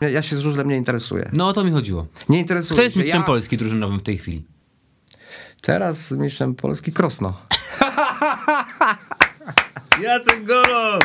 Ja 0.00 0.22
się 0.22 0.36
z 0.36 0.38
żużlem 0.38 0.68
nie 0.68 0.76
interesuję. 0.76 1.30
No 1.32 1.48
o 1.48 1.52
to 1.52 1.64
mi 1.64 1.70
chodziło. 1.70 2.06
Nie 2.28 2.38
interesuje 2.38 2.76
Kto 2.76 2.82
jest 2.82 2.96
mistrzem 2.96 3.20
ja... 3.20 3.26
Polski 3.26 3.56
drużynowym 3.56 3.98
w 3.98 4.02
tej 4.02 4.18
chwili? 4.18 4.44
Teraz 5.60 6.10
mistrzem 6.10 6.54
Polski 6.54 6.92
Krosno. 6.92 7.32
Jacek 10.02 10.44
Golo! 10.44 10.98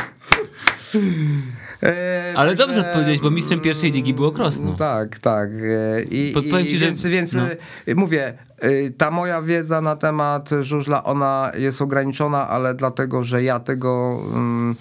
E, 1.82 2.34
Ale 2.36 2.54
dobrze 2.54 2.80
odpowiedziałeś, 2.80 3.20
bo 3.20 3.30
mistrzem 3.30 3.60
pierwszej 3.60 3.92
ligi 3.92 4.14
było 4.14 4.32
Krosno. 4.32 4.74
Tak, 4.74 5.18
tak. 5.18 5.50
E, 5.50 6.02
I, 6.02 6.32
Podpowiem 6.32 6.66
i, 6.66 6.70
ci, 6.70 6.78
że- 6.78 6.86
więc, 6.86 7.06
więc 7.06 7.32
no. 7.32 7.42
e, 7.86 7.94
mówię, 7.94 8.38
e, 8.58 8.90
ta 8.90 9.10
moja 9.10 9.42
wiedza 9.42 9.80
na 9.80 9.96
temat 9.96 10.50
żużla, 10.60 11.04
ona 11.04 11.52
jest 11.54 11.82
ograniczona, 11.82 12.48
ale 12.48 12.74
dlatego, 12.74 13.24
że 13.24 13.42
ja 13.42 13.60
tego 13.60 14.20
mm, 14.34 14.76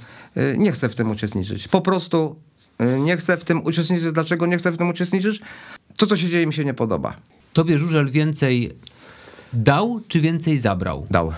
nie 0.58 0.72
chcę 0.72 0.90
w 0.90 0.96
tym 0.96 1.12
uczestniczyć. 1.12 1.68
Po 1.68 1.82
prostu 1.82 2.36
nie 3.00 3.18
chcę 3.18 3.38
w 3.38 3.44
tym 3.44 3.64
uczestniczyć. 3.64 4.12
Dlaczego 4.12 4.46
nie 4.46 4.58
chcę 4.58 4.72
w 4.72 4.78
tym 4.78 4.90
uczestniczyć? 4.90 5.42
To, 5.98 6.08
co 6.08 6.18
się 6.18 6.30
dzieje, 6.30 6.48
mi 6.48 6.54
się 6.54 6.66
nie 6.66 6.74
podoba. 6.74 7.14
Tobie 7.54 7.78
żużel 7.78 8.10
więcej 8.10 8.74
dał, 9.54 10.02
czy 10.08 10.22
więcej 10.22 10.58
zabrał? 10.58 11.08
Dał. 11.12 11.34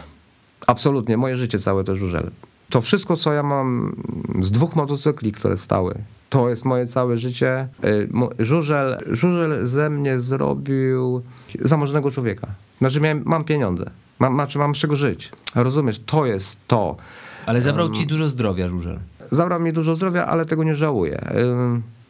Absolutnie, 0.68 1.18
moje 1.18 1.38
życie 1.38 1.60
całe 1.60 1.84
to 1.84 1.96
żużel. 1.96 2.32
To 2.70 2.82
wszystko, 2.82 3.18
co 3.18 3.34
ja 3.34 3.44
mam 3.44 3.96
z 4.42 4.52
dwóch 4.52 4.76
motocykli, 4.76 5.32
które 5.32 5.58
stały, 5.58 5.96
to 6.30 6.50
jest 6.50 6.66
moje 6.66 6.88
całe 6.88 7.18
życie. 7.18 7.68
Y, 7.84 8.10
Żużel, 8.40 8.98
żużel 9.12 9.66
ze 9.66 9.90
mnie 9.90 10.20
zrobił 10.20 11.22
zamożnego 11.62 12.12
człowieka. 12.12 12.48
Znaczy 12.80 13.02
miałem, 13.02 13.22
mam 13.26 13.44
pieniądze, 13.44 13.90
mam, 14.20 14.34
znaczy 14.34 14.60
mam 14.60 14.76
z 14.76 14.78
czego 14.78 14.96
żyć. 14.96 15.30
Rozumiesz, 15.56 16.02
to 16.06 16.26
jest 16.26 16.58
to. 16.68 16.96
Ale 17.46 17.62
zabrał 17.62 17.90
ci 17.90 18.08
dużo 18.08 18.30
zdrowia 18.30 18.70
żużel. 18.70 19.00
Zabrał 19.34 19.60
mi 19.60 19.74
dużo 19.74 19.96
zdrowia, 19.96 20.26
ale 20.26 20.46
tego 20.46 20.64
nie 20.64 20.76
żałuję. 20.76 21.22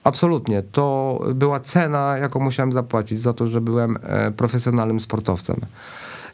Absolutnie. 0.04 0.64
To 0.72 1.20
była 1.36 1.60
cena, 1.60 2.18
jaką 2.18 2.40
musiałem 2.40 2.72
zapłacić 2.72 3.22
za 3.22 3.34
to, 3.34 3.48
że 3.48 3.62
byłem 3.62 3.98
e, 4.04 4.32
profesjonalnym 4.32 5.00
sportowcem. 5.00 5.56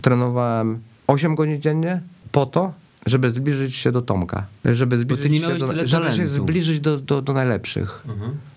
Trenowałem 0.01 0.79
8 1.07 1.35
godzin 1.35 1.61
dziennie 1.61 2.01
po 2.31 2.45
to, 2.45 2.73
żeby 3.05 3.29
zbliżyć 3.29 3.75
się 3.75 3.91
do 3.91 4.01
Tomka. 4.01 4.45
Żeby 4.65 4.97
zbliżyć 4.97 5.31
nie 5.31 5.39
się 5.39 5.55
do, 5.55 5.87
żeby 5.87 6.11
się 6.11 6.27
zbliżyć 6.27 6.79
do, 6.79 6.97
do, 6.97 7.21
do 7.21 7.33
najlepszych. 7.33 8.03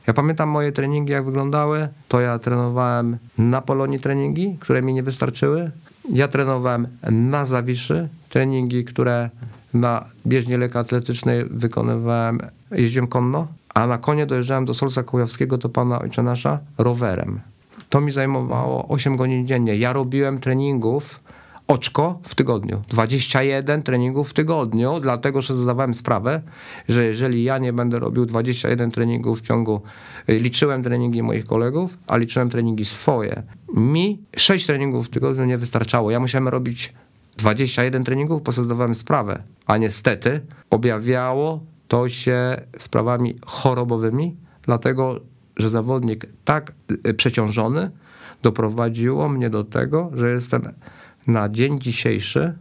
Ja 0.06 0.14
pamiętam 0.14 0.48
moje 0.48 0.72
treningi, 0.72 1.12
jak 1.12 1.24
wyglądały. 1.24 1.88
To 2.08 2.20
ja 2.20 2.38
trenowałem 2.38 3.16
na 3.38 3.60
Polonii 3.60 4.00
treningi, 4.00 4.56
które 4.60 4.82
mi 4.82 4.94
nie 4.94 5.02
wystarczyły. 5.02 5.70
Ja 6.12 6.28
trenowałem 6.28 6.86
na 7.10 7.44
Zawiszy 7.44 8.08
treningi, 8.28 8.84
które 8.84 9.30
na 9.74 10.04
bieżni 10.26 10.56
lekkoatletycznej 10.56 11.44
wykonywałem, 11.44 12.40
jeździłem 12.70 13.06
konno, 13.06 13.46
a 13.74 13.86
na 13.86 13.98
konie 13.98 14.26
dojeżdżałem 14.26 14.64
do 14.64 14.74
Solca 14.74 15.02
Kujawskiego, 15.02 15.58
do 15.58 15.68
pana 15.68 16.00
ojca 16.00 16.22
nasza, 16.22 16.58
rowerem. 16.78 17.40
To 17.88 18.00
mi 18.00 18.12
zajmowało 18.12 18.88
8 18.88 19.16
godzin 19.16 19.46
dziennie. 19.46 19.76
Ja 19.76 19.92
robiłem 19.92 20.38
treningów 20.38 21.20
oczko 21.68 22.18
w 22.22 22.34
tygodniu. 22.34 22.82
21 22.88 23.82
treningów 23.82 24.30
w 24.30 24.34
tygodniu, 24.34 25.00
dlatego 25.00 25.42
że 25.42 25.54
zdawałem 25.54 25.94
sprawę, 25.94 26.42
że 26.88 27.04
jeżeli 27.04 27.44
ja 27.44 27.58
nie 27.58 27.72
będę 27.72 27.98
robił 27.98 28.26
21 28.26 28.90
treningów 28.90 29.38
w 29.38 29.42
ciągu, 29.42 29.82
y, 30.28 30.38
liczyłem 30.38 30.82
treningi 30.82 31.22
moich 31.22 31.44
kolegów, 31.44 31.98
a 32.06 32.16
liczyłem 32.16 32.48
treningi 32.48 32.84
swoje. 32.84 33.42
Mi 33.76 34.20
6 34.36 34.66
treningów 34.66 35.06
w 35.06 35.10
tygodniu 35.10 35.44
nie 35.44 35.58
wystarczało. 35.58 36.10
Ja 36.10 36.20
musiałem 36.20 36.48
robić 36.48 36.92
21 37.36 38.04
treningów, 38.04 38.42
zdawałem 38.64 38.94
sprawę. 38.94 39.42
A 39.66 39.76
niestety 39.76 40.40
objawiało 40.70 41.60
to 41.88 42.08
się 42.08 42.56
sprawami 42.78 43.38
chorobowymi, 43.46 44.36
dlatego 44.62 45.20
że 45.56 45.70
zawodnik 45.70 46.26
tak 46.44 46.72
y, 47.06 47.14
przeciążony 47.14 47.90
doprowadziło 48.42 49.28
mnie 49.28 49.50
do 49.50 49.64
tego, 49.64 50.10
że 50.14 50.30
jestem 50.30 50.62
na 51.26 51.48
dzień 51.48 51.80
dzisiejszy 51.80 52.54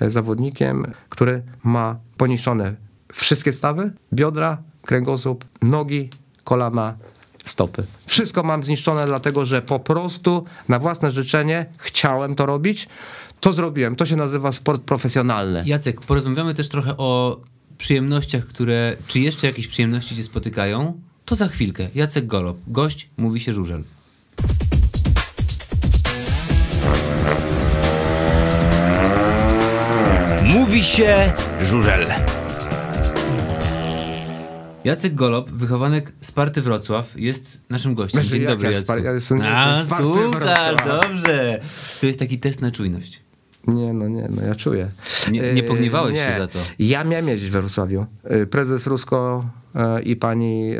e, 0.00 0.10
zawodnikiem, 0.10 0.86
który 1.08 1.42
ma 1.64 1.96
poniszczone 2.16 2.74
wszystkie 3.12 3.52
stawy, 3.52 3.92
biodra, 4.12 4.58
kręgosłup, 4.82 5.44
nogi, 5.62 6.10
kolana, 6.44 6.96
stopy. 7.48 7.84
Wszystko 8.06 8.42
mam 8.42 8.62
zniszczone, 8.62 9.06
dlatego 9.06 9.44
że 9.44 9.62
po 9.62 9.80
prostu 9.80 10.44
na 10.68 10.78
własne 10.78 11.12
życzenie 11.12 11.66
chciałem 11.78 12.34
to 12.34 12.46
robić. 12.46 12.88
To 13.40 13.52
zrobiłem. 13.52 13.96
To 13.96 14.06
się 14.06 14.16
nazywa 14.16 14.52
sport 14.52 14.82
profesjonalny. 14.82 15.62
Jacek, 15.66 16.00
porozmawiamy 16.00 16.54
też 16.54 16.68
trochę 16.68 16.96
o 16.96 17.40
przyjemnościach, 17.78 18.46
które, 18.46 18.96
czy 19.06 19.20
jeszcze 19.20 19.46
jakieś 19.46 19.66
przyjemności 19.66 20.16
cię 20.16 20.22
spotykają. 20.22 21.00
To 21.24 21.34
za 21.34 21.48
chwilkę. 21.48 21.88
Jacek 21.94 22.26
Golob, 22.26 22.56
gość, 22.66 23.08
mówi 23.16 23.40
się 23.40 23.52
żużel. 23.52 23.82
Mówi 30.44 30.84
się 30.84 31.32
żużel. 31.62 32.06
Jacek 34.86 35.14
Golob, 35.14 35.50
wychowanek 35.50 36.12
Sparty 36.20 36.62
Wrocław, 36.62 37.20
jest 37.20 37.60
naszym 37.70 37.94
gościem. 37.94 38.22
Znaczy, 38.22 38.38
Dzień 38.38 38.46
dobry, 38.48 38.70
ja 38.70 38.76
Jacku. 38.78 38.92
Ja 39.04 39.12
jestem- 39.12 39.40
A, 39.42 39.70
jestem 39.78 40.12
dobrze. 40.86 41.60
To 42.00 42.06
jest 42.06 42.18
taki 42.18 42.38
test 42.38 42.60
na 42.60 42.70
czujność. 42.70 43.20
Nie, 43.66 43.92
no 43.92 44.08
nie, 44.08 44.28
no 44.30 44.42
ja 44.42 44.54
czuję. 44.54 44.88
Nie- 45.30 45.40
nie 45.54 45.62
E, 45.62 45.66
pogniewałeś 45.66 46.18
się 46.18 46.32
za 46.38 46.48
to. 46.48 46.58
Ja 46.78 47.04
miałem 47.04 47.28
jeździć 47.28 47.50
we 47.50 47.60
Wrocławiu. 47.60 48.06
E, 48.24 48.46
Prezes 48.46 48.86
Rusko 48.86 49.44
e, 49.74 50.02
i 50.02 50.16
pani, 50.16 50.72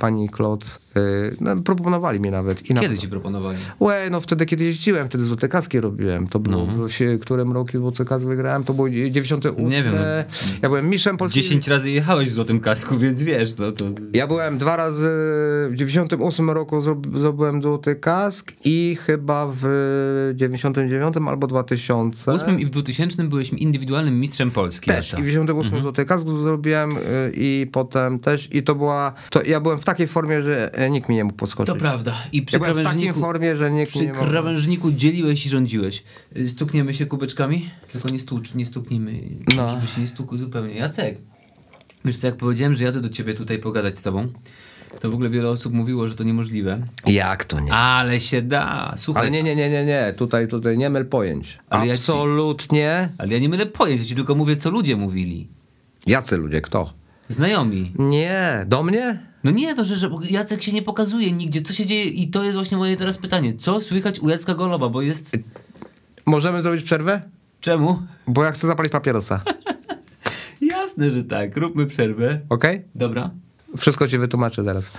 pani 0.00 0.28
Kloc 0.28 0.78
e, 0.91 0.91
no, 1.40 1.56
proponowali 1.56 2.20
mi 2.20 2.30
nawet. 2.30 2.62
I 2.70 2.74
Kiedy 2.74 2.88
na... 2.88 2.96
ci 2.96 3.08
proponowali? 3.08 3.58
Łe, 3.80 4.08
no 4.10 4.20
wtedy, 4.20 4.46
kiedy 4.46 4.64
jeździłem, 4.64 5.06
wtedy 5.06 5.24
złote 5.24 5.48
kaski 5.48 5.80
robiłem. 5.80 6.26
To 6.28 6.38
było, 6.38 6.66
No. 6.76 6.86
w 6.88 6.92
się, 6.92 7.18
którym 7.20 7.52
roku 7.52 7.78
złote 7.78 8.04
kaski 8.04 8.28
wygrałem, 8.28 8.64
to 8.64 8.74
było 8.74 8.90
98. 8.90 9.68
Nie 9.68 9.82
wiem, 9.82 9.94
no. 9.94 10.00
Ja 10.62 10.68
byłem 10.68 10.88
mistrzem 10.88 11.16
Polski. 11.16 11.42
10 11.42 11.68
razy 11.68 11.90
jechałeś 11.90 12.28
w 12.30 12.32
złotym 12.32 12.60
kasku, 12.60 12.98
więc 12.98 13.22
wiesz, 13.22 13.52
to... 13.52 13.72
to... 13.72 13.84
Ja 14.12 14.26
byłem 14.26 14.58
dwa 14.58 14.76
razy, 14.76 15.08
w 15.70 15.72
98 15.74 16.50
roku 16.50 16.78
zro- 16.78 17.18
zdobyłem 17.18 17.62
złoty 17.62 17.96
kask 17.96 18.52
i 18.64 18.96
chyba 19.00 19.48
w 19.60 20.32
99 20.34 21.16
albo 21.28 21.46
2000. 21.46 22.24
W 22.24 22.28
8 22.28 22.60
i 22.60 22.66
w 22.66 22.70
2000 22.70 23.24
byłeś 23.24 23.50
indywidualnym 23.50 24.20
mistrzem 24.20 24.50
Polski. 24.50 24.90
Też 24.90 25.12
i 25.18 25.22
w 25.22 25.26
98 25.26 25.82
złoty 25.82 26.04
kask 26.04 26.26
zrobiłem 26.28 26.96
y, 26.96 27.00
i 27.34 27.66
potem 27.72 28.18
też 28.18 28.48
i 28.54 28.62
to 28.62 28.74
była, 28.74 29.12
to 29.30 29.42
ja 29.42 29.60
byłem 29.60 29.78
w 29.78 29.84
takiej 29.84 30.06
formie, 30.06 30.42
że 30.42 30.70
nikt 30.90 31.08
mi 31.08 31.14
nie 31.14 31.24
mógł 31.24 31.36
podskoczyć. 31.36 31.74
To 31.74 31.80
prawda. 31.80 32.14
I 32.32 32.42
przy 32.42 32.56
Ja 32.56 32.60
byłem 32.60 32.74
w 32.74 32.76
takiej 32.76 32.90
krawężniku... 32.92 33.20
formie, 33.20 33.56
że 33.56 33.70
nikt 33.70 33.90
Przy 33.92 34.00
nie 34.06 34.12
mógł... 34.12 34.20
krawężniku 34.24 34.92
dzieliłeś 34.92 35.46
i 35.46 35.48
rządziłeś. 35.48 36.02
Y, 36.36 36.48
Stukniemy 36.48 36.94
się 36.94 37.06
kubeczkami? 37.06 37.70
Tylko 37.92 38.08
nie 38.08 38.20
stucz, 38.20 38.54
nie 38.54 38.66
stuknijmy, 38.66 39.12
No. 39.56 39.70
żeby 39.70 39.86
się 39.86 40.00
nie 40.00 40.08
stukł 40.08 40.36
zupełnie. 40.36 40.74
Jacek, 40.74 41.18
wiesz 42.04 42.18
co, 42.18 42.26
jak 42.26 42.36
powiedziałem, 42.36 42.74
że 42.74 42.84
jadę 42.84 43.00
do 43.00 43.08
ciebie 43.08 43.34
tutaj 43.34 43.58
pogadać 43.58 43.98
z 43.98 44.02
tobą, 44.02 44.26
to 45.00 45.10
w 45.10 45.14
ogóle 45.14 45.28
wiele 45.30 45.48
osób 45.48 45.72
mówiło, 45.72 46.08
że 46.08 46.14
to 46.14 46.24
niemożliwe. 46.24 46.86
Jak 47.06 47.44
to 47.44 47.60
nie? 47.60 47.72
Ale 47.72 48.20
się 48.20 48.42
da. 48.42 48.94
Słuchaj, 48.96 49.22
Ale 49.22 49.30
nie, 49.30 49.42
nie, 49.42 49.56
nie, 49.56 49.70
nie, 49.70 49.84
nie, 49.84 50.14
tutaj, 50.16 50.48
tutaj 50.48 50.78
nie 50.78 50.90
myl 50.90 51.06
pojęć. 51.06 51.58
Ale 51.70 51.86
ja 51.86 51.96
ci- 51.96 52.00
Absolutnie. 52.00 53.08
ale 53.18 53.32
ja 53.32 53.38
nie 53.38 53.48
mylę 53.48 53.66
pojęć, 53.66 54.00
ja 54.00 54.06
ci 54.06 54.14
tylko 54.14 54.34
mówię, 54.34 54.56
co 54.56 54.70
ludzie 54.70 54.96
mówili. 54.96 55.48
Jacy 56.06 56.36
ludzie, 56.36 56.60
kto? 56.60 56.92
Znajomi. 57.28 57.92
Nie, 57.98 58.64
do 58.68 58.82
mnie? 58.82 59.31
No 59.44 59.50
nie, 59.50 59.74
to 59.74 59.84
że, 59.84 59.96
że 59.96 60.10
Jacek 60.30 60.62
się 60.62 60.72
nie 60.72 60.82
pokazuje 60.82 61.32
nigdzie. 61.32 61.62
Co 61.62 61.72
się 61.72 61.86
dzieje? 61.86 62.04
I 62.04 62.28
to 62.28 62.44
jest 62.44 62.56
właśnie 62.56 62.76
moje 62.76 62.96
teraz 62.96 63.18
pytanie. 63.18 63.54
Co 63.58 63.80
słychać 63.80 64.20
u 64.20 64.28
Jacka 64.28 64.54
Goloba? 64.54 64.88
Bo 64.88 65.02
jest... 65.02 65.30
Możemy 66.26 66.62
zrobić 66.62 66.84
przerwę? 66.84 67.22
Czemu? 67.60 68.02
Bo 68.26 68.44
ja 68.44 68.52
chcę 68.52 68.66
zapalić 68.66 68.92
papierosa. 68.92 69.40
Jasne, 70.70 71.10
że 71.10 71.24
tak. 71.24 71.56
Róbmy 71.56 71.86
przerwę. 71.86 72.40
Okej? 72.48 72.82
Dobra. 72.94 73.30
Wszystko 73.78 74.08
ci 74.08 74.18
wytłumaczę 74.18 74.64
zaraz. 74.64 74.90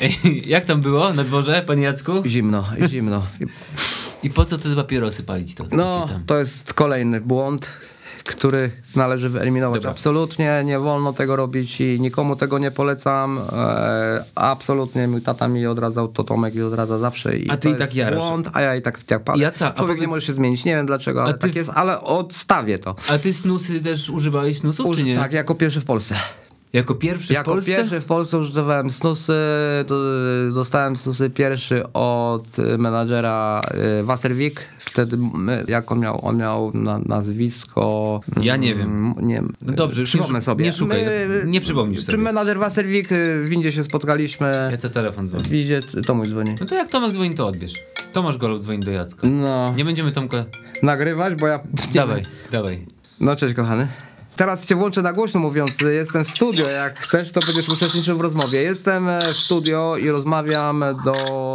Jak 0.46 0.64
tam 0.64 0.80
było 0.80 1.12
na 1.12 1.24
dworze, 1.24 1.62
panie 1.66 1.82
Jacku? 1.82 2.12
Zimno, 2.26 2.64
zimno. 2.88 3.22
I 4.26 4.30
po 4.30 4.44
co 4.44 4.58
te 4.58 4.68
papierosy 4.76 5.22
palić 5.22 5.54
to? 5.54 5.64
No, 5.72 6.08
to 6.26 6.38
jest 6.38 6.74
kolejny 6.74 7.20
błąd, 7.20 7.70
który 8.24 8.70
należy 8.96 9.28
wyeliminować. 9.28 9.78
Dobra. 9.78 9.90
Absolutnie 9.90 10.62
nie 10.64 10.78
wolno 10.78 11.12
tego 11.12 11.36
robić 11.36 11.80
i 11.80 12.00
nikomu 12.00 12.36
tego 12.36 12.58
nie 12.58 12.70
polecam. 12.70 13.38
E, 13.52 14.24
absolutnie 14.34 15.08
mój 15.08 15.22
tata 15.22 15.48
mi 15.48 15.66
odradzał, 15.66 16.08
to 16.08 16.24
Tomek 16.24 16.54
mi 16.54 16.62
odradza 16.62 16.98
zawsze. 16.98 17.36
I 17.36 17.50
A 17.50 17.56
ty 17.56 17.70
i 17.70 17.74
tak 17.76 17.94
jarasz. 17.94 18.18
błąd, 18.20 18.48
a 18.52 18.60
ja 18.60 18.76
i 18.76 18.82
tak 18.82 19.00
jak 19.10 19.24
palę. 19.24 19.42
Jaca, 19.42 19.68
a 19.68 19.72
Człowiek 19.78 19.96
nie 19.96 20.02
powiedz- 20.02 20.14
może 20.16 20.26
się 20.26 20.32
zmienić, 20.32 20.64
nie 20.64 20.76
wiem 20.76 20.86
dlaczego, 20.86 21.22
ale 21.24 21.34
tak 21.38 21.54
jest, 21.56 21.70
ale 21.74 22.00
odstawię 22.00 22.78
to. 22.78 22.96
A 23.10 23.18
ty 23.18 23.32
snusy 23.32 23.80
też 23.80 24.10
używałeś 24.10 24.58
snusów, 24.58 24.86
czy 24.86 24.90
Uż- 25.02 25.06
nie? 25.06 25.16
Tak, 25.16 25.32
jako 25.32 25.54
pierwszy 25.54 25.80
w 25.80 25.84
Polsce. 25.84 26.14
Jako 26.76 26.94
pierwszy 26.94 27.32
Jako 27.32 27.50
w 27.50 27.54
Polsce? 27.54 27.70
pierwszy 27.76 28.00
w 28.00 28.04
Polsce 28.04 28.38
używałem 28.38 28.90
snusy, 28.90 29.32
do, 29.86 30.00
dostałem 30.54 30.96
snusy 30.96 31.30
pierwszy 31.30 31.82
od 31.92 32.44
menadżera 32.78 33.60
y, 34.00 34.02
Wasserwik. 34.02 34.60
Wtedy 34.78 35.16
my, 35.34 35.64
jak 35.68 35.92
on 35.92 36.00
miał, 36.00 36.24
on 36.26 36.36
miał 36.36 36.70
na, 36.74 36.98
nazwisko... 36.98 38.20
Ja 38.42 38.56
nie 38.56 38.74
wiem. 38.74 38.88
mm, 39.16 39.26
Nie, 39.26 39.42
No 39.62 39.72
dobrze, 39.72 40.00
już 40.00 40.14
nie 40.14 40.40
sobie. 40.40 40.64
nie 40.64 40.72
szukaj, 40.72 41.04
nie 41.44 41.60
przypomnisz 41.60 41.98
Czy 41.98 42.04
sobie. 42.06 42.18
menadżer 42.18 42.58
Wasserwik, 42.58 43.12
y, 43.12 43.42
w 43.44 43.48
windzie 43.48 43.72
się 43.72 43.84
spotkaliśmy. 43.84 44.68
Ja 44.70 44.76
co 44.76 44.88
telefon 44.90 45.28
dzwoni. 45.28 45.44
W 45.44 45.48
windzie, 45.48 45.80
to 46.06 46.14
mój 46.14 46.28
dzwoni. 46.28 46.54
No 46.60 46.66
to 46.66 46.74
jak 46.74 46.88
Tomek 46.88 47.12
dzwoni, 47.12 47.34
to 47.34 47.46
odbierz. 47.46 47.72
Tomasz 48.12 48.38
Golow 48.38 48.62
dzwoni 48.62 48.80
do 48.80 48.90
Jacka. 48.90 49.26
No, 49.28 49.74
Nie 49.76 49.84
będziemy 49.84 50.12
Tomka... 50.12 50.44
nagrywać, 50.82 51.34
bo 51.34 51.46
ja... 51.46 51.60
Dawaj, 51.94 52.22
dawaj. 52.52 52.86
No 53.20 53.36
cześć 53.36 53.54
kochany. 53.54 53.86
Teraz 54.36 54.66
cię 54.66 54.74
włączę 54.74 55.02
na 55.02 55.12
głośno 55.12 55.40
mówiąc, 55.40 55.80
jestem 55.80 56.24
w 56.24 56.28
studio, 56.28 56.68
jak 56.68 56.98
chcesz 56.98 57.32
to 57.32 57.40
będziesz 57.40 57.68
uczestniczył 57.68 58.18
w 58.18 58.20
rozmowie. 58.20 58.62
Jestem 58.62 59.08
e, 59.08 59.20
w 59.20 59.36
studio 59.36 59.96
i 59.96 60.10
rozmawiam 60.10 60.84
do... 61.04 61.54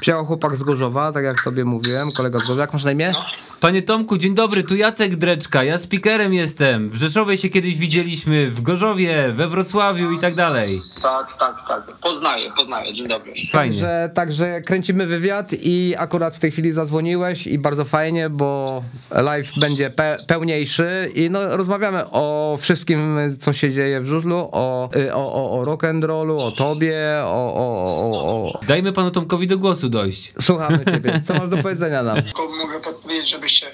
Przyjechał 0.00 0.26
chłopak 0.26 0.56
z 0.56 0.62
Gorzowa, 0.62 1.12
tak 1.12 1.24
jak 1.24 1.42
tobie 1.42 1.64
mówiłem, 1.64 2.12
kolega 2.12 2.38
z 2.38 2.42
Gorzowa. 2.42 2.60
Jak 2.60 2.72
masz 2.72 2.84
na 2.84 2.92
imię? 2.92 3.12
Panie 3.60 3.82
Tomku, 3.82 4.18
dzień 4.18 4.34
dobry, 4.34 4.64
tu 4.64 4.76
Jacek 4.76 5.16
Dreczka, 5.16 5.64
ja 5.64 5.78
speakerem 5.78 6.34
jestem. 6.34 6.90
W 6.90 6.94
Rzeszowie 6.94 7.36
się 7.36 7.48
kiedyś 7.48 7.76
widzieliśmy, 7.76 8.50
w 8.50 8.62
Gorzowie, 8.62 9.32
we 9.32 9.48
Wrocławiu 9.48 10.12
i 10.12 10.18
tak 10.18 10.34
dalej. 10.34 10.80
Tak, 11.02 11.38
tak, 11.38 11.68
tak. 11.68 11.82
Poznaję, 12.02 12.50
poznaję. 12.56 12.94
Dzień 12.94 13.08
dobry. 13.08 13.32
Fajnie. 13.52 13.52
Także, 13.52 14.10
także 14.14 14.60
kręcimy 14.60 15.06
wywiad 15.06 15.50
i 15.52 15.94
akurat 15.98 16.36
w 16.36 16.38
tej 16.38 16.50
chwili 16.50 16.72
zadzwoniłeś 16.72 17.46
i 17.46 17.58
bardzo 17.58 17.84
fajnie, 17.84 18.30
bo 18.30 18.82
live 19.10 19.52
będzie 19.60 19.90
pe 19.90 20.16
pełniejszy 20.26 21.12
i 21.14 21.30
no, 21.30 21.56
rozmawiamy 21.56 21.97
o 22.10 22.56
wszystkim, 22.60 23.18
co 23.40 23.52
się 23.52 23.72
dzieje 23.72 24.00
w 24.00 24.06
żużlu, 24.06 24.48
o, 24.52 24.90
y, 24.96 25.14
o, 25.14 25.32
o, 25.32 25.58
o 25.58 25.64
rock 25.64 25.84
and 25.84 26.04
rollu, 26.04 26.40
o 26.40 26.52
tobie, 26.52 26.98
o, 27.24 27.54
o, 27.54 27.66
o, 28.00 28.52
o... 28.52 28.60
Dajmy 28.66 28.92
panu 28.92 29.10
Tomkowi 29.10 29.46
do 29.46 29.58
głosu 29.58 29.88
dojść. 29.88 30.32
Słuchamy 30.40 30.84
ciebie. 30.92 31.20
Co 31.24 31.34
masz 31.34 31.48
do 31.48 31.56
powiedzenia 31.56 32.02
nam? 32.02 32.22
Tylko 32.22 32.48
mogę 32.48 32.80
podpowiedzieć, 32.80 33.30
żebyście 33.30 33.66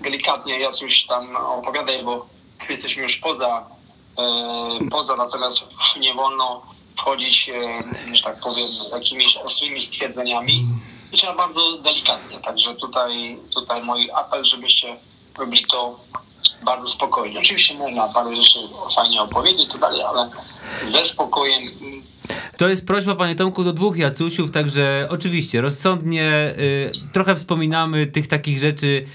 delikatnie 0.00 0.60
ja 0.60 0.70
coś 0.70 1.06
tam 1.06 1.36
opowiadaj, 1.36 2.04
bo 2.04 2.26
jesteśmy 2.70 3.02
już 3.02 3.16
poza, 3.16 3.66
e, 4.18 4.88
poza 4.90 5.16
natomiast 5.16 5.64
nie 6.00 6.14
wolno 6.14 6.62
wchodzić, 6.96 7.48
e, 7.48 8.16
że 8.16 8.22
tak 8.22 8.40
powiem, 8.40 8.68
jakimiś 8.92 9.36
ostrymi 9.36 9.82
stwierdzeniami 9.82 10.66
i 11.12 11.16
trzeba 11.16 11.34
bardzo 11.34 11.78
delikatnie. 11.78 12.38
Także 12.38 12.74
tutaj, 12.74 13.38
tutaj 13.54 13.82
mój 13.82 14.10
apel, 14.14 14.44
żebyście 14.44 14.96
robili 15.38 15.64
to 15.64 16.00
bardzo 16.64 16.88
spokojnie. 16.88 17.38
Oczywiście 17.38 17.74
można 17.74 18.08
parę 18.08 18.36
rzeczy 18.36 18.58
fajnie 18.96 19.22
opowiedzieć 19.22 19.68
i 19.68 19.70
tak 19.70 19.80
dalej, 19.80 20.02
ale 20.02 20.30
ze 20.86 21.08
spokojem 21.08 21.62
To 22.56 22.68
jest 22.68 22.86
prośba, 22.86 23.14
panie 23.14 23.34
Tomku, 23.34 23.64
do 23.64 23.72
dwóch 23.72 23.96
Jacusiów, 23.96 24.50
także 24.50 25.08
oczywiście 25.10 25.60
rozsądnie 25.60 26.54
y, 26.58 26.92
trochę 27.12 27.36
wspominamy 27.36 28.06
tych 28.06 28.28
takich 28.28 28.58
rzeczy, 28.58 29.06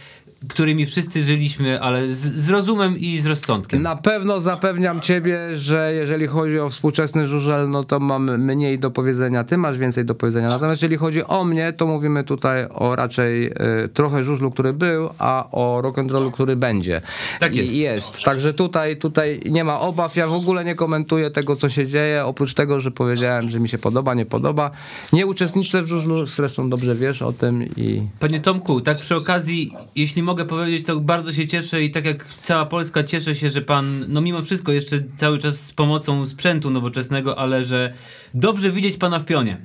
którymi 0.49 0.85
wszyscy 0.85 1.21
żyliśmy, 1.21 1.81
ale 1.81 2.13
z, 2.13 2.19
z 2.19 2.49
rozumem 2.49 2.99
i 2.99 3.19
z 3.19 3.25
rozsądkiem. 3.25 3.81
Na 3.81 3.95
pewno 3.95 4.41
zapewniam 4.41 5.01
ciebie, 5.01 5.39
że 5.55 5.93
jeżeli 5.95 6.27
chodzi 6.27 6.59
o 6.59 6.69
współczesny 6.69 7.27
żużel, 7.27 7.69
no 7.69 7.83
to 7.83 7.99
mam 7.99 8.37
mniej 8.41 8.79
do 8.79 8.91
powiedzenia, 8.91 9.43
ty 9.43 9.57
masz 9.57 9.77
więcej 9.77 10.05
do 10.05 10.15
powiedzenia. 10.15 10.49
Natomiast 10.49 10.81
jeżeli 10.81 10.97
chodzi 10.97 11.23
o 11.23 11.43
mnie, 11.43 11.73
to 11.73 11.87
mówimy 11.87 12.23
tutaj 12.23 12.65
o 12.69 12.95
raczej 12.95 13.47
y, 13.47 13.51
trochę 13.93 14.23
żużlu, 14.23 14.51
który 14.51 14.73
był, 14.73 15.09
a 15.19 15.47
o 15.51 15.81
rock'n'rollu, 15.81 16.31
który 16.31 16.55
będzie. 16.55 17.01
Tak 17.39 17.55
jest. 17.55 17.73
I 17.73 17.77
jest. 17.77 18.19
Także 18.21 18.53
tutaj, 18.53 18.97
tutaj 18.97 19.39
nie 19.45 19.63
ma 19.63 19.79
obaw. 19.79 20.15
Ja 20.15 20.27
w 20.27 20.33
ogóle 20.33 20.65
nie 20.65 20.75
komentuję 20.75 21.31
tego, 21.31 21.55
co 21.55 21.69
się 21.69 21.87
dzieje, 21.87 22.25
oprócz 22.25 22.53
tego, 22.53 22.79
że 22.79 22.91
powiedziałem, 22.91 23.49
że 23.49 23.59
mi 23.59 23.69
się 23.69 23.77
podoba, 23.77 24.13
nie 24.13 24.25
podoba. 24.25 24.71
Nie 25.13 25.27
uczestniczę 25.27 25.83
w 25.83 25.87
żużlu, 25.87 26.25
zresztą 26.25 26.69
dobrze 26.69 26.95
wiesz 26.95 27.21
o 27.21 27.33
tym 27.33 27.63
i... 27.77 28.01
Panie 28.19 28.39
Tomku, 28.39 28.81
tak 28.81 28.99
przy 28.99 29.15
okazji, 29.15 29.73
jeśli 29.95 30.23
mogę 30.23 30.32
powiedzieć, 30.35 30.85
to 30.85 30.99
bardzo 30.99 31.33
się 31.33 31.47
cieszę 31.47 31.83
i 31.83 31.91
tak 31.91 32.05
jak 32.05 32.25
cała 32.41 32.65
Polska 32.65 33.03
cieszę 33.03 33.35
się, 33.35 33.49
że 33.49 33.61
pan, 33.61 34.05
no 34.07 34.21
mimo 34.21 34.41
wszystko 34.41 34.71
jeszcze 34.71 34.99
cały 35.17 35.39
czas 35.39 35.59
z 35.65 35.73
pomocą 35.73 36.25
sprzętu 36.25 36.69
nowoczesnego, 36.69 37.39
ale 37.39 37.63
że 37.63 37.93
dobrze 38.33 38.71
widzieć 38.71 38.97
pana 38.97 39.19
w 39.19 39.25
pionie. 39.25 39.57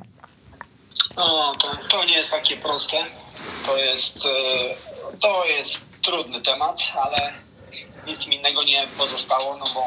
No, 1.17 1.53
to, 1.59 1.71
to 1.89 2.05
nie 2.05 2.17
jest 2.17 2.31
takie 2.31 2.57
proste. 2.57 2.97
To 3.67 3.77
jest, 3.77 4.17
e, 4.17 5.19
to 5.21 5.45
jest 5.45 5.81
trudny 6.03 6.43
temat, 6.43 6.81
ale 7.03 7.33
nic 8.07 8.27
mi 8.27 8.37
innego 8.37 8.63
nie 8.63 8.87
pozostało, 8.99 9.57
no 9.57 9.65
bo 9.75 9.81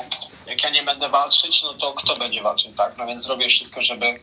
jak 0.52 0.64
ja 0.64 0.70
nie 0.70 0.84
będę 0.84 1.10
walczyć, 1.10 1.64
no 1.64 1.74
to 1.74 1.94
kto 1.94 2.16
będzie 2.16 2.44
walczył, 2.44 2.72
tak? 2.78 2.98
No 2.98 3.08
więc 3.08 3.24
zrobię 3.24 3.50
wszystko, 3.50 3.82
żeby, 3.82 4.20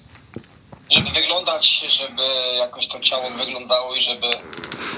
żeby 0.90 1.10
wyglądać, 1.10 1.84
żeby 1.88 2.22
jakoś 2.58 2.86
to 2.86 3.00
ciało 3.00 3.30
wyglądało 3.30 3.94
i 3.94 4.02
żeby 4.02 4.26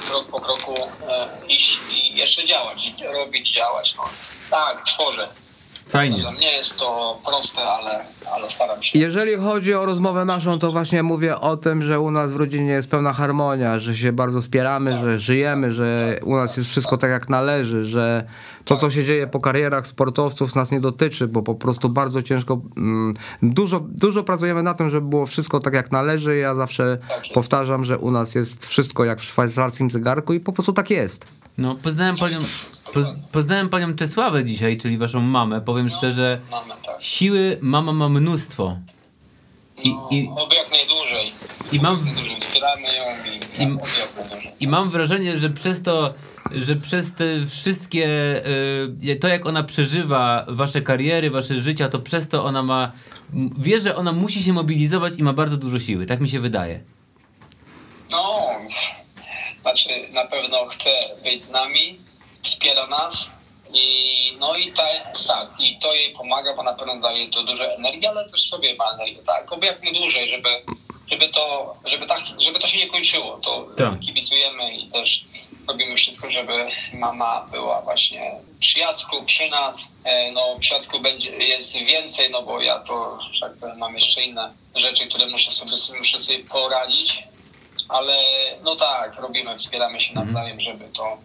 krok 0.09 0.27
po 0.27 0.41
kroku 0.41 0.75
e, 1.09 1.29
iść 1.49 1.79
i 1.95 2.17
jeszcze 2.17 2.47
działać, 2.47 2.79
robić, 3.15 3.55
działać. 3.55 3.95
No. 3.97 4.05
Tak, 4.51 4.85
tworzę. 4.87 5.29
Fajnie. 5.91 6.19
Dla 6.19 6.31
mnie 6.31 6.53
jest 6.53 6.79
to 6.79 7.19
proste, 7.25 7.63
ale, 7.63 8.05
ale 8.35 8.51
staram 8.51 8.83
się. 8.83 8.99
Jeżeli 8.99 9.37
chodzi 9.37 9.75
o 9.75 9.85
rozmowę 9.85 10.25
naszą, 10.25 10.59
to 10.59 10.73
właśnie 10.73 11.03
mówię 11.03 11.39
o 11.39 11.57
tym, 11.57 11.85
że 11.85 12.01
u 12.01 12.11
nas 12.11 12.33
w 12.33 12.37
rodzinie 12.37 12.71
jest 12.71 12.91
pełna 12.91 13.13
harmonia, 13.13 13.79
że 13.79 13.97
się 13.97 14.13
bardzo 14.13 14.41
wspieramy, 14.41 14.99
że 14.99 15.21
żyjemy, 15.21 15.75
że 15.75 16.19
u 16.25 16.37
nas 16.37 16.57
jest 16.57 16.71
wszystko 16.71 16.97
tak 16.97 17.11
jak 17.11 17.29
należy, 17.29 17.85
że 17.85 18.25
to, 18.65 18.77
co 18.77 18.91
się 18.91 19.05
dzieje 19.05 19.27
po 19.27 19.41
karierach 19.41 19.87
sportowców 19.87 20.55
nas 20.55 20.71
nie 20.71 20.81
dotyczy, 20.81 21.29
bo 21.29 21.43
po 21.43 21.55
prostu 21.55 21.89
bardzo 21.89 22.23
ciężko, 22.23 22.61
mm, 22.77 23.15
dużo, 23.43 23.81
dużo 23.81 24.25
pracujemy 24.25 24.63
na 24.63 24.75
tym, 24.75 24.91
żeby 24.91 25.09
było 25.09 25.27
wszystko 25.27 25.61
tak 25.61 25.75
jak 25.75 25.93
należy. 25.93 26.37
Ja 26.37 26.55
zawsze 26.55 26.99
powtarzam, 27.35 27.85
że 27.85 27.99
u 27.99 28.11
nas 28.11 28.35
jest 28.35 28.67
wszystko 28.67 29.05
jak 29.05 29.21
w 29.21 29.25
szwajcarskim 29.25 29.91
zegarku 29.91 30.33
i 30.33 30.41
po 30.41 30.53
prostu 30.53 30.73
tak 30.73 30.91
jest. 30.91 31.27
No, 31.59 31.75
poznałem 31.75 32.17
panią, 32.17 32.39
poz, 32.95 33.07
poznałem 33.33 33.69
panią 33.69 33.95
Czesławę 33.95 34.45
dzisiaj, 34.45 34.77
czyli 34.77 34.99
waszą 34.99 35.21
mamę. 35.21 35.61
Powiem 35.61 35.91
szczerze, 35.91 36.41
tak. 36.51 36.97
siły 37.01 37.59
mama 37.61 37.93
ma 37.93 38.09
mnóstwo. 38.09 38.77
I, 39.85 39.89
i, 40.11 40.29
oby 40.37 40.55
jak 40.57 40.71
najdłużej. 40.71 41.33
I 41.73 41.81
mam- 41.81 42.07
Wspieramy 42.41 42.83
ją 42.83 43.33
i, 43.33 43.37
i 43.37 43.63
I- 43.63 43.67
oby 43.67 43.81
jak 44.01 44.17
najdłużej. 44.17 44.53
I 44.61 44.69
mam 44.69 44.91
wrażenie, 44.91 45.37
że 45.39 45.51
przez 45.51 45.83
to, 45.83 46.15
że 46.53 46.77
przez 46.77 47.15
te 47.15 47.25
wszystkie, 47.47 48.07
y, 49.11 49.17
to 49.17 49.29
jak 49.29 49.47
ona 49.47 49.63
przeżywa 49.63 50.45
wasze 50.49 50.83
kariery, 50.83 51.31
wasze 51.31 51.59
życia, 51.61 51.89
to 51.89 51.99
przez 51.99 52.29
to 52.29 52.45
ona 52.45 52.63
ma, 52.63 52.93
wie, 53.59 53.81
że 53.81 53.97
ona 53.97 54.13
musi 54.13 54.43
się 54.43 54.53
mobilizować 54.53 55.13
i 55.19 55.23
ma 55.23 55.33
bardzo 55.33 55.57
dużo 55.57 55.79
siły. 55.81 56.07
Tak 56.07 56.21
mi 56.21 56.29
się 56.29 56.41
wydaje. 56.41 56.81
No, 58.11 58.49
znaczy 59.63 59.89
na 60.13 60.25
pewno 60.27 60.67
chce 60.67 60.91
być 61.25 61.45
z 61.45 61.51
nami, 61.51 61.99
wspiera 62.43 62.87
nas 62.87 63.27
i 63.73 64.37
no 64.41 64.57
i 64.57 64.73
ta, 64.73 64.83
tak, 65.29 65.49
i 65.59 65.79
to 65.79 65.95
jej 65.95 66.11
pomaga, 66.11 66.57
bo 66.57 66.63
na 66.63 66.73
pewno 66.73 67.01
daje 67.01 67.29
to 67.31 67.43
dużo 67.43 67.75
energii, 67.75 68.07
ale 68.07 68.31
też 68.31 68.49
sobie 68.49 68.75
ma 68.75 68.85
energię, 68.85 69.23
tak, 69.27 69.53
oby 69.53 69.67
jak 69.67 69.83
najdłużej, 69.83 70.31
żeby, 70.31 70.49
żeby 71.11 71.29
to, 71.29 71.75
żeby 71.85 72.07
tak, 72.07 72.21
żeby 72.39 72.59
to 72.59 72.69
się 72.69 72.79
nie 72.79 72.87
kończyło, 72.87 73.39
to 73.45 73.67
Tak. 73.77 74.01
kibicujemy 74.01 74.75
i 74.75 74.91
też 74.91 75.25
robimy 75.69 75.97
wszystko, 75.97 76.31
żeby 76.31 76.69
mama 76.93 77.47
była 77.51 77.81
właśnie 77.81 78.33
przy 78.61 78.79
Jacku, 78.79 79.23
przy 79.25 79.51
nas, 79.51 79.77
E, 80.05 80.33
no 80.33 80.57
przy 80.61 80.75
Jacku 80.75 81.01
będzie, 81.01 81.31
jest 81.31 81.73
więcej, 81.73 82.31
no 82.31 82.43
bo 82.43 82.61
ja 82.61 82.79
to, 82.79 83.19
tak 83.41 83.53
powiem, 83.61 83.79
mam 83.79 83.99
jeszcze 83.99 84.23
inne 84.23 84.53
rzeczy, 84.77 85.07
które 85.07 85.27
muszę 85.27 85.51
sobie, 85.51 85.71
muszę 85.99 86.21
sobie 86.21 86.39
poradzić, 86.39 87.23
ale 87.89 88.15
no 88.63 88.77
tak, 88.77 89.21
robimy, 89.21 89.59
wspieramy 89.59 90.01
się 90.01 90.15
nawzajem, 90.15 90.61
żeby 90.61 90.85
to, 90.97 91.19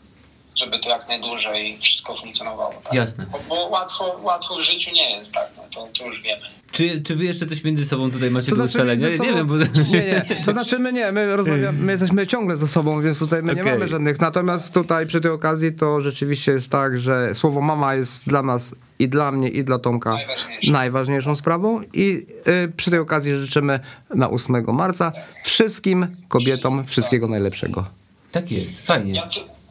żeby 0.56 0.80
to 0.80 0.90
jak 0.90 1.08
najdłużej 1.08 1.78
wszystko 1.82 2.16
funkcjonowało. 2.18 2.74
Tak? 2.84 2.94
Jasne. 2.94 3.26
Bo, 3.32 3.40
bo 3.50 3.56
łatwo, 3.68 4.20
łatwo 4.24 4.56
w 4.58 4.62
życiu 4.62 4.92
nie 4.94 5.10
jest, 5.18 5.32
tak, 5.32 5.52
no 5.58 5.64
to, 5.74 5.88
to 6.00 6.06
już 6.06 6.22
wiemy. 6.22 6.42
Czy, 6.72 7.02
czy 7.02 7.16
wy 7.16 7.26
jeszcze 7.26 7.46
coś 7.46 7.64
między 7.64 7.86
sobą 7.86 8.12
tutaj 8.12 8.32
macie 8.32 8.50
To 8.50 8.56
do 8.56 8.68
znaczy 8.68 8.78
ustalenia? 8.78 9.08
między 9.08 9.24
Nie 9.24 9.34
wiem, 9.34 9.48
bo... 9.48 9.58
Nie, 9.58 10.26
nie. 10.30 10.42
To 10.46 10.52
znaczy 10.52 10.80
my 10.80 10.94
nie, 10.94 11.12
my 11.12 11.36
rozmawiamy, 11.36 11.80
my 11.80 11.92
jesteśmy 11.92 12.28
ciągle 12.28 12.58
ze 12.58 12.68
sobą, 12.68 13.02
więc 13.02 13.20
tutaj 13.20 13.44
my 13.44 13.56
nie 13.56 13.62
Okej. 13.62 13.74
mamy 13.74 13.88
żadnych. 13.88 14.20
Natomiast 14.20 14.74
tutaj 14.74 15.08
przy 15.08 15.22
tej 15.22 15.32
okazji 15.32 15.74
to 15.74 16.02
rzeczywiście 16.02 16.52
jest 16.52 16.70
tak, 16.72 17.00
że 17.00 17.34
słowo 17.36 17.62
mama 17.62 17.96
jest 17.96 18.28
dla 18.28 18.42
nas 18.42 18.76
i 19.00 19.10
dla 19.10 19.32
mnie 19.32 19.50
i 19.50 19.64
dla 19.64 19.80
Tomka 19.80 20.14
Najważniejsze. 20.14 20.72
najważniejszą 20.72 21.36
sprawą 21.36 21.82
i 21.94 22.26
y, 22.48 22.72
przy 22.78 22.92
tej 22.92 23.00
okazji 23.00 23.38
życzymy 23.38 23.80
na 24.16 24.30
8 24.30 24.66
marca 24.74 25.12
wszystkim 25.44 26.08
kobietom 26.28 26.86
wszystkiego 26.86 27.28
najlepszego. 27.28 27.86
Tak 28.32 28.52
jest, 28.52 28.86
fajnie. 28.88 29.22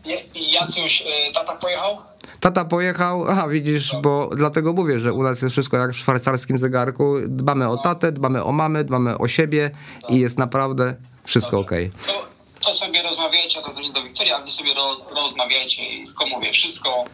Ja- 0.04 0.16
Jacuś, 0.60 1.00
y, 1.00 1.32
tata 1.34 1.56
pojechał? 1.56 1.98
Tata 2.40 2.64
pojechał, 2.64 3.24
aha 3.28 3.48
widzisz, 3.48 3.96
bo 4.02 4.30
dlatego 4.36 4.72
mówię, 4.72 5.00
że 5.00 5.12
u 5.12 5.22
nas 5.22 5.42
jest 5.42 5.52
wszystko 5.52 5.76
jak 5.76 5.90
w 5.92 5.98
szwajcarskim 5.98 6.58
zegarku. 6.58 7.14
Dbamy 7.28 7.68
o 7.68 7.76
tatę, 7.76 8.12
dbamy 8.12 8.44
o 8.44 8.52
mamy, 8.52 8.84
dbamy 8.84 9.18
o 9.18 9.28
siebie 9.28 9.70
i 10.08 10.20
jest 10.20 10.38
naprawdę 10.38 10.94
wszystko 11.24 11.58
okej. 11.58 11.90
To, 12.06 12.26
to 12.64 12.74
sobie 12.74 13.02
rozmawiajcie, 13.02 13.62
to 13.62 13.70
dzwoni 13.72 13.92
do 13.92 14.02
Wiktorii, 14.02 14.32
a 14.32 14.38
wy 14.38 14.50
sobie 14.50 14.74
ro, 14.74 14.96
rozmawiajcie 15.16 15.82
i 15.88 16.06
tylko 16.06 16.26
mówię, 16.26 16.52
wszystko 16.52 17.04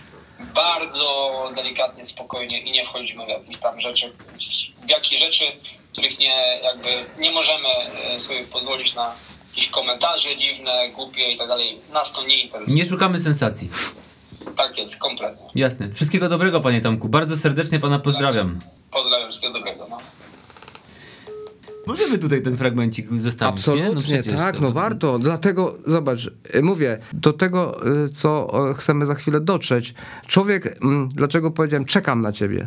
bardzo 0.54 1.32
delikatnie, 1.56 2.06
spokojnie 2.06 2.60
i 2.60 2.70
nie 2.72 2.84
wchodzimy 2.86 3.24
w 3.26 3.28
jakieś 3.28 3.58
tam 3.58 3.80
rzeczy, 3.80 4.12
w 4.86 4.90
jakieś 4.90 5.20
rzeczy, 5.20 5.44
których 5.92 6.18
nie, 6.18 6.60
jakby 6.64 6.88
nie 7.18 7.30
możemy 7.32 7.68
e, 7.68 8.20
sobie 8.20 8.44
pozwolić 8.44 8.94
na 8.94 9.12
jakieś 9.56 9.70
komentarze 9.70 10.28
dziwne, 10.38 10.70
głupie 10.94 11.32
i 11.32 11.38
tak 11.38 11.48
dalej. 11.48 11.78
Nas 11.94 12.12
to 12.12 12.26
nie 12.26 12.42
interesuje. 12.42 12.76
Nie 12.76 12.86
szukamy 12.86 13.18
sensacji. 13.18 13.70
Tak 14.56 14.78
jest, 14.78 14.96
kompletnie. 14.96 15.46
Jasne. 15.54 15.92
Wszystkiego 15.92 16.28
dobrego, 16.28 16.60
panie 16.60 16.80
Tomku. 16.80 17.08
Bardzo 17.08 17.36
serdecznie 17.36 17.78
pana 17.78 17.98
pozdrawiam. 17.98 18.58
Pozdrawiam 18.90 19.28
wszystkiego 19.28 19.54
dobrego. 19.54 19.86
No. 19.90 19.98
Możemy 21.86 22.18
tutaj 22.18 22.42
ten 22.42 22.56
fragmencik 22.56 23.08
zostawić, 23.20 23.58
Absolutnie, 23.58 23.88
nie? 23.88 23.94
No 23.94 24.00
przecież 24.00 24.36
tak, 24.36 24.54
to- 24.56 24.62
no 24.62 24.72
warto. 24.72 25.18
Dlatego, 25.18 25.78
zobacz, 25.86 26.30
y, 26.54 26.62
mówię, 26.62 26.98
do 27.12 27.32
tego, 27.32 27.86
y, 28.04 28.08
co 28.08 28.52
chcemy 28.76 29.06
za 29.06 29.14
chwilę 29.14 29.40
dotrzeć. 29.40 29.94
Człowiek, 30.26 30.78
mm, 30.82 31.08
dlaczego 31.08 31.50
powiedziałem, 31.50 31.84
czekam 31.84 32.20
na 32.20 32.32
ciebie. 32.32 32.66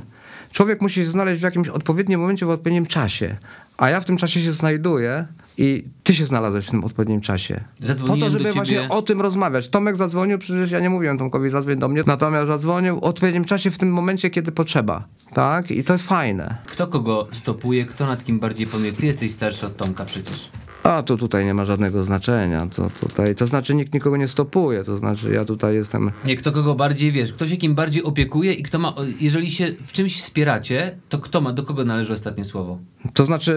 Człowiek 0.51 0.81
musi 0.81 0.95
się 0.95 1.11
znaleźć 1.11 1.39
w 1.41 1.43
jakimś 1.43 1.67
odpowiednim 1.67 2.19
momencie, 2.19 2.45
w 2.45 2.49
odpowiednim 2.49 2.85
czasie. 2.85 3.37
A 3.77 3.89
ja 3.89 3.99
w 3.99 4.05
tym 4.05 4.17
czasie 4.17 4.41
się 4.41 4.51
znajduję 4.51 5.27
i 5.57 5.83
ty 6.03 6.15
się 6.15 6.25
znalazłeś 6.25 6.67
w 6.67 6.71
tym 6.71 6.83
odpowiednim 6.83 7.21
czasie. 7.21 7.63
Po 7.79 7.87
Zadzwoniłem 7.87 8.19
to, 8.19 8.25
do 8.25 8.39
żeby 8.39 8.53
właśnie 8.53 8.89
o 8.89 9.01
tym 9.01 9.21
rozmawiać. 9.21 9.69
Tomek 9.69 9.95
zadzwonił, 9.95 10.37
przecież 10.37 10.71
ja 10.71 10.79
nie 10.79 10.89
mówiłem 10.89 11.17
Tomkowi 11.17 11.49
zadzwoń 11.49 11.79
do 11.79 11.87
mnie, 11.87 12.03
natomiast 12.05 12.47
zadzwonił 12.47 12.99
w 12.99 13.03
odpowiednim 13.03 13.45
czasie, 13.45 13.71
w 13.71 13.77
tym 13.77 13.91
momencie, 13.91 14.29
kiedy 14.29 14.51
potrzeba. 14.51 15.07
Tak? 15.33 15.71
I 15.71 15.83
to 15.83 15.93
jest 15.93 16.07
fajne. 16.07 16.57
Kto 16.65 16.87
kogo 16.87 17.27
stopuje, 17.31 17.85
kto 17.85 18.05
nad 18.05 18.23
kim 18.23 18.39
bardziej 18.39 18.67
panuje? 18.67 18.93
Ty 18.93 19.05
jesteś 19.05 19.31
starszy 19.31 19.65
od 19.65 19.77
Tomka 19.77 20.05
przecież. 20.05 20.49
A 20.83 21.03
to 21.03 21.17
tutaj 21.17 21.45
nie 21.45 21.53
ma 21.53 21.65
żadnego 21.65 22.03
znaczenia. 22.03 22.67
To, 22.75 22.87
tutaj, 22.99 23.35
to 23.35 23.47
znaczy 23.47 23.75
nikt 23.75 23.93
nikogo 23.93 24.17
nie 24.17 24.27
stopuje. 24.27 24.83
To 24.83 24.97
znaczy 24.97 25.31
ja 25.33 25.45
tutaj 25.45 25.75
jestem. 25.75 26.11
Nie, 26.25 26.35
kto 26.35 26.51
kogo 26.51 26.75
bardziej, 26.75 27.11
wiesz, 27.11 27.33
kto 27.33 27.47
się 27.47 27.57
kim 27.57 27.75
bardziej 27.75 28.03
opiekuje 28.03 28.53
i 28.53 28.63
kto 28.63 28.79
ma, 28.79 28.93
jeżeli 29.19 29.51
się 29.51 29.67
w 29.81 29.91
czymś 29.93 30.21
wspieracie, 30.21 30.97
to 31.09 31.19
kto 31.19 31.41
ma, 31.41 31.53
do 31.53 31.63
kogo 31.63 31.85
należy 31.85 32.13
ostatnie 32.13 32.45
słowo? 32.45 32.77
To 33.13 33.25
znaczy 33.25 33.55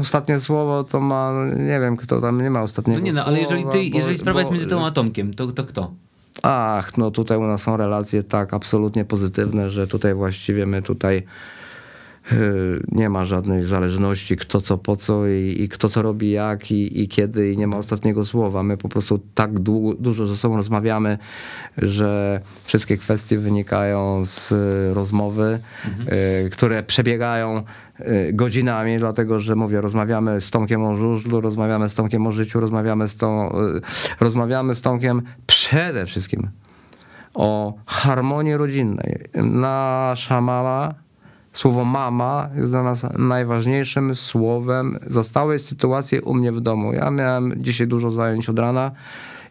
ostatnie 0.00 0.40
słowo 0.40 0.84
to 0.84 1.00
ma. 1.00 1.32
Nie 1.56 1.80
wiem, 1.80 1.96
kto 1.96 2.20
tam 2.20 2.42
nie 2.42 2.50
ma 2.50 2.62
ostatniego 2.62 3.00
No 3.00 3.06
nie 3.06 3.12
no, 3.12 3.24
ale 3.24 3.40
jeżeli 3.40 3.62
ty, 3.64 3.70
bo- 3.90 3.98
jeżeli 3.98 4.18
sprawa 4.18 4.38
jest 4.40 4.50
bo- 4.50 4.54
między 4.54 4.70
tobą 4.70 4.86
a 4.86 4.90
Tomkiem, 4.90 5.34
to, 5.34 5.52
to 5.52 5.64
kto? 5.64 5.92
Ach, 6.42 6.98
no 6.98 7.10
tutaj 7.10 7.38
u 7.38 7.42
nas 7.42 7.62
są 7.62 7.76
relacje 7.76 8.22
tak 8.22 8.54
absolutnie 8.54 9.04
pozytywne, 9.04 9.70
że 9.70 9.86
tutaj 9.86 10.14
właściwie 10.14 10.66
my 10.66 10.82
tutaj 10.82 11.22
nie 12.92 13.08
ma 13.08 13.24
żadnej 13.24 13.64
zależności 13.64 14.36
kto 14.36 14.60
co 14.60 14.78
po 14.78 14.96
co 14.96 15.26
i, 15.26 15.56
i 15.62 15.68
kto 15.68 15.88
co 15.88 16.02
robi 16.02 16.30
jak 16.30 16.70
i, 16.70 17.02
i 17.02 17.08
kiedy 17.08 17.52
i 17.52 17.56
nie 17.56 17.66
ma 17.66 17.76
ostatniego 17.76 18.24
słowa. 18.24 18.62
My 18.62 18.76
po 18.76 18.88
prostu 18.88 19.20
tak 19.34 19.60
długo, 19.60 19.94
dużo 20.00 20.26
ze 20.26 20.36
sobą 20.36 20.56
rozmawiamy, 20.56 21.18
że 21.78 22.40
wszystkie 22.64 22.96
kwestie 22.96 23.38
wynikają 23.38 24.24
z 24.24 24.52
y, 24.52 24.94
rozmowy, 24.94 25.60
y, 26.46 26.50
które 26.50 26.82
przebiegają 26.82 27.62
y, 28.00 28.30
godzinami, 28.32 28.98
dlatego 28.98 29.40
że 29.40 29.54
mówię, 29.54 29.80
rozmawiamy 29.80 30.40
z 30.40 30.50
Tomkiem 30.50 30.84
o 30.84 30.96
żużlu, 30.96 31.40
rozmawiamy 31.40 31.88
z 31.88 31.94
Tomkiem 31.94 32.26
o 32.26 32.32
życiu, 32.32 32.60
rozmawiamy 32.60 33.08
z, 33.08 33.16
tą, 33.16 33.52
y, 33.52 33.80
rozmawiamy 34.20 34.74
z 34.74 34.82
Tomkiem 34.82 35.22
przede 35.46 36.06
wszystkim 36.06 36.48
o 37.34 37.74
harmonii 37.86 38.56
rodzinnej. 38.56 39.24
Nasza 39.34 40.40
mama, 40.40 40.94
słowo 41.58 41.84
mama 41.84 42.48
jest 42.56 42.70
dla 42.70 42.82
nas 42.82 43.06
najważniejszym 43.18 44.16
słowem. 44.16 44.98
Zastałeś 45.06 45.62
sytuację 45.62 46.22
u 46.22 46.34
mnie 46.34 46.52
w 46.52 46.60
domu. 46.60 46.92
Ja 46.92 47.10
miałem 47.10 47.64
dzisiaj 47.64 47.86
dużo 47.86 48.10
zajęć 48.10 48.48
od 48.48 48.58
rana 48.58 48.90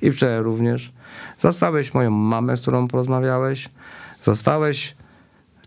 i 0.02 0.12
wczoraj 0.12 0.44
również. 0.44 0.92
Zastałeś 1.40 1.94
moją 1.94 2.12
mamę, 2.12 2.58
z 2.58 2.62
którą 2.62 2.88
porozmawiałeś. 2.88 3.70
Zastałeś 4.24 4.96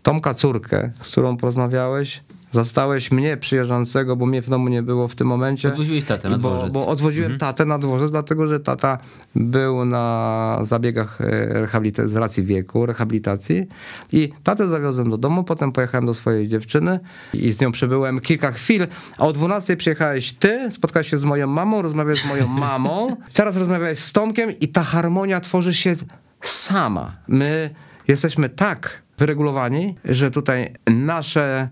Tomka 0.03 0.33
córkę, 0.33 0.91
z 1.01 1.11
którą 1.11 1.37
porozmawiałeś. 1.37 2.23
Zastałeś 2.51 3.11
mnie 3.11 3.37
przyjeżdżającego, 3.37 4.15
bo 4.15 4.25
mnie 4.25 4.41
w 4.41 4.49
domu 4.49 4.67
nie 4.67 4.83
było 4.83 5.07
w 5.07 5.15
tym 5.15 5.27
momencie. 5.27 5.67
Odwoziłeś 5.67 6.03
tatę 6.03 6.29
na 6.29 6.37
bo, 6.37 6.49
dworzec. 6.49 6.73
Bo 6.73 6.87
odwoziłem 6.87 7.37
tatę 7.37 7.65
na 7.65 7.79
dworzec, 7.79 8.11
dlatego 8.11 8.47
że 8.47 8.59
tata 8.59 8.97
był 9.35 9.85
na 9.85 10.57
zabiegach 10.61 11.21
e, 11.21 11.47
rehabilitacji 11.47 12.43
wieku, 12.43 12.85
rehabilitacji 12.85 13.67
i 14.13 14.33
tatę 14.43 14.67
zawiozłem 14.67 15.09
do 15.09 15.17
domu, 15.17 15.43
potem 15.43 15.71
pojechałem 15.71 16.05
do 16.05 16.13
swojej 16.13 16.47
dziewczyny 16.47 16.99
i 17.33 17.51
z 17.51 17.61
nią 17.61 17.71
przebyłem 17.71 18.19
kilka 18.19 18.51
chwil, 18.51 18.87
a 19.17 19.27
o 19.27 19.33
12 19.33 19.77
przyjechałeś 19.77 20.33
ty, 20.33 20.71
spotkałeś 20.71 21.09
się 21.09 21.17
z 21.17 21.23
moją 21.23 21.47
mamą, 21.47 21.81
rozmawiałeś 21.81 22.21
z 22.21 22.27
moją 22.27 22.47
mamą, 22.47 23.15
teraz 23.33 23.57
rozmawiałeś 23.57 23.99
z 23.99 24.11
Tomkiem 24.11 24.59
i 24.59 24.67
ta 24.67 24.83
harmonia 24.83 25.41
tworzy 25.41 25.73
się 25.73 25.95
sama. 26.41 27.15
My 27.27 27.69
jesteśmy 28.07 28.49
tak 28.49 29.01
wyregulowani, 29.25 29.95
że 30.05 30.31
tutaj 30.31 30.73
nasze 30.87 31.69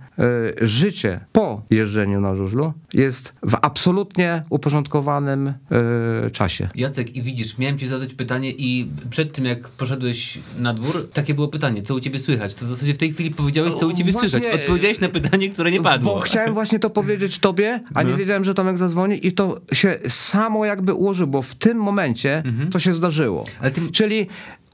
y, 0.61 0.67
życie 0.67 1.19
po 1.31 1.61
jeżdżeniu 1.69 2.21
na 2.21 2.35
żużlu 2.35 2.73
jest 2.93 3.33
w 3.43 3.55
absolutnie 3.61 4.43
uporządkowanym 4.49 5.47
y, 6.27 6.31
czasie. 6.31 6.69
Jacek, 6.75 7.15
i 7.15 7.21
widzisz, 7.21 7.57
miałem 7.57 7.77
ci 7.77 7.87
zadać 7.87 8.13
pytanie 8.13 8.51
i 8.51 8.87
przed 9.09 9.33
tym, 9.33 9.45
jak 9.45 9.69
poszedłeś 9.69 10.39
na 10.59 10.73
dwór, 10.73 11.09
takie 11.13 11.33
było 11.33 11.47
pytanie, 11.47 11.81
co 11.81 11.95
u 11.95 11.99
ciebie 11.99 12.19
słychać? 12.19 12.53
To 12.55 12.65
w 12.65 12.69
zasadzie 12.69 12.93
w 12.93 12.97
tej 12.97 13.13
chwili 13.13 13.31
powiedziałeś, 13.31 13.73
co 13.73 13.87
u 13.87 13.93
ciebie 13.93 14.11
Właśnie- 14.11 14.29
słychać. 14.29 14.61
Odpowiedziałeś 14.61 14.99
na 14.99 15.09
pytanie, 15.09 15.49
które 15.49 15.71
nie 15.71 15.81
padło. 15.81 16.13
Bo 16.15 16.19
chciałem 16.21 16.53
właśnie 16.53 16.79
to 16.79 16.89
powiedzieć 16.89 17.39
tobie, 17.39 17.79
a 17.93 18.03
No. 18.03 18.09
nie 18.09 18.15
wiedziałem, 18.15 18.43
że 18.43 18.53
Tomek 18.53 18.77
zadzwoni 18.77 19.27
i 19.27 19.31
to 19.31 19.61
się 19.73 19.97
samo 20.07 20.65
jakby 20.65 20.93
ułożyło, 20.93 21.27
bo 21.27 21.41
w 21.41 21.55
tym 21.55 21.77
momencie 21.77 22.43
to 22.71 22.79
się 22.79 22.93
zdarzyło. 22.93 23.45
Mhm. 23.61 23.73
Ty- 23.73 23.91
Czyli 23.91 24.27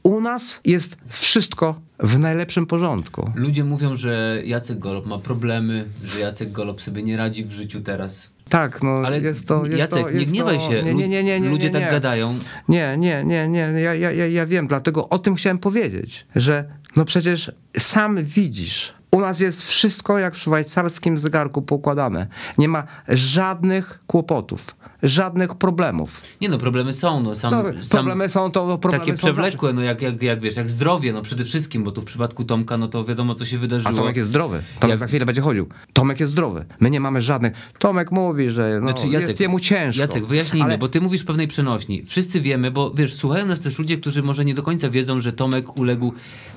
u 0.04 0.22
nas 0.22 0.62
jest 0.66 0.98
wszystko 1.10 1.85
w 2.00 2.20
najlepszym 2.20 2.66
porządku. 2.66 3.32
Ludzie 3.36 3.64
mówią, 3.64 3.96
że 3.96 4.42
Jacek 4.46 4.80
Golob 4.80 5.06
ma 5.06 5.20
problemy, 5.20 5.86
że 6.04 6.20
Jacek 6.20 6.52
Golob 6.52 6.82
sobie 6.82 7.04
nie 7.04 7.18
radzi 7.18 7.46
w 7.46 7.52
życiu 7.52 7.82
teraz. 7.82 8.36
Tak, 8.50 8.84
no 8.84 8.90
Ale 9.06 9.20
jest 9.22 9.46
to... 9.48 9.66
Jest 9.66 9.78
Jacek, 9.78 10.04
to, 10.04 10.10
nie 10.10 10.20
jest 10.20 10.32
gniewaj 10.32 10.58
to, 10.58 10.70
się. 10.70 10.84
Nie, 10.84 10.94
nie, 10.94 11.08
nie, 11.08 11.24
nie, 11.24 11.40
nie, 11.40 11.50
Ludzie 11.50 11.68
nie, 11.68 11.74
tak 11.74 11.82
nie. 11.82 11.90
gadają. 11.90 12.40
Nie, 12.70 12.98
nie, 12.98 13.24
nie, 13.24 13.48
nie, 13.48 13.60
ja, 13.60 13.94
ja, 13.94 14.12
ja, 14.12 14.28
ja 14.28 14.46
wiem, 14.46 14.68
dlatego 14.68 15.10
o 15.10 15.20
tym 15.20 15.36
chciałem 15.36 15.58
powiedzieć, 15.58 16.26
że 16.36 16.66
no 16.96 17.06
przecież 17.06 17.52
sam 17.78 18.24
widzisz, 18.24 18.94
u 19.12 19.22
nas 19.22 19.40
jest 19.40 19.64
wszystko 19.64 20.20
jak 20.20 20.36
w 20.36 20.38
szwajcarskim 20.38 21.18
zegarku 21.18 21.62
poukładane. 21.62 22.28
Nie 22.58 22.68
ma 22.68 22.84
żadnych 23.08 24.00
kłopotów, 24.08 24.75
żadnych 25.04 25.56
problemów. 25.56 26.22
Nie 26.42 26.50
no, 26.50 26.58
problemy 26.58 26.94
są. 26.94 27.24
No, 27.24 27.36
sam, 27.36 27.52
No, 27.54 27.64
sam 27.84 27.98
problemy 28.06 28.30
są 28.30 28.52
to 28.52 28.78
problemy 28.78 29.06
takie 29.06 29.18
są 29.18 29.28
przewlekłe, 29.28 29.74
no 29.74 29.82
jak, 29.82 30.02
jak, 30.02 30.22
jak 30.22 30.40
wiesz, 30.42 30.56
jak 30.56 30.70
zdrowie, 30.70 31.14
no 31.14 31.22
przede 31.22 31.44
wszystkim, 31.46 31.84
bo 31.84 31.92
tu 31.92 32.02
w 32.02 32.06
przypadku 32.06 32.44
Tomka, 32.44 32.78
no 32.78 32.88
to 32.88 33.06
wiadomo, 33.06 33.36
co 33.36 33.46
się 33.46 33.58
wydarzyło. 33.58 33.94
A 33.94 33.98
Tomek 33.98 34.16
jest 34.16 34.30
zdrowy. 34.30 34.62
Tomek 34.80 34.94
Ja- 34.94 34.98
za 34.98 35.08
chwilę 35.08 35.26
będzie 35.26 35.42
chodził. 35.42 35.68
Tomek 35.94 36.20
jest 36.20 36.32
zdrowy. 36.32 36.66
My 36.80 36.90
nie 36.90 37.00
mamy 37.00 37.22
żadnych. 37.22 37.54
Tomek 37.80 38.12
mówi, 38.12 38.50
że 38.50 38.80
no, 38.82 38.92
Znaczy, 38.92 39.08
Jacek, 39.08 39.30
jest 39.30 39.42
jemu 39.42 39.60
ciężko. 39.60 40.02
Jacek, 40.02 40.26
wyjaśnijmy, 40.26 40.66
ale 40.70 40.78
bo 40.78 40.88
ty 40.88 41.02
mówisz 41.02 41.24
pewnej 41.24 41.48
przenośni. 41.48 42.06
Wszyscy 42.06 42.42
wiemy, 42.42 42.72
bo 42.72 42.92
wiesz, 42.92 43.14
słuchają 43.14 43.46
nas 43.46 43.62
też 43.62 43.80
ludzie, 43.80 43.98
którzy 43.98 44.24
może 44.24 44.46
nie 44.46 44.54
do 44.54 44.64
końca 44.64 44.90
wiedzą, 44.90 45.20
że 45.20 45.34
Tomek 45.34 45.78
uległ 45.78 46.14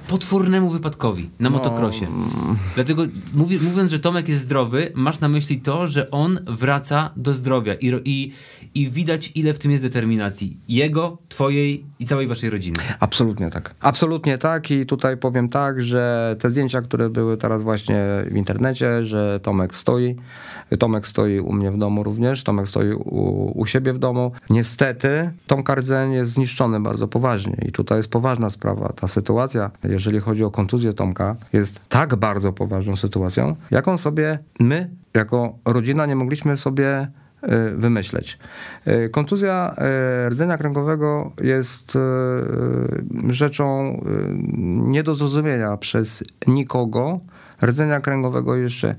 potwornemu 0.09 0.71
wypadkowi 0.71 1.31
No. 1.41 1.51
na 1.51 1.57
motokrosie. 1.57 2.07
Dlatego 2.75 3.03
mówi, 3.35 3.59
mówiąc, 3.63 3.91
że 3.91 3.99
Tomek 3.99 4.29
jest 4.29 4.43
zdrowy, 4.43 4.93
masz 4.95 5.21
na 5.21 5.29
myśli 5.29 5.61
to, 5.61 5.87
że 5.87 6.11
on 6.11 6.39
wraca 6.47 7.11
do 7.17 7.35
zdrowia 7.35 7.75
i, 7.75 7.91
ro- 7.91 8.01
i, 8.75 8.91
widać, 8.91 9.33
ile 9.35 9.55
w 9.55 9.59
tym 9.59 9.71
jest 9.71 9.83
determinacji. 9.83 10.61
Jego, 10.69 11.19
twojej 11.29 11.85
i 11.99 12.07
całej 12.07 12.27
waszej 12.27 12.51
rodziny. 12.51 12.79
Absolutnie 13.01 13.51
tak. 13.51 13.75
Absolutnie 13.81 14.39
tak 14.39 14.71
i 14.71 14.87
tutaj 14.87 15.17
powiem 15.17 15.49
tak, 15.49 15.83
że 15.83 16.37
te 16.41 16.51
zdjęcia, 16.51 16.83
które 16.83 17.11
były 17.11 17.37
teraz 17.37 17.63
właśnie 17.63 18.07
w 18.31 18.37
internecie, 18.37 19.05
że 19.05 19.41
Tomek 19.43 19.77
stoi, 19.77 20.17
Tomek 20.79 21.07
stoi 21.07 21.41
u 21.41 21.53
mnie 21.53 21.71
w 21.71 21.79
domu 21.79 22.03
również, 22.03 22.45
Tomek 22.45 22.69
stoi 22.69 22.93
u, 22.93 23.53
u 23.61 23.67
siebie 23.67 23.93
w 23.93 23.99
domu. 23.99 24.33
Niestety 24.51 25.31
Tomka 25.47 25.75
Rdzeń 25.75 26.13
jest 26.13 26.33
zniszczony 26.33 26.81
bardzo 26.81 27.09
poważnie 27.09 27.57
i 27.69 27.73
tutaj 27.73 27.99
jest 27.99 28.11
poważna 28.11 28.51
sprawa. 28.51 28.93
Ta 28.93 29.09
sytuacja, 29.09 29.71
jeżeli 29.85 30.21
chodzi 30.21 30.45
o 30.45 30.51
kontuzję 30.51 30.93
Tomka, 30.93 31.37
jest 31.53 31.81
tak 31.89 32.17
bardzo 32.17 32.53
poważną 32.53 32.97
sytuacją, 32.97 33.57
jaką 33.71 33.99
sobie 33.99 34.39
my, 34.61 34.91
jako 35.15 35.59
rodzina, 35.65 36.07
nie 36.07 36.17
mogliśmy 36.17 36.57
sobie 36.57 37.09
wymyśleć. 37.77 38.39
Y, 38.87 39.09
Kontuzja 39.09 39.75
y, 40.27 40.29
rdzenia 40.29 40.59
kręgowego 40.59 41.33
jest 41.41 41.99
rzeczą 43.29 44.01
nie 44.67 45.03
do 45.03 45.15
zrozumienia 45.15 45.77
przez 45.77 46.25
nikogo. 46.47 47.21
Rdzenia 47.63 48.01
kręgowego 48.01 48.57
jeszcze 48.57 48.95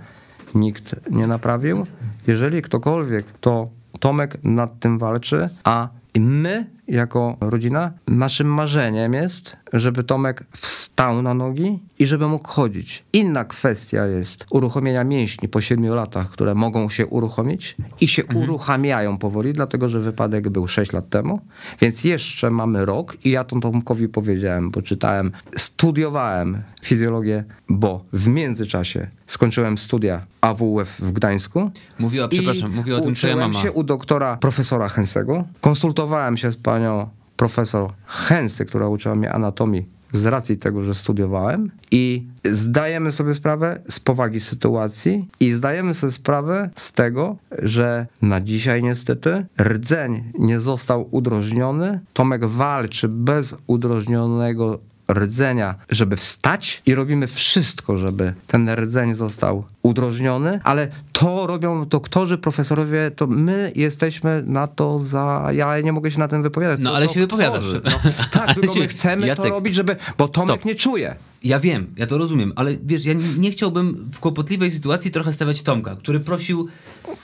nikt 0.56 0.96
nie 1.12 1.28
naprawił. 1.28 1.86
Jeżeli 2.28 2.62
ktokolwiek, 2.62 3.26
to 3.42 3.70
Tomek 4.00 4.38
nad 4.44 4.80
tym 4.80 5.00
walczy, 5.00 5.50
a 5.64 5.90
my, 6.20 6.66
jako 6.88 7.38
rodzina, 7.42 7.92
naszym 8.08 8.48
marzeniem 8.48 9.14
jest, 9.14 9.58
żeby 9.74 10.04
Tomek 10.04 10.44
wstał 10.58 11.22
na 11.22 11.34
nogi 11.34 11.80
i 12.00 12.06
żeby 12.06 12.28
mógł 12.28 12.48
chodzić. 12.48 13.04
Inna 13.14 13.46
kwestia 13.46 14.08
jest 14.08 14.46
uruchomienia 14.50 15.04
mięśni 15.04 15.50
po 15.50 15.62
7 15.62 15.94
latach, 15.94 16.30
które 16.30 16.56
mogą 16.56 16.90
się 16.90 17.08
uruchomić 17.08 17.76
i 18.02 18.08
się 18.08 18.26
uruchamiają 18.26 19.18
powoli, 19.18 19.54
dlatego 19.54 19.90
że 19.90 20.00
wypadek 20.00 20.50
był 20.50 20.68
6 20.68 20.94
lat 20.94 21.10
temu, 21.10 21.40
więc 21.82 22.04
jeszcze 22.04 22.52
mamy 22.52 22.86
rok 22.86 23.18
i 23.24 23.32
ja 23.32 23.44
to 23.44 23.60
Tomkowi 23.60 24.08
powiedziałem, 24.08 24.72
bo 24.72 24.82
czytałem, 24.82 25.32
studiowałem 25.58 26.62
fizjologię, 26.82 27.44
bo 27.70 28.06
w 28.14 28.28
międzyczasie 28.28 29.08
skończyłem 29.28 29.78
studia 29.78 30.26
AWF 30.42 31.00
w 31.00 31.12
Gdańsku. 31.12 31.72
Mówiła, 32.00 32.28
przepraszam, 32.28 32.76
mówiła 32.76 32.98
o 32.98 33.02
tym 33.02 33.14
twoja 33.14 33.36
mama. 33.36 33.62
się 33.62 33.72
u 33.72 33.84
doktora 33.84 34.38
profesora 34.38 34.90
Hensego. 34.90 35.44
Konsultowałem 35.62 36.38
się 36.38 36.52
z 36.52 36.58
panią 36.58 37.10
profesor 37.40 37.92
Hensy, 38.06 38.66
która 38.66 38.88
uczyła 38.88 39.16
mnie 39.16 39.32
anatomii 39.32 39.86
z 40.12 40.26
racji 40.26 40.58
tego, 40.58 40.84
że 40.84 40.96
studiowałem 40.96 41.72
i 41.92 42.24
zdajemy 42.44 43.12
sobie 43.12 43.34
sprawę 43.34 43.82
z 43.90 44.00
powagi 44.00 44.40
sytuacji 44.40 45.28
i 45.40 45.52
zdajemy 45.52 45.94
sobie 45.94 46.12
sprawę 46.12 46.70
z 46.76 46.94
tego, 46.94 47.36
że 47.60 48.08
na 48.22 48.42
dzisiaj 48.42 48.84
niestety 48.84 49.46
rdzeń 49.62 50.32
nie 50.40 50.60
został 50.60 51.08
udrożniony. 51.12 52.00
Tomek 52.14 52.46
walczy 52.46 53.08
bez 53.08 53.56
udrożnionego 53.68 54.80
rdzenia, 55.10 55.76
żeby 55.90 56.16
wstać 56.16 56.82
i 56.86 56.96
robimy 56.96 57.28
wszystko, 57.28 57.98
żeby 57.98 58.34
ten 58.48 58.70
rdzeń 58.70 59.16
został 59.16 59.64
udrożniony, 59.84 60.60
ale 60.64 60.88
to 61.12 61.48
robią 61.48 61.86
doktorzy, 61.88 62.38
profesorowie, 62.38 63.12
to 63.16 63.28
my 63.28 63.72
jesteśmy 63.76 64.44
na 64.46 64.68
to 64.68 65.00
za... 65.00 65.50
Ja 65.54 65.80
nie 65.82 65.92
mogę 65.94 66.12
się 66.12 66.20
na 66.20 66.28
tym 66.28 66.44
wypowiadać. 66.44 66.80
No, 66.82 66.90
To 66.90 66.96
ale 66.96 67.10
się 67.10 67.20
wypowiadasz. 67.20 67.66
No, 67.84 67.92
tak, 68.32 68.54
tylko 68.54 68.76
my 68.76 68.88
chcemy 68.98 69.28
Jacek, 69.28 69.44
to 69.46 69.50
robić, 69.50 69.76
żeby... 69.76 69.96
Bo 70.18 70.28
Tomek 70.28 70.56
stop. 70.56 70.66
nie 70.66 70.76
czuje. 70.76 71.16
Ja 71.44 71.60
wiem, 71.60 71.88
ja 71.98 72.08
to 72.08 72.18
rozumiem, 72.18 72.54
ale 72.56 72.76
wiesz, 72.84 73.06
ja 73.06 73.14
nie- 73.14 73.38
nie 73.38 73.52
chciałbym 73.52 74.10
w 74.14 74.20
kłopotliwej 74.20 74.72
sytuacji 74.72 75.12
trochę 75.12 75.34
stawiać 75.34 75.62
Tomka, 75.62 75.96
który 75.96 76.20
prosił, 76.20 76.68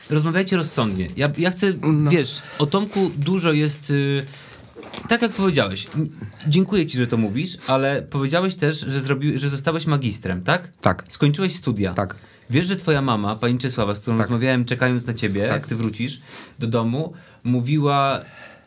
rozmawiajcie 0.09 0.57
rozsądnie. 0.57 1.07
Ja, 1.17 1.27
ja 1.37 1.51
chcę, 1.51 1.73
No. 1.83 2.11
wiesz, 2.11 2.41
o 2.59 2.65
Tomku 2.65 3.11
dużo 3.17 3.51
jest... 3.53 3.89
Y, 3.89 4.23
tak 5.09 5.21
jak 5.21 5.31
powiedziałeś, 5.31 5.87
dziękuję 6.47 6.85
ci, 6.87 6.97
że 6.97 7.07
to 7.07 7.17
mówisz, 7.17 7.57
ale 7.67 8.01
powiedziałeś 8.01 8.55
też, 8.55 8.79
że, 8.79 9.01
zrobi, 9.01 9.39
że 9.39 9.49
zostałeś 9.49 9.87
magistrem, 9.87 10.43
tak? 10.43 10.71
Tak. 10.81 11.03
Skończyłeś 11.07 11.55
studia. 11.55 11.93
Tak. 11.93 12.15
Wiesz, 12.49 12.65
że 12.67 12.75
twoja 12.75 13.01
mama, 13.01 13.35
pani 13.35 13.57
Czesława, 13.57 13.95
z 13.95 13.99
którą 13.99 14.17
Tak. 14.17 14.25
rozmawiałem 14.27 14.65
czekając 14.65 15.07
na 15.07 15.13
ciebie, 15.13 15.41
Tak. 15.41 15.51
jak 15.51 15.67
ty 15.67 15.75
wrócisz 15.75 16.21
do 16.59 16.67
domu, 16.67 17.13
mówiła 17.43 18.19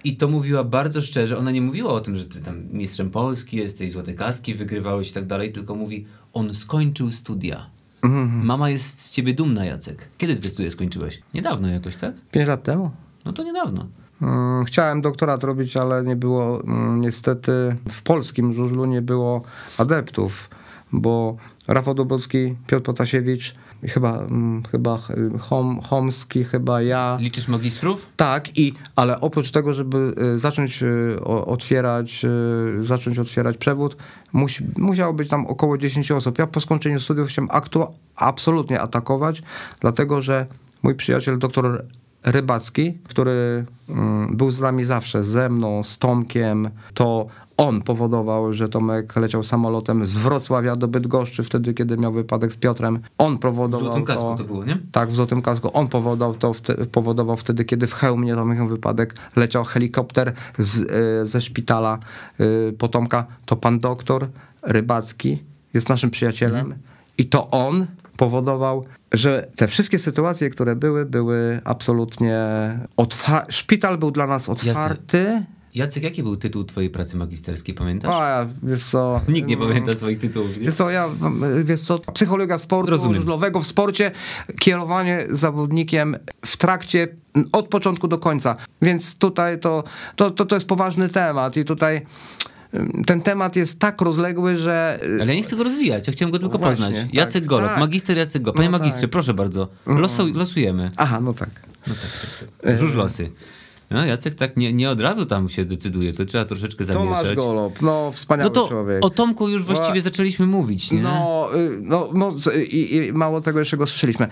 i 0.04 0.16
to 0.16 0.28
mówiła 0.28 0.64
bardzo 0.64 1.02
szczerze. 1.02 1.38
Ona 1.38 1.50
nie 1.50 1.62
mówiła 1.62 1.92
o 1.92 2.00
tym, 2.00 2.16
że 2.16 2.24
ty 2.24 2.40
tam 2.40 2.62
mistrzem 2.72 3.10
Polski 3.10 3.56
jesteś, 3.56 3.92
złote 3.92 4.14
kaski 4.14 4.54
wygrywałeś 4.54 5.10
i 5.10 5.12
tak 5.12 5.26
dalej, 5.26 5.52
tylko 5.52 5.74
mówi, 5.74 6.06
on 6.32 6.54
skończył 6.54 7.12
studia. 7.12 7.66
Mhm. 8.02 8.44
Mama 8.46 8.70
jest 8.70 9.00
z 9.00 9.10
ciebie 9.10 9.34
dumna, 9.34 9.64
Jacek. 9.64 10.08
Kiedy 10.18 10.36
ty 10.36 10.50
studia 10.50 10.70
skończyłeś? 10.70 11.22
Niedawno 11.34 11.68
jakoś, 11.68 11.96
tak? 11.96 12.14
Pięć 12.32 12.48
lat 12.48 12.62
temu. 12.62 12.90
No 13.24 13.32
to 13.32 13.42
niedawno. 13.42 13.86
Mm, 14.22 14.64
Chciałem 14.64 15.00
doktorat 15.00 15.44
robić, 15.44 15.76
ale 15.76 16.04
nie 16.04 16.16
było, 16.16 16.64
mm, 16.64 17.00
niestety 17.00 17.76
w 17.90 18.02
polskim 18.02 18.52
żużlu 18.52 18.84
nie 18.84 19.02
było 19.02 19.42
adeptów, 19.78 20.50
bo 20.92 21.36
Rafał 21.68 21.94
Dobrowski, 21.94 22.56
Piotr 22.66 22.82
Potasiewicz, 22.82 23.54
chyba, 23.82 24.18
mm, 24.18 24.62
chyba 24.70 24.98
Chom, 25.40 25.80
Chomski, 25.80 26.44
chyba 26.44 26.82
ja. 26.82 27.18
Liczysz 27.20 27.48
magistrów? 27.48 28.06
Tak, 28.16 28.58
i, 28.58 28.72
ale 28.96 29.20
oprócz 29.20 29.50
tego, 29.50 29.74
żeby 29.74 30.14
y, 30.34 30.38
zacząć 30.38 30.82
y, 30.82 31.20
otwierać, 31.24 32.24
y, 32.24 32.86
zacząć 32.86 33.18
otwierać 33.18 33.56
przewód, 33.56 33.96
musi, 34.32 34.66
musiało 34.78 35.12
być 35.12 35.28
tam 35.28 35.46
około 35.46 35.78
10 35.78 36.12
osób. 36.12 36.38
Ja 36.38 36.46
po 36.46 36.60
skończeniu 36.60 37.00
studiów 37.00 37.28
chciałem 37.28 37.48
aktu 37.52 37.86
absolutnie 38.16 38.80
atakować, 38.80 39.42
dlatego 39.80 40.22
że 40.22 40.46
mój 40.82 40.94
przyjaciel 40.94 41.38
doktor 41.38 41.84
Rybacki, 42.32 42.94
który 43.04 43.64
mm, 43.88 44.36
był 44.36 44.50
z 44.50 44.60
nami 44.60 44.84
zawsze, 44.84 45.24
ze 45.24 45.48
mną, 45.48 45.82
z 45.82 45.98
Tomkiem, 45.98 46.68
to 46.94 47.26
on 47.56 47.82
powodował, 47.82 48.52
że 48.52 48.68
Tomek 48.68 49.16
leciał 49.16 49.42
samolotem 49.42 50.06
z 50.06 50.16
Wrocławia 50.16 50.76
do 50.76 50.88
Bydgoszczy 50.88 51.42
wtedy, 51.42 51.74
kiedy 51.74 51.96
miał 51.96 52.12
wypadek 52.12 52.52
z 52.52 52.56
Piotrem. 52.56 52.98
On 53.18 53.36
W 53.36 53.40
powodował 53.40 53.86
złotym 53.86 54.04
kasku 54.04 54.34
to 54.38 54.44
było, 54.44 54.64
nie? 54.64 54.78
tak, 54.92 55.08
w 55.08 55.14
Złotym 55.14 55.42
Kasku. 55.42 55.70
On 55.72 55.88
powodował, 55.88 56.34
to 56.34 56.52
wte, 56.52 56.74
powodował 56.74 57.36
wtedy, 57.36 57.64
kiedy 57.64 57.86
w 57.86 57.94
Chełmie 57.94 58.34
to 58.34 58.44
miał 58.44 58.68
wypadek, 58.68 59.14
leciał 59.36 59.64
helikopter 59.64 60.32
z, 60.58 60.76
y, 60.76 61.26
ze 61.26 61.40
szpitala 61.40 61.98
y, 62.40 62.72
Potomka. 62.78 63.26
To 63.46 63.56
pan 63.56 63.78
doktor 63.78 64.28
Rybacki 64.62 65.42
jest 65.74 65.88
naszym 65.88 66.10
przyjacielem 66.10 66.74
i 67.18 67.26
to 67.26 67.50
on 67.50 67.86
powodował, 68.16 68.84
że 69.12 69.48
te 69.56 69.68
wszystkie 69.68 69.98
sytuacje, 69.98 70.50
które 70.50 70.76
były, 70.76 71.06
były 71.06 71.60
absolutnie 71.64 72.38
otwarte. 72.96 73.52
Szpital 73.52 73.98
był 73.98 74.10
dla 74.10 74.26
nas 74.26 74.48
otwarty. 74.48 75.42
Jacek, 75.74 76.02
jaki 76.02 76.22
był 76.22 76.36
tytuł 76.36 76.64
twojej 76.64 76.90
pracy 76.90 77.16
magisterskiej, 77.16 77.74
pamiętasz? 77.74 78.10
Ja, 78.10 78.48
wiesz 78.62 78.84
co... 78.84 79.20
Nikt 79.28 79.48
nie 79.48 79.56
mm, 79.56 79.68
pamięta 79.68 79.92
swoich 79.92 80.18
tytułów. 80.18 80.56
nie? 80.56 80.64
Wiesz 80.64 80.74
co, 80.74 80.90
ja, 80.90 81.08
wiesz 81.64 81.80
co, 81.80 81.98
psychologia 81.98 82.58
sportu 82.58 82.90
Rozumiem. 82.90 83.16
żużlowego 83.16 83.60
w 83.60 83.66
sporcie, 83.66 84.10
kierowanie 84.60 85.26
zawodnikiem 85.30 86.16
w 86.46 86.56
trakcie, 86.56 87.08
od 87.52 87.68
początku 87.68 88.08
do 88.08 88.18
końca. 88.18 88.56
Więc 88.82 89.18
tutaj 89.18 89.60
to, 89.60 89.84
to, 90.16 90.30
to, 90.30 90.46
to 90.46 90.56
jest 90.56 90.66
poważny 90.66 91.08
temat 91.08 91.56
i 91.56 91.64
tutaj 91.64 92.06
ten 93.06 93.20
temat 93.20 93.56
jest 93.56 93.80
tak 93.80 94.00
rozległy, 94.00 94.56
że... 94.56 94.98
y, 95.02 95.22
Ale 95.22 95.26
ja 95.26 95.34
nie 95.34 95.42
chcę 95.42 95.56
go 95.56 95.64
rozwijać, 95.64 96.06
ja 96.06 96.12
chciałem 96.12 96.32
go 96.32 96.38
tylko 96.38 96.58
Właśnie, 96.58 96.84
poznać. 96.86 97.04
tak, 97.04 97.14
Jacek 97.14 97.44
Golob, 97.44 97.68
tak. 97.70 97.80
magister 97.80 98.16
Jacek 98.18 98.42
Golob. 98.42 98.56
Panie 98.56 98.68
No 98.70 98.78
magistrze, 98.78 99.00
tak. 99.02 99.10
proszę 99.10 99.34
bardzo, 99.34 99.68
Losu, 99.86 100.26
losujemy. 100.34 100.90
Aha, 100.96 101.20
no 101.20 101.34
tak. 101.34 101.50
Żuż 102.78 102.94
losy. 102.94 103.30
No, 103.90 104.04
Jacek 104.06 104.34
tak 104.34 104.56
nie, 104.56 104.72
nie 104.72 104.90
od 104.90 105.00
razu 105.00 105.26
tam 105.26 105.48
się 105.48 105.64
decyduje, 105.64 106.12
to 106.12 106.24
trzeba 106.24 106.44
troszeczkę 106.44 106.84
Tomasz 106.84 107.16
zamieszać. 107.16 107.36
Golob, 107.36 107.82
no 107.82 108.12
wspaniały 108.12 108.50
No 108.50 108.54
to 108.54 108.68
człowiek. 108.68 109.04
o 109.04 109.10
Tomku 109.10 109.48
już 109.48 109.62
właściwie 109.64 109.98
O, 109.98 110.02
zaczęliśmy 110.02 110.46
mówić, 110.46 110.90
nie? 110.92 111.02
No, 111.02 111.48
y, 111.56 111.78
no, 111.82 112.08
no 112.14 112.34
i, 112.70 112.94
i 112.96 113.12
mało 113.12 113.40
tego 113.40 113.58
jeszcze 113.58 113.76
go 113.76 113.86
słyszeliśmy. 113.86 114.28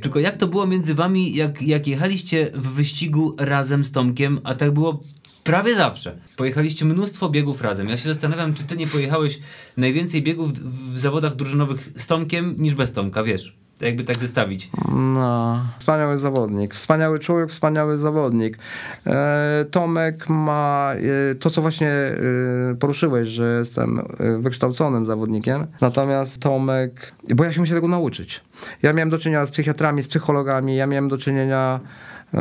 Tylko 0.00 0.20
jak 0.20 0.36
to 0.36 0.46
było 0.46 0.66
między 0.66 0.94
wami, 0.94 1.34
jak, 1.34 1.62
jak 1.62 1.86
jechaliście 1.86 2.50
w 2.54 2.68
wyścigu 2.68 3.36
razem 3.38 3.84
z 3.84 3.92
Tomkiem, 3.92 4.40
a 4.44 4.54
tak 4.54 4.70
było 4.70 5.00
prawie 5.44 5.76
zawsze. 5.76 6.18
Pojechaliście 6.36 6.84
mnóstwo 6.84 7.28
biegów 7.28 7.62
razem. 7.62 7.88
Ja 7.88 7.96
się 7.96 8.08
zastanawiam, 8.08 8.54
czy 8.54 8.64
ty 8.64 8.76
nie 8.76 8.86
pojechałeś 8.86 9.40
najwięcej 9.76 10.22
biegów 10.22 10.52
w, 10.52 10.98
zawodach 10.98 11.36
drużynowych 11.36 11.88
z 11.96 12.06
Tomkiem 12.06 12.54
niż 12.58 12.74
bez 12.74 12.92
Tomka, 12.92 13.22
wiesz? 13.22 13.56
Jakby 13.80 14.04
tak 14.04 14.16
zestawić. 14.16 14.70
No, 14.94 15.60
wspaniały 15.78 16.18
zawodnik, 16.18 16.74
wspaniały 16.74 17.18
człowiek, 17.18 17.50
wspaniały 17.50 17.98
zawodnik. 17.98 18.58
E, 19.06 19.64
Tomek 19.70 20.28
ma 20.28 20.92
e, 21.30 21.34
to, 21.34 21.50
co 21.50 21.62
właśnie 21.62 21.88
e, 21.88 22.16
poruszyłeś, 22.80 23.28
że 23.28 23.56
jestem 23.58 23.98
e, 23.98 24.38
wykształconym 24.38 25.06
zawodnikiem. 25.06 25.66
Natomiast 25.80 26.38
Tomek, 26.38 27.12
bo 27.34 27.44
ja 27.44 27.52
się 27.52 27.60
muszę 27.60 27.74
tego 27.74 27.88
nauczyć. 27.88 28.40
Ja 28.82 28.92
miałem 28.92 29.10
do 29.10 29.18
czynienia 29.18 29.44
z 29.44 29.50
psychiatrami, 29.50 30.02
z 30.02 30.08
psychologami, 30.08 30.76
ja 30.76 30.86
miałem 30.86 31.08
do 31.08 31.18
czynienia. 31.18 31.80
E, 32.34 32.38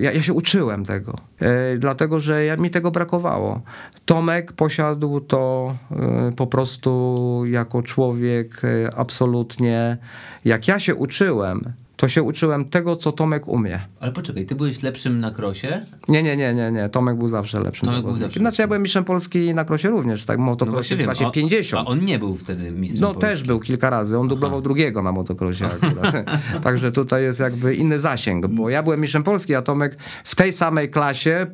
Ja, 0.00 0.12
ja 0.12 0.22
się 0.22 0.32
uczyłem 0.32 0.84
tego, 0.84 1.14
e, 1.40 1.78
dlatego 1.78 2.20
że 2.20 2.44
ja, 2.44 2.56
mi 2.56 2.70
tego 2.70 2.90
brakowało. 2.90 3.60
Tomek 4.04 4.52
posiadł 4.52 5.20
to 5.20 5.74
e, 5.90 6.32
po 6.36 6.46
prostu 6.46 7.42
jako 7.46 7.82
człowiek 7.82 8.62
absolutnie. 8.96 9.98
Jak 10.44 10.68
ja 10.68 10.78
się 10.78 10.94
uczyłem, 10.94 11.72
to 12.02 12.08
się 12.08 12.22
uczyłem 12.22 12.64
tego, 12.64 12.96
co 12.96 13.12
Tomek 13.12 13.48
umie. 13.48 13.80
Ale 14.00 14.12
poczekaj, 14.12 14.46
ty 14.46 14.54
byłeś 14.54 14.82
lepszym 14.82 15.20
na 15.20 15.30
krosie? 15.30 15.82
Nie, 16.08 16.22
nie, 16.22 16.36
nie, 16.36 16.54
nie, 16.54 16.72
nie. 16.72 16.88
Tomek 16.88 17.16
był 17.16 17.28
zawsze 17.28 17.60
lepszym. 17.60 17.86
Tomek 17.88 18.04
był 18.04 18.16
zawsze 18.16 18.40
Znaczy 18.40 18.62
ja 18.62 18.68
byłem 18.68 18.82
mistrzem 18.82 19.04
Polski 19.04 19.54
na 19.54 19.64
krosie 19.64 19.88
również, 19.88 20.24
tak, 20.24 20.38
motocrossie 20.38 20.96
w 20.96 21.02
klasie 21.02 21.26
A- 21.26 21.30
50. 21.30 21.86
A 21.86 21.90
on 21.90 22.04
nie 22.04 22.18
był 22.18 22.36
wtedy 22.36 22.70
mistrzem 22.72 23.00
No 23.08 23.14
Polski. 23.14 23.30
też 23.30 23.42
był 23.42 23.60
kilka 23.60 23.90
razy. 23.90 24.18
On 24.18 24.28
dublował 24.28 24.62
drugiego 24.62 25.02
na 25.02 25.12
motocrossie 25.12 25.64
akurat. 25.64 26.14
Także 26.64 26.92
tutaj 26.92 27.22
jest 27.22 27.40
jakby 27.40 27.74
inny 27.74 28.00
zasięg, 28.00 28.46
bo 28.46 28.70
ja 28.70 28.82
byłem 28.82 29.00
mistrzem 29.00 29.22
Polski, 29.22 29.54
a 29.54 29.62
Tomek 29.62 29.96
w 30.24 30.34
tej 30.34 30.52
samej 30.52 30.90
klasie, 30.90 31.46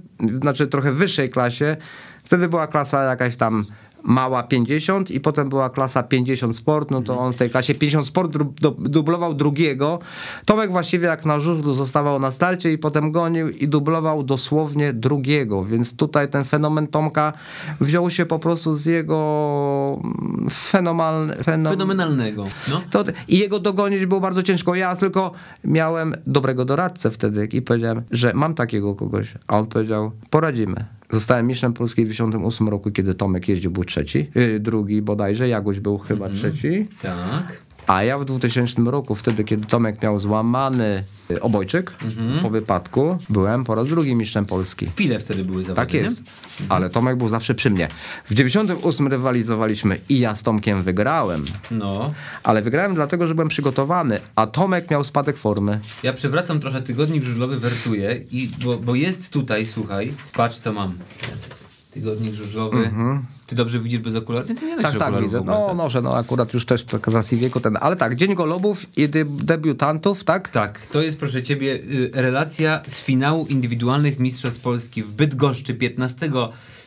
znaczy 0.42 0.66
trochę 0.66 0.92
wyższej 0.92 1.28
klasie, 1.28 1.76
wtedy 2.24 2.48
była 2.48 2.66
klasa 2.66 3.02
jakaś 3.02 3.36
tam 3.36 3.64
mała 4.02 4.42
50 4.42 5.10
i 5.10 5.20
potem 5.20 5.48
była 5.48 5.70
klasa 5.70 6.02
50 6.02 6.56
sport, 6.56 6.90
no 6.90 7.02
to 7.02 7.18
on 7.18 7.32
w 7.32 7.36
tej 7.36 7.50
klasie 7.50 7.74
50 7.74 8.06
sport 8.06 8.38
dublował 8.78 9.34
drugiego. 9.34 9.98
Tomek 10.44 10.70
właściwie 10.70 11.06
jak 11.06 11.24
na 11.24 11.40
żużlu 11.40 11.74
zostawał 11.74 12.18
na 12.18 12.30
starcie 12.30 12.72
i 12.72 12.78
potem 12.78 13.12
gonił 13.12 13.48
i 13.48 13.68
dublował 13.68 14.22
dosłownie 14.22 14.92
drugiego, 14.92 15.64
więc 15.64 15.96
tutaj 15.96 16.28
ten 16.28 16.44
fenomen 16.44 16.86
Tomka 16.86 17.32
wziął 17.80 18.10
się 18.10 18.26
po 18.26 18.38
prostu 18.38 18.76
z 18.76 18.86
jego 18.86 19.98
mm, 20.04 20.48
fenomenalny, 20.50 21.34
fenom... 21.34 21.72
Fenomenalnego. 21.72 22.44
No. 22.70 22.80
To, 22.90 23.04
I 23.28 23.38
jego 23.38 23.58
dogonić 23.58 24.06
było 24.06 24.20
bardzo 24.20 24.42
ciężko. 24.42 24.74
Ja 24.74 24.96
tylko 24.96 25.32
miałem 25.64 26.14
dobrego 26.26 26.64
doradcę 26.64 27.10
wtedy 27.10 27.48
i 27.52 27.62
powiedziałem, 27.62 28.02
że 28.10 28.32
mam 28.34 28.54
takiego 28.54 28.94
kogoś. 28.94 29.34
A 29.46 29.58
on 29.58 29.66
powiedział, 29.66 30.10
poradzimy. 30.30 30.97
Zostałem 31.12 31.46
mistrzem 31.46 31.72
Polski 31.72 32.06
w 32.06 32.12
98 32.12 32.68
roku, 32.68 32.90
kiedy 32.90 33.14
Tomek 33.14 33.48
jeździł, 33.48 33.70
był 33.70 33.84
trzeci. 33.84 34.30
Yy, 34.34 34.60
drugi 34.60 35.02
bodajże, 35.02 35.48
Jagoś 35.48 35.80
był 35.80 35.98
chyba 35.98 36.28
trzeci. 36.28 36.86
Tak. 37.02 37.67
A 37.88 38.02
ja 38.02 38.18
w 38.18 38.24
2000 38.24 38.82
roku, 38.82 39.14
wtedy 39.14 39.44
kiedy 39.44 39.66
Tomek 39.66 40.02
miał 40.02 40.18
złamany 40.18 41.04
y, 41.30 41.40
obojczyk 41.40 41.94
po 42.42 42.50
wypadku, 42.50 43.18
byłem 43.28 43.64
po 43.64 43.74
raz 43.74 43.86
drugi 43.86 44.14
mistrzem 44.14 44.46
Polski. 44.46 44.86
W 44.86 44.94
Pile 44.94 45.20
wtedy 45.20 45.44
były 45.44 45.62
zawody, 45.62 45.76
Tak 45.76 45.94
jest. 45.94 46.22
Ale 46.68 46.90
Tomek 46.90 47.16
był 47.16 47.28
zawsze 47.28 47.54
przy 47.54 47.70
mnie. 47.70 47.88
W 48.24 48.34
98 48.34 49.08
rywalizowaliśmy 49.08 49.98
i 50.08 50.18
ja 50.18 50.34
z 50.34 50.42
Tomkiem 50.42 50.82
wygrałem. 50.82 51.44
Nie? 51.44 51.76
No. 51.78 52.14
Ale 52.42 52.62
wygrałem 52.62 52.94
dlatego, 52.94 53.26
że 53.26 53.34
byłem 53.34 53.48
przygotowany, 53.48 54.20
a 54.36 54.46
Tomek 54.46 54.90
miał 54.90 55.04
spadek 55.04 55.36
formy. 55.36 55.80
Ja 56.02 56.12
przewracam 56.12 56.60
trochę 56.60 56.82
tygodnik 56.82 57.24
żużlowy, 57.24 57.56
wertuję, 57.56 58.20
i, 58.30 58.50
bo, 58.64 58.78
bo 58.78 58.94
jest 58.94 59.30
tutaj, 59.30 59.66
słuchaj, 59.66 60.12
patrz 60.32 60.58
co 60.58 60.72
mam. 60.72 60.94
Tygodnik 61.98 62.34
żużlowy. 62.34 62.90
Ty 63.46 63.56
dobrze 63.56 63.80
widzisz 63.80 64.00
bez 64.00 64.14
okularów? 64.14 64.48
Ty 64.48 64.66
nie 64.66 64.76
Tak, 64.76 64.92
tak, 64.92 64.94
okularów 65.02 65.30
widzę. 65.30 65.42
No, 65.44 65.74
noszę, 65.74 66.02
no 66.02 66.16
akurat 66.16 66.54
już 66.54 66.66
też 66.66 66.84
tak 66.84 67.10
z 67.22 67.34
wieku 67.34 67.60
ten. 67.60 67.78
Ale 67.80 67.96
tak, 67.96 68.16
Dzień 68.16 68.34
Golubów 68.34 68.86
i 68.96 69.08
de- 69.08 69.24
debiutantów, 69.24 70.24
tak? 70.24 70.48
Tak, 70.48 70.86
to 70.86 71.02
jest 71.02 71.18
proszę 71.18 71.42
ciebie 71.42 71.72
y, 71.74 72.10
relacja 72.14 72.80
z 72.86 73.00
finału 73.00 73.46
indywidualnych 73.46 74.18
Mistrzostw 74.18 74.62
Polski 74.62 75.02
w 75.02 75.12
Bydgoszczy 75.12 75.74
15 75.74 76.30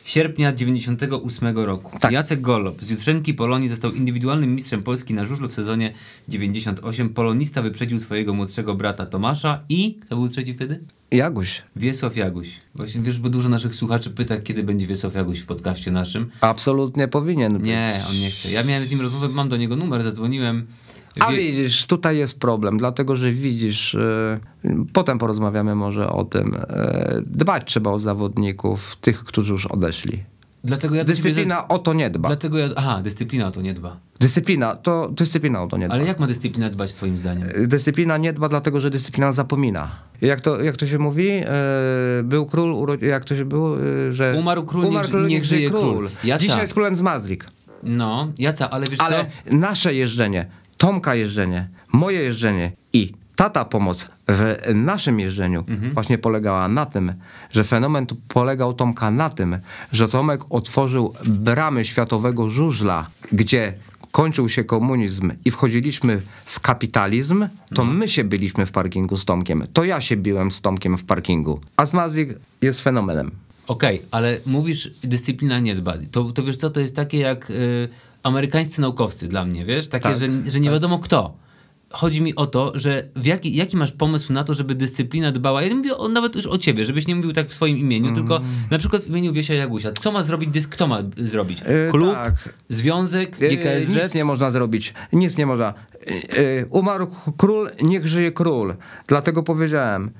sierpnia 0.04 0.52
98 0.52 1.58
roku. 1.58 1.98
Tak. 1.98 2.12
Jacek 2.12 2.40
Golob 2.40 2.84
z 2.84 2.90
Jutrzenki 2.90 3.34
Polonii 3.34 3.68
został 3.68 3.92
indywidualnym 3.92 4.54
mistrzem 4.54 4.82
Polski 4.82 5.14
na 5.14 5.24
żużlu 5.24 5.48
w 5.48 5.54
sezonie 5.54 5.92
98. 6.28 7.08
Polonista 7.08 7.62
wyprzedził 7.62 7.98
swojego 7.98 8.34
młodszego 8.34 8.74
brata 8.74 9.06
Tomasza 9.06 9.60
i 9.68 9.94
kto 9.94 10.16
był 10.16 10.28
trzeci 10.28 10.54
wtedy? 10.54 10.80
Jaguś. 11.10 11.62
Wiesław 11.76 12.16
Jaguś. 12.16 12.48
Właśnie 12.74 13.00
wiesz, 13.00 13.18
bo 13.18 13.28
dużo 13.28 13.48
naszych 13.48 13.74
słuchaczy 13.74 14.10
pyta, 14.10 14.40
kiedy 14.40 14.62
będzie 14.62 14.86
Wiesław 14.86 15.14
Jaguś 15.14 15.38
w 15.38 15.46
podcaście 15.46 15.90
naszym. 15.90 16.30
Absolutnie 16.40 17.08
powinien 17.08 17.52
być. 17.52 17.62
Nie, 17.62 18.04
on 18.10 18.16
nie 18.20 18.30
chce. 18.30 18.50
Ja 18.50 18.64
miałem 18.64 18.84
z 18.84 18.90
nim 18.90 19.00
rozmowę, 19.00 19.28
mam 19.28 19.48
do 19.48 19.56
niego 19.56 19.76
numer, 19.76 20.04
zadzwoniłem. 20.04 20.66
A 21.20 21.32
widzisz, 21.32 21.86
tutaj 21.86 22.16
jest 22.16 22.40
problem, 22.40 22.78
dlatego 22.78 23.16
że 23.16 23.32
widzisz, 23.32 23.94
e, 23.94 24.38
potem 24.92 25.18
porozmawiamy 25.18 25.74
może 25.74 26.08
o 26.10 26.24
tym, 26.24 26.54
e, 26.54 27.22
dbać 27.26 27.62
trzeba 27.66 27.90
o 27.90 28.00
zawodników, 28.00 28.96
tych, 28.96 29.24
którzy 29.24 29.52
już 29.52 29.66
odeszli. 29.66 30.22
Dlatego 30.64 30.94
ja 30.94 31.04
Dyscyplina 31.04 31.68
o 31.68 31.78
to 31.78 31.92
nie 31.92 32.10
dba. 32.10 32.28
Dlatego 32.28 32.58
ja... 32.58 32.68
Aha, 32.76 33.00
dyscyplina 33.02 33.46
o 33.46 33.50
to 33.50 33.62
nie 33.62 33.74
dba. 33.74 33.96
Dyscyplina, 34.20 34.76
to 34.76 35.08
dyscyplina 35.12 35.62
o 35.62 35.66
to 35.66 35.76
nie 35.76 35.86
dba. 35.86 35.94
Ale 35.94 36.04
jak 36.04 36.20
ma 36.20 36.26
dyscyplina 36.26 36.70
dbać 36.70 36.94
twoim 36.94 37.18
zdaniem? 37.18 37.48
Dyscyplina 37.66 38.16
nie 38.18 38.32
dba 38.32 38.48
dlatego, 38.48 38.80
że 38.80 38.90
dyscyplina 38.90 39.32
zapomina. 39.32 39.90
Jak 40.20 40.40
to, 40.40 40.60
jak 40.62 40.76
to 40.76 40.86
się 40.86 40.98
mówi? 40.98 41.28
E, 41.30 41.46
był 42.24 42.46
król, 42.46 42.72
uro... 42.72 42.94
jak 43.00 43.24
to 43.24 43.36
się 43.36 43.44
było? 43.44 43.76
E, 43.80 44.12
że 44.12 44.34
Umarł 44.38 44.64
król, 44.64 44.84
niech- 44.90 45.12
niech 45.28 45.44
żyje 45.44 45.70
król. 45.70 46.10
Jaca. 46.24 46.42
Dzisiaj 46.42 46.60
jest 46.60 46.74
królem 46.74 46.96
z 46.96 47.02
Mazlik. 47.02 47.46
No, 47.82 48.32
Jaca, 48.38 48.70
ale 48.70 48.86
wiesz 48.86 49.00
Ale 49.00 49.26
co? 49.50 49.56
nasze 49.56 49.94
jeżdżenie, 49.94 50.46
Tomka 50.82 51.14
jeżdżenie, 51.14 51.68
moje 51.92 52.20
jeżdżenie 52.20 52.72
i 52.92 53.12
tata 53.36 53.64
pomoc 53.64 54.08
w 54.28 54.54
naszym 54.74 55.20
jeżdżeniu 55.20 55.64
Mhm. 55.68 55.94
właśnie 55.94 56.18
polegała 56.18 56.68
na 56.68 56.86
tym, 56.86 57.12
że 57.52 57.64
fenomen 57.64 58.06
polegał 58.28 58.74
Tomka 58.74 59.10
na 59.10 59.30
tym, 59.30 59.58
że 59.92 60.08
Tomek 60.08 60.40
otworzył 60.50 61.14
bramy 61.26 61.84
światowego 61.84 62.50
żużla, 62.50 63.06
gdzie 63.32 63.72
kończył 64.10 64.48
się 64.48 64.64
komunizm 64.64 65.32
i 65.44 65.50
wchodziliśmy 65.50 66.20
w 66.44 66.60
kapitalizm, 66.60 67.46
to 67.74 67.82
Mhm. 67.82 67.98
my 67.98 68.08
się 68.08 68.24
byliśmy 68.24 68.66
w 68.66 68.72
parkingu 68.72 69.16
z 69.16 69.24
Tomkiem. 69.24 69.64
To 69.72 69.84
ja 69.84 70.00
się 70.00 70.16
biłem 70.16 70.50
z 70.50 70.60
Tomkiem 70.60 70.98
w 70.98 71.04
parkingu. 71.04 71.60
A 71.76 71.86
Zmazik 71.86 72.28
jest 72.62 72.80
fenomenem. 72.80 73.30
Okej, 73.66 74.02
ale 74.10 74.38
mówisz, 74.46 74.90
dyscyplina 75.04 75.58
nie 75.60 75.74
dba. 75.74 75.94
To, 76.10 76.32
to 76.32 76.42
wiesz 76.42 76.56
co, 76.56 76.70
to 76.70 76.80
jest 76.80 76.96
takie 76.96 77.18
jak 77.18 77.50
y, 77.50 77.88
amerykańscy 78.22 78.80
naukowcy 78.80 79.28
dla 79.28 79.44
mnie, 79.44 79.64
wiesz? 79.64 79.88
Takie, 79.88 80.02
Tak, 80.02 80.16
że, 80.16 80.28
że 80.46 80.60
nie 80.60 80.70
wiadomo 80.70 80.98
kto. 80.98 81.34
Chodzi 81.94 82.22
mi 82.22 82.34
o 82.36 82.46
to, 82.46 82.72
że 82.74 83.08
w 83.16 83.26
jaki, 83.26 83.56
jaki 83.56 83.76
masz 83.76 83.92
pomysł 83.92 84.32
na 84.32 84.44
to, 84.44 84.54
żeby 84.54 84.74
dyscyplina 84.74 85.32
dbała? 85.32 85.62
Ja 85.62 85.68
nie 85.68 85.74
mówię 85.74 85.96
o, 85.96 86.08
nawet 86.08 86.36
już 86.36 86.46
o 86.46 86.58
ciebie, 86.58 86.84
żebyś 86.84 87.06
nie 87.06 87.16
mówił 87.16 87.32
tak 87.32 87.48
w 87.48 87.54
swoim 87.54 87.78
imieniu, 87.78 88.04
Mm. 88.06 88.14
tylko 88.16 88.40
na 88.70 88.78
przykład 88.78 89.02
w 89.02 89.08
imieniu 89.08 89.32
Wiesia 89.32 89.54
Jagusia. 89.54 89.92
Co 89.92 90.12
ma 90.12 90.22
zrobić 90.22 90.50
dysk? 90.50 90.70
Kto 90.72 90.86
ma 90.86 91.02
y, 91.18 91.28
zrobić? 91.28 91.60
Yy, 91.60 91.90
Klub? 91.90 92.14
tak. 92.14 92.34
Związek? 92.68 93.36
E, 93.42 93.48
GKSZ? 93.56 93.94
Nic 94.04 94.14
nie 94.14 94.24
można 94.24 94.50
zrobić. 94.50 94.94
Nic 95.12 95.36
nie 95.38 95.46
można. 95.46 95.74
E, 96.06 96.38
e, 96.38 96.66
Umarł 96.66 97.06
król, 97.36 97.70
niech 97.82 98.06
żyje 98.06 98.32
król. 98.32 98.74
Dlatego 99.06 99.42
powiedziałem. 99.42 100.10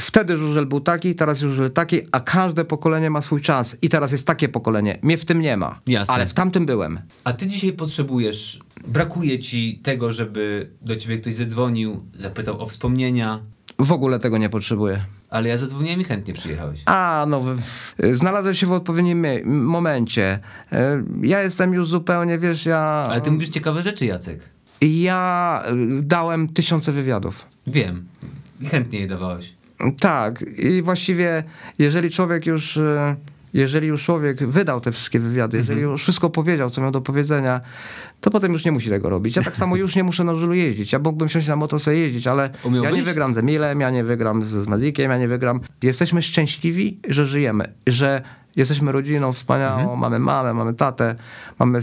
Wtedy 0.00 0.36
żużel 0.36 0.66
był 0.66 0.80
taki, 0.80 1.14
teraz 1.14 1.38
żużel 1.38 1.70
taki, 1.70 2.00
a 2.12 2.20
każde 2.20 2.64
pokolenie 2.64 3.10
ma 3.10 3.22
swój 3.22 3.40
czas. 3.40 3.76
I 3.82 3.88
teraz 3.88 4.12
jest 4.12 4.26
takie 4.26 4.48
pokolenie. 4.48 4.98
Mnie 5.02 5.18
w 5.18 5.24
tym 5.24 5.40
nie 5.42 5.56
ma. 5.56 5.80
Jasne. 5.86 6.14
Ale 6.14 6.26
w 6.26 6.34
tamtym 6.34 6.66
byłem. 6.66 7.00
A 7.24 7.32
ty 7.32 7.46
dzisiaj 7.46 7.72
potrzebujesz, 7.72 8.58
brakuje 8.86 9.38
ci 9.38 9.80
tego, 9.82 10.12
żeby 10.12 10.70
do 10.82 10.96
ciebie 10.96 11.18
ktoś 11.18 11.34
zadzwonił, 11.34 12.02
zapytał 12.14 12.60
o 12.60 12.66
wspomnienia, 12.66 13.40
W 13.78 13.92
ogóle 13.92 14.18
tego 14.18 14.38
nie 14.38 14.48
potrzebuję. 14.48 15.04
ale 15.30 15.48
ja 15.48 15.56
zadzwoniłem 15.56 16.00
i 16.00 16.04
chętnie 16.04 16.34
przyjechałeś. 16.34 16.82
A, 16.86 17.26
no, 17.28 17.42
znalazłem 18.12 18.54
się 18.54 18.66
w 18.66 18.72
odpowiednim 18.72 19.26
momencie. 19.64 20.38
E, 20.72 21.02
Ja 21.22 21.42
jestem 21.42 21.72
już 21.74 21.88
zupełnie, 21.88 22.38
wiesz, 22.38 22.66
ja... 22.66 22.78
Ale 22.80 23.20
ty 23.20 23.30
mówisz 23.30 23.48
ciekawe 23.48 23.82
rzeczy, 23.82 24.06
Jacek. 24.06 24.48
Ja 24.80 25.62
e, 25.66 25.72
dałem 26.02 26.48
tysiące 26.48 26.92
wywiadów. 26.92 27.46
Wiem. 27.66 28.04
I 28.60 28.66
chętnie 28.66 28.98
je 29.00 29.06
dawałeś. 29.06 29.54
Tak, 30.00 30.42
i 30.58 30.82
właściwie 30.82 31.44
jeżeli 31.78 32.10
człowiek 32.10 32.46
już, 32.46 32.76
e, 32.76 33.16
jeżeli 33.54 33.86
już 33.88 34.04
człowiek 34.04 34.46
wydał 34.46 34.80
te 34.80 34.92
wszystkie 34.92 35.20
wywiady, 35.20 35.56
jeżeli 35.56 35.78
Mhm. 35.78 35.92
już 35.92 36.02
wszystko 36.02 36.30
powiedział, 36.30 36.70
co 36.70 36.80
miał 36.80 36.90
do 36.90 37.00
powiedzenia, 37.00 37.60
to 38.20 38.30
potem 38.30 38.52
już 38.52 38.64
nie 38.64 38.72
musi 38.72 38.90
tego 38.90 39.10
robić. 39.10 39.36
Ja 39.36 39.42
tak 39.42 39.56
samo 39.56 39.76
już 39.76 39.96
nie 39.96 40.04
muszę 40.04 40.24
na 40.24 40.34
żulu 40.34 40.54
jeździć. 40.54 40.92
Ja 40.92 40.98
mógłbym 40.98 41.28
wsiąść 41.28 41.48
na 41.48 41.56
motor 41.56 41.80
sobie 41.80 41.96
jeździć, 41.98 42.26
ale 42.26 42.50
ja 42.82 42.90
nie 42.90 43.02
wygram 43.02 43.34
z 43.34 43.38
Emilem, 43.38 43.80
ja 43.80 43.90
nie 43.90 44.04
wygram 44.04 44.42
z, 44.42 44.46
z 44.48 44.66
Mazikiem, 44.68 45.10
ja 45.10 45.18
nie 45.18 45.28
wygram. 45.28 45.60
Jesteśmy 45.82 46.22
szczęśliwi, 46.22 46.98
że 47.08 47.26
żyjemy, 47.26 47.72
że 47.86 48.22
jesteśmy 48.56 48.92
rodziną 48.92 49.32
wspaniałą, 49.32 49.80
Mhm. 49.80 49.98
mamy 49.98 50.18
mamę, 50.18 50.54
mamy 50.54 50.74
tatę, 50.74 51.14
mamy 51.58 51.78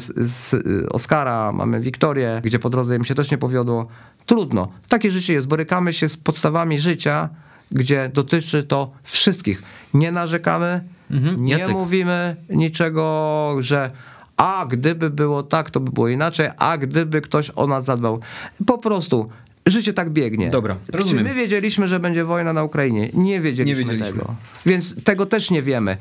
Oskara, 0.91 1.51
mamy 1.51 1.79
Wiktorię, 1.81 2.41
gdzie 2.43 2.59
po 2.59 2.69
drodze 2.69 2.95
im 2.95 3.03
się 3.05 3.15
też 3.15 3.31
nie 3.31 3.38
powiodło. 3.38 3.88
Trudno. 4.25 4.71
Takie 4.89 5.12
życie 5.12 5.33
jest. 5.33 5.47
Borykamy 5.47 5.93
się 5.93 6.09
z 6.09 6.17
podstawami 6.17 6.79
życia, 6.79 7.29
gdzie 7.71 8.10
dotyczy 8.13 8.63
to 8.63 8.91
wszystkich. 9.03 9.63
Nie 9.93 10.12
narzekamy, 10.12 10.84
Mhm. 11.12 11.45
nie 11.45 11.67
mówimy 11.67 12.36
niczego, 12.49 13.55
że 13.60 13.91
a 14.38 14.65
gdyby 14.69 15.10
było 15.10 15.43
tak, 15.43 15.69
to 15.69 15.79
by 15.79 15.91
było 15.91 16.08
inaczej, 16.08 16.49
a 16.58 16.77
gdyby 16.77 17.21
ktoś 17.21 17.51
o 17.55 17.67
nas 17.67 17.86
zadbał. 17.86 18.19
Po 18.67 18.77
prostu 18.77 19.29
życie 19.71 19.93
tak 19.93 20.10
biegnie. 20.10 20.49
Dobra, 20.49 20.77
Czy 20.91 20.97
rozumiem. 20.97 21.23
my 21.25 21.34
wiedzieliśmy, 21.34 21.88
że 21.88 21.99
będzie 21.99 22.25
wojna 22.25 22.53
na 22.53 22.63
Ukrainie? 22.63 23.10
Nie 23.13 23.41
wiedzieliśmy, 23.41 23.84
Nie 23.84 23.89
wiedzieliśmy. 23.91 24.19
tego. 24.19 24.36
Więc 24.65 25.03
tego 25.03 25.25
też 25.25 25.51
nie 25.51 25.62
wiemy. 25.62 25.97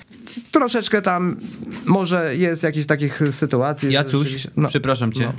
Troszeczkę 0.53 1.03
tam 1.03 1.37
może 1.87 2.37
jest 2.37 2.63
jakichś 2.63 2.87
takich 2.87 3.21
sytuacji. 3.31 3.93
Jacuś, 3.93 4.23
rzeczywiście- 4.29 4.51
no, 4.57 4.69
przepraszam 4.69 5.13
cię. 5.13 5.33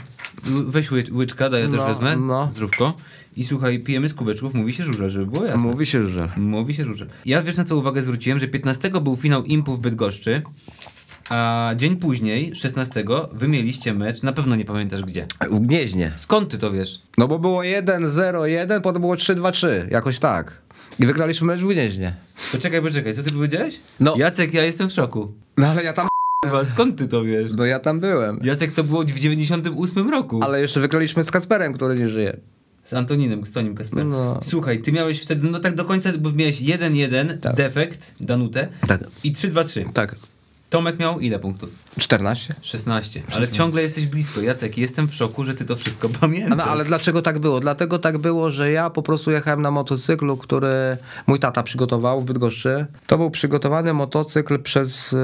no. 0.50 0.64
Weź 0.68 0.92
ły- 0.92 1.04
łyczka, 1.12 1.50
daj 1.50 1.62
ja 1.62 1.68
też 1.68 1.78
No, 1.78 1.88
wezmę. 1.88 2.16
no. 2.18 2.50
Zdrówko. 2.52 2.94
I 3.36 3.44
słuchaj, 3.44 3.80
pijemy 3.80 4.10
z 4.10 4.14
kubeczków, 4.14 4.54
mówi 4.54 4.74
się 4.74 4.84
żurze, 4.84 5.10
żeby 5.10 5.26
było 5.26 5.46
jasne. 5.46 5.68
Mówi 5.72 5.86
się, 5.86 6.08
że. 6.08 6.30
Mówi 6.38 6.74
się 6.74 6.86
żurze. 6.86 7.08
Ja 7.26 7.42
wiesz 7.42 7.58
na 7.58 7.64
co 7.64 7.78
uwagę 7.78 8.02
zwróciłem, 8.02 8.40
że 8.40 8.48
15 8.48 9.02
był 9.02 9.16
finał 9.16 9.44
Impu 9.44 9.76
w 9.76 9.80
Bydgoszczy, 9.80 10.42
a 11.30 11.72
dzień 11.78 11.96
później, 11.98 12.56
16, 12.56 13.04
wy 13.34 13.48
mieliście 13.48 13.94
mecz, 13.94 14.24
na 14.24 14.34
pewno 14.34 14.56
nie 14.56 14.66
pamiętasz 14.66 15.02
gdzie. 15.04 15.26
W 15.52 15.60
Gnieźnie. 15.60 16.12
Skąd 16.16 16.50
ty 16.50 16.58
to 16.58 16.72
wiesz? 16.72 17.02
No 17.18 17.28
bo 17.28 17.40
było 17.40 17.62
1-0-1, 17.62 18.82
potem 18.82 19.02
było 19.02 19.16
3-2-3. 19.16 19.68
Jakoś 19.92 20.20
tak. 20.20 20.58
I 21.00 21.06
wygraliśmy 21.06 21.48
mecz 21.48 21.62
w 21.62 21.68
Gnieźnie. 21.68 22.16
Poczekaj, 22.52 22.82
poczekaj, 22.82 23.16
co 23.16 23.24
ty 23.24 23.34
powiedziałeś? 23.34 23.80
No. 24.00 24.16
Jacek, 24.18 24.54
ja 24.54 24.64
jestem 24.64 24.90
w 24.90 24.94
szoku. 24.94 25.32
No 25.58 25.68
ale 25.68 25.84
ja 25.84 25.94
tam... 25.94 26.08
Kurwa, 26.44 26.66
Skąd 26.66 26.98
ty 26.98 27.08
to 27.08 27.24
wiesz? 27.24 27.52
No 27.58 27.66
ja 27.66 27.80
tam 27.80 28.00
byłem. 28.00 28.40
Jacek 28.44 28.72
to 28.72 28.84
było 28.84 29.04
w 29.04 29.20
98 29.20 30.10
roku. 30.10 30.40
Ale 30.44 30.62
jeszcze 30.62 30.80
wygraliśmy 30.80 31.24
z 31.24 31.32
Kasperem, 31.32 31.74
który 31.74 31.96
nie 31.96 32.10
żyje. 32.10 32.38
Z 32.84 32.94
Antoninem, 32.94 33.46
z 33.48 33.52
Tonim 33.52 33.76
Kasper. 33.76 34.06
No. 34.06 34.40
Słuchaj, 34.44 34.82
ty 34.82 34.92
miałeś 34.92 35.22
wtedy, 35.22 35.48
no 35.52 35.60
tak 35.60 35.76
do 35.76 35.86
końca, 35.86 36.10
bo 36.20 36.32
miałeś 36.32 36.62
1-1, 36.62 37.38
Tak. 37.38 37.56
defekt, 37.56 38.14
Danutę 38.22 38.68
Tak. 38.88 39.04
i 39.24 39.34
3-2-3. 39.34 39.92
Tak. 39.94 40.16
Tomek 40.70 41.00
miał 41.00 41.20
ile 41.20 41.40
punktów? 41.40 41.70
14. 42.00 42.56
16. 42.62 43.22
Ale 43.36 43.48
ciągle 43.48 43.82
jesteś 43.82 44.06
blisko. 44.06 44.42
Jacek, 44.42 44.78
jestem 44.78 45.08
w 45.08 45.16
szoku, 45.16 45.44
że 45.44 45.54
ty 45.54 45.66
to 45.66 45.76
wszystko 45.76 46.10
pamiętasz. 46.22 46.58
No 46.58 46.64
ale 46.64 46.86
dlaczego 46.86 47.22
tak 47.22 47.40
było? 47.40 47.60
Dlatego 47.60 48.00
tak 48.00 48.18
było, 48.18 48.52
że 48.52 48.72
ja 48.72 48.90
po 48.90 49.02
prostu 49.02 49.32
jechałem 49.32 49.62
na 49.62 49.72
motocyklu, 49.72 50.38
który 50.38 50.98
mój 51.28 51.40
tata 51.40 51.64
przygotował 51.64 52.22
w 52.22 52.26
Bydgoszczy. 52.26 52.86
To 53.08 53.18
był 53.18 53.32
przygotowany 53.32 53.94
motocykl 53.94 54.60
przez 54.60 55.14
y, 55.14 55.18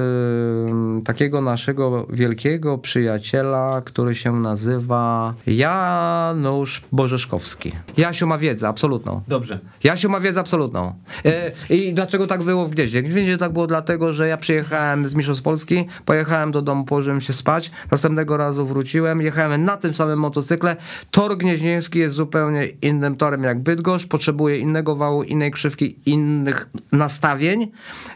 takiego 1.05 1.41
naszego 1.41 2.07
wielkiego 2.09 2.77
przyjaciela, 2.77 3.81
który 3.85 4.15
się 4.15 4.31
nazywa 4.31 5.33
Janusz 5.47 6.81
Bożeszkowski. 6.91 7.71
Jasiu 7.97 8.27
ma 8.27 8.37
wiedzę 8.37 8.67
absolutną. 8.67 9.21
Dobrze. 9.27 9.59
Jasiu 9.83 10.09
ma 10.09 10.19
wiedzę 10.19 10.39
absolutną. 10.39 10.93
E, 11.25 11.51
I 11.69 11.93
dlaczego 11.93 12.27
tak 12.27 12.43
było 12.43 12.65
w 12.65 12.69
Gnieźnie? 12.69 13.03
W 13.03 13.05
Gnieźnie 13.05 13.37
tak 13.37 13.53
było 13.53 13.67
dlatego, 13.67 14.13
że 14.13 14.27
ja 14.27 14.37
przyjechałem 14.37 15.07
z 15.07 15.15
Mistrzostw 15.15 15.34
Polski, 15.41 15.85
pojechałem 16.05 16.51
do 16.51 16.61
domu, 16.61 16.83
położyłem 16.85 17.21
się 17.21 17.33
spać, 17.33 17.71
następnego 17.91 18.37
razu 18.37 18.65
wróciłem, 18.65 19.21
jechałem 19.21 19.63
na 19.65 19.77
tym 19.77 19.93
samym 19.93 20.19
motocykle. 20.19 20.75
Tor 21.11 21.37
gnieźnieński 21.37 21.99
jest 21.99 22.15
zupełnie 22.15 22.65
innym 22.81 23.15
torem 23.15 23.43
jak 23.43 23.59
Bydgoszcz, 23.59 24.07
potrzebuje 24.07 24.57
innego 24.57 24.95
wału, 24.95 25.23
innej 25.23 25.51
krzywki, 25.51 25.95
innych 26.05 26.69
nastawień. 26.91 27.71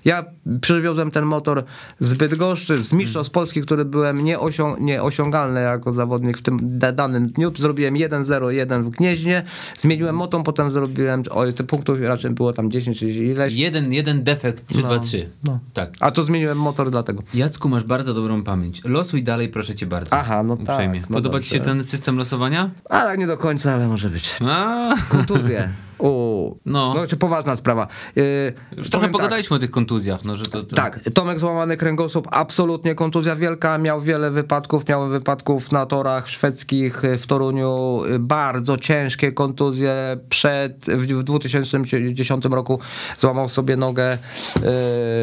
Ja 0.05 0.25
przywiozłem 0.61 1.11
ten 1.11 1.25
motor 1.25 1.63
z 1.99 2.13
Bydgoszczy, 2.13 2.83
z 2.83 2.93
Mistrzostw 2.93 3.33
Polski, 3.33 3.61
który 3.61 3.85
byłem 3.85 4.23
nieosią- 4.25 4.79
nieosiągalny 4.79 5.61
jako 5.61 5.93
zawodnik 5.93 6.37
w 6.37 6.41
tym 6.41 6.59
da- 6.61 6.91
danym 6.91 7.27
dniu. 7.27 7.51
Zrobiłem 7.57 7.93
1-0-1 7.93 8.83
w 8.83 8.89
Gnieźnie, 8.89 9.43
zmieniłem 9.77 10.15
motor, 10.15 10.43
potem 10.43 10.71
zrobiłem, 10.71 11.23
oj, 11.31 11.53
te 11.53 11.63
punktów 11.63 11.99
raczej 12.01 12.31
było 12.31 12.53
tam 12.53 12.71
10 12.71 12.99
czy 12.99 13.09
ileś. 13.09 13.53
Jeden, 13.53 13.93
jeden 13.93 14.23
defekt, 14.23 14.67
3, 14.67 14.79
2, 14.79 14.99
3. 14.99 15.29
no. 15.43 15.59
Tak. 15.73 15.93
A 15.99 16.11
to 16.11 16.23
zmieniłem 16.23 16.57
motor 16.57 16.91
dlatego. 17.13 17.37
Jacku, 17.37 17.69
masz 17.69 17.83
bardzo 17.83 18.13
dobrą 18.13 18.43
pamięć. 18.43 18.81
Losuj 18.85 19.23
dalej, 19.23 19.49
proszę 19.49 19.75
cię 19.75 19.85
bardzo. 19.85 20.15
Aha, 20.15 20.43
no 20.43 20.57
tak, 20.57 20.69
Uprzejmie. 20.69 20.99
no 21.01 21.07
Podoba 21.07 21.33
dobrze. 21.33 21.49
ci 21.49 21.55
się 21.55 21.59
ten 21.59 21.83
system 21.83 22.17
losowania? 22.17 22.69
A 22.89 23.01
tak 23.01 23.19
nie 23.19 23.27
do 23.27 23.37
końca, 23.37 23.73
ale 23.73 23.87
może 23.87 24.09
być. 24.09 24.35
A, 24.49 24.95
Kontuzje. 25.09 25.69
O, 25.99 26.55
No. 26.65 26.93
no. 26.93 27.07
czy 27.07 27.17
poważna 27.17 27.55
sprawa. 27.55 27.87
Yy, 28.15 28.53
już 28.77 28.89
trochę 28.89 29.05
tak. 29.05 29.11
pogadaliśmy 29.11 29.55
o 29.55 29.59
tych 29.59 29.71
kontuzjach, 29.71 30.25
no 30.25 30.35
że 30.35 30.45
to... 30.45 30.63
to... 30.63 30.75
Tak, 30.75 30.99
Tomek 31.13 31.39
złamany 31.39 31.77
kręgosłup, 31.77 32.27
absolutnie 32.31 32.95
kontuzja 32.95 33.35
wielka, 33.35 33.77
miał 33.77 34.01
wiele 34.01 34.31
wypadków, 34.31 34.87
miałem 34.87 35.11
wypadków 35.11 35.71
na 35.71 35.85
torach 35.85 36.29
szwedzkich 36.29 37.01
w 37.17 37.27
Toruniu, 37.27 38.01
bardzo 38.19 38.77
ciężkie 38.77 39.31
kontuzje, 39.31 40.17
przed, 40.29 40.85
w 40.85 41.23
2010 41.23 42.45
roku 42.45 42.79
złamał 43.19 43.49
sobie 43.49 43.75
nogę 43.75 44.17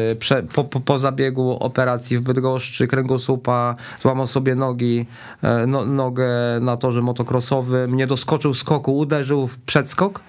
yy, 0.09 0.15
prze, 0.15 0.43
po, 0.43 0.63
po, 0.63 0.79
po 0.79 0.99
zabiegu 0.99 1.57
operacji 1.59 2.17
w 2.17 2.21
Bydgoszczy 2.21 2.87
kręgosłupa, 2.87 3.75
złamał 4.01 4.27
sobie 4.27 4.55
nogi, 4.55 5.05
yy, 5.43 5.49
no, 5.67 5.85
nogę 5.85 6.27
na 6.61 6.77
torze 6.77 7.01
motocrossowym, 7.01 7.95
nie 7.95 8.07
doskoczył 8.07 8.53
skoku, 8.53 8.97
uderzył 8.97 9.47
w 9.47 9.57
przedskok, 9.57 10.19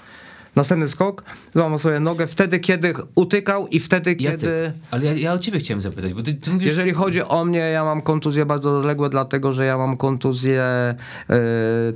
Następny 0.59 0.89
skok, 0.89 1.25
złamał 1.55 1.79
sobie 1.79 2.01
nogę 2.01 2.27
wtedy, 2.27 2.59
kiedy 2.59 2.95
utykał 3.15 3.67
i 3.67 3.81
wtedy, 3.81 4.11
Jacek, 4.11 4.41
kiedy... 4.41 4.73
ale 4.91 5.05
ja, 5.05 5.13
ja 5.13 5.33
o 5.33 5.39
ciebie 5.39 5.59
chciałem 5.59 5.81
zapytać, 5.81 6.15
bo 6.15 6.23
ty, 6.23 6.35
ty 6.35 6.51
mówisz... 6.51 6.69
Jeżeli 6.69 6.93
chodzi 6.93 7.23
o 7.23 7.45
mnie, 7.45 7.59
ja 7.59 7.85
mam 7.85 8.03
kontuzje 8.03 8.47
bardzo 8.47 8.79
odległe, 8.79 9.11
dlatego 9.11 9.53
że 9.53 9.65
ja 9.65 9.79
mam 9.79 9.97
kontuzję 9.97 10.63
e, 10.63 10.97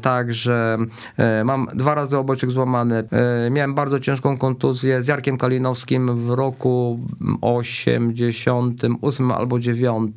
tak, 0.03 0.35
że 0.35 0.79
e, 1.17 1.45
mam 1.45 1.69
dwa 1.75 1.95
razy 1.95 2.19
obojczyk 2.19 2.51
złamany. 2.51 3.05
E, 3.47 3.51
miałem 3.51 3.75
bardzo 3.75 4.01
ciężką 4.01 4.39
kontuzję 4.39 5.03
z 5.03 5.07
Jarkiem 5.07 5.37
Kalinowskim 5.37 6.27
w 6.27 6.31
roku 6.31 7.01
88 7.41 9.31
albo 9.31 9.59
9. 9.59 10.15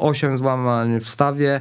Osiem 0.00 0.38
złamań 0.38 1.00
w 1.00 1.08
stawie, 1.08 1.60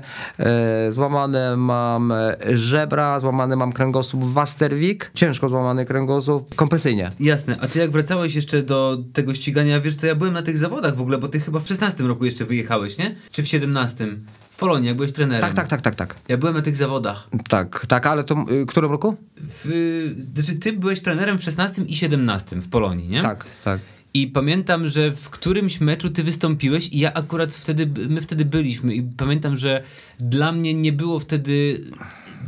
złamane 0.89 1.57
mam 1.57 2.13
żebra, 2.53 3.19
złamany 3.19 3.55
mam 3.55 3.71
kręgosłup 3.71 4.23
Wasterwik, 4.23 5.11
ciężko 5.13 5.49
złamany 5.49 5.82
kręgosłup, 5.85 6.55
kompresyjnie. 6.55 7.11
Jasne, 7.19 7.57
a 7.61 7.67
ty 7.67 7.79
jak 7.79 7.91
wracałeś 7.91 8.35
jeszcze 8.35 8.63
do 8.63 9.03
tego 9.13 9.33
ścigania, 9.33 9.79
wiesz 9.79 9.95
co, 9.95 10.07
ja 10.07 10.15
byłem 10.15 10.33
na 10.33 10.41
tych 10.41 10.57
zawodach 10.57 10.95
w 10.95 11.01
ogóle, 11.01 11.17
bo 11.17 11.27
ty 11.27 11.39
chyba 11.39 11.59
w 11.59 11.67
16 11.67 12.03
roku 12.03 12.25
jeszcze 12.25 12.45
wyjechałeś, 12.45 12.97
nie? 12.97 13.15
Czy 13.31 13.43
w 13.43 13.47
17? 13.47 14.07
W 14.49 14.55
Polonii, 14.55 14.87
jak 14.87 14.95
byłeś 14.95 15.13
trenerem. 15.13 15.41
Tak, 15.41 15.53
tak, 15.53 15.67
tak, 15.67 15.81
tak, 15.81 15.95
tak. 15.95 16.15
Ja 16.27 16.37
byłem 16.37 16.55
na 16.55 16.61
tych 16.61 16.75
zawodach. 16.75 17.27
Tak, 17.49 17.85
tak, 17.87 18.07
ale 18.07 18.23
to 18.23 18.45
y, 18.49 18.63
w 18.63 18.65
którym 18.65 18.91
roku? 18.91 19.15
W, 19.37 19.69
znaczy, 20.35 20.55
ty 20.55 20.73
byłeś 20.73 21.01
trenerem 21.01 21.39
w 21.39 21.43
16 21.43 21.81
i 21.81 21.95
17 21.95 22.55
w 22.55 22.69
Polonii, 22.69 23.09
nie? 23.09 23.21
Tak, 23.21 23.45
tak. 23.63 23.79
I 24.13 24.27
pamiętam, 24.27 24.87
że 24.87 25.11
w 25.11 25.29
którymś 25.29 25.81
meczu 25.81 26.09
ty 26.09 26.23
wystąpiłeś 26.23 26.87
i 26.87 26.99
ja 26.99 27.13
akurat 27.13 27.55
wtedy, 27.55 28.07
my 28.09 28.21
wtedy 28.21 28.45
byliśmy 28.45 28.93
i 28.93 29.03
pamiętam, 29.03 29.57
że 29.57 29.83
dla 30.19 30.51
mnie 30.51 30.73
nie 30.73 30.93
było 30.93 31.19
wtedy 31.19 31.83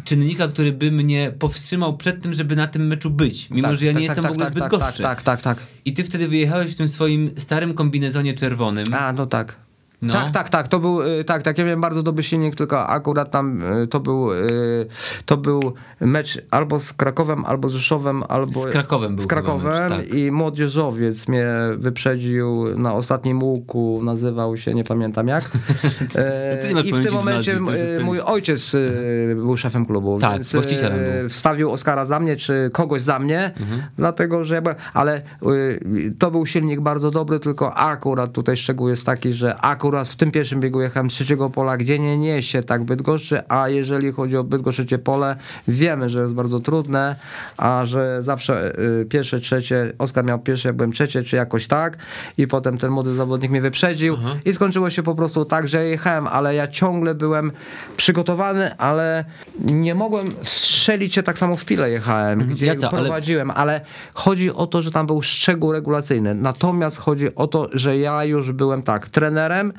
czynnika, 0.03 0.47
który 0.47 0.71
by 0.71 0.91
mnie 0.91 1.31
powstrzymał 1.39 1.97
przed 1.97 2.23
tym, 2.23 2.33
żeby 2.33 2.55
na 2.55 2.67
tym 2.67 2.87
meczu 2.87 3.09
być, 3.09 3.49
mimo 3.49 3.67
tak, 3.67 3.77
że 3.77 3.85
ja 3.85 3.93
tak, 3.93 4.01
nie 4.01 4.07
tak, 4.07 4.17
jestem 4.17 4.23
tak, 4.23 4.31
w 4.31 4.33
ogóle 4.33 4.45
tak, 4.45 4.53
zbyt 4.53 4.63
tak, 4.63 4.71
gorszy. 4.71 5.03
Tak, 5.03 5.21
tak, 5.21 5.41
tak, 5.41 5.57
tak. 5.57 5.67
I 5.85 5.93
ty 5.93 6.03
wtedy 6.03 6.27
wyjechałeś 6.27 6.71
w 6.71 6.75
tym 6.75 6.89
swoim 6.89 7.31
starym 7.37 7.73
kombinezonie 7.73 8.33
czerwonym. 8.33 8.93
A, 8.93 9.13
no 9.13 9.25
tak. 9.25 9.64
No. 10.05 10.13
Tak, 10.13 10.31
tak, 10.31 10.49
tak, 10.49 10.67
to 10.67 10.79
był, 10.79 11.01
y, 11.01 11.23
tak, 11.23 11.43
tak, 11.43 11.57
ja 11.57 11.63
miałem 11.65 11.81
bardzo 11.81 12.03
dobry 12.03 12.23
silnik, 12.23 12.55
tylko 12.55 12.87
akurat 12.87 13.31
tam 13.31 13.61
y, 13.83 13.87
to 13.87 13.99
był, 13.99 14.33
y, 14.33 14.85
to 15.25 15.37
był 15.37 15.73
mecz 15.99 16.41
albo 16.51 16.79
z 16.79 16.93
Krakowem, 16.93 17.45
albo 17.45 17.69
z 17.69 17.73
Rzeszowem, 17.73 18.23
albo... 18.27 18.59
Z 18.59 18.65
Krakowem 18.67 19.15
był 19.15 19.23
Z 19.23 19.27
Krakowem 19.27 19.89
mecz, 19.89 20.07
tak. 20.07 20.13
i 20.13 20.31
młodzieżowiec 20.31 21.27
mnie 21.27 21.45
wyprzedził 21.77 22.77
na 22.77 22.93
ostatnim 22.93 23.43
łuku, 23.43 23.99
nazywał 24.03 24.57
się, 24.57 24.73
nie 24.73 24.83
pamiętam 24.83 25.27
jak. 25.27 25.51
E, 26.15 26.73
masz 26.73 26.85
I 26.85 26.93
w 26.93 27.03
tym 27.03 27.13
momencie 27.13 27.53
nazwisk, 27.53 28.03
mój 28.03 28.19
ojciec 28.19 28.75
był 29.35 29.57
szefem 29.57 29.85
klubu, 29.85 30.19
Tak, 30.19 30.31
więc 30.33 30.51
był. 30.51 30.61
wstawił 31.29 31.71
Oskara 31.71 32.05
za 32.05 32.19
mnie, 32.19 32.35
czy 32.35 32.69
kogoś 32.73 33.01
za 33.01 33.19
mnie, 33.19 33.51
Mhm. 33.59 33.81
dlatego 33.97 34.43
że 34.43 34.55
ja 34.55 34.61
byłem, 34.61 34.77
ale 34.93 35.21
to 36.19 36.31
był 36.31 36.45
silnik 36.45 36.81
bardzo 36.81 37.11
dobry, 37.11 37.39
tylko 37.39 37.73
akurat 37.73 38.31
tutaj 38.31 38.57
szczegół 38.57 38.89
jest 38.89 39.05
taki, 39.05 39.33
że 39.33 39.55
akurat 39.61 39.94
w 40.03 40.15
tym 40.15 40.31
pierwszym 40.31 40.59
biegu 40.59 40.81
jechałem 40.81 41.09
z 41.09 41.13
trzeciego 41.13 41.49
pola, 41.49 41.77
gdzie 41.77 41.99
nie 41.99 42.17
niesie 42.17 42.63
tak 42.63 42.83
Bydgoszczy, 42.83 43.41
a 43.47 43.69
jeżeli 43.69 44.11
chodzi 44.11 44.37
o 44.37 44.43
Bydgoszczycie 44.43 44.97
pole, 44.97 45.35
wiemy, 45.67 46.09
że 46.09 46.21
jest 46.21 46.33
bardzo 46.33 46.59
trudne, 46.59 47.15
a 47.57 47.85
że 47.85 48.23
zawsze 48.23 48.79
y, 49.01 49.05
pierwsze, 49.05 49.39
trzecie, 49.39 49.93
Oskar 49.97 50.25
miał 50.25 50.39
pierwsze, 50.39 50.69
ja 50.69 50.73
byłem 50.73 50.91
trzecie, 50.91 51.23
czy 51.23 51.35
jakoś 51.35 51.67
tak 51.67 51.97
i 52.37 52.47
potem 52.47 52.77
ten 52.77 52.91
młody 52.91 53.13
zawodnik 53.13 53.51
mnie 53.51 53.61
wyprzedził 53.61 54.17
i 54.45 54.53
skończyło 54.53 54.89
się 54.89 55.03
po 55.03 55.15
prostu 55.15 55.45
tak, 55.45 55.67
że 55.67 55.85
jechałem, 55.85 56.27
ale 56.27 56.55
ja 56.55 56.67
ciągle 56.67 57.15
byłem 57.15 57.51
przygotowany, 57.97 58.77
ale 58.77 59.25
nie 59.59 59.95
mogłem 59.95 60.25
strzelić 60.41 61.13
się 61.13 61.23
tak 61.23 61.37
samo 61.37 61.55
w 61.55 61.65
pile 61.65 61.89
jechałem, 61.89 62.39
gdzie 62.39 62.65
Jaca, 62.65 62.89
ale- 62.91 63.01
prowadziłem, 63.01 63.51
ale 63.51 63.81
chodzi 64.13 64.53
o 64.53 64.67
to, 64.67 64.81
że 64.81 64.91
tam 64.91 65.07
był 65.07 65.21
szczegół 65.21 65.71
regulacyjny. 65.71 66.35
Natomiast 66.35 66.97
chodzi 66.97 67.35
o 67.35 67.47
to, 67.47 67.69
że 67.73 67.97
ja 67.97 68.23
już 68.25 68.51
byłem 68.51 68.83
tak, 68.83 69.09
trenerem 69.09 69.73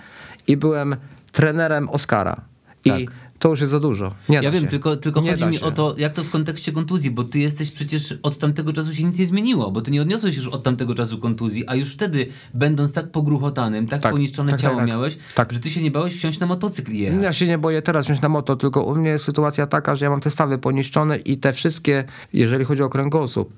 i 0.47 0.57
byłem 0.57 0.97
trenerem 1.33 1.89
Oskara. 1.89 2.41
I 2.85 2.91
Tak. 2.91 3.01
to 3.39 3.49
już 3.49 3.61
jest 3.61 3.71
za 3.71 3.81
dużo. 3.81 4.15
Nie 4.29 4.37
Ja 4.43 4.51
wiem, 4.51 4.63
się. 4.63 4.69
tylko, 4.69 4.97
tylko 4.97 5.21
Nie 5.21 5.31
chodzi 5.31 5.45
mi 5.47 5.57
się. 5.59 5.65
o 5.65 5.71
to, 5.71 5.95
jak 5.99 6.13
to 6.15 6.25
w 6.25 6.31
kontekście 6.31 6.73
kontuzji, 6.73 7.11
bo 7.11 7.25
ty 7.25 7.39
jesteś 7.39 7.71
przecież 7.71 8.15
od 8.23 8.39
tamtego 8.39 8.73
czasu 8.73 8.95
się 8.95 9.05
nic 9.05 9.19
nie 9.19 9.27
zmieniło, 9.27 9.71
bo 9.71 9.81
ty 9.81 9.91
nie 9.91 10.03
odniosłeś 10.03 10.37
już 10.37 10.49
od 10.49 10.63
tamtego 10.63 10.95
czasu 10.95 11.19
kontuzji, 11.19 11.65
a 11.67 11.75
już 11.75 11.93
wtedy, 11.93 12.27
będąc 12.55 12.93
tak 12.93 13.11
pogruchotanym, 13.11 13.87
tak, 13.87 14.01
Tak, 14.03 14.13
poniszczone 14.13 14.51
tak, 14.51 14.61
ciało 14.61 14.75
tak, 14.77 14.83
tak. 14.83 14.89
miałeś, 14.89 15.19
Tak. 15.35 15.53
że 15.53 15.61
ty 15.61 15.71
się 15.71 15.83
nie 15.83 15.91
bałeś 15.91 16.15
wsiąść 16.17 16.39
na 16.39 16.47
motocykl 16.47 16.93
i 16.93 16.99
jechać. 16.99 17.23
Ja 17.23 17.33
się 17.33 17.47
nie 17.47 17.59
boję 17.59 17.83
teraz 17.83 18.07
wziąć 18.07 18.21
na 18.21 18.29
moto, 18.29 18.57
tylko 18.57 18.83
u 18.83 18.95
mnie 18.95 19.11
jest 19.11 19.25
sytuacja 19.25 19.67
taka, 19.67 19.97
że 19.97 20.05
ja 20.05 20.11
mam 20.11 20.21
te 20.21 20.31
stawy 20.31 20.59
poniszczone 20.59 21.17
i 21.17 21.39
te 21.39 21.53
wszystkie, 21.53 22.05
jeżeli 22.33 22.65
chodzi 22.65 22.83
o 22.83 22.89
kręgosłup, 22.89 23.53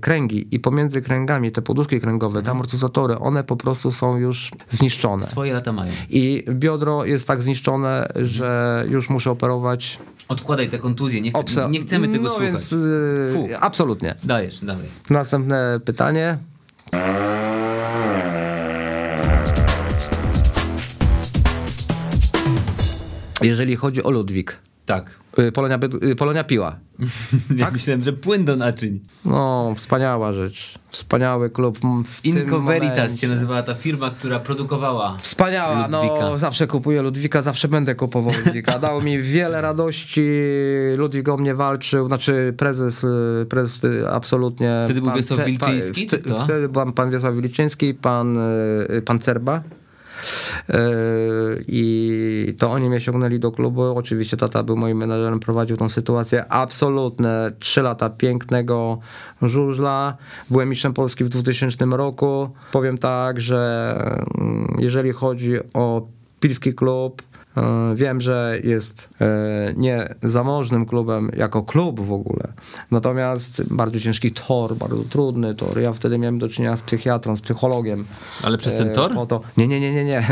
kręgi 0.00 0.48
i 0.50 0.60
pomiędzy 0.60 1.02
kręgami 1.02 1.52
te 1.52 1.62
poduszki 1.62 2.00
kręgowe, 2.00 2.42
te 2.42 2.50
amortyzatory, 2.50 3.18
one 3.18 3.44
po 3.44 3.56
prostu 3.56 3.92
są 3.92 4.16
już 4.16 4.50
zniszczone. 4.70 5.22
Swoje 5.22 5.52
lata 5.52 5.72
mają. 5.72 5.92
I 6.10 6.44
biodro 6.50 7.04
jest 7.04 7.26
tak 7.26 7.42
zniszczone, 7.42 8.08
że 8.16 8.84
już 8.88 9.10
muszę 9.10 9.30
operować. 9.30 9.98
Odkładaj 10.28 10.68
te 10.68 10.78
kontuzje, 10.78 11.20
nie, 11.20 11.32
obsa- 11.32 11.70
nie 11.70 11.80
chcemy 11.80 12.08
tego 12.08 12.24
no 12.24 12.30
słuchać. 12.30 12.50
Więc, 12.50 12.74
Fu. 13.34 13.48
absolutnie. 13.60 14.14
Dajesz, 14.24 14.60
dawaj. 14.64 14.84
Następne 15.10 15.80
pytanie. 15.84 16.38
Jeżeli 23.42 23.76
chodzi 23.76 24.02
o 24.02 24.10
Ludwik, 24.10 24.56
Tak. 24.86 25.18
Y, 25.38 25.52
Polonia, 25.52 25.78
y, 26.02 26.16
Polonia 26.16 26.44
Piła. 26.44 26.76
Ja 27.56 27.70
myślałem, 27.70 28.02
że 28.02 28.12
płyn 28.12 28.44
do 28.44 28.56
naczyń. 28.56 29.00
No, 29.24 29.72
wspaniała 29.76 30.32
rzecz. 30.32 30.78
Wspaniały 30.90 31.50
klub. 31.50 31.78
W 32.06 32.24
Inco 32.24 32.60
Veritas 32.60 33.20
się 33.20 33.28
nazywała 33.28 33.62
ta 33.62 33.74
firma, 33.74 34.10
która 34.10 34.40
produkowała. 34.40 35.16
Wspaniała, 35.18 35.88
Ludwika. 35.88 36.20
no 36.20 36.38
zawsze 36.38 36.66
kupuję 36.66 37.02
Ludwika, 37.02 37.42
zawsze 37.42 37.68
będę 37.68 37.94
kupował 37.94 38.32
Ludwika. 38.44 38.78
Dał 38.88 39.02
mi 39.02 39.22
wiele 39.22 39.60
radości, 39.60 40.26
Ludwik 40.96 41.28
o 41.28 41.36
mnie 41.36 41.54
walczył, 41.54 42.06
znaczy 42.06 42.54
prezes, 42.56 43.04
y, 43.04 43.46
prezes 43.48 43.80
absolutnie. 44.10 44.80
Wtedy 44.84 45.00
był 45.00 45.12
Wiesław 45.12 45.44
Wilczyński, 45.46 46.06
czy 46.06 46.18
kto? 46.18 46.44
Wtedy 46.44 46.68
był 46.68 46.92
pan 46.92 47.10
Wiesław 47.10 47.34
Wilczyński, 47.34 47.94
pan, 47.94 48.38
pan 49.04 49.18
Cerba. 49.18 49.62
Yy, 50.68 50.74
I 51.68 52.54
to 52.58 52.70
oni 52.70 52.88
mnie 52.88 53.00
ściągnęli 53.00 53.38
do 53.38 53.52
klubu. 53.52 53.82
Oczywiście 53.82 54.36
tata 54.36 54.62
był 54.62 54.76
moim 54.76 54.98
menadżerem, 54.98 55.40
prowadził 55.40 55.76
tą 55.76 55.88
sytuację. 55.88 56.44
Absolutne 56.48 57.52
trzy 57.58 57.82
lata 57.82 58.10
pięknego 58.10 58.98
żużla. 59.42 60.16
Byłem 60.50 60.68
mistrzem 60.68 60.94
Polski 60.94 61.24
w 61.24 61.28
2000 61.28 61.84
roku. 61.84 62.50
Powiem 62.72 62.98
tak, 62.98 63.40
że 63.40 63.94
mm, 64.38 64.76
jeżeli 64.78 65.12
chodzi 65.12 65.52
o 65.74 66.06
Pilski 66.40 66.74
Klub, 66.74 67.22
e, 67.22 67.26
Wiem, 67.94 68.20
że 68.20 68.58
jest 68.64 69.08
e, 69.20 69.26
nie 69.76 70.14
zamożnym 70.22 70.86
klubem 70.86 71.30
jako 71.36 71.62
klub 71.62 72.00
w 72.00 72.12
ogóle, 72.12 72.52
natomiast 72.90 73.74
bardzo 73.74 74.00
ciężki 74.00 74.32
tor, 74.32 74.76
bardzo 74.76 75.04
trudny 75.04 75.54
tor. 75.54 75.80
Ja 75.80 75.92
wtedy 75.92 76.18
miałem 76.18 76.38
do 76.38 76.48
czynienia 76.48 76.76
z 76.76 76.82
psychiatrą, 76.82 77.36
z 77.36 77.40
psychologiem. 77.40 78.04
Ale 78.44 78.58
przez 78.58 78.76
ten 78.76 78.88
E, 78.88 78.92
tor? 78.92 79.14
Po 79.14 79.26
to, 79.26 79.40
nie, 79.56 79.68
nie, 79.68 79.80
nie, 79.80 79.92
nie, 79.92 80.04
nie. 80.04 80.26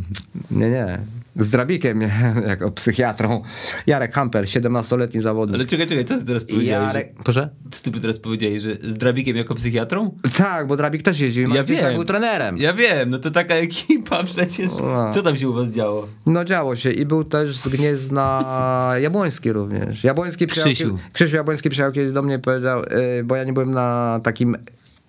Nie, 0.50 0.70
nie. 0.70 0.98
Z 1.38 1.50
Drabikiem 1.50 2.00
jako 2.48 2.70
psychiatrą. 2.70 3.42
Jarek 3.86 4.12
Hamper, 4.12 4.44
17-letni 4.44 5.20
zawodnik. 5.20 5.54
Ale 5.54 5.66
czekaj, 5.66 5.86
czekaj, 5.86 6.04
co 6.04 6.18
ty 6.18 6.24
teraz 6.24 6.44
powiedziałeś? 6.44 6.86
Jarek, 6.86 7.14
proszę? 7.24 7.48
Co 7.70 7.90
ty 7.90 8.00
teraz 8.00 8.18
powiedziałeś, 8.18 8.62
że 8.62 8.76
z 8.82 8.96
Drabikiem 8.96 9.36
jako 9.36 9.54
psychiatrą? 9.54 10.18
Tak, 10.36 10.66
bo 10.66 10.76
Drabik 10.76 11.02
też 11.02 11.20
jeździł. 11.20 11.54
Ja 11.54 11.64
wiem. 11.64 11.94
był 11.94 12.04
trenerem. 12.04 12.56
Ja 12.56 12.72
wiem, 12.72 13.10
no 13.10 13.18
to 13.18 13.30
taka 13.30 13.54
ekipa 13.66 14.24
przecież. 14.24 14.70
No. 14.82 15.10
Co 15.12 15.22
tam 15.22 15.36
się 15.36 15.48
u 15.48 15.52
was 15.52 15.70
działo? 15.70 16.08
No 16.26 16.44
działo 16.44 16.76
się 16.76 16.90
i 16.90 17.06
był 17.06 17.24
też 17.24 17.60
z 17.60 17.68
Gniezna 17.68 18.44
Jabłoński 19.02 19.52
również. 19.52 20.04
Jabłoński 20.04 20.46
przyjechał, 20.46 20.72
Krzysiu. 20.74 20.98
Krzysiu 21.12 21.36
Jabłoński 21.36 21.70
przyjechał 21.70 21.92
kiedyś 21.92 22.14
do 22.14 22.22
mnie 22.22 22.34
i 22.34 22.38
powiedział, 22.38 22.82
y, 22.82 23.24
bo 23.24 23.36
ja 23.36 23.44
nie 23.44 23.52
byłem 23.52 23.70
na 23.70 24.20
takim 24.22 24.56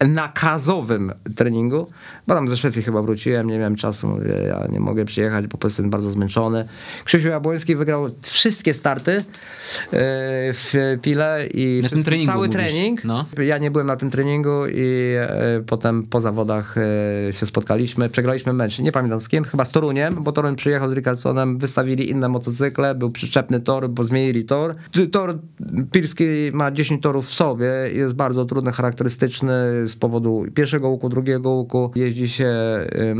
nakazowym 0.07 1.11
treningu, 1.35 1.87
bo 2.27 2.35
tam 2.35 2.47
ze 2.47 2.57
Szwecji 2.57 2.83
chyba 2.83 3.01
wróciłem, 3.01 3.47
nie 3.47 3.57
miałem 3.57 3.75
czasu, 3.75 4.07
mówię, 4.07 4.33
ja 4.47 4.67
nie 4.69 4.79
mogę 4.79 5.05
przyjechać, 5.05 5.45
bo 5.45 5.51
po 5.51 5.57
prostu 5.57 5.81
jestem 5.81 5.89
bardzo 5.89 6.09
zmęczony. 6.09 6.65
Krzysiu 7.05 7.27
Jabłoński 7.27 7.75
wygrał 7.75 8.09
wszystkie 8.21 8.73
starty 8.73 9.11
y, 9.11 9.23
w 10.53 10.97
Pile 11.01 11.47
i 11.53 11.79
Na 11.83 11.89
tym 11.89 12.03
treningu 12.03 12.31
cały 12.31 12.47
mówisz, 12.47 12.61
trening. 12.61 13.03
no. 13.03 13.25
Ja 13.45 13.57
nie 13.57 13.71
byłem 13.71 13.87
na 13.87 13.95
tym 13.95 14.11
treningu 14.11 14.67
i 14.67 15.13
e, 15.19 15.63
potem 15.67 16.03
po 16.03 16.21
zawodach 16.21 16.75
e, 16.77 17.33
się 17.33 17.45
spotkaliśmy. 17.45 18.09
Przegraliśmy 18.09 18.53
mecz. 18.53 18.79
Nie 18.79 18.91
pamiętam 18.91 19.21
z 19.21 19.27
kim, 19.29 19.43
chyba 19.43 19.65
z 19.65 19.71
Toruniem, 19.71 20.15
bo 20.23 20.31
Toruń 20.31 20.55
przyjechał 20.55 20.89
z 20.89 20.93
Rickardsonem, 20.93 21.57
wystawili 21.57 22.09
inne 22.09 22.29
motocykle, 22.29 22.95
był 22.95 23.11
przyczepny 23.11 23.59
tor, 23.59 23.89
bo 23.89 24.03
zmienili 24.03 24.45
tor. 24.45 24.75
Tor 25.11 25.39
Pilski 25.91 26.25
ma 26.53 26.71
10 26.71 27.01
torów 27.01 27.25
w 27.25 27.33
sobie, 27.33 27.67
jest 27.93 28.15
bardzo 28.15 28.45
trudny, 28.45 28.71
charakterystyczny 28.71 29.86
z 29.89 29.95
powodu 29.95 30.45
pierwszego 30.55 30.89
łuku, 30.89 31.09
drugiego 31.09 31.49
łuku. 31.49 31.91
Jeździ 31.95 32.29
się, 32.29 32.53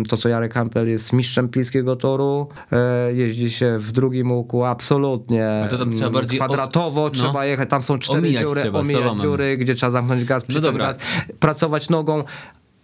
to 0.10 0.18
co 0.18 0.30
Jarek 0.30 0.54
Hampel 0.54 0.90
jest 0.90 1.14
mistrzem 1.14 1.50
pilskiego 1.50 1.96
toru, 1.96 2.48
e, 2.72 3.14
jeździ 3.14 3.52
się 3.52 3.78
w 3.78 3.92
drugim 3.92 4.32
łuku 4.32 4.64
absolutnie 4.66 5.62
No 5.64 5.68
to 5.70 5.78
tam 5.78 5.92
trzeba 5.92 6.10
bardziej 6.10 6.40
o- 6.40 6.44
kwadratowo, 6.44 7.04
no. 7.04 7.10
trzeba 7.10 7.46
jechać, 7.46 7.70
tam 7.70 7.82
są 7.82 8.00
cztery 8.00 8.20
Omijać 8.20 8.44
dziury, 8.48 8.62
trzeba, 8.62 8.80
omijać 8.80 9.22
dziury, 9.22 9.58
gdzie 9.58 9.76
trzeba 9.76 9.90
zamknąć 9.90 10.26
gaz, 10.26 10.44
przyciąć 10.44 10.66
dobra. 10.66 10.86
gaz, 10.86 10.98
pracować 11.40 11.90
nogą. 11.90 12.24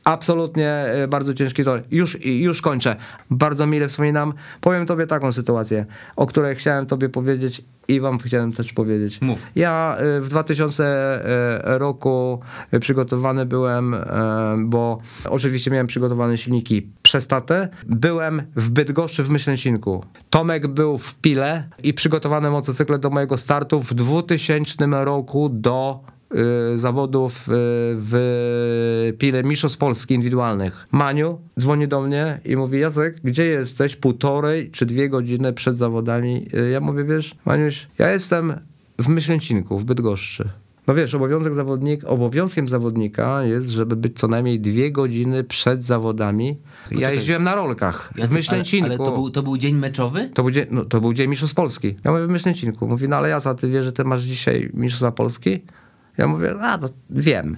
Absolutnie 0.04 0.70
e, 0.70 1.08
bardzo 1.08 1.34
ciężki 1.34 1.64
tor. 1.64 1.84
Już, 1.92 2.26
już 2.26 2.62
kończę. 2.62 2.96
Bardzo 3.30 3.68
mile 3.68 3.88
wspominam. 3.88 4.34
Powiem 4.62 4.86
tobie 4.86 5.08
taką 5.08 5.32
sytuację, 5.32 5.86
o 6.16 6.26
której 6.26 6.56
chciałem 6.56 6.86
tobie 6.86 7.10
powiedzieć 7.10 7.62
i 7.88 8.00
wam 8.00 8.20
chciałem 8.20 8.54
też 8.54 8.74
powiedzieć. 8.74 9.22
Mów. 9.22 9.52
Ja 9.56 9.96
e, 9.98 10.22
w 10.22 10.30
2000 10.30 10.84
e, 10.86 11.78
roku 11.78 12.40
przygotowany 12.80 13.46
byłem, 13.46 13.96
bo 14.66 15.00
oczywiście 15.30 15.72
miałem 15.72 15.88
przygotowane 15.88 16.38
silniki 16.38 16.88
przez 17.02 17.28
tatę. 17.28 17.70
Byłem 17.88 18.42
w 18.56 18.70
Bydgoszczy 18.70 19.24
w 19.24 19.30
Myślęcinku. 19.30 20.06
Tomek 20.30 20.68
był 20.68 20.98
w 20.98 21.16
Pile 21.16 21.70
i 21.84 21.94
przygotowane 21.94 22.50
motocykle 22.50 23.00
do 23.00 23.10
mojego 23.10 23.38
startu 23.38 23.80
w 23.80 23.94
2000 23.94 24.86
roku 24.92 25.50
do 25.50 26.00
y, 26.10 26.13
zawodów 26.76 27.38
y, 27.38 27.52
w 27.96 29.14
Pile 29.18 29.44
Mistrzostw 29.44 29.78
Polski 29.78 30.14
indywidualnych. 30.14 30.88
Maniu 30.92 31.40
dzwoni 31.60 31.88
do 31.88 32.02
mnie 32.02 32.40
i 32.46 32.56
mówi, 32.56 32.80
Jacek, 32.80 33.16
gdzie 33.24 33.46
jesteś 33.46 33.96
półtorej 33.96 34.72
czy 34.72 34.86
dwie 34.86 35.10
godziny 35.10 35.54
przed 35.54 35.76
zawodami? 35.76 36.46
Y, 36.54 36.70
Ja 36.70 36.80
mówię, 36.80 37.04
wiesz, 37.04 37.36
Maniuś, 37.46 37.88
ja 38.00 38.12
jestem 38.12 38.54
w 39.00 39.08
Myślęcinku, 39.08 39.80
w 39.80 39.84
Bydgoszczy. 39.86 40.50
No 40.88 40.94
wiesz, 40.94 41.16
obowiązek 41.16 41.56
zawodnik, 41.56 42.04
obowiązkiem 42.04 42.68
zawodnika 42.68 43.44
jest, 43.44 43.70
żeby 43.70 43.96
być 43.96 44.20
co 44.20 44.28
najmniej 44.28 44.60
dwie 44.60 44.92
godziny 44.92 45.44
przed 45.44 45.84
zawodami. 45.84 46.48
Ja 46.48 46.90
Poczekaj. 46.90 47.16
jeździłem 47.16 47.44
na 47.44 47.56
rolkach 47.56 48.12
Jacek, 48.16 48.32
w 48.32 48.36
Myślęcinku. 48.36 48.86
Ale, 48.86 48.96
ale 48.96 49.06
to, 49.06 49.12
był, 49.16 49.30
to 49.30 49.44
był 49.44 49.58
dzień 49.58 49.76
meczowy? 49.76 50.30
To 50.34 50.44
był, 50.44 50.52
dzień, 50.52 50.66
no, 50.72 50.86
to 50.86 51.02
był 51.02 51.14
dzień 51.14 51.30
Mistrzostw 51.30 51.56
Polski. 51.56 51.96
Ja 52.04 52.12
mówię 52.12 52.26
w 52.28 52.30
Myślęcinku. 52.30 52.88
Mówi, 52.88 53.08
no 53.10 53.16
ale 53.16 53.30
Jasa, 53.30 53.54
ty 53.54 53.70
wiesz, 53.70 53.86
że 53.86 53.92
ty 53.92 54.04
masz 54.04 54.22
dzisiaj 54.22 54.70
Mistrzostwa 54.74 55.12
Polski? 55.12 55.60
Ja 56.18 56.28
mówię, 56.28 56.56
a 56.62 56.78
to 56.78 56.90
wiem. 57.10 57.58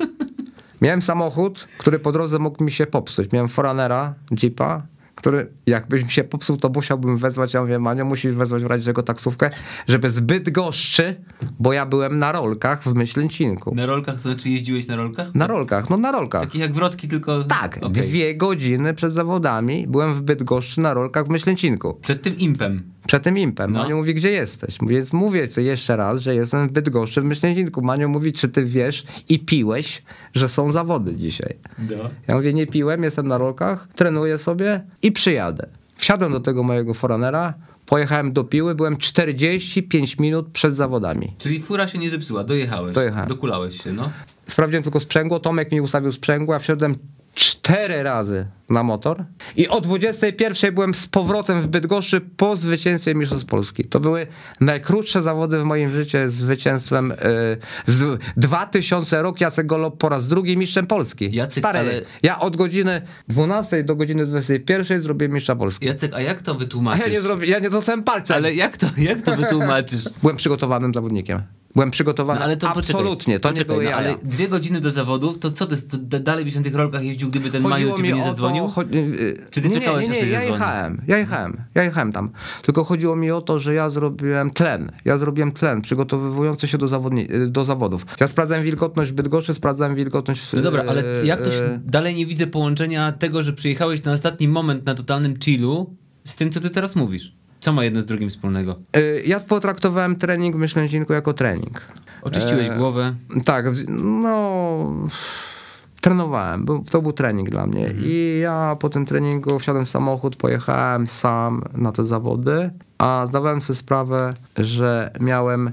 Miałem 0.82 1.02
samochód, 1.02 1.68
który 1.78 1.98
po 1.98 2.12
drodze 2.12 2.38
mógł 2.38 2.64
mi 2.64 2.72
się 2.72 2.86
popsuć. 2.86 3.32
Miałem 3.32 3.48
Foranera, 3.48 4.14
Jeepa, 4.42 4.82
który 5.14 5.52
jakby 5.66 6.04
mi 6.04 6.10
się 6.10 6.24
popsuł, 6.24 6.56
to 6.56 6.68
musiałbym 6.68 7.16
wezwać, 7.16 7.54
ja 7.54 7.62
mówię, 7.62 7.78
Manio, 7.78 8.04
musisz 8.04 8.34
wezwać 8.34 8.62
w 8.62 8.66
razie 8.66 8.84
czego 8.84 9.02
taksówkę, 9.02 9.50
żeby 9.88 10.10
zbyt 10.10 10.50
goszczy, 10.50 11.16
bo 11.60 11.72
ja 11.72 11.86
byłem 11.86 12.16
na 12.16 12.32
rolkach 12.32 12.82
w 12.82 12.94
Myślęcinku. 12.94 13.74
Na 13.74 13.86
rolkach, 13.86 14.14
to 14.14 14.20
znaczy 14.20 14.50
jeździłeś 14.50 14.88
na 14.88 14.96
rolkach? 14.96 15.34
Na 15.34 15.46
rolkach, 15.46 15.90
no 15.90 15.96
na 15.96 16.12
rolkach. 16.12 16.42
Takich 16.42 16.60
jak 16.60 16.72
wrotki, 16.72 17.08
tylko... 17.08 17.44
Tak, 17.44 17.78
Okej. 17.82 17.90
dwie 18.08 18.34
godziny 18.34 18.94
przed 18.94 19.12
zawodami 19.12 19.86
byłem 19.88 20.14
w 20.14 20.20
Bydgoszczy 20.20 20.80
na 20.80 20.94
rolkach 20.94 21.26
w 21.26 21.28
Myślęcinku. 21.28 21.94
Przed 22.02 22.22
tym 22.22 22.38
impem. 22.38 22.82
Przed 23.06 23.22
tym 23.22 23.38
impem. 23.38 23.72
No. 23.72 23.82
Manio 23.82 23.96
mówi, 23.96 24.14
gdzie 24.14 24.30
jesteś? 24.30 24.78
Więc 24.86 25.12
mówię 25.12 25.48
co 25.48 25.60
jeszcze 25.60 25.96
raz, 25.96 26.20
że 26.20 26.34
jestem 26.34 26.68
w 26.68 26.72
Bydgoszczy 26.72 27.20
w 27.20 27.24
Myślęcinku. 27.24 27.82
Manio 27.82 28.08
mówi, 28.08 28.32
czy 28.32 28.48
ty 28.48 28.64
wiesz 28.64 29.04
i 29.28 29.38
piłeś, 29.38 30.02
że 30.34 30.48
są 30.48 30.72
zawody 30.72 31.14
dzisiaj? 31.14 31.56
No. 31.78 32.10
Ja 32.28 32.34
mówię, 32.34 32.52
nie 32.52 32.66
piłem, 32.66 33.02
jestem 33.02 33.28
na 33.28 33.38
rolkach, 33.38 33.88
trenuję 33.94 34.38
sobie 34.38 34.84
i 35.02 35.12
przyjadę. 35.12 35.66
Wsiadłem 35.96 36.32
do 36.32 36.40
tego 36.40 36.62
mojego 36.62 36.94
Foranera, 36.94 37.54
pojechałem 37.86 38.32
do 38.32 38.44
Piły, 38.44 38.74
byłem 38.74 38.96
45 38.96 40.18
minut 40.18 40.48
przed 40.52 40.74
zawodami. 40.74 41.32
Czyli 41.38 41.60
fura 41.60 41.88
się 41.88 41.98
nie 41.98 42.10
zepsuła, 42.10 42.44
dojechałeś. 42.44 42.94
Dojechałem. 42.94 43.28
Dokulałeś 43.28 43.82
się, 43.82 43.92
no. 43.92 44.10
Sprawdziłem 44.46 44.82
tylko 44.82 45.00
sprzęgło, 45.00 45.40
Tomek 45.40 45.72
mi 45.72 45.80
ustawił 45.80 46.12
sprzęgło, 46.12 46.54
a 46.54 46.58
wsiadłem 46.58 46.94
cztery 47.34 48.02
razy 48.02 48.46
na 48.70 48.82
motor 48.82 49.24
i 49.56 49.68
o 49.68 49.80
21 49.80 50.74
byłem 50.74 50.94
z 50.94 51.06
powrotem 51.06 51.62
w 51.62 51.66
Bydgoszczy 51.66 52.20
po 52.20 52.56
zwycięstwie 52.56 53.14
Mistrzostw 53.14 53.46
Polski. 53.46 53.84
To 53.84 54.00
były 54.00 54.26
najkrótsze 54.60 55.22
zawody 55.22 55.60
w 55.60 55.64
moim 55.64 55.90
życiu 55.90 56.18
z 56.26 56.32
zwycięstwem 56.32 57.08
yy, 57.08 57.94
z 57.94 58.20
2000 58.36 59.22
rok 59.22 59.40
Jacek 59.40 59.66
Golob 59.66 59.98
po 59.98 60.08
raz 60.08 60.28
drugi 60.28 60.56
mistrzem 60.56 60.86
Polski. 60.86 61.34
Jacek, 61.34 61.62
Stary, 61.62 61.78
ale- 61.78 62.02
ja 62.22 62.40
od 62.40 62.56
godziny 62.56 63.02
12 63.28 63.84
do 63.84 63.96
godziny 63.96 64.26
21 64.26 65.00
zrobiłem 65.00 65.32
mistrza 65.32 65.56
Polski. 65.56 65.86
Jacek, 65.86 66.14
a 66.14 66.20
jak 66.20 66.42
to 66.42 66.54
wytłumaczysz? 66.54 67.06
ja 67.06 67.12
nie 67.12 67.20
zrobię, 67.20 67.46
ja 67.46 67.58
nie 67.58 67.70
dostałem 67.70 68.02
palca. 68.02 68.34
Ale 68.34 68.54
jak 68.54 68.76
to, 68.76 68.86
jak 68.98 69.22
to 69.22 69.36
wytłumaczysz? 69.36 70.04
Byłem 70.22 70.36
przygotowanym 70.36 70.94
zawodnikiem. 70.94 71.42
Byłem 71.74 71.90
przygotowany 71.90 72.38
No 72.38 72.44
ale 72.44 72.56
to 72.56 72.68
absolutnie, 72.68 73.40
poczekaj, 73.40 73.40
to 73.40 73.48
poczekaj, 73.48 73.58
nie 73.60 73.64
były 73.64 73.84
no, 73.84 73.90
jaja. 73.90 73.96
ale 73.96 74.30
dwie 74.30 74.48
godziny 74.48 74.80
do 74.80 74.90
zawodów, 74.90 75.38
to 75.38 75.50
co 75.50 75.66
to? 75.66 75.76
To 75.90 75.96
da- 75.98 76.18
dalej 76.18 76.44
byś 76.44 76.54
na 76.54 76.62
tych 76.62 76.74
rolkach 76.74 77.04
jeździł, 77.04 77.28
gdyby 77.30 77.50
ten 77.50 77.62
Maju 77.62 77.74
Chodziło 77.74 77.96
ciebie 77.96 78.08
mi 78.08 78.14
nie 78.14 78.22
o 78.22 78.24
to, 78.24 78.30
zadzwonił? 78.30 78.64
cho- 78.66 78.94
y, 78.94 79.46
Czy 79.50 79.60
ty 79.62 79.68
nie, 79.68 79.74
czekałeś, 79.74 80.08
nie, 80.08 80.22
nie, 80.22 80.26
ja 80.28 80.42
jechałem, 80.42 81.02
ja 81.06 81.18
jechałem, 81.18 81.56
ja 81.74 81.82
jechałem 81.84 82.12
tam. 82.12 82.30
Tylko 82.62 82.84
chodziło 82.84 83.16
mi 83.16 83.30
o 83.30 83.40
to, 83.40 83.58
że 83.60 83.74
ja 83.74 83.90
zrobiłem 83.90 84.50
tlen. 84.50 84.92
Ja 85.04 85.18
zrobiłem 85.18 85.52
tlen 85.52 85.82
przygotowujący 85.82 86.68
się 86.68 86.78
do, 86.78 86.86
zawodni- 86.86 87.48
do 87.50 87.64
zawodów. 87.64 88.06
Ja 88.20 88.26
sprawdzałem 88.28 88.64
wilgotność 88.64 89.12
Bydgoszczy, 89.12 89.54
sprawdzałem 89.54 89.94
wilgotność. 89.94 90.52
No 90.52 90.62
dobra, 90.62 90.84
ale 90.88 91.04
jak 91.24 91.42
to 91.42 91.50
się, 91.50 91.80
dalej 91.84 92.14
nie 92.14 92.26
widzę 92.26 92.46
połączenia 92.46 93.12
tego, 93.12 93.42
że 93.42 93.52
przyjechałeś 93.52 94.04
na 94.04 94.12
ostatni 94.12 94.48
moment 94.48 94.86
na 94.86 94.94
totalnym 94.94 95.38
chillu 95.44 95.96
z 96.24 96.36
tym, 96.36 96.50
co 96.50 96.60
ty 96.60 96.70
teraz 96.70 96.96
mówisz. 96.96 97.36
Co 97.62 97.72
ma 97.72 97.84
jedno 97.84 98.00
z 98.00 98.06
drugim 98.06 98.30
wspólnego? 98.30 98.76
e, 98.92 99.20
Ja 99.20 99.40
potraktowałem 99.40 100.16
trening 100.16 100.56
w 100.56 100.58
Myślęcinku 100.58 101.12
jako 101.12 101.32
trening. 101.34 101.80
Oczyściłeś 102.22 102.68
E, 102.68 102.76
głowę. 102.76 103.14
Tak, 103.44 103.66
no. 103.88 104.92
Trenowałem, 106.00 106.66
to 106.90 107.02
był 107.02 107.12
trening 107.12 107.50
dla 107.50 107.66
mnie. 107.66 107.86
Mhm. 107.86 108.04
I 108.06 108.38
ja 108.42 108.76
po 108.80 108.88
tym 108.90 109.06
treningu 109.06 109.58
wsiadłem 109.58 109.84
w 109.84 109.88
samochód, 109.88 110.36
pojechałem 110.36 111.06
sam 111.06 111.62
na 111.74 111.92
te 111.92 112.06
zawody, 112.06 112.70
a 112.98 113.24
zdawałem 113.28 113.60
sobie 113.60 113.76
sprawę, 113.76 114.32
że 114.58 115.10
miałem 115.20 115.70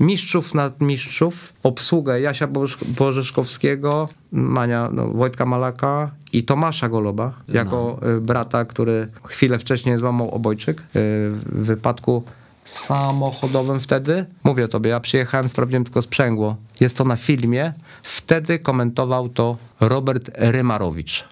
mistrzów 0.00 0.54
nad 0.54 0.80
mistrzów, 0.80 1.52
obsługę 1.62 2.20
Jasia 2.20 2.46
Boż- 2.46 2.84
Bożyszkowskiego, 2.98 4.08
Mania, 4.32 4.88
no, 4.92 5.08
Wojtka 5.08 5.46
Malaka 5.46 6.10
i 6.32 6.42
Tomasza 6.44 6.88
Goloba, 6.88 7.32
Znam. 7.48 7.64
jako 7.64 8.00
y, 8.16 8.20
brata, 8.20 8.64
który 8.64 9.08
chwilę 9.24 9.58
wcześniej 9.58 9.98
złamał 9.98 10.30
obojczyk 10.30 10.80
y, 10.80 10.82
w 10.92 11.40
wypadku 11.46 12.22
samochodowym 12.64 13.80
wtedy. 13.80 14.26
Mówię 14.44 14.68
tobie, 14.68 14.90
ja 14.90 15.00
przyjechałem, 15.00 15.48
sprawdziłem 15.48 15.84
tylko 15.84 16.02
sprzęgło. 16.02 16.56
Jest 16.80 16.96
to 16.96 17.04
na 17.04 17.16
filmie. 17.16 17.72
Wtedy 18.02 18.58
komentował 18.58 19.28
to 19.28 19.56
Robert 19.80 20.30
Rymarowicz. 20.34 21.24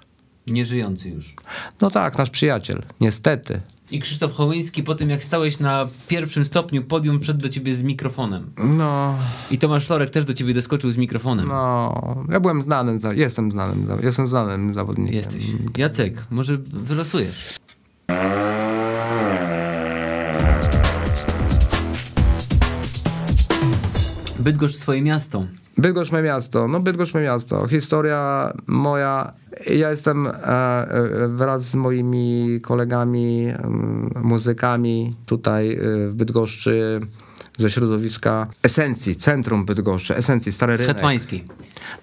Nieżyjący 0.51 1.09
już. 1.09 1.35
No 1.81 1.91
tak, 1.91 2.19
nasz 2.19 2.31
przyjaciel, 2.31 2.83
niestety. 3.01 3.59
I 3.91 4.01
Krzysztof 4.01 4.33
Hołyński 4.33 4.83
po 4.83 4.95
tym, 4.95 5.11
jak 5.11 5.25
stałeś 5.25 5.61
na 5.61 5.89
pierwszym 6.09 6.45
stopniu 6.45 6.83
podium, 6.83 7.21
wszedł 7.21 7.41
do 7.41 7.49
ciebie 7.49 7.75
z 7.75 7.83
mikrofonem. 7.83 8.51
No, 8.59 9.19
I 9.51 9.59
Tomasz 9.59 9.89
Lorek 9.89 10.11
też 10.11 10.25
do 10.25 10.35
ciebie 10.35 10.55
doskoczył 10.55 10.91
z 10.91 10.97
mikrofonem. 10.97 11.49
no, 11.49 12.25
ja 12.29 12.41
byłem 12.41 12.63
znanym, 12.63 12.99
jestem 13.13 13.51
znanym, 13.51 13.89
jestem 14.03 14.29
znanym 14.29 14.75
zawodnikiem. 14.75 15.15
Jesteś. 15.17 15.43
Jacek, 15.77 16.25
może 16.31 16.59
wylosujesz. 16.59 17.55
Bydgoszcz 24.39 24.77
twoje 24.79 25.03
miasto. 25.03 25.47
Bydgoszcz 25.81 26.13
me 26.13 26.23
miasto, 26.23 26.69
no 26.69 26.81
Bydgoszcz 26.81 27.15
me 27.15 27.23
miasto. 27.23 27.67
Historia 27.67 28.53
moja, 28.67 29.33
ja 29.67 29.91
jestem 29.91 30.27
e, 30.27 30.33
e, 30.33 31.29
wraz 31.29 31.63
z 31.63 31.75
moimi 31.75 32.61
kolegami, 32.63 33.53
muzykami 34.23 35.13
tutaj 35.27 35.73
e, 35.73 36.09
w 36.09 36.15
Bydgoszczy 36.15 37.01
ze 37.59 37.71
środowiska 37.71 38.47
Esencji, 38.63 39.15
centrum 39.15 39.65
Bydgoszczy, 39.65 40.17
Esencji, 40.17 40.53
Stary 40.53 40.77
Rynek. 40.77 40.97
Hetmańskiej. 40.97 41.45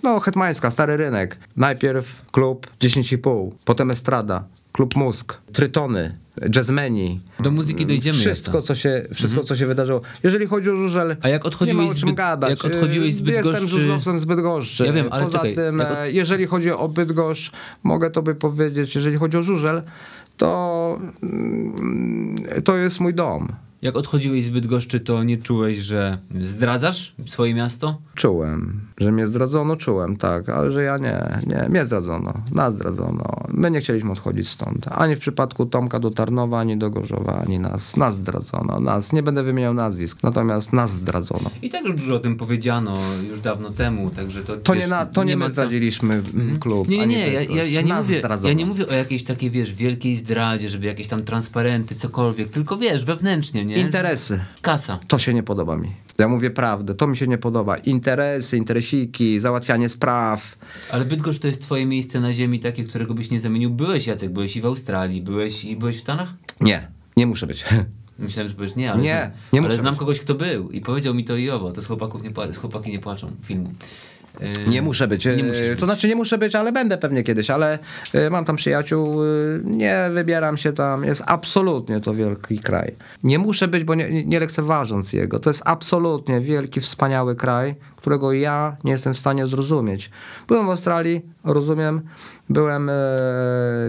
No, 0.04 0.20
Hetmańska, 0.20 0.72
Stary 0.72 0.98
Rynek. 0.98 1.38
Najpierw 1.58 2.26
klub 2.32 2.68
10,5, 2.80 3.52
potem 3.66 3.92
Estrada, 3.92 4.44
klub 4.72 4.96
Mózg, 4.96 5.38
Trytony, 5.54 6.18
Jazzmeni. 6.56 7.20
Do 7.40 7.52
muzyki 7.52 7.86
dojdziemy 7.86 8.18
Wszystko, 8.20 8.62
co 8.62 8.76
się, 8.76 9.06
wszystko 9.14 9.44
co 9.44 9.56
się 9.56 9.66
wydarzyło. 9.66 10.02
Jeżeli 10.24 10.48
chodzi 10.48 10.70
o 10.70 10.76
Żużel, 10.76 11.18
A 11.22 11.30
jak 11.30 11.46
odchodziłeś 11.46 11.78
nie 11.80 11.86
ma 11.86 11.92
o 11.92 11.94
z 11.94 12.00
czym 12.00 12.10
Byd- 12.10 12.16
gadać. 12.16 12.50
jak 12.50 12.66
odchodziłeś 12.66 13.16
z 13.16 13.22
Y, 13.22 13.32
Jestem 13.32 13.54
Bydgoszczy- 13.54 13.68
żużlowcem 13.68 14.20
z 14.20 14.26
Bydgoszczy. 14.26 14.86
Ja 14.86 14.94
wiem, 14.94 15.08
ale 15.12 15.24
Poza 15.24 15.38
czekaj, 15.38 15.56
tym, 15.56 15.80
jak 15.80 15.92
od- 15.92 15.98
e, 15.98 16.12
jeżeli 16.12 16.46
chodzi 16.46 16.72
o 16.72 16.90
Bydgoszcz, 16.90 17.52
mogę 17.84 18.10
tobie 18.12 18.36
powiedzieć, 18.36 18.96
jeżeli 18.96 19.18
chodzi 19.18 19.38
o 19.38 19.44
Żużel, 19.44 19.82
to 20.38 21.00
mm, 21.24 22.36
to 22.64 22.78
jest 22.78 23.00
mój 23.00 23.14
dom. 23.14 23.48
Jak 23.82 23.96
odchodziłeś 23.96 24.46
z 24.46 24.50
Bydgoszczy, 24.50 25.00
to 25.00 25.24
nie 25.24 25.38
czułeś, 25.38 25.78
że 25.78 26.18
zdradzasz 26.42 27.16
swoje 27.26 27.54
miasto? 27.54 27.98
Czułem, 28.16 28.82
że 28.98 29.12
mnie 29.12 29.28
zdradzono, 29.28 29.76
czułem, 29.76 30.18
tak, 30.18 30.50
ale 30.50 30.72
że 30.72 30.84
ja 30.84 30.98
nie, 30.98 31.24
nie, 31.48 31.70
mnie 31.70 31.86
zdradzono, 31.86 32.34
nas 32.52 32.74
zdradzono. 32.74 33.24
My 33.50 33.72
nie 33.72 33.80
chcieliśmy 33.82 34.12
odchodzić 34.12 34.50
stąd, 34.50 34.86
ani 34.92 35.16
w 35.16 35.20
przypadku 35.20 35.66
Tomka 35.66 36.00
do 36.00 36.12
Tarnowa, 36.12 36.60
ani 36.60 36.78
do 36.78 36.90
Gorzowa, 36.90 37.42
ani 37.46 37.60
nas, 37.60 37.98
nas 37.98 38.16
zdradzono, 38.16 38.80
nas, 38.80 39.14
nie 39.14 39.24
będę 39.24 39.44
wymieniał 39.44 39.74
nazwisk, 39.74 40.24
natomiast 40.24 40.74
nas 40.74 40.92
zdradzono. 40.92 41.50
I 41.62 41.70
tak 41.70 41.86
już 41.86 41.96
dużo 41.96 42.16
o 42.16 42.20
tym 42.20 42.36
powiedziano 42.36 42.98
już 43.30 43.40
dawno 43.40 43.70
temu, 43.70 44.10
także 44.10 44.44
to 44.44 44.54
To 44.54 44.74
wiesz, 44.74 44.84
nie, 44.84 44.90
na, 44.90 45.06
to 45.06 45.24
nie, 45.24 45.38
ma 45.38 45.46
my 45.46 45.52
zdradziliśmy 45.52 46.22
mm, 46.34 46.60
klub, 46.60 46.88
Nie, 46.88 46.98
nie, 46.98 47.06
nie, 47.08 47.34
ja, 47.34 47.42
ja, 47.42 47.64
ja, 47.64 47.82
nie 47.82 47.90
nas 47.90 48.06
mówię, 48.06 48.20
zdradzono. 48.20 48.48
ja 48.50 48.54
nie 48.54 48.66
mówię 48.66 48.88
o 48.88 48.94
jakiejś 48.94 49.24
takiej, 49.24 49.52
wiesz, 49.52 49.74
wielkiej 49.74 50.16
zdradzie, 50.16 50.70
żeby 50.70 50.86
jakieś 50.86 51.08
tam 51.08 51.24
transparenty, 51.24 51.96
cokolwiek, 51.96 52.50
tylko 52.50 52.78
wiesz, 52.78 53.06
wewnętrznie, 53.06 53.67
nie? 53.68 53.78
Interesy. 53.78 54.40
Kasa. 54.62 55.00
To 55.08 55.20
się 55.20 55.34
nie 55.34 55.44
podoba 55.44 55.76
mi. 55.76 55.92
Ja 56.20 56.28
mówię 56.28 56.52
prawdę, 56.52 56.96
to 56.96 57.08
mi 57.08 57.18
się 57.18 57.28
nie 57.28 57.38
podoba. 57.38 57.78
Interesy, 57.78 58.58
interesiki, 58.58 59.40
załatwianie 59.40 59.90
spraw. 59.90 60.58
Ale 60.92 61.06
Bydgoszcz 61.06 61.40
to 61.40 61.48
jest 61.48 61.62
twoje 61.62 61.86
miejsce 61.86 62.20
na 62.20 62.34
ziemi 62.34 62.60
takie, 62.60 62.84
którego 62.84 63.14
byś 63.14 63.30
nie 63.32 63.40
zamienił. 63.40 63.70
Byłeś, 63.70 64.08
Jacek, 64.08 64.30
byłeś 64.30 64.58
i 64.58 64.62
w 64.62 64.66
Australii, 64.66 65.22
byłeś 65.22 65.66
i 65.66 65.76
byłeś 65.76 65.98
w 65.98 66.00
Stanach? 66.02 66.34
Nie, 66.62 66.88
nie 67.18 67.26
muszę 67.28 67.48
być. 67.48 67.66
Myślałem, 68.20 68.48
że 68.48 68.56
powiesz 68.56 68.76
nie, 68.76 68.92
ale, 68.92 69.02
Nie, 69.02 69.32
znam, 69.52 69.64
nie 69.64 69.70
ale 69.70 69.78
znam 69.78 69.96
kogoś, 69.96 70.20
kto 70.20 70.36
był 70.36 70.70
i 70.72 70.82
powiedział 70.82 71.14
mi 71.14 71.24
to 71.24 71.36
i 71.36 71.50
owo. 71.50 71.72
To 71.72 71.82
z, 71.82 71.88
chłopaków 71.88 72.24
nie 72.24 72.32
pła- 72.32 72.52
z 72.54 72.58
chłopaki 72.58 72.92
nie 72.92 73.00
płaczą 73.00 73.32
filmu. 73.44 73.74
Yy, 74.42 74.70
Nie 74.70 74.82
muszę 74.82 75.08
być. 75.08 75.26
Nie 75.26 75.32
E, 75.32 75.44
musisz 75.44 75.66
To 75.68 75.72
być. 75.76 75.80
znaczy 75.80 76.08
nie 76.08 76.16
muszę 76.16 76.38
być, 76.38 76.56
ale 76.56 76.72
będę 76.72 76.98
pewnie 76.98 77.24
kiedyś, 77.24 77.50
ale 77.50 77.80
e, 78.14 78.30
mam 78.30 78.46
tam 78.46 78.56
przyjaciół, 78.56 79.16
nie 79.64 80.10
wybieram 80.14 80.58
się 80.58 80.74
tam. 80.74 81.04
Jest 81.04 81.24
absolutnie 81.26 82.02
to 82.02 82.14
wielki 82.14 82.60
kraj. 82.60 82.96
Nie 83.24 83.40
muszę 83.40 83.68
być, 83.68 83.84
bo 83.84 83.96
nie, 83.96 84.26
nie 84.26 84.40
lekceważąc 84.40 85.14
jego. 85.14 85.40
To 85.40 85.50
jest 85.50 85.62
absolutnie 85.66 86.42
wielki, 86.42 86.80
wspaniały 86.82 87.36
kraj, 87.36 87.76
którego 87.96 88.34
ja 88.34 88.78
nie 88.84 88.92
jestem 88.92 89.14
w 89.14 89.18
stanie 89.18 89.48
zrozumieć. 89.48 90.12
Byłem 90.48 90.66
w 90.66 90.70
Australii, 90.70 91.22
rozumiem. 91.44 92.02
Byłem, 92.50 92.92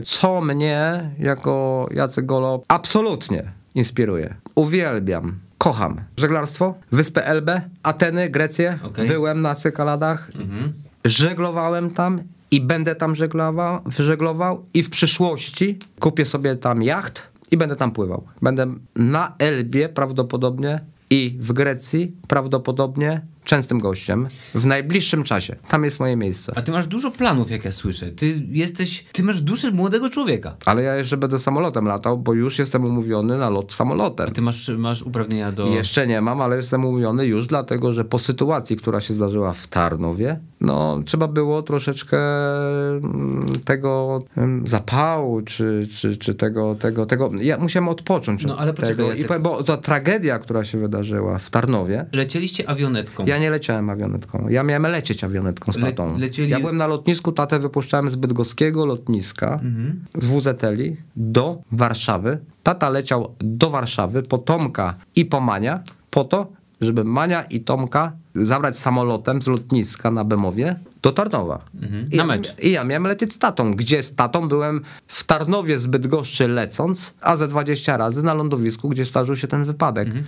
co 0.07 0.41
mnie 0.41 1.11
jako 1.19 1.89
Jacek 1.91 2.27
Golo 2.27 2.63
absolutnie 2.69 3.53
inspiruje. 3.75 4.35
Uwielbiam. 4.55 5.39
Kocham 5.59 6.01
żeglarstwo, 6.17 6.75
wyspę 6.93 7.27
Elbę, 7.27 7.61
Ateny, 7.83 8.31
Grecję. 8.31 8.79
Okej. 8.83 9.09
Byłem 9.09 9.41
na 9.43 9.55
Cykaladach, 9.55 10.31
Mhm. 10.41 10.73
żeglowałem 11.05 11.91
tam 11.91 12.21
i 12.51 12.61
będę 12.61 12.95
tam 12.95 13.15
żeglował, 13.15 13.81
żeglował 13.99 14.65
i 14.75 14.83
w 14.83 14.91
przyszłości 14.91 15.79
kupię 16.01 16.25
sobie 16.25 16.57
tam 16.57 16.83
jacht 16.83 17.23
i 17.51 17.57
będę 17.57 17.77
tam 17.77 17.91
pływał. 17.93 18.23
Będę 18.43 18.67
na 18.97 19.35
Elbie 19.39 19.89
prawdopodobnie 19.89 20.81
i 21.11 21.37
w 21.41 21.53
Grecji 21.53 22.17
prawdopodobnie 22.29 23.21
częstym 23.49 23.79
gościem 23.79 24.29
w 24.55 24.67
najbliższym 24.67 25.25
czasie. 25.25 25.57
Tam 25.69 25.85
jest 25.85 26.01
moje 26.01 26.17
miejsce. 26.17 26.53
A 26.57 26.63
ty 26.63 26.73
masz 26.73 26.87
dużo 26.87 27.11
planów, 27.11 27.51
jak 27.51 27.65
ja 27.65 27.73
słyszę. 27.73 28.07
Ty 28.07 28.43
jesteś, 28.51 29.05
ty 29.13 29.23
masz 29.23 29.41
duszę 29.43 29.71
młodego 29.71 30.11
człowieka. 30.11 30.57
Ale 30.67 30.83
ja 30.83 30.97
jeszcze 30.97 31.17
będę 31.17 31.39
samolotem 31.39 31.87
latał, 31.87 32.19
bo 32.19 32.35
już 32.35 32.59
jestem 32.59 32.85
umówiony 32.85 33.39
na 33.39 33.51
lot 33.51 33.73
samolotem. 33.73 34.31
Ty 34.31 34.43
masz, 34.43 34.69
masz 34.69 35.03
uprawnienia 35.03 35.53
do... 35.53 35.67
Jeszcze 35.67 36.07
nie 36.07 36.21
mam, 36.21 36.41
ale 36.41 36.57
jestem 36.57 36.85
umówiony 36.85 37.27
już 37.27 37.47
dlatego, 37.47 37.93
że 37.93 38.05
po 38.05 38.19
sytuacji, 38.19 38.77
która 38.77 39.01
się 39.01 39.15
zdarzyła 39.15 39.53
w 39.53 39.67
Tarnowie, 39.67 40.41
no 40.61 41.01
trzeba 41.07 41.29
było 41.29 41.63
troszeczkę 41.63 42.19
mm, 42.97 43.47
tego 43.65 44.23
mm, 44.37 44.67
zapału, 44.67 45.43
czy, 45.43 45.89
czy, 45.95 46.17
czy 46.17 46.35
tego, 46.35 46.75
tego, 46.75 47.07
tego. 47.07 47.31
Ja 47.41 47.59
musiałem 47.59 47.89
odpocząć 47.89 48.45
No, 48.45 48.59
ale 48.59 48.73
poczekaj, 48.73 48.97
tego. 48.97 49.15
Jacek. 49.15 49.43
bo 49.43 49.63
ta 49.63 49.77
tragedia, 49.77 50.39
która 50.39 50.65
się 50.65 50.79
wydarzyła 50.79 51.39
w 51.39 51.51
Tarnowie, 51.51 52.07
Lecieliście 52.13 52.69
awionetką. 52.69 53.27
ja 53.27 53.38
nie 53.39 53.51
leciałem 53.51 53.91
awionetką. 53.91 54.49
Ja 54.49 54.63
miałem 54.63 54.83
lecieć 54.83 55.25
awionetką 55.25 55.73
z 55.73 55.77
Le- 55.77 55.83
tatą. 55.93 56.17
lecieli- 56.19 56.49
Ja 56.51 56.61
byłem 56.61 56.77
na 56.77 56.87
lotnisku, 56.87 57.33
tatę 57.33 57.59
wypuszczałem 57.59 58.09
z 58.09 58.17
bydgoskiego 58.17 58.87
lotniska, 58.87 59.53
Mhm. 59.53 60.05
z 60.19 60.27
WZL-i 60.27 60.97
do 61.17 61.59
Warszawy. 61.73 62.39
Tata 62.63 62.89
leciał 62.91 63.35
do 63.41 63.71
Warszawy 63.71 64.23
po 64.23 64.39
Tomka 64.39 64.95
i 65.17 65.25
po 65.25 65.41
Mania, 65.41 65.81
po 66.11 66.25
to, 66.25 66.47
żeby 66.81 67.05
Mania 67.05 67.43
i 67.43 67.61
Tomka 67.61 68.13
zabrać 68.35 68.79
samolotem 68.79 69.43
z 69.43 69.47
lotniska 69.47 70.11
na 70.11 70.25
Bemowie 70.25 70.77
do 71.03 71.13
Tarnowa. 71.13 71.59
Mhm. 71.83 72.07
I 72.13 72.17
Na 72.17 72.23
ja- 72.23 72.27
mecz. 72.27 72.55
I 72.63 72.71
ja 72.71 72.85
miałem 72.85 73.05
lecieć 73.07 73.33
z 73.33 73.39
tatą. 73.39 73.75
Gdzie 73.75 74.03
z 74.03 74.15
tatą 74.15 74.49
byłem 74.49 74.81
w 75.07 75.25
Tarnowie 75.25 75.79
z 75.79 75.87
Bydgoszczy 75.87 76.49
lecąc, 76.49 77.15
a 77.21 77.37
ze 77.37 77.49
20 77.49 77.97
razy 77.97 78.23
na 78.23 78.35
lądowisku, 78.35 78.89
gdzie 78.89 79.05
zdarzył 79.05 79.37
się 79.37 79.49
ten 79.49 79.65
wypadek. 79.65 80.07
Mhm. 80.07 80.25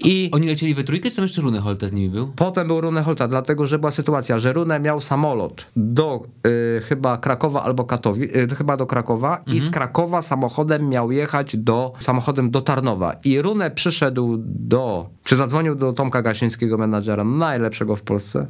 I 0.00 0.30
Oni 0.32 0.46
lecieli 0.46 0.74
we 0.74 0.84
trójkę, 0.84 1.10
czy 1.10 1.16
tam 1.16 1.22
jeszcze 1.22 1.40
Runy 1.42 1.60
Holte 1.60 1.88
z 1.88 1.92
nimi 1.92 2.08
był? 2.08 2.32
Potem 2.36 2.66
był 2.66 2.80
Rune 2.80 3.02
Holta, 3.02 3.28
dlatego 3.28 3.66
że 3.66 3.78
była 3.78 3.90
sytuacja, 3.90 4.38
że 4.38 4.52
Rune 4.52 4.80
miał 4.80 5.00
samolot 5.00 5.66
do 5.76 6.22
y, 6.46 6.80
chyba 6.80 7.16
Krakowa 7.18 7.62
albo 7.62 7.84
Katowi, 7.84 8.36
y, 8.38 8.54
chyba 8.56 8.76
do 8.76 8.86
Krakowa 8.86 9.42
i 9.46 9.60
z 9.60 9.70
Krakowa 9.70 10.22
samochodem 10.22 10.88
miał 10.88 11.12
jechać 11.12 11.56
do, 11.56 11.92
samochodem 11.98 12.50
do 12.50 12.60
Tarnowa. 12.60 13.12
I 13.24 13.42
Rune 13.42 13.70
przyszedł 13.74 14.36
do, 14.44 15.10
czy 15.24 15.36
zadzwonił 15.36 15.74
do 15.74 15.92
Tomka 15.92 16.22
Gasińskiego, 16.22 16.78
menadżera, 16.78 17.24
najlepszego 17.24 17.96
w 17.96 18.02
Polsce, 18.02 18.46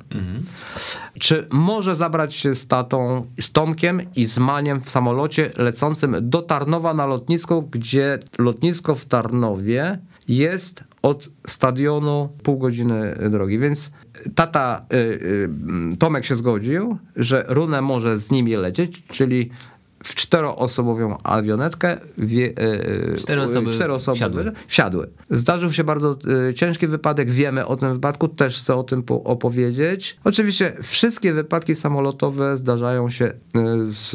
czy 1.18 1.47
może 1.50 1.96
zabrać 1.96 2.34
się 2.34 2.54
z 2.54 2.66
tatą, 2.66 3.26
z 3.40 3.52
Tomkiem 3.52 4.02
i 4.16 4.24
z 4.24 4.38
Maniem 4.38 4.80
w 4.80 4.90
samolocie 4.90 5.50
lecącym 5.56 6.16
do 6.20 6.42
Tarnowa 6.42 6.94
na 6.94 7.06
lotnisko, 7.06 7.62
gdzie 7.62 8.18
lotnisko 8.38 8.94
w 8.94 9.04
Tarnowie 9.04 9.98
jest 10.28 10.84
od 11.02 11.28
stadionu 11.46 12.28
pół 12.42 12.58
godziny 12.58 13.18
drogi, 13.30 13.58
więc 13.58 13.92
tata 14.34 14.86
y, 14.92 14.96
y, 14.96 15.96
Tomek 15.98 16.24
się 16.24 16.36
zgodził, 16.36 16.98
że 17.16 17.44
Runę 17.48 17.82
może 17.82 18.18
z 18.18 18.30
nimi 18.30 18.56
lecieć, 18.56 19.02
czyli 19.06 19.50
w 20.04 20.14
czteroosobową 20.14 21.16
awionetkę 21.22 21.96
wie, 22.18 22.46
y, 22.46 23.12
y, 23.12 23.16
Cztery 23.16 23.42
osoby 23.42 23.72
cztery 23.72 23.92
osoby 23.92 24.16
wsiadły. 24.16 24.52
wsiadły. 24.66 25.08
Zdarzył 25.30 25.72
się 25.72 25.84
bardzo 25.84 26.16
y, 26.50 26.54
ciężki 26.54 26.86
wypadek, 26.86 27.30
wiemy 27.30 27.66
o 27.66 27.76
tym 27.76 27.92
wypadku, 27.94 28.28
też 28.28 28.58
chcę 28.60 28.74
o 28.76 28.82
tym 28.84 29.02
po- 29.02 29.22
opowiedzieć. 29.24 30.16
Oczywiście 30.24 30.72
wszystkie 30.82 31.32
wypadki 31.32 31.74
samolotowe 31.74 32.56
zdarzają 32.56 33.10
się 33.10 33.24
y, 33.24 33.32
z 33.86 34.12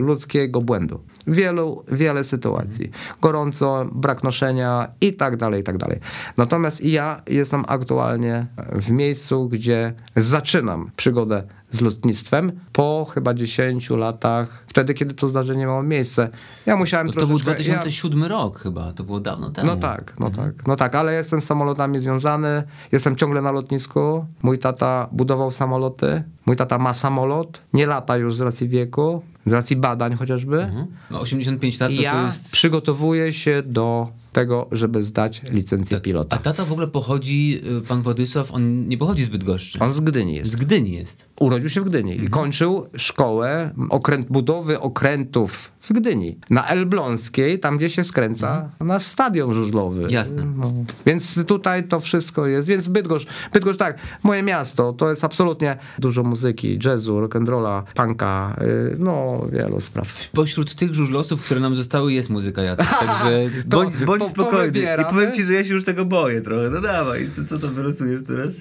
ludzkiego 0.00 0.60
błędu. 0.62 1.00
Wielu, 1.26 1.84
wiele 1.92 2.24
sytuacji. 2.24 2.90
Gorąco, 3.22 3.86
brak 3.92 4.22
noszenia 4.24 4.88
i 5.00 5.12
tak 5.12 5.36
dalej, 5.36 5.60
i 5.60 5.64
tak 5.64 5.78
dalej. 5.78 5.98
Natomiast 6.36 6.84
ja 6.84 7.22
jestem 7.26 7.64
aktualnie 7.68 8.46
w 8.72 8.90
miejscu, 8.90 9.48
gdzie 9.48 9.94
zaczynam 10.16 10.90
przygodę 10.96 11.42
z 11.76 11.80
lotnictwem 11.80 12.52
po 12.72 13.06
chyba 13.14 13.34
10 13.34 13.90
latach, 13.90 14.64
wtedy 14.66 14.94
kiedy 14.94 15.14
to 15.14 15.28
zdarzenie 15.28 15.60
miało 15.66 15.82
miejsce. 15.82 16.28
Ja 16.66 16.76
musiałem 16.76 17.06
No 17.06 17.12
to 17.12 17.26
był 17.26 17.38
troszeczkę- 17.38 17.62
ja- 17.62 17.68
2007 17.78 18.22
rok 18.24 18.58
chyba, 18.58 18.92
to 18.92 19.04
było 19.04 19.20
dawno 19.20 19.50
temu. 19.50 19.66
no 19.66 19.76
tak, 19.76 20.14
no 20.20 20.30
tak. 20.30 20.66
No 20.66 20.76
tak, 20.76 20.94
ale 20.94 21.14
jestem 21.14 21.40
z 21.40 21.44
samolotami 21.44 22.00
związany, 22.00 22.62
jestem 22.92 23.16
ciągle 23.16 23.42
na 23.42 23.50
lotnisku. 23.52 24.26
Mój 24.42 24.58
tata 24.58 25.08
budował 25.12 25.50
samoloty, 25.50 26.22
mój 26.46 26.56
tata 26.56 26.78
ma 26.78 26.92
samolot, 26.92 27.60
nie 27.72 27.86
lata 27.86 28.16
już 28.16 28.34
z 28.34 28.40
racji 28.40 28.68
wieku. 28.68 29.22
z 29.46 29.52
racji 29.52 29.76
badań 29.76 30.16
chociażby. 30.16 30.62
Mhm. 30.62 30.86
No 31.10 31.20
85 31.20 31.80
lat 31.80 31.90
to, 31.96 32.02
ja 32.02 32.12
to 32.12 32.22
jest... 32.26 32.50
przygotowuję 32.52 33.32
się 33.32 33.62
do 33.66 34.08
tego, 34.36 34.68
żeby 34.72 35.02
zdać 35.02 35.42
licencję 35.50 36.00
pilota. 36.00 36.36
A 36.36 36.38
tata 36.38 36.64
w 36.64 36.72
ogóle 36.72 36.86
pochodzi, 36.88 37.60
y, 37.78 37.88
pan 37.88 38.02
Władysław, 38.02 38.52
on 38.54 38.88
nie 38.88 38.98
pochodzi 38.98 39.24
z 39.24 39.28
Bydgoszczy. 39.28 39.78
On 39.78 39.92
z 39.92 40.00
Gdyni 40.00 40.34
jest. 40.34 40.50
Z 40.50 40.56
Gdyni 40.56 40.92
jest. 40.92 41.28
Urodził 41.40 41.68
się 41.68 41.80
w 41.80 41.84
Gdyni 41.84 42.10
Mhm. 42.12 42.28
i 42.28 42.30
kończył 42.30 42.86
szkołę 42.96 43.74
okręt, 43.90 44.26
budowy 44.30 44.80
okrętów 44.80 45.72
w 45.88 45.92
Gdyni. 45.92 46.38
Na 46.50 46.66
Elbląskiej, 46.66 47.58
tam 47.58 47.76
gdzie 47.76 47.88
się 47.90 48.04
skręca 48.04 48.68
nasz 48.80 49.02
stadion 49.06 49.54
żużlowy. 49.54 49.94
Mhm. 50.02 50.10
Jasne. 50.14 50.44
No. 50.56 50.72
Więc 51.06 51.44
tutaj 51.44 51.88
to 51.88 52.00
wszystko 52.00 52.46
jest. 52.46 52.68
Więc 52.68 52.88
Bydgoszcz, 52.88 53.28
Bydgoszcz 53.52 53.78
tak, 53.78 53.98
moje 54.22 54.42
miasto, 54.42 54.92
to 54.92 55.10
jest 55.10 55.24
absolutnie 55.24 55.76
dużo 55.98 56.22
muzyki, 56.22 56.78
jazzu, 56.84 57.20
rock'n'rolla, 57.20 57.82
punka, 57.94 58.56
y, 58.92 58.96
no 58.98 59.40
wielu 59.52 59.80
spraw. 59.80 60.30
Pośród 60.30 60.74
tych 60.74 60.94
żużlosów, 60.94 61.44
które 61.44 61.60
nam 61.60 61.74
zostały, 61.74 62.12
jest 62.12 62.30
muzyka 62.30 62.62
Jacek, 62.62 62.86
także 63.06 63.38
bądź, 63.66 63.96
bądź 63.96 64.22
po- 64.22 64.28
spokojny. 64.28 64.80
I 65.02 65.04
powiem 65.14 65.32
ci, 65.32 65.42
że 65.44 65.52
ja 65.52 65.64
się 65.64 65.74
już 65.74 65.84
tego 65.84 66.04
boję 66.04 66.40
trochę. 66.40 66.70
No 66.70 66.80
dawaj, 66.80 67.30
co, 67.36 67.44
co 67.44 67.58
to 67.58 67.68
wylosujesz 67.74 68.22
teraz? 68.26 68.60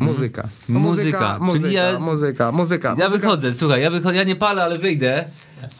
Muzyka. 0.00 0.48
Muzyka. 0.68 1.38
Muzyka, 1.40 1.60
Czyli 1.62 1.74
ja- 1.74 1.98
muzyka, 1.98 2.52
muzyka. 2.52 2.88
Ja 2.88 2.94
muzyka, 3.08 3.08
wychodzę, 3.18 3.52
słuchaj, 3.52 3.82
ja, 3.82 3.90
wychodzę, 3.90 4.16
ja 4.16 4.24
nie 4.24 4.36
palę, 4.36 4.62
ale 4.64 4.78
wyjdę, 4.78 5.24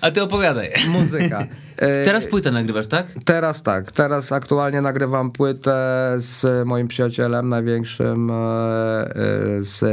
a 0.00 0.10
ty 0.10 0.22
opowiadaj. 0.22 0.72
Muzyka. 0.88 1.46
Teraz 2.04 2.26
płytę 2.26 2.50
nagrywasz, 2.50 2.86
tak? 2.86 3.06
Teraz 3.24 3.62
tak, 3.62 3.92
teraz 3.92 4.32
aktualnie 4.32 4.80
nagrywam 4.80 5.30
płytę 5.30 5.74
z 6.16 6.66
moim 6.66 6.88
przyjacielem 6.88 7.48
największym 7.48 8.30
e, 8.30 8.34
e, 8.34 9.14
z 9.60 9.84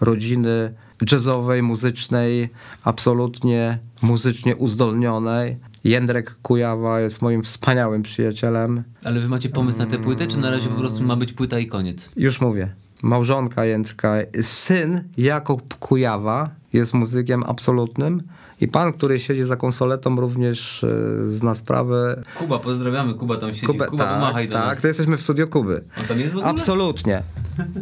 rodziny 0.00 0.74
jazzowej, 1.12 1.62
muzycznej, 1.62 2.48
absolutnie 2.84 3.78
muzycznie 4.02 4.56
uzdolnionej. 4.56 5.56
Jędrek 5.84 6.34
Kujawa 6.42 7.00
jest 7.00 7.22
moim 7.22 7.42
wspaniałym 7.42 8.02
przyjacielem. 8.02 8.82
Ale 9.04 9.20
wy 9.20 9.28
macie 9.28 9.48
pomysł 9.48 9.78
na 9.78 9.86
tę 9.86 9.98
płytę, 9.98 10.26
czy 10.26 10.38
na 10.38 10.50
razie 10.50 10.68
po 10.68 10.74
prostu 10.74 11.04
ma 11.04 11.16
być 11.16 11.32
płyta 11.32 11.58
i 11.58 11.66
koniec? 11.66 12.10
Już 12.16 12.40
mówię, 12.40 12.68
małżonka 13.02 13.64
Jędrka, 13.64 14.14
syn 14.42 15.04
Jakub 15.16 15.74
Kujawa 15.78 16.50
jest 16.72 16.94
muzykiem 16.94 17.44
absolutnym 17.46 18.22
i 18.60 18.68
pan, 18.68 18.92
który 18.92 19.20
siedzi 19.20 19.44
za 19.44 19.56
konsoletą 19.56 20.16
również 20.20 20.84
e, 20.84 20.88
zna 21.26 21.54
sprawę. 21.54 22.22
Kuba, 22.38 22.58
pozdrawiamy, 22.58 23.14
Kuba 23.14 23.36
tam 23.36 23.54
siedzi. 23.54 23.66
Kubę- 23.66 23.86
Kuba, 23.86 24.14
pomachaj 24.14 24.48
do 24.48 24.54
tak, 24.54 24.66
nas. 24.66 24.80
to 24.80 24.88
jesteśmy 24.88 25.16
w 25.16 25.22
studio 25.22 25.46
Kuby. 25.48 25.84
On 26.00 26.06
tam 26.06 26.20
jest 26.20 26.34
w 26.34 26.36
ogóle? 26.36 26.50
Absolutnie. 26.50 27.22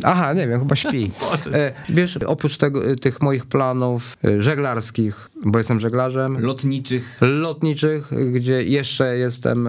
Aha, 0.05 0.33
nie 0.33 0.49
wiem, 0.49 0.59
chyba 0.61 0.77
śpi. 0.77 1.11
E, 1.55 1.73
Wiesz, 1.89 2.17
oprócz 2.17 2.57
tego, 2.57 2.91
e, 2.91 2.97
tych 2.97 3.23
moich 3.23 3.47
planów 3.47 4.17
e, 4.25 4.43
żeglarskich, 4.43 5.31
bo 5.45 5.59
jestem 5.59 5.81
żeglarzem, 5.81 6.41
Lotniczych. 6.41 7.19
lotniczych, 7.21 8.11
gdzie 8.33 8.65
jeszcze 8.65 9.17
jestem 9.17 9.69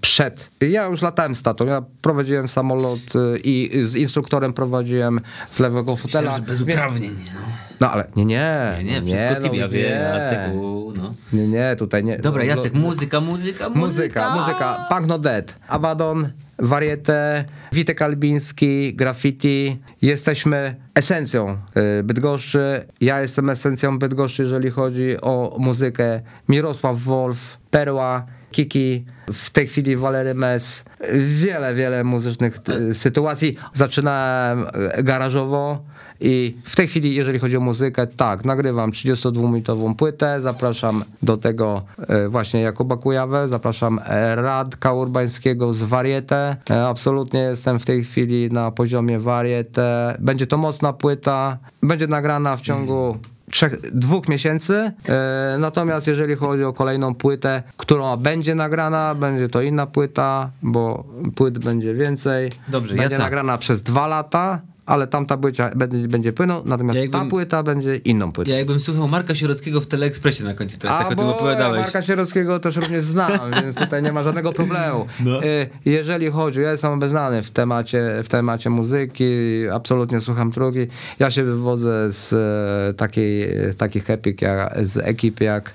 przed. 0.00 0.50
Ja 0.60 0.86
już 0.86 1.02
latałem 1.02 1.34
z 1.34 1.42
tatą, 1.42 1.66
ja 1.66 1.82
prowadziłem 2.02 2.48
samolot 2.48 3.00
i 3.44 3.80
z 3.84 3.94
instruktorem 3.96 4.52
prowadziłem 4.52 5.20
z 5.50 5.58
lewego 5.58 5.96
fotela. 5.96 6.22
Myślałem, 6.30 6.44
bez 6.44 6.60
uprawnień. 6.60 7.10
No. 7.34 7.40
No 7.80 7.90
ale 7.90 8.06
nie, 8.16 8.24
nie. 8.24 8.76
Nie, 8.78 8.84
nie, 8.84 9.00
no 9.00 9.06
wszystko 9.06 9.34
no 9.34 9.40
ty, 9.50 9.56
ja 9.56 9.66
nie. 9.66 9.72
wiem, 9.72 10.02
Jaceku, 10.02 10.92
no. 10.96 11.14
Nie, 11.32 11.48
nie, 11.48 11.76
tutaj 11.78 12.04
nie. 12.04 12.18
Dobra, 12.18 12.42
no, 12.44 12.48
Jacek, 12.48 12.74
no, 12.74 12.80
muzyka, 12.80 13.20
muzyka, 13.20 13.68
muzyka. 13.68 13.80
Muzyka, 13.80 14.34
muzyka. 14.36 14.86
Punk 14.90 15.06
No 15.06 15.18
Dead, 15.18 15.54
Abaddon, 15.68 16.28
Variete, 16.58 17.44
Witek 17.72 18.02
Albiński, 18.02 18.94
Graffiti. 18.94 19.78
Jesteśmy 20.02 20.76
esencją 20.94 21.56
y, 21.98 22.02
Bydgoszczy. 22.02 22.86
Ja 23.00 23.20
jestem 23.20 23.50
esencją 23.50 23.98
Bydgoszczy, 23.98 24.42
jeżeli 24.42 24.70
chodzi 24.70 25.16
o 25.22 25.56
muzykę. 25.58 26.20
Mirosław 26.48 26.98
Wolf, 27.02 27.58
Perła, 27.70 28.26
Kiki, 28.50 29.04
w 29.32 29.50
tej 29.50 29.66
chwili 29.66 29.96
Walery 29.96 30.34
Mes. 30.34 30.84
Wiele, 31.12 31.74
wiele 31.74 32.04
muzycznych 32.04 32.58
y, 32.90 32.94
sytuacji. 32.94 33.56
Zaczynałem 33.72 34.66
y, 34.98 35.02
garażowo. 35.02 35.84
I 36.20 36.56
w 36.64 36.76
tej 36.76 36.88
chwili, 36.88 37.14
jeżeli 37.14 37.38
chodzi 37.38 37.56
o 37.56 37.60
muzykę, 37.60 38.06
tak, 38.06 38.44
nagrywam 38.44 38.90
32-minutową 38.90 39.94
płytę, 39.94 40.40
zapraszam 40.40 41.04
do 41.22 41.36
tego 41.36 41.82
e, 42.08 42.28
właśnie 42.28 42.60
Jakuba 42.60 42.96
Kujawę, 42.96 43.48
zapraszam 43.48 44.00
e, 44.06 44.36
Radka 44.36 44.92
Urbańskiego 44.92 45.74
z 45.74 45.82
Varietę. 45.82 46.56
E, 46.70 46.86
Absolutnie 46.86 47.40
jestem 47.40 47.78
w 47.78 47.84
tej 47.84 48.04
chwili 48.04 48.50
na 48.52 48.70
poziomie 48.70 49.18
Varietę. 49.18 50.16
Będzie 50.18 50.46
to 50.46 50.56
mocna 50.58 50.92
płyta, 50.92 51.58
będzie 51.82 52.06
nagrana 52.06 52.56
w 52.56 52.60
ciągu 52.60 53.16
trzech, 53.50 53.96
dwóch 53.98 54.28
miesięcy. 54.28 54.92
E, 55.08 55.56
natomiast 55.58 56.06
jeżeli 56.06 56.34
chodzi 56.34 56.64
o 56.64 56.72
kolejną 56.72 57.14
płytę, 57.14 57.62
którą 57.76 58.16
będzie 58.16 58.54
nagrana, 58.54 59.14
będzie 59.14 59.48
to 59.48 59.62
inna 59.62 59.86
płyta, 59.86 60.50
bo 60.62 61.04
płyt 61.36 61.58
będzie 61.58 61.94
więcej. 61.94 62.50
Dobrze, 62.68 62.94
będzie 62.94 63.02
Jacek. 63.02 63.18
nagrana 63.18 63.58
przez 63.58 63.82
dwa 63.82 64.06
lata, 64.06 64.60
ale 64.86 65.06
tamta 65.06 65.36
płyta 65.36 65.70
będzie, 65.76 66.08
będzie 66.08 66.32
natomiast 66.64 67.00
Ja 67.00 67.10
ta 67.10 67.24
płyta 67.24 67.62
będzie 67.62 67.96
inną 67.96 68.32
płytą. 68.32 68.50
Ja 68.50 68.58
jakbym 68.58 68.80
słuchał 68.80 69.08
Marka 69.08 69.34
Sierockiego 69.34 69.80
w 69.80 69.86
Teleekspresie 69.86 70.44
na 70.44 70.54
końcu 70.54 70.78
teraz, 70.78 70.98
tak 70.98 71.06
o 71.12 71.14
tym 71.16 71.24
opowiadałeś. 71.24 71.80
Marka 71.80 72.02
Sierockiego 72.02 72.60
też 72.60 72.76
również 72.76 73.04
znam, 73.04 73.30
więc 73.62 73.76
tutaj 73.76 74.02
nie 74.02 74.12
ma 74.12 74.22
żadnego 74.22 74.52
problemu. 74.52 75.06
No. 75.20 75.44
Y, 75.44 75.68
Jeżeli 75.84 76.30
chodzi, 76.30 76.60
ja 76.60 76.70
jestem 76.70 76.92
obeznany 76.92 77.42
w 77.42 77.50
temacie, 77.50 78.20
w 78.24 78.28
temacie 78.28 78.70
muzyki, 78.70 79.24
absolutnie 79.72 80.20
słucham 80.20 80.50
drugi. 80.50 80.86
Ja 81.18 81.30
się 81.30 81.44
wywodzę 81.44 82.12
z 82.12 82.32
e, 82.32 82.94
takiej, 82.94 83.48
z 83.72 83.76
takich 83.76 84.10
epik, 84.10 84.42
jak, 84.42 84.74
z 84.86 84.96
ekip, 84.96 85.40
jak, 85.40 85.72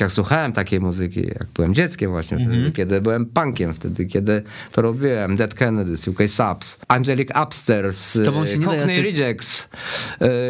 jak 0.00 0.12
słuchałem 0.12 0.52
takiej 0.52 0.80
muzyki, 0.80 1.20
jak 1.20 1.46
byłem 1.54 1.74
dzieckiem 1.74 2.10
właśnie, 2.10 2.36
Mhm. 2.36 2.56
wtedy, 2.56 2.72
kiedy 2.72 3.00
byłem 3.00 3.26
punkiem, 3.26 3.74
wtedy, 3.74 4.06
kiedy 4.06 4.42
to 4.72 4.82
robiłem, 4.82 5.36
Dead 5.36 5.54
Kennedys, 5.54 6.08
UK 6.08 6.18
Subs, 6.26 6.78
Angelic 6.88 7.28
Upstairs, 7.44 8.14
Z 8.14 8.24
tobą 8.24 8.45
się 8.46 8.58
nie 8.58 8.66
da, 8.66 8.72
Cockney 8.72 8.96
Jacek. 8.96 9.04
Rejects, 9.04 9.68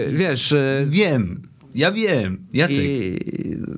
y, 0.08 0.12
wiesz... 0.12 0.52
y, 0.52 0.86
Wiem, 0.88 1.42
ja 1.74 1.92
wiem, 1.92 2.46
Jacek, 2.52 2.76
I 2.78 3.18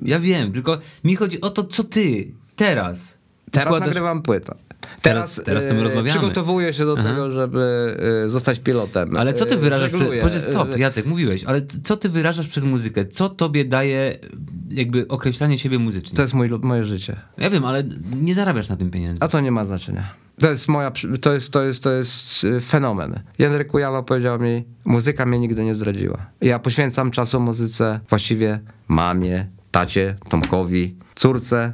ja 0.05 0.19
wiem, 0.19 0.51
tylko 0.51 0.77
mi 1.03 1.15
chodzi 1.15 1.41
o 1.41 1.49
to, 1.49 1.63
co 1.63 1.83
ty 1.83 2.31
teraz 2.55 3.19
Teraz 3.51 3.73
wkładasz- 3.73 3.87
nagrywam 3.87 4.21
płytę. 4.21 4.55
Teraz- 5.01 5.41
teraz 5.45 5.65
e, 5.65 5.73
rozmawiamy. 5.73 6.09
Przygotowuję 6.09 6.73
się 6.73 6.85
do 6.85 6.95
Aha. 6.99 7.09
tego, 7.09 7.31
żeby 7.31 7.97
e, 8.25 8.29
zostać 8.29 8.59
pilotem. 8.59 9.17
Ale 9.17 9.33
co 9.33 9.45
ty 9.45 9.53
E, 9.55 9.57
wyrażasz? 9.57 9.89
Przez. 9.89 10.21
Boże, 10.21 10.41
stop, 10.41 10.73
E, 10.73 10.79
Jacek, 10.79 11.05
mówiłeś, 11.05 11.43
ale 11.43 11.65
co 11.65 11.97
ty 11.97 12.09
wyrażasz 12.09 12.47
przez 12.47 12.63
muzykę? 12.63 13.05
Co 13.05 13.29
tobie 13.29 13.65
daje 13.65 14.17
jakby 14.69 15.07
określanie 15.07 15.57
siebie 15.57 15.79
muzycznie? 15.79 16.15
To 16.15 16.21
jest 16.21 16.33
mój, 16.33 16.49
moje 16.49 16.83
życie. 16.83 17.15
Ja 17.37 17.49
wiem, 17.49 17.65
ale 17.65 17.83
nie 18.21 18.33
zarabiasz 18.33 18.69
na 18.69 18.77
tym 18.77 18.91
pieniędzy. 18.91 19.25
A 19.25 19.27
to 19.27 19.39
nie 19.41 19.51
ma 19.51 19.65
znaczenia. 19.65 20.13
To 20.39 20.49
jest 20.49 20.67
moja, 20.67 20.91
to 21.21 21.33
jest, 21.33 21.51
to 21.51 21.63
jest, 21.63 21.83
to 21.83 21.91
jest 21.91 22.43
e, 22.57 22.59
fenomen. 22.59 23.19
Jędrek 23.39 23.67
Kujawa 23.67 24.03
powiedział 24.03 24.39
mi, 24.39 24.63
muzyka 24.85 25.25
mnie 25.25 25.39
nigdy 25.39 25.63
nie 25.63 25.75
zdradziła. 25.75 26.17
Ja 26.41 26.59
poświęcam 26.59 27.11
czasu 27.11 27.39
muzyce 27.39 27.99
właściwie 28.09 28.59
mamie, 28.87 29.47
tacie, 29.71 30.15
Tomkowi, 30.29 30.95
córce 31.15 31.73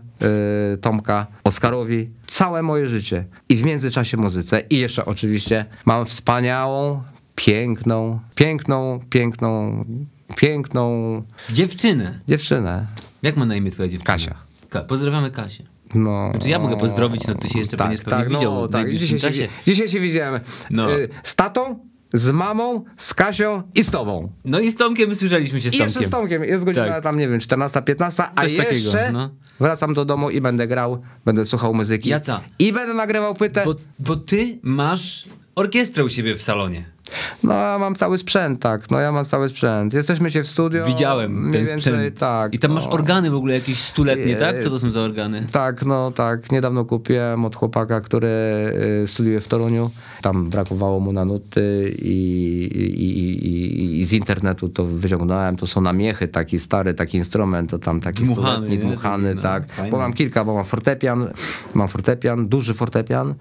e, 0.74 0.78
Tomka, 0.78 1.28
Oskarowi. 1.43 2.09
Całe 2.28 2.61
moje 2.61 2.88
życie. 2.88 3.26
I 3.49 3.55
w 3.55 3.63
międzyczasie 3.66 4.18
muzyce. 4.18 4.59
I 4.70 4.78
jeszcze 4.80 5.05
oczywiście 5.05 5.66
mam 5.86 6.05
wspaniałą, 6.05 7.03
piękną, 7.36 8.20
piękną, 8.36 8.99
piękną, 9.09 9.86
piękną 10.36 11.24
Dziewczynę. 11.53 12.20
dziewczynę. 12.28 12.86
Jak 13.24 13.38
ma 13.38 13.45
na 13.45 13.55
imię 13.55 13.72
twoja 13.72 13.89
dziewczyna? 13.89 14.13
Kasia. 14.13 14.36
Ka- 14.70 14.82
pozdrawiamy 14.84 15.32
Kasię. 15.32 15.63
No, 15.96 16.30
Znaczy 16.32 16.50
ja 16.50 16.60
mogę 16.60 16.78
pozdrowić, 16.78 17.28
no 17.28 17.36
ty 17.36 17.48
się 17.50 17.60
jeszcze 17.60 17.78
będziesz 17.78 18.02
pewnie 18.02 18.26
widział 18.36 18.68
w 18.68 18.72
najbliższym 18.72 19.18
dzisiaj, 19.18 19.32
czasie. 19.32 19.41
Się, 19.43 19.50
dzisiaj 19.68 19.89
się 19.89 20.00
widziałem. 20.00 20.41
No. 20.70 20.91
Y, 21.00 21.10
Z 21.24 21.36
tatą, 21.36 21.80
z 22.14 22.32
mamą, 22.32 22.84
z 22.98 23.14
Kasią 23.14 23.64
i 23.76 23.84
z 23.84 23.91
tobą. 23.91 24.32
No 24.46 24.60
i 24.60 24.72
z 24.72 24.76
Tomkiem 24.76 25.16
słyszeliśmy 25.16 25.62
się 25.62 25.70
z 25.70 25.74
I 25.74 25.78
jeszcze 25.78 25.93
Tomkiem. 25.93 26.10
z 26.10 26.12
Tomkiem. 26.12 26.43
Jest 26.43 26.64
godzina 26.66 26.86
Tak. 26.88 27.04
tam, 27.04 27.20
nie 27.20 27.28
wiem, 27.28 27.39
14, 27.39 27.82
15, 27.82 28.24
a 28.36 28.41
Coś 28.41 28.52
jeszcze 28.52 28.66
takiego, 28.66 28.91
no. 29.14 29.30
wracam 29.60 29.93
do 29.93 30.06
domu 30.06 30.30
i 30.30 30.41
będę 30.41 30.68
grał, 30.68 31.02
będę 31.26 31.46
słuchał 31.46 31.74
muzyki. 31.74 32.10
Jaca. 32.10 32.41
I 32.60 32.74
będę 32.74 32.93
nagrywał 32.93 33.34
płytę. 33.36 33.62
Bo, 33.66 33.76
bo 34.00 34.16
ty 34.16 34.60
masz 34.64 35.26
orkiestrę 35.56 36.04
u 36.06 36.10
siebie 36.10 36.36
w 36.36 36.41
salonie. 36.43 36.95
No 37.43 37.53
ja 37.53 37.78
mam 37.80 37.95
cały 37.95 38.18
sprzęt, 38.18 38.60
tak. 38.60 38.91
No 38.91 38.99
ja 38.99 39.12
mam 39.12 39.26
cały 39.26 39.49
sprzęt. 39.49 39.93
Jesteśmy 39.93 40.32
się 40.32 40.43
w 40.43 40.47
studio. 40.47 40.86
Widziałem 40.86 41.51
ten 41.51 41.66
więcej, 41.66 41.80
sprzęt. 41.80 42.20
Tak. 42.20 42.53
I 42.53 42.60
tam 42.60 42.72
masz 42.72 42.86
no. 42.86 42.91
organy 42.91 43.32
w 43.32 43.36
ogóle 43.36 43.53
jakieś 43.53 43.80
stuletnie, 43.84 44.36
tak? 44.36 44.60
Co 44.60 44.70
to 44.70 44.80
są 44.80 44.91
za 44.91 45.01
organy? 45.01 45.47
Tak, 45.51 45.86
no 45.86 46.12
tak. 46.12 46.51
Niedawno 46.51 46.86
kupiłem 46.86 47.45
od 47.45 47.56
chłopaka, 47.56 48.01
który 48.01 48.28
y, 49.03 49.08
studiuje 49.08 49.39
w 49.39 49.47
Toruniu. 49.47 49.91
Tam 50.22 50.49
brakowało 50.49 50.99
mu 50.99 51.14
na 51.14 51.26
nuty 51.26 51.95
i, 52.01 52.12
i, 52.76 53.03
i, 53.03 53.99
i, 53.99 54.06
z 54.06 54.14
internetu 54.14 54.70
to 54.70 54.86
wyciągnąłem. 54.86 55.58
To 55.58 55.68
są 55.68 55.82
namiechy, 55.82 56.28
taki 56.28 56.60
stary, 56.60 56.93
taki 56.93 57.18
instrument, 57.18 57.70
to 57.70 57.80
tam 57.80 58.01
taki 58.01 58.24
Dmuchany, 58.24 58.56
stuletni, 58.56 58.78
dmuchany, 58.78 59.36
no, 59.36 59.41
tak. 59.41 59.68
fajny. 59.68 59.91
Bo 59.91 59.97
mam 59.97 60.14
kilka, 60.14 60.45
bo 60.45 60.56
mam 60.56 60.66
fortepian, 60.66 61.28
mam 61.74 61.88
fortepian, 61.88 62.47
duży 62.47 62.74
fortepian, 62.74 63.36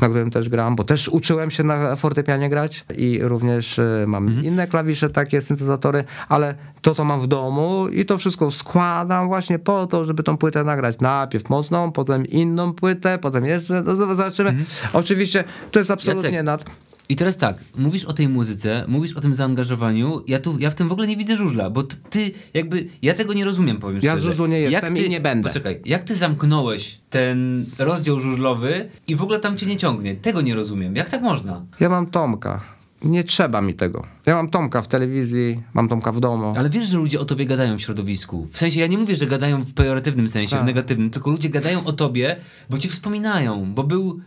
na 0.00 0.08
którym 0.08 0.30
też 0.30 0.48
gram, 0.48 0.76
bo 0.76 0.84
też 0.84 1.08
uczyłem 1.08 1.50
się 1.50 1.62
na 1.62 1.96
fortepianie 1.96 2.48
grać 2.50 2.84
i 3.00 3.18
również 3.22 3.78
y, 3.78 4.04
mam 4.06 4.28
Mhm. 4.28 4.44
inne 4.46 4.66
klawisze, 4.66 5.10
takie 5.10 5.42
syntezatory, 5.42 6.04
ale 6.28 6.54
to, 6.82 6.94
co 6.94 7.04
mam 7.04 7.20
w 7.20 7.26
domu 7.26 7.88
i 7.88 8.04
to 8.04 8.18
wszystko 8.18 8.50
składam 8.50 9.28
właśnie 9.28 9.58
po 9.58 9.86
to, 9.86 10.04
żeby 10.04 10.22
tą 10.22 10.36
płytę 10.36 10.64
nagrać. 10.64 10.98
Najpierw 11.00 11.50
mocną, 11.50 11.92
potem 11.92 12.26
inną 12.26 12.72
płytę, 12.72 13.18
potem 13.18 13.44
jeszcze, 13.44 13.82
to 13.82 13.96
zobaczymy. 13.96 14.56
Oczywiście 14.92 15.44
to 15.70 15.78
jest 15.78 15.90
absolutnie 15.90 16.28
Mhm. 16.28 16.46
Jacek, 16.46 16.66
nad... 16.66 16.76
I 17.08 17.16
teraz 17.16 17.36
tak, 17.38 17.56
mówisz 17.76 18.04
o 18.04 18.12
tej 18.12 18.28
muzyce, 18.28 18.84
mówisz 18.88 19.12
o 19.16 19.20
tym 19.20 19.34
zaangażowaniu, 19.34 20.22
ja 20.26 20.38
tu, 20.38 20.58
ja 20.58 20.70
w 20.70 20.74
tym 20.74 20.88
w 20.88 20.92
ogóle 20.92 21.06
nie 21.06 21.16
widzę 21.16 21.36
żużla, 21.36 21.70
bo 21.70 21.82
ty 21.82 22.30
jakby, 22.54 22.86
ja 23.02 23.14
tego 23.14 23.32
nie 23.32 23.44
rozumiem, 23.44 23.76
powiem 23.76 24.00
Ja 24.02 24.10
szczerze. 24.10 24.28
żużlu 24.28 24.46
nie 24.46 24.60
jestem 24.60 24.94
ty, 24.94 25.02
i 25.02 25.10
nie 25.10 25.20
będę. 25.20 25.48
Poczekaj, 25.50 25.80
jak 25.84 26.04
ty 26.04 26.14
zamknąłeś 26.14 26.98
ten 27.10 27.64
rozdział 27.78 28.20
żużlowy 28.20 28.88
i 29.08 29.16
w 29.16 29.22
ogóle 29.22 29.38
tam 29.38 29.56
cię 29.56 29.66
nie 29.66 29.76
ciągnie? 29.76 30.14
Tego 30.16 30.40
nie 30.40 30.54
rozumiem. 30.54 30.96
Jak 30.96 31.08
tak 31.08 31.22
można? 31.22 31.62
Ja 31.80 31.88
mam 31.88 32.06
Tomka. 32.06 32.60
Nie 33.04 33.24
trzeba 33.24 33.60
mi 33.60 33.74
tego. 33.74 34.06
Ja 34.26 34.34
mam 34.34 34.50
Tomka 34.50 34.82
w 34.82 34.88
telewizji, 34.88 35.62
mam 35.74 35.88
Tomka 35.88 36.12
w 36.12 36.20
domu. 36.20 36.52
Ale 36.56 36.70
wiesz, 36.70 36.84
że 36.84 36.98
ludzie 36.98 37.20
o 37.20 37.24
tobie 37.24 37.46
gadają 37.46 37.78
w 37.78 37.80
środowisku. 37.80 38.46
W 38.50 38.56
sensie, 38.58 38.80
ja 38.80 38.86
nie 38.86 38.98
mówię, 38.98 39.16
że 39.16 39.26
gadają 39.26 39.64
w 39.64 39.74
pejoratywnym 39.74 40.30
sensie, 40.30 40.50
Tak. 40.50 40.62
w 40.62 40.66
negatywnym, 40.66 41.10
tylko 41.10 41.30
ludzie 41.30 41.48
gadają 41.48 41.84
o 41.84 41.92
tobie, 41.92 42.36
bo 42.70 42.78
ci 42.78 42.88
wspominają, 42.88 43.74
bo 43.74 43.82
był... 43.84 44.20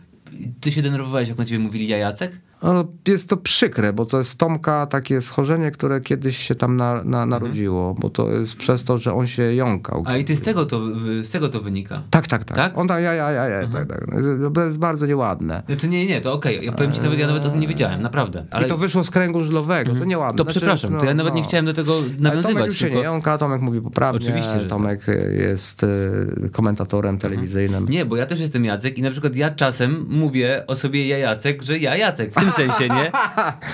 Ty 0.60 0.72
się 0.72 0.82
denerwowałeś, 0.82 1.28
jak 1.28 1.38
na 1.38 1.44
ciebie 1.44 1.58
mówili 1.58 1.88
Jajacek? 1.88 2.40
No, 2.64 2.84
jest 3.08 3.28
to 3.28 3.36
przykre, 3.36 3.92
bo 3.92 4.06
to 4.06 4.18
jest 4.18 4.38
Tomka 4.38 4.86
takie 4.86 5.20
schorzenie, 5.20 5.70
które 5.70 6.00
kiedyś 6.00 6.36
się 6.38 6.54
tam 6.54 6.76
na, 6.76 7.04
na, 7.04 7.26
narodziło, 7.26 7.94
bo 7.94 8.10
to 8.10 8.30
jest 8.30 8.56
przez 8.56 8.84
to, 8.84 8.98
że 8.98 9.14
on 9.14 9.26
się 9.26 9.54
jąkał. 9.54 10.02
A 10.06 10.16
i 10.16 10.24
ty 10.24 10.36
z 10.36 10.42
tego 10.42 10.66
to, 10.66 10.80
z 11.22 11.30
tego 11.30 11.48
to 11.48 11.60
wynika. 11.60 12.02
Tak, 12.10 12.26
tak, 12.26 12.44
tak. 12.44 12.56
Tak? 12.56 12.78
On 12.78 12.88
tam, 12.88 13.02
ja, 13.02 13.14
ja, 13.14 13.30
ja, 13.30 13.48
ja, 13.48 13.66
tak, 13.66 13.88
tak. 13.88 14.06
To 14.54 14.64
jest 14.64 14.78
bardzo 14.78 15.06
nieładne. 15.06 15.62
Znaczy 15.66 15.88
nie, 15.88 16.06
nie, 16.06 16.20
to 16.20 16.32
okej, 16.32 16.64
ja 16.64 16.72
powiem 16.72 16.92
ci 16.92 17.02
nawet, 17.02 17.18
ja 17.18 17.26
nawet 17.26 17.44
o 17.44 17.50
tym 17.50 17.60
nie 17.60 17.68
wiedziałem, 17.68 18.02
naprawdę. 18.02 18.46
Ale 18.50 18.66
I 18.66 18.68
to 18.68 18.76
wyszło 18.76 19.04
z 19.04 19.10
kręgu 19.10 19.40
żylowego, 19.40 19.94
to 19.94 20.04
nieładne. 20.04 20.38
to 20.38 20.44
Znaczy, 20.44 20.60
przepraszam, 20.60 21.00
to 21.00 21.04
ja 21.04 21.14
nawet 21.14 21.34
nie 21.34 21.40
no. 21.40 21.48
chciałem 21.48 21.66
do 21.66 21.72
tego 21.74 21.92
Ale 21.92 22.02
Tomek 22.10 22.22
nawiązywać. 22.22 22.66
już 22.66 22.78
się 22.78 22.84
tylko... 22.84 22.98
nie 22.98 23.04
jąka, 23.04 23.38
Tomek 23.38 23.60
mówi 23.60 23.80
poprawnie. 23.80 24.20
Oczywiście, 24.20 24.60
że 24.60 24.66
Tomek 24.66 25.06
jest 25.38 25.82
y, 25.82 26.50
komentatorem 26.52 27.18
telewizyjnym. 27.18 27.88
Nie, 27.88 28.04
bo 28.04 28.16
ja 28.16 28.26
też 28.26 28.40
jestem 28.40 28.64
Jacek 28.64 28.98
i 28.98 29.02
na 29.02 29.10
przykład 29.10 29.36
ja 29.36 29.50
czasem 29.50 30.06
mówię 30.08 30.64
o 30.66 30.76
sobie 30.76 31.08
ja 31.08 31.18
Jacek, 31.18 31.62
że 31.62 31.78
ja 31.78 31.96
Jacek, 31.96 32.32
w 32.32 32.34
tym 32.34 32.52
sensie, 32.54 32.88
nie? 32.88 33.12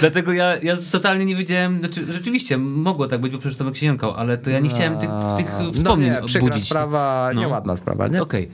Dlatego 0.00 0.32
ja, 0.32 0.56
ja 0.56 0.76
totalnie 0.92 1.24
nie 1.24 1.36
wiedziałem, 1.36 1.78
znaczy 1.78 2.12
rzeczywiście 2.12 2.58
mogło 2.58 3.06
tak 3.06 3.20
być, 3.20 3.32
bo 3.32 3.38
przecież 3.38 3.58
Tomek 3.58 3.76
się 3.76 3.86
jąkał, 3.86 4.14
ale 4.14 4.38
to 4.38 4.50
ja 4.50 4.60
nie 4.60 4.68
chciałem 4.70 4.98
tych, 4.98 5.10
tych 5.36 5.54
A, 5.54 5.72
wspomnień 5.72 6.10
no 6.10 6.26
nie, 6.34 6.40
budzić. 6.40 6.64
sprawa, 6.66 7.30
No. 7.34 7.40
nieładna 7.40 7.76
sprawa, 7.76 8.06
nie? 8.08 8.22
Okej. 8.22 8.50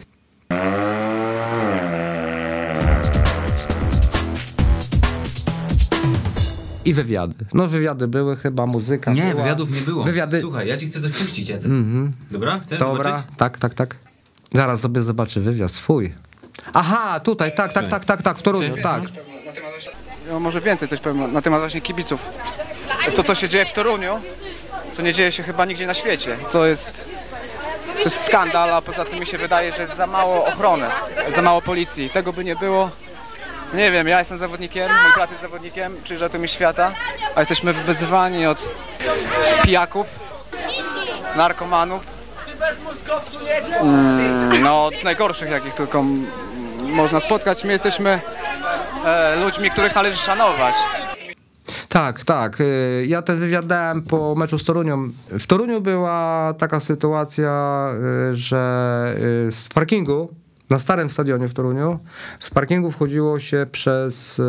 I 6.85 6.95
wywiady. 6.95 7.35
No 7.55 7.68
wywiady 7.68 8.09
były 8.09 8.37
chyba, 8.37 8.66
muzyka 8.66 9.12
Nie, 9.12 9.22
była. 9.22 9.43
wywiadów 9.43 9.70
nie 9.74 9.81
było. 9.81 10.05
Wywiady... 10.05 10.41
Słuchaj, 10.41 10.68
ja 10.68 10.77
ci 10.77 10.87
chcę 10.87 11.01
coś 11.01 11.12
puścić, 11.12 11.49
Jacek. 11.49 11.70
Dobra, 12.31 12.59
chcesz 12.59 12.79
Dobra, 12.79 13.11
zobaczyć? 13.11 13.37
tak, 13.37 13.59
tak, 13.59 13.74
tak. 13.74 13.97
Zaraz 14.55 14.81
sobie 14.81 15.03
zobaczę 15.03 15.41
wywiad 15.41 15.72
swój. 15.72 16.14
Aha, 16.74 17.20
tutaj, 17.20 17.55
tak, 17.55 17.72
tak, 17.72 17.89
tak, 17.89 18.05
tak, 18.05 18.22
tak, 18.22 18.39
w 18.39 18.43
Toruniu, 18.43 18.74
tak. 18.83 19.03
No, 20.29 20.41
może 20.41 20.61
więcej 20.61 20.89
coś 20.89 21.01
powiem 21.01 21.33
na 21.33 21.43
temat 21.43 21.61
właśnie 21.61 21.81
kibiców. 21.81 22.20
To, 23.14 23.22
co 23.22 23.35
się 23.35 23.49
dzieje 23.49 23.64
w 23.66 23.72
Toruniu, 23.72 24.20
to 24.97 25.03
nie 25.03 25.12
dzieje 25.12 25.33
się 25.33 25.43
chyba 25.43 25.64
nigdzie 25.64 25.87
na 25.87 25.95
świecie. 25.95 26.37
To 26.53 26.66
jest, 26.66 27.09
to 27.97 28.03
jest 28.03 28.24
skandal, 28.24 28.72
a 28.74 28.83
poza 28.83 29.05
tym 29.05 29.18
mi 29.20 29.27
się 29.27 29.39
wydaje, 29.39 29.72
że 29.72 29.81
jest 29.81 29.97
za 29.97 30.07
mało 30.07 30.47
ochrony, 30.47 30.87
za 31.29 31.43
mało 31.43 31.62
policji. 31.62 32.11
Tego 32.11 32.33
by 32.33 32.45
nie 32.45 32.57
było. 32.57 32.91
Nie 33.74 33.91
wiem, 33.91 34.09
ja 34.09 34.18
jestem 34.18 34.39
zawodnikiem, 34.39 34.89
mój 35.03 35.12
brat 35.14 35.31
jest 35.31 35.43
zawodnikiem, 35.43 35.97
przyjeżdża 36.05 36.29
tu 36.29 36.39
mi 36.39 36.49
świata, 36.49 36.93
a 37.35 37.41
jesteśmy 37.41 37.72
wyzywani 37.72 38.47
od 38.47 38.68
pijaków, 39.62 40.07
narkomanów, 41.37 42.07
mm, 43.81 44.62
no 44.62 44.87
od 44.87 45.05
najgorszych 45.05 45.51
jakich 45.51 45.74
tylko 45.74 46.05
można 46.81 47.20
spotkać. 47.20 47.64
My 47.64 47.72
jesteśmy 47.72 48.20
ludźmi, 49.44 49.70
których 49.70 49.94
należy 49.94 50.18
szanować. 50.18 50.74
Tak, 51.88 52.24
tak. 52.24 52.61
y, 52.61 53.04
Ja 53.09 53.22
ten 53.22 53.36
wywiad 53.36 53.66
dałem 53.66 54.02
po 54.02 54.34
meczu 54.34 54.59
z 54.59 54.64
Torunią. 54.64 55.09
W 55.38 55.46
Toruniu 55.46 55.80
była 55.80 56.54
taka 56.59 56.80
sytuacja, 56.80 57.88
y, 58.32 58.36
że 58.36 59.14
z 59.50 59.68
parkingu, 59.74 60.28
na 60.70 60.78
starym 60.78 61.11
stadionie 61.11 61.48
w 61.48 61.54
Toruniu, 61.54 61.98
z 62.40 62.50
parkingu 62.50 62.90
wchodziło 62.90 63.40
się 63.40 63.66
przez 63.72 64.40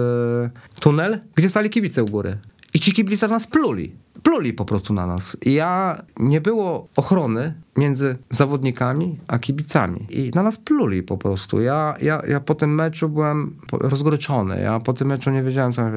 tunel, 0.81 1.19
gdzie 1.35 1.49
stali 1.49 1.69
kibice 1.69 2.03
u 2.03 2.05
góry. 2.05 2.37
I 2.73 2.79
ci 2.79 2.93
kibice 2.93 3.27
nas 3.27 3.47
pluli. 3.47 3.95
Pluli 4.23 4.53
po 4.53 4.65
prostu 4.65 4.93
na 4.93 5.07
nas. 5.07 5.37
I 5.45 5.53
ja, 5.53 6.01
nie 6.19 6.41
było 6.41 6.87
ochrony 6.97 7.53
między 7.77 8.17
zawodnikami 8.29 9.19
a 9.27 9.39
kibicami. 9.39 10.07
I 10.09 10.31
na 10.35 10.43
nas 10.43 10.57
pluli 10.57 11.03
po 11.03 11.17
prostu. 11.17 11.61
Ja, 11.61 11.95
ja, 12.01 12.21
ja 12.27 12.39
po 12.39 12.55
tym 12.55 12.75
meczu 12.75 13.09
byłem 13.09 13.55
rozgoryczony. 13.71 14.61
Ja 14.61 14.79
po 14.79 14.93
tym 14.93 15.07
meczu 15.07 15.29
nie 15.31 15.43
wiedziałem, 15.43 15.73
co 15.73 15.81
mam. 15.81 15.91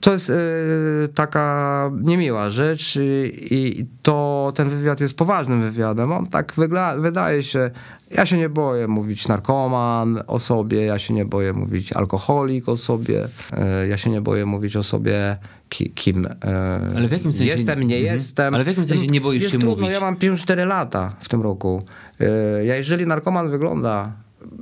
To 0.00 0.12
jest 0.12 0.30
y, 0.30 0.34
taka 1.14 1.90
niemiła 2.02 2.50
rzecz 2.50 2.96
i, 2.96 3.80
i 3.80 3.86
to 4.02 4.52
ten 4.54 4.68
wywiad 4.68 5.00
jest 5.00 5.16
poważnym 5.16 5.62
wywiadem. 5.62 6.12
On 6.12 6.26
tak 6.26 6.52
wygla, 6.56 6.96
wydaje 6.96 7.42
się, 7.42 7.70
ja 8.10 8.26
się 8.26 8.36
nie 8.36 8.48
boję 8.48 8.88
mówić 8.88 9.28
narkoman 9.28 10.22
o 10.26 10.38
sobie, 10.38 10.84
ja 10.84 10.98
się 10.98 11.14
nie 11.14 11.24
boję 11.24 11.52
mówić 11.52 11.92
alkoholik 11.92 12.68
o 12.68 12.76
sobie, 12.76 13.24
y, 13.24 13.88
ja 13.88 13.96
się 13.96 14.10
nie 14.10 14.20
boję 14.20 14.46
mówić 14.46 14.76
o 14.76 14.82
sobie 14.82 15.36
ki, 15.68 15.90
kim 15.90 16.26
y, 16.26 16.28
Ale 16.96 17.08
w 17.08 17.12
jakim 17.12 17.32
sensie- 17.32 17.44
jestem, 17.44 17.82
nie 17.82 17.96
Mhm. 17.96 18.14
jestem. 18.14 18.54
Ale 18.54 18.64
w 18.64 18.66
jakim 18.66 18.86
sensie 18.86 19.06
nie 19.06 19.20
boisz 19.20 19.42
jest 19.42 19.52
się 19.52 19.58
trudno, 19.58 19.76
mówić? 19.82 19.94
Ja 19.94 20.00
mam 20.00 20.16
54 20.16 20.64
lata 20.64 21.14
w 21.20 21.28
tym 21.28 21.42
roku. 21.42 21.82
Y, 22.20 22.64
Ja 22.64 22.76
jeżeli 22.76 23.06
narkoman 23.06 23.50
wygląda 23.50 24.12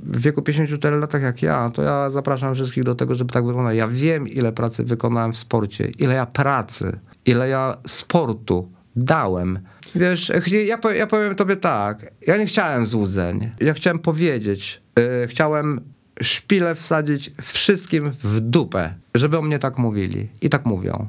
w 0.03 0.21
wieku 0.21 0.41
54 0.41 0.97
latach 0.99 1.21
jak 1.21 1.41
ja, 1.41 1.71
to 1.73 1.81
ja 1.81 2.09
zapraszam 2.09 2.55
wszystkich 2.55 2.83
do 2.83 2.95
tego, 2.95 3.15
żeby 3.15 3.33
tak 3.33 3.45
wyglądać. 3.45 3.77
Ja 3.77 3.87
wiem, 3.87 4.27
ile 4.27 4.51
pracy 4.51 4.83
wykonałem 4.83 5.31
w 5.31 5.37
sporcie, 5.37 5.87
ile 5.99 6.13
ja 6.13 6.25
pracy, 6.25 6.99
ile 7.25 7.49
ja 7.49 7.77
sportu 7.87 8.71
dałem. 8.95 9.59
Wiesz, 9.95 10.31
ja, 10.67 10.77
pow- 10.77 10.95
ja 10.95 11.07
powiem 11.07 11.35
tobie 11.35 11.55
tak, 11.55 12.11
ja 12.27 12.37
nie 12.37 12.45
chciałem 12.45 12.85
złudzeń. 12.85 13.49
Ja 13.61 13.73
chciałem 13.73 13.99
powiedzieć, 13.99 14.81
y, 14.99 15.27
chciałem 15.27 15.81
szpilę 16.21 16.75
wsadzić 16.75 17.31
wszystkim 17.41 18.11
w 18.23 18.39
dupę, 18.39 18.93
żeby 19.15 19.37
o 19.37 19.41
mnie 19.41 19.59
tak 19.59 19.77
mówili. 19.77 20.27
I 20.41 20.49
tak 20.49 20.65
mówią. 20.65 21.07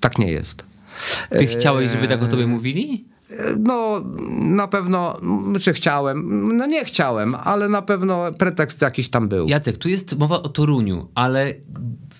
Tak 0.00 0.18
nie 0.18 0.32
jest. 0.32 0.64
Ty 1.30 1.46
chciałeś, 1.46 1.90
żeby 1.90 2.08
tak 2.08 2.22
o 2.22 2.26
tobie 2.26 2.46
mówili? 2.46 3.04
No, 3.58 4.04
na 4.38 4.68
pewno, 4.68 5.20
czy 5.60 5.72
chciałem? 5.72 6.48
No 6.56 6.66
nie 6.66 6.84
chciałem, 6.84 7.34
ale 7.34 7.68
na 7.68 7.82
pewno 7.82 8.32
pretekst 8.32 8.82
jakiś 8.82 9.10
tam 9.10 9.28
był. 9.28 9.48
Jacek, 9.48 9.78
tu 9.78 9.88
jest 9.88 10.18
mowa 10.18 10.42
o 10.42 10.48
Toruniu, 10.48 11.08
ale 11.14 11.54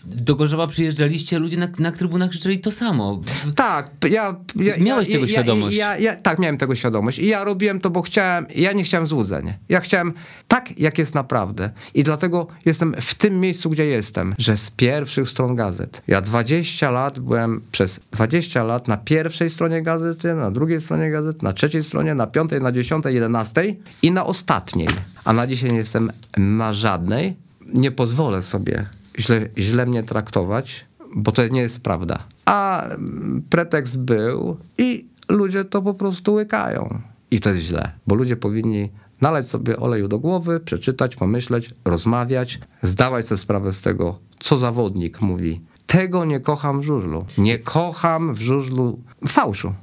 do 0.05 0.37
Gorzowa 0.37 0.67
przyjeżdżaliście, 0.67 1.39
ludzie 1.39 1.57
na, 1.57 1.69
na 1.79 1.93
trybunach 1.93 2.31
krzyczeli 2.31 2.59
to 2.59 2.73
samo. 2.73 3.21
Tak, 3.57 3.91
ja... 4.11 4.37
ja 4.57 4.77
miałeś 4.77 5.09
ja, 5.09 5.15
tego 5.15 5.27
ja, 5.27 5.33
świadomość. 5.33 5.79
Tak, 6.23 6.39
miałem 6.39 6.59
tego 6.59 6.75
świadomość. 6.75 7.19
I 7.19 7.27
ja 7.27 7.45
robiłem 7.45 7.81
to, 7.81 7.91
bo 7.91 8.03
chciałem, 8.03 8.47
ja 8.55 8.73
nie 8.73 8.85
chciałem 8.85 9.07
złudzeń. 9.07 9.53
Ja 9.69 9.81
chciałem 9.81 10.13
tak, 10.49 10.79
jak 10.79 10.99
jest 10.99 11.15
naprawdę. 11.15 11.71
I 11.95 12.05
dlatego 12.05 12.47
jestem 12.67 12.95
w 13.01 13.15
tym 13.15 13.41
miejscu, 13.41 13.71
gdzie 13.71 13.87
jestem, 13.87 14.35
że 14.39 14.57
z 14.57 14.71
pierwszych 14.71 15.29
stron 15.29 15.55
gazet. 15.55 16.03
Ja 16.07 16.21
20 16.21 16.91
lat 16.91 17.19
byłem, 17.19 17.63
przez 17.73 18.01
20 18.13 18.65
lat 18.65 18.89
na 18.89 18.97
pierwszej 18.97 19.51
stronie 19.51 19.83
gazety, 19.83 20.35
na 20.35 20.51
drugiej 20.51 20.81
stronie 20.81 21.02
gazety, 21.11 21.45
na 21.45 21.53
trzeciej 21.53 21.83
stronie, 21.83 22.15
na 22.15 22.27
piątej, 22.27 22.61
na 22.61 22.73
dziesiątej, 22.73 23.15
jedenastej 23.15 23.81
i 24.03 24.11
na 24.11 24.25
ostatniej. 24.25 24.89
A 25.25 25.33
na 25.33 25.47
dzisiaj 25.47 25.71
nie 25.71 25.77
jestem 25.77 26.11
na 26.37 26.73
żadnej. 26.73 27.37
Nie 27.75 27.91
pozwolę 27.91 28.43
sobie 28.43 28.87
źle, 29.19 29.49
źle 29.59 29.87
mnie 29.87 30.03
traktować, 30.03 30.87
bo 31.15 31.33
to 31.33 31.49
nie 31.49 31.61
jest 31.61 31.83
prawda. 31.83 32.19
A 32.45 32.85
mm, 32.85 33.43
pretekst 33.51 33.99
był 33.99 34.57
i 34.79 35.07
ludzie 35.29 35.65
to 35.65 35.83
po 35.83 35.95
prostu 35.95 36.35
łykają. 36.35 37.01
I 37.31 37.41
to 37.41 37.49
jest 37.49 37.61
źle, 37.61 37.93
bo 38.07 38.15
ludzie 38.15 38.37
powinni 38.37 38.91
nalać 39.21 39.49
sobie 39.49 39.77
oleju 39.77 40.09
do 40.09 40.19
głowy, 40.19 40.61
przeczytać, 40.61 41.17
pomyśleć, 41.17 41.71
rozmawiać, 41.85 42.61
zdawać 42.83 43.29
sobie 43.29 43.39
sprawę 43.39 43.73
z 43.73 43.81
tego, 43.81 44.19
co 44.39 44.59
zawodnik 44.59 45.21
mówi. 45.21 45.61
Tego 45.87 46.25
nie 46.25 46.41
kocham 46.41 46.81
w 46.81 46.85
żużlu. 46.85 47.25
Nie 47.39 47.59
kocham 47.59 48.35
w 48.35 48.41
żużlu 48.41 49.01
fałszu. 49.29 49.75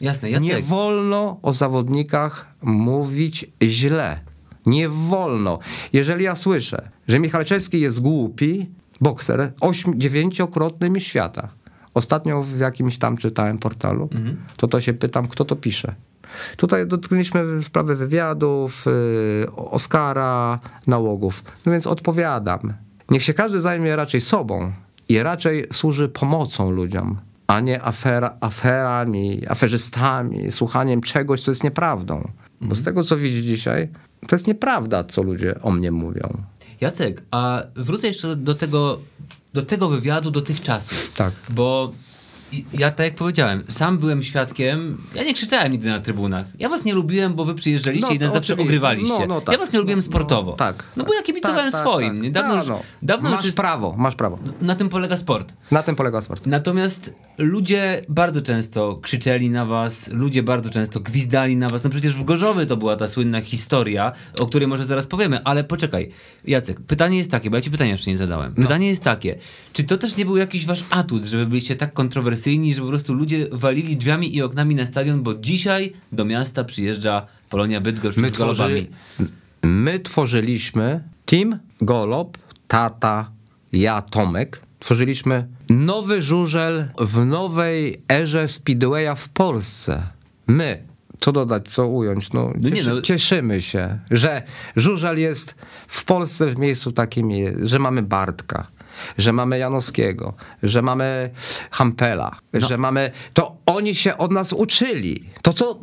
Jasne, 0.00 0.30
Nie 0.30 0.50
Jacek. 0.50 0.64
wolno 0.64 1.38
o 1.42 1.52
zawodnikach 1.52 2.46
mówić 2.62 3.46
źle. 3.62 4.20
Nie 4.66 4.88
wolno. 4.88 5.58
Jeżeli 5.92 6.24
ja 6.24 6.34
słyszę, 6.36 6.88
że 7.08 7.18
Michalczewski 7.18 7.80
jest 7.80 8.00
głupi, 8.00 8.70
bokser, 9.00 9.52
ośm, 9.60 9.92
dziewięciokrotny 9.96 10.90
mistrz 10.90 11.10
świata. 11.10 11.48
Ostatnio 11.94 12.42
w 12.42 12.58
jakimś 12.58 12.98
tam 12.98 13.16
czytałem 13.16 13.58
portalu, 13.58 14.08
to 14.56 14.66
to 14.68 14.80
się 14.80 14.92
pytam, 14.94 15.26
kto 15.26 15.44
to 15.44 15.56
pisze. 15.56 15.94
Tutaj 16.56 16.86
dotknęliśmy 16.86 17.62
sprawy 17.62 17.96
wywiadów, 17.96 18.84
yy, 18.86 19.56
Oscara, 19.56 20.58
nałogów. 20.86 21.42
No 21.66 21.72
więc 21.72 21.86
odpowiadam. 21.86 22.72
Niech 23.10 23.24
się 23.24 23.34
każdy 23.34 23.60
zajmie 23.60 23.96
raczej 23.96 24.20
sobą, 24.20 24.72
i 25.08 25.22
raczej 25.22 25.66
służy 25.72 26.08
pomocą 26.08 26.70
ludziom, 26.70 27.16
a 27.46 27.60
nie 27.60 27.82
afera, 27.82 28.36
aferami, 28.40 29.42
aferzystami, 29.48 30.52
słuchaniem 30.52 31.00
czegoś, 31.00 31.40
co 31.40 31.50
jest 31.50 31.64
nieprawdą. 31.64 32.30
Bo 32.60 32.74
z 32.74 32.82
tego, 32.82 33.04
co 33.04 33.16
widzi 33.16 33.42
dzisiaj, 33.42 33.88
to 34.28 34.36
jest 34.36 34.46
nieprawda, 34.46 35.04
co 35.04 35.22
ludzie 35.22 35.60
o 35.62 35.70
mnie 35.70 35.90
mówią. 35.90 36.42
Jacek, 36.80 37.22
a 37.30 37.62
wrócę 37.76 38.06
jeszcze 38.06 38.36
do 38.36 38.54
tego, 38.54 38.98
do 39.54 39.62
tego 39.62 39.88
wywiadu, 39.88 40.30
do 40.30 40.42
tych 40.42 40.60
czasów. 40.60 41.12
Tak. 41.16 41.32
Bo 41.50 41.92
ja, 42.72 42.90
tak 42.90 43.06
jak 43.06 43.14
powiedziałem, 43.14 43.64
sam 43.68 43.98
byłem 43.98 44.22
świadkiem, 44.22 44.98
ja 45.14 45.24
nie 45.24 45.34
krzyczałem 45.34 45.72
nigdy 45.72 45.90
na 45.90 46.00
trybunach. 46.00 46.46
Ja 46.58 46.68
was 46.68 46.84
nie 46.84 46.94
lubiłem, 46.94 47.34
bo 47.34 47.44
wy 47.44 47.54
przyjeżdżaliście 47.54 48.08
No, 48.08 48.14
i 48.14 48.18
nas 48.18 48.32
zawsze 48.32 48.54
ogrywaliście. 48.56 49.18
No, 49.18 49.26
no 49.26 49.40
tak. 49.40 49.52
Ja 49.52 49.58
was 49.58 49.72
nie 49.72 49.78
lubiłem 49.78 49.98
No, 49.98 50.02
sportowo. 50.02 50.50
no, 50.50 50.56
tak. 50.56 50.84
No 50.96 51.04
bo 51.04 51.14
ja 51.14 51.22
kibicowałem 51.22 51.64
Tak, 51.64 51.72
tak, 51.72 51.80
swoim. 51.80 52.22
tak. 52.22 52.32
Dawno, 52.32 52.48
No, 52.50 52.56
już, 52.56 52.68
no. 52.68 52.80
dawno 53.02 53.30
masz 53.30 53.44
już 53.44 53.54
prawo, 53.54 53.94
masz 53.98 54.14
prawo. 54.14 54.38
na 54.60 54.74
tym 54.74 54.88
polega 54.88 55.16
sport. 55.16 55.52
Na 55.70 55.82
tym 55.82 55.96
polega 55.96 56.20
sport. 56.20 56.46
Natomiast 56.46 57.14
ludzie 57.38 58.02
bardzo 58.08 58.42
często 58.42 58.96
krzyczeli 59.02 59.50
na 59.50 59.66
was, 59.66 60.10
ludzie 60.12 60.42
bardzo 60.42 60.70
często 60.70 61.00
gwizdali 61.00 61.56
na 61.56 61.68
was. 61.68 61.84
No 61.84 61.90
przecież 61.90 62.14
w 62.14 62.24
Gorzowy 62.24 62.66
to 62.66 62.76
była 62.76 62.96
ta 62.96 63.06
słynna 63.08 63.40
historia, 63.40 64.12
o 64.38 64.46
której 64.46 64.68
może 64.68 64.84
zaraz 64.86 65.06
powiemy, 65.06 65.44
ale 65.44 65.64
poczekaj. 65.64 66.10
Jacek, 66.44 66.80
pytanie 66.80 67.18
jest 67.18 67.30
takie, 67.30 67.50
bo 67.50 67.56
ja 67.56 67.60
ci 67.62 67.70
pytania 67.70 67.92
jeszcze 67.92 68.10
nie 68.10 68.18
zadałem. 68.18 68.54
Pytanie 68.54 68.88
jest 68.88 69.04
takie, 69.04 69.38
czy 69.72 69.84
to 69.84 69.96
też 69.98 70.16
nie 70.16 70.24
był 70.24 70.36
jakiś 70.36 70.66
wasz 70.66 70.84
atut, 70.90 71.24
żeby 71.24 71.46
byliście 71.46 71.76
tak 71.76 71.92
kontrowersyjni, 71.92 72.43
że 72.74 72.80
po 72.82 72.88
prostu 72.88 73.14
ludzie 73.14 73.46
walili 73.52 73.96
drzwiami 73.96 74.36
i 74.36 74.42
oknami 74.42 74.74
na 74.74 74.86
stadion, 74.86 75.22
bo 75.22 75.34
dzisiaj 75.34 75.92
do 76.12 76.24
miasta 76.24 76.64
przyjeżdża 76.64 77.26
Polonia 77.50 77.80
Bydgoszcz 77.80 78.18
My, 78.18 78.28
z 78.28 78.32
golobami. 78.32 78.86
tworzy, 78.86 79.30
my 79.62 80.00
tworzyliśmy 80.00 81.02
team 81.26 81.58
Golob, 81.80 82.38
tata, 82.68 83.30
ja, 83.72 84.02
Tomek. 84.02 84.60
Tworzyliśmy 84.80 85.46
nowy 85.68 86.22
żużel 86.22 86.88
w 86.98 87.26
nowej 87.26 88.00
erze 88.08 88.48
Speedwaya 88.48 89.14
w 89.16 89.28
Polsce. 89.28 90.02
My. 90.46 90.82
Co 91.20 91.32
dodać, 91.32 91.68
co 91.68 91.86
ująć? 91.88 92.32
No, 92.32 92.52
No 92.60 92.70
cieszy, 92.70 92.88
no. 92.94 93.02
Cieszymy 93.02 93.62
się, 93.62 93.98
że 94.10 94.42
żużel 94.76 95.18
jest 95.18 95.54
w 95.88 96.04
Polsce 96.04 96.46
w 96.46 96.58
miejscu 96.58 96.92
takim, 96.92 97.30
że 97.62 97.78
mamy 97.78 98.02
Bartka, 98.02 98.66
że 99.18 99.32
mamy 99.32 99.58
Janowskiego, 99.58 100.34
że 100.62 100.82
mamy 100.82 101.30
Hampela, 101.70 102.38
No. 102.52 102.68
że 102.68 102.78
mamy... 102.78 103.10
To 103.32 103.56
oni 103.66 103.94
się 103.94 104.18
od 104.18 104.30
nas 104.32 104.52
uczyli. 104.52 105.24
To, 105.42 105.52
co 105.52 105.74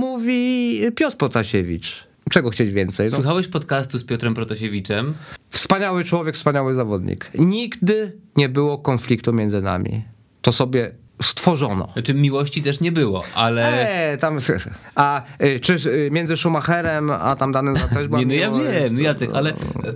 mówi 0.00 0.80
Piotr 0.96 1.16
Potasiewicz. 1.16 2.06
Czego 2.30 2.50
chcieć 2.50 2.70
więcej? 2.72 3.08
No, 3.10 3.16
Słuchałeś 3.16 3.48
podcastu 3.48 3.98
z 3.98 4.04
Piotrem 4.04 4.34
Protasiewiczem? 4.34 5.14
wspaniały 5.50 6.04
człowiek, 6.04 6.34
wspaniały 6.34 6.74
zawodnik. 6.74 7.30
Nigdy 7.38 8.12
nie 8.36 8.48
było 8.48 8.78
konfliktu 8.78 9.32
między 9.32 9.62
nami. 9.62 10.04
To 10.42 10.52
sobie 10.52 10.90
stworzono. 11.22 11.88
Znaczy 11.92 12.14
miłości 12.14 12.62
też 12.62 12.80
nie 12.80 12.92
było, 12.92 13.22
ale... 13.34 13.88
Eee, 14.12 14.18
tam, 14.18 14.38
a 14.94 15.22
y, 15.44 15.60
czy 15.60 15.74
y, 15.86 16.08
między 16.12 16.36
Schumacherem 16.36 17.10
a 17.10 17.36
tam 17.36 17.52
danym 17.52 17.76
też 17.94 18.08
była 18.08 18.20
Nie, 18.20 18.26
no 18.26 18.34
ja 18.34 18.50
wiem, 18.72 18.94
no 18.94 19.00
Jacek, 19.00 19.30
ale 19.34 19.52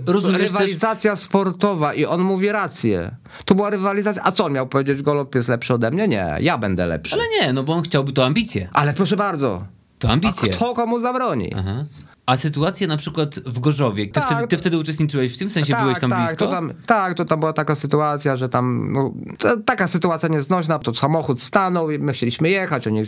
rozumiesz 0.07 0.37
też... 0.41 0.51
Rywalizacja 0.51 1.15
sportowa 1.15 1.93
i 1.93 2.05
on 2.05 2.21
mówi 2.21 2.51
rację. 2.51 3.15
To 3.45 3.55
była 3.55 3.69
rywalizacja. 3.69 4.21
A 4.25 4.31
co 4.31 4.45
on 4.45 4.53
miał 4.53 4.67
powiedzieć? 4.67 5.01
Golop 5.01 5.35
jest 5.35 5.49
lepszy 5.49 5.73
ode 5.73 5.91
mnie? 5.91 6.07
Nie, 6.07 6.37
ja 6.39 6.57
będę 6.57 6.85
lepszy. 6.87 7.13
Ale 7.13 7.23
Ale, 7.23 7.47
nie, 7.47 7.53
no 7.53 7.63
bo 7.63 7.73
on 7.73 7.83
chciałby 7.83 8.13
to 8.13 8.25
ambicje. 8.25 8.69
proszę 8.93 9.15
bardzo. 9.15 9.63
To 9.99 10.07
A 10.07 10.11
ambicje. 10.11 10.49
kto 10.49 10.73
komu 10.73 10.99
zabroni? 10.99 11.53
Aha. 11.57 11.85
A 12.25 12.37
sytuacja 12.37 12.87
na 12.87 12.97
przykład 12.97 13.39
w 13.39 13.59
Gorzowie, 13.59 14.05
ty, 14.05 14.11
Tak. 14.11 14.25
wtedy, 14.25 14.47
ty 14.47 14.57
wtedy 14.57 14.77
uczestniczyłeś 14.77 15.35
w 15.35 15.37
tym 15.37 15.49
sensie, 15.49 15.75
byłeś 15.81 15.99
tam 15.99 16.09
tak, 16.09 16.19
blisko? 16.19 16.45
To 16.45 16.51
tam, 16.51 16.73
tak, 16.85 17.13
to 17.13 17.25
tam 17.25 17.39
była 17.39 17.53
taka 17.53 17.75
sytuacja, 17.75 18.35
że 18.35 18.49
tam, 18.49 18.93
no, 18.93 19.13
taka 19.65 19.87
sytuacja 19.87 20.29
nieznośna, 20.29 20.79
to 20.79 20.93
samochód 20.93 21.41
stanął 21.41 21.91
i 21.91 21.99
my 21.99 22.13
chcieliśmy 22.13 22.49
jechać, 22.49 22.87
oni 22.87 23.03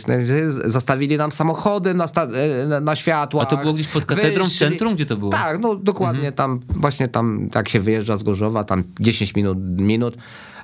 zastawili 0.64 1.16
nam 1.16 1.32
samochody 1.32 1.94
na, 1.94 2.08
sta, 2.08 2.28
na, 2.68 2.80
na 2.80 2.96
światła. 2.96 3.42
A 3.42 3.46
to 3.46 3.56
było 3.56 3.72
gdzieś 3.72 3.88
pod 3.88 4.06
katedrą 4.06 4.44
w 4.44 4.52
centrum? 4.52 4.94
Gdzie 4.94 5.06
to 5.06 5.16
było? 5.16 5.32
Tak, 5.32 5.58
no 5.58 5.74
dokładnie 5.74 6.32
tam, 6.32 6.60
właśnie 6.68 7.08
tam, 7.08 7.50
jak 7.54 7.68
się 7.68 7.80
wyjeżdża 7.80 8.16
z 8.16 8.22
Gorzowa, 8.22 8.64
tam 8.64 8.84
10 9.00 9.34
minut, 9.34 9.58
minut, 9.60 10.16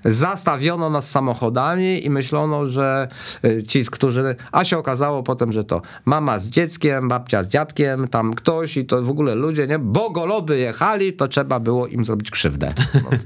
zastawiono 0.04 0.90
nas 0.90 1.10
samochodami 1.10 2.06
i 2.06 2.10
myślono, 2.10 2.68
że 2.68 3.08
y, 3.44 3.62
ci, 3.62 3.84
którzy, 3.84 4.36
a 4.52 4.64
się 4.64 4.78
okazało 4.78 5.22
potem, 5.22 5.52
że 5.52 5.64
to 5.64 5.82
mama 6.04 6.38
z 6.38 6.48
dzieckiem, 6.48 7.08
babcia 7.08 7.42
z 7.42 7.48
dziadkiem, 7.48 8.08
tam 8.08 8.34
ktoś 8.34 8.76
i 8.76 8.84
to 8.84 9.02
w 9.02 9.10
ogóle 9.10 9.34
ludzie, 9.34 9.66
nie, 9.66 9.78
bo 9.78 10.10
goloby 10.10 10.58
jechali, 10.58 11.12
to 11.12 11.28
trzeba 11.28 11.60
było 11.60 11.86
im 11.86 12.04
zrobić 12.04 12.30
krzywdę. 12.30 12.72
No 12.94 13.10
to, 13.10 13.16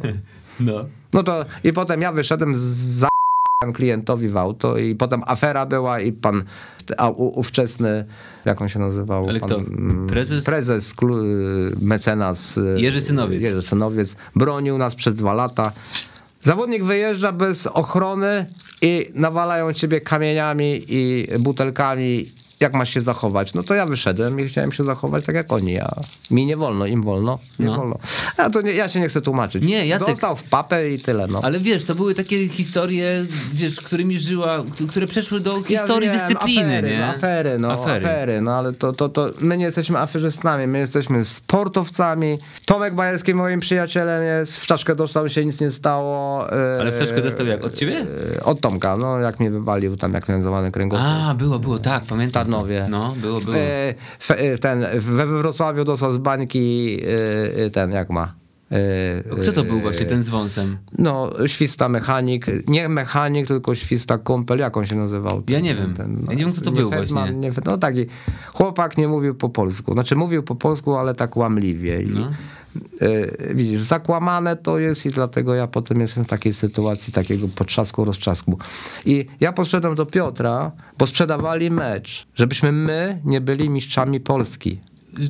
No. 0.61 0.85
no 1.13 1.23
to 1.23 1.45
i 1.65 1.73
potem 1.73 2.01
ja 2.03 2.13
wyszedłem 2.13 2.53
za 2.57 3.09
klientowi 3.75 4.29
w 4.29 4.37
auto 4.37 4.79
i 4.79 4.95
potem 4.95 5.23
afera 5.27 5.67
była 5.67 6.01
i 6.01 6.13
pan 6.13 6.45
a, 6.97 7.09
u, 7.11 7.39
ówczesny, 7.41 8.05
jak 8.45 8.63
on 8.63 8.69
się 8.69 8.79
nazywał? 8.79 9.29
Ale 9.29 9.41
pan, 9.41 9.49
kto? 9.49 9.59
mm, 9.59 10.07
Prezes? 10.07 10.45
Prezes, 10.45 10.95
klu- 10.97 11.23
mecenas. 11.83 12.59
y, 12.59 12.75
Jerzy 12.79 13.01
Synowiec. 13.01 13.43
Jerzy 13.43 13.63
Synowiec. 13.63 14.17
Bronił 14.37 14.79
nas 14.79 14.95
przez 14.95 15.15
dwa 15.15 15.35
lata. 15.35 15.73
Zawodnik 16.45 16.85
wyjeżdża 16.85 17.33
bez 17.33 17.67
ochrony 17.67 18.47
i 18.83 19.11
nawalają 19.15 19.73
ciebie 19.73 20.01
kamieniami 20.01 20.85
i 20.89 21.27
butelkami. 21.39 22.27
Jak 22.65 22.75
masz 22.75 22.91
się 22.95 23.01
zachować? 23.03 23.55
No 23.55 23.63
to 23.63 23.75
ja 23.75 23.87
wyszedłem 23.87 24.41
i 24.41 24.49
chciałem 24.49 24.73
się 24.73 24.85
zachować 24.85 25.25
tak 25.25 25.35
jak 25.35 25.53
oni. 25.53 25.81
A 25.81 25.95
mi 26.31 26.47
nie 26.47 26.57
wolno, 26.57 26.87
im 26.87 27.03
wolno. 27.03 27.39
Nie 27.59 27.67
No. 27.67 27.77
wolno. 27.77 27.99
A 28.37 28.51
to 28.51 28.61
nie, 28.63 28.73
ja 28.73 28.89
się 28.89 29.01
nie 29.01 29.09
chcę 29.09 29.21
tłumaczyć. 29.23 29.65
Nie, 29.65 29.87
Jacek- 29.87 30.07
Dostał 30.07 30.37
w 30.37 30.43
papę 30.43 30.91
i 30.91 30.99
tyle. 30.99 31.27
No. 31.27 31.41
Ale 31.43 31.59
wiesz, 31.59 31.85
to 31.85 31.95
były 31.95 32.15
takie 32.15 32.49
historie, 32.49 33.25
wiesz, 33.53 33.77
którymi 33.81 34.19
żyła, 34.19 34.65
które 34.91 35.07
przeszły 35.07 35.41
do 35.41 35.63
historii 35.63 36.07
ja 36.09 36.13
wiem, 36.15 36.21
dyscypliny, 36.23 36.63
afery, 36.79 36.91
nie? 36.91 36.99
No, 36.99 37.07
afery, 37.07 37.59
no, 37.59 37.73
afery. 37.73 38.41
no 38.41 38.51
ale 38.53 38.73
to, 38.73 38.93
to, 38.93 39.09
to 39.09 39.31
my 39.41 39.57
nie 39.57 39.65
jesteśmy 39.65 39.99
aferzystami, 39.99 40.67
my 40.67 40.79
jesteśmy 40.79 41.25
sportowcami. 41.25 42.39
Tomek 42.67 42.95
Bajerski 42.95 43.35
moim 43.35 43.61
przyjacielem 43.61 44.23
jest, 44.25 44.59
w 44.59 44.67
czaszkę 44.67 44.95
dostał 44.97 45.29
się 45.29 45.45
nic 45.45 45.61
nie 45.61 45.71
stało. 45.71 46.53
e, 46.53 46.81
Ale 46.81 46.93
w 46.93 46.99
czaszkę 46.99 47.23
dostał 47.23 47.47
jak? 47.47 47.65
Od 47.65 47.75
ciebie? 47.75 48.07
e, 48.39 48.45
Od 48.45 48.61
Tomka, 48.61 48.97
no 48.97 49.19
jak 49.19 49.41
mnie 49.41 49.51
wywalił 49.51 49.97
tam, 49.97 50.13
jak 50.13 50.29
miałem 50.29 50.43
złamany 50.43 50.71
kręgosłup. 50.71 51.09
A, 51.11 51.35
było, 51.35 51.59
było, 51.59 51.79
tak, 51.79 52.05
pamiętam. 52.05 52.51
Tarnowie. 52.55 52.87
No, 52.91 53.15
było, 53.21 53.41
było. 53.41 53.57
E, 53.57 53.95
fe- 54.21 54.35
e, 54.39 54.59
ten, 54.59 54.87
we 54.99 55.27
Wrocławiu 55.27 55.85
dostał 55.85 56.13
z 56.13 56.17
bańki 56.19 56.99
e, 57.59 57.65
e, 57.65 57.71
ten, 57.71 57.91
jak 57.93 58.11
ma. 58.11 58.35
E, 58.73 59.23
Kto 59.43 59.53
to 59.53 59.65
był 59.65 59.79
e, 59.79 59.81
właśnie, 59.83 60.07
ten 60.07 60.23
z 60.23 60.29
wąsem? 60.29 60.77
No, 60.99 61.31
śwista 61.47 61.89
mechanik, 61.89 62.47
nie 62.69 62.89
mechanik, 62.89 63.47
tylko 63.47 63.75
śwista 63.75 64.19
kumpel, 64.19 64.59
jak 64.59 64.77
on 64.77 64.87
się 64.87 64.97
nazywał? 64.97 65.43
Ja 65.49 65.61
nie 65.61 65.75
wiem. 65.75 65.95
Ja 66.29 66.35
nie 66.35 66.45
wiem, 66.45 66.53
kto 66.53 66.61
to 66.61 66.73
był 66.73 66.91
właśnie. 66.91 67.33
Nie, 67.33 67.53
no 67.65 67.79
taki 67.79 68.07
chłopak 68.55 68.99
nie 68.99 69.09
mówił 69.09 69.35
po 69.35 69.49
polsku. 69.49 69.93
Znaczy 69.93 70.17
mówił 70.17 70.43
po 70.43 70.55
polsku, 70.55 70.95
ale 70.97 71.15
tak 71.15 71.37
łamliwie. 71.37 72.03
I, 72.03 72.11
No. 72.11 72.31
E, 73.01 73.55
widzisz, 73.55 73.83
zakłamane 73.83 74.57
to 74.57 74.79
jest 74.79 75.07
i 75.07 75.11
dlatego 75.11 75.55
ja 75.55 75.67
potem 75.67 76.01
jestem 76.01 76.25
w 76.25 76.29
takiej 76.29 76.55
sytuacji 76.55 77.13
takiego 77.13 77.49
potrzasku, 77.49 78.05
roztrzasku. 78.05 78.59
I 79.05 79.27
ja 79.41 79.53
poszedłem 79.53 79.95
do 79.95 80.07
Piotra, 80.07 80.73
bo 80.99 81.07
sprzedawali 81.07 81.71
mecz, 81.71 82.27
żebyśmy 82.35 82.73
my 82.73 83.21
nie 83.25 83.41
byli 83.41 83.71
mistrzami 83.71 84.21
Polski. 84.21 84.81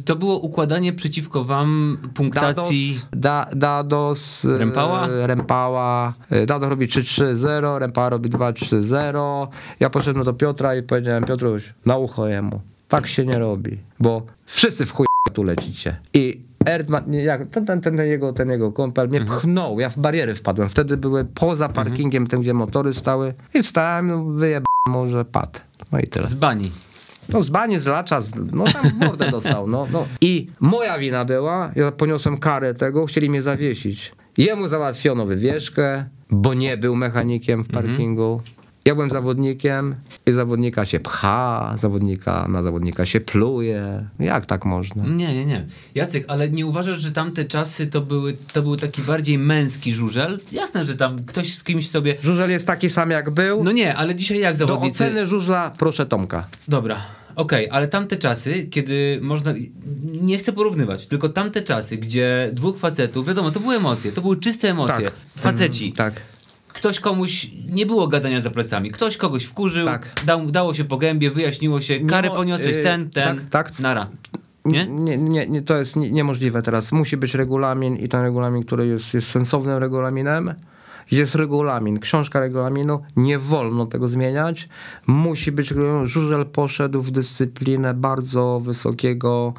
To 0.05 0.17
było 0.17 0.39
układanie 0.39 0.93
przeciwko 0.93 1.45
wam 1.45 1.99
punktacji... 2.15 2.95
Dados, 2.95 3.07
da, 3.13 3.47
Dados 3.57 4.45
e, 4.45 4.59
Rempała? 4.59 5.09
Rempała. 5.27 6.13
e, 6.31 6.47
Dados 6.47 6.69
robi 6.71 6.87
3-3-0, 6.87 7.79
Rempała 7.79 8.09
robi 8.09 8.31
2-3-0. 8.31 9.47
Ja 9.81 9.91
poszedłem 9.91 10.25
do 10.25 10.35
Piotra 10.35 10.77
i 10.77 10.83
powiedziałem, 10.83 11.25
Piotruś, 11.25 11.75
na 11.87 11.97
ucho 11.97 12.29
jemu. 12.29 12.61
Tak 12.89 13.07
się 13.07 13.25
nie 13.25 13.39
robi, 13.39 13.79
bo 14.01 14.23
wszyscy 14.47 14.87
w 14.87 14.93
chuj 14.93 15.07
tu 15.33 15.43
lecicie. 15.43 15.97
I 16.15 16.41
Erdman, 16.65 17.05
nie, 17.07 17.23
jak, 17.23 17.49
ten, 17.51 17.67
ten, 17.67 17.81
ten, 17.81 17.99
jego, 17.99 18.33
ten 18.33 18.51
jego 18.51 18.73
kumpel 18.73 19.09
mnie 19.09 19.21
pchnął, 19.21 19.81
ja 19.81 19.91
w 19.91 19.99
bariery 19.99 20.35
wpadłem. 20.35 20.69
Wtedy 20.69 20.97
były 20.97 21.25
poza 21.25 21.69
parkingiem, 21.69 22.27
tam 22.27 22.41
gdzie 22.41 22.55
motory 22.55 22.95
stały. 22.95 23.35
I 23.55 23.63
wstałem, 23.63 24.07
no, 24.07 24.25
wyjebałem 24.25 24.65
mu, 24.89 25.09
że 25.11 25.25
padł. 25.25 25.59
No 25.93 25.99
i 25.99 26.07
tyle. 26.07 26.27
Z 26.27 26.35
bani. 26.35 26.71
No 27.29 27.43
z 27.43 27.51
bani, 27.51 27.79
z 27.79 27.87
lacza, 27.87 28.21
no 28.53 28.65
tam 28.65 28.91
w 28.91 28.95
mordę 28.95 29.31
dostał, 29.31 29.67
no, 29.67 29.87
no. 29.93 30.07
I 30.21 30.47
moja 30.61 30.99
wina 30.99 31.25
była, 31.25 31.73
ja 31.77 31.93
poniosłem 31.93 32.39
karę 32.39 32.75
tego, 32.75 33.07
chcieli 33.07 33.31
mnie 33.31 33.43
zawiesić. 33.43 34.13
Jemu 34.37 34.67
załatwiono 34.67 35.27
wywieszkę, 35.27 36.05
bo 36.31 36.55
nie 36.55 36.77
był 36.77 36.97
mechanikiem 36.97 37.65
w 37.65 37.69
parkingu. 37.69 38.41
Ja 38.85 38.95
byłem 38.95 39.11
zawodnikiem 39.11 39.95
i 40.27 40.33
zawodnika 40.33 40.85
się 40.85 41.01
pcha, 41.01 41.75
zawodnika 41.79 42.49
na 42.49 42.63
zawodnika 42.63 43.07
się 43.07 43.21
pluje. 43.21 44.09
Jak 44.19 44.47
tak 44.47 44.65
można? 44.65 45.05
Nie, 45.05 45.35
nie, 45.35 45.47
nie. 45.47 45.67
Jacek, 45.95 46.25
ale 46.29 46.51
nie 46.51 46.67
uważasz, 46.67 46.99
że 46.99 47.13
tamte 47.13 47.45
czasy 47.45 47.87
to, 47.87 48.01
były, 48.01 48.37
to 48.53 48.63
był 48.63 48.77
taki 48.77 49.03
bardziej 49.03 49.39
męski 49.39 49.93
żużel? 49.93 50.41
Jasne, 50.53 50.85
że 50.85 50.97
tam 50.97 51.25
ktoś 51.25 51.55
z 51.55 51.65
kimś 51.65 51.91
sobie... 51.91 52.17
Żużel 52.23 52.51
jest 52.51 52.67
taki 52.67 52.91
sam 52.91 53.11
jak 53.11 53.31
był. 53.31 53.65
No 53.65 53.73
nie, 53.73 53.97
ale 53.97 54.15
dzisiaj 54.15 54.39
jak 54.39 54.57
Do 54.57 54.67
zawodnicy... 54.67 55.05
oceny 55.05 55.27
żużla 55.27 55.73
proszę 55.79 56.07
Tomka. 56.07 56.47
Dobra, 56.69 56.97
okej, 57.37 57.71
ale 57.71 57.89
tamte 57.89 58.17
czasy, 58.17 58.67
kiedy 58.67 59.19
można. 59.23 59.55
Nie 60.03 60.39
chcę 60.39 60.53
porównywać, 60.53 61.07
tylko 61.07 61.29
tamte 61.29 61.63
czasy, 61.63 61.97
gdzie 61.97 62.51
dwóch 62.53 62.79
facetów, 62.79 63.27
wiadomo, 63.27 63.51
to 63.51 63.61
były 63.61 63.77
emocje, 63.77 64.13
to 64.13 64.23
były 64.23 64.37
czyste 64.37 64.71
emocje. 64.71 65.05
Tak. 65.05 65.15
Faceci. 65.37 65.93
Tak. 65.93 66.34
Ktoś 66.85 67.01
komuś, 67.01 67.51
nie 67.69 67.87
było 67.87 68.09
gadania 68.09 68.41
za 68.41 68.51
plecami, 68.51 68.91
ktoś 68.91 69.17
kogoś 69.17 69.45
wkurzył, 69.45 69.87
Tak. 69.87 70.13
dał, 70.27 70.51
dało 70.51 70.75
się 70.75 70.85
po 70.85 70.97
gębie, 70.97 71.31
wyjaśniło 71.31 71.81
się, 71.81 72.01
karę 72.01 72.29
mo- 72.29 72.35
poniosłeś, 72.35 72.77
yy, 72.77 72.83
ten, 72.83 73.11
ten, 73.11 73.37
tak, 73.37 73.51
tak. 73.51 73.79
nara. 73.81 74.09
Nie? 74.65 74.87
Nie, 74.87 75.17
nie, 75.17 75.47
nie, 75.47 75.63
to 75.63 75.79
jest 75.79 75.97
nie, 75.97 76.11
niemożliwe 76.11 76.63
teraz. 76.63 76.93
Musi 76.93 77.17
być 77.17 77.35
regulamin 77.35 77.97
i 77.97 78.09
ten 78.09 78.23
regulamin, 78.23 78.65
który 78.65 78.87
jest, 78.87 79.15
jest 79.15 79.27
sensownym 79.31 79.79
regulaminem. 79.79 80.55
Jest 81.11 81.35
regulamin, 81.35 82.01
książka 82.01 82.41
regulaminu, 82.41 83.01
nie 83.17 83.39
wolno 83.39 83.87
tego 83.87 84.09
zmieniać. 84.09 84.69
Musi 85.07 85.53
być 85.53 85.71
regulamin. 85.71 86.07
Żużel 86.07 86.47
poszedł 86.47 87.03
w 87.03 87.11
dyscyplinę 87.11 87.95
bardzo 87.95 88.61
wysokiego. 88.65 89.55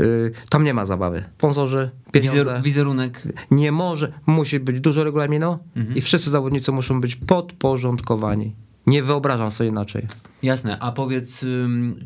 y, 0.00 0.32
tam 0.50 0.64
nie 0.64 0.74
ma 0.74 0.86
zabawy. 0.86 1.24
Sponsorzy, 1.38 1.90
pieniądze. 2.12 2.38
Wizer, 2.44 2.62
wizerunek. 2.62 3.22
Nie 3.50 3.72
może, 3.72 4.12
musi 4.26 4.60
być 4.60 4.80
dużo 4.80 5.04
regulaminu 5.04 5.58
Mhm. 5.76 5.96
i 5.96 6.00
wszyscy 6.00 6.30
zawodnicy 6.30 6.72
muszą 6.72 7.00
być 7.00 7.16
podporządkowani. 7.16 8.54
Nie 8.86 9.02
wyobrażam 9.02 9.50
sobie 9.50 9.70
inaczej. 9.70 10.06
Jasne, 10.42 10.78
a 10.78 10.92
powiedz, 10.92 11.44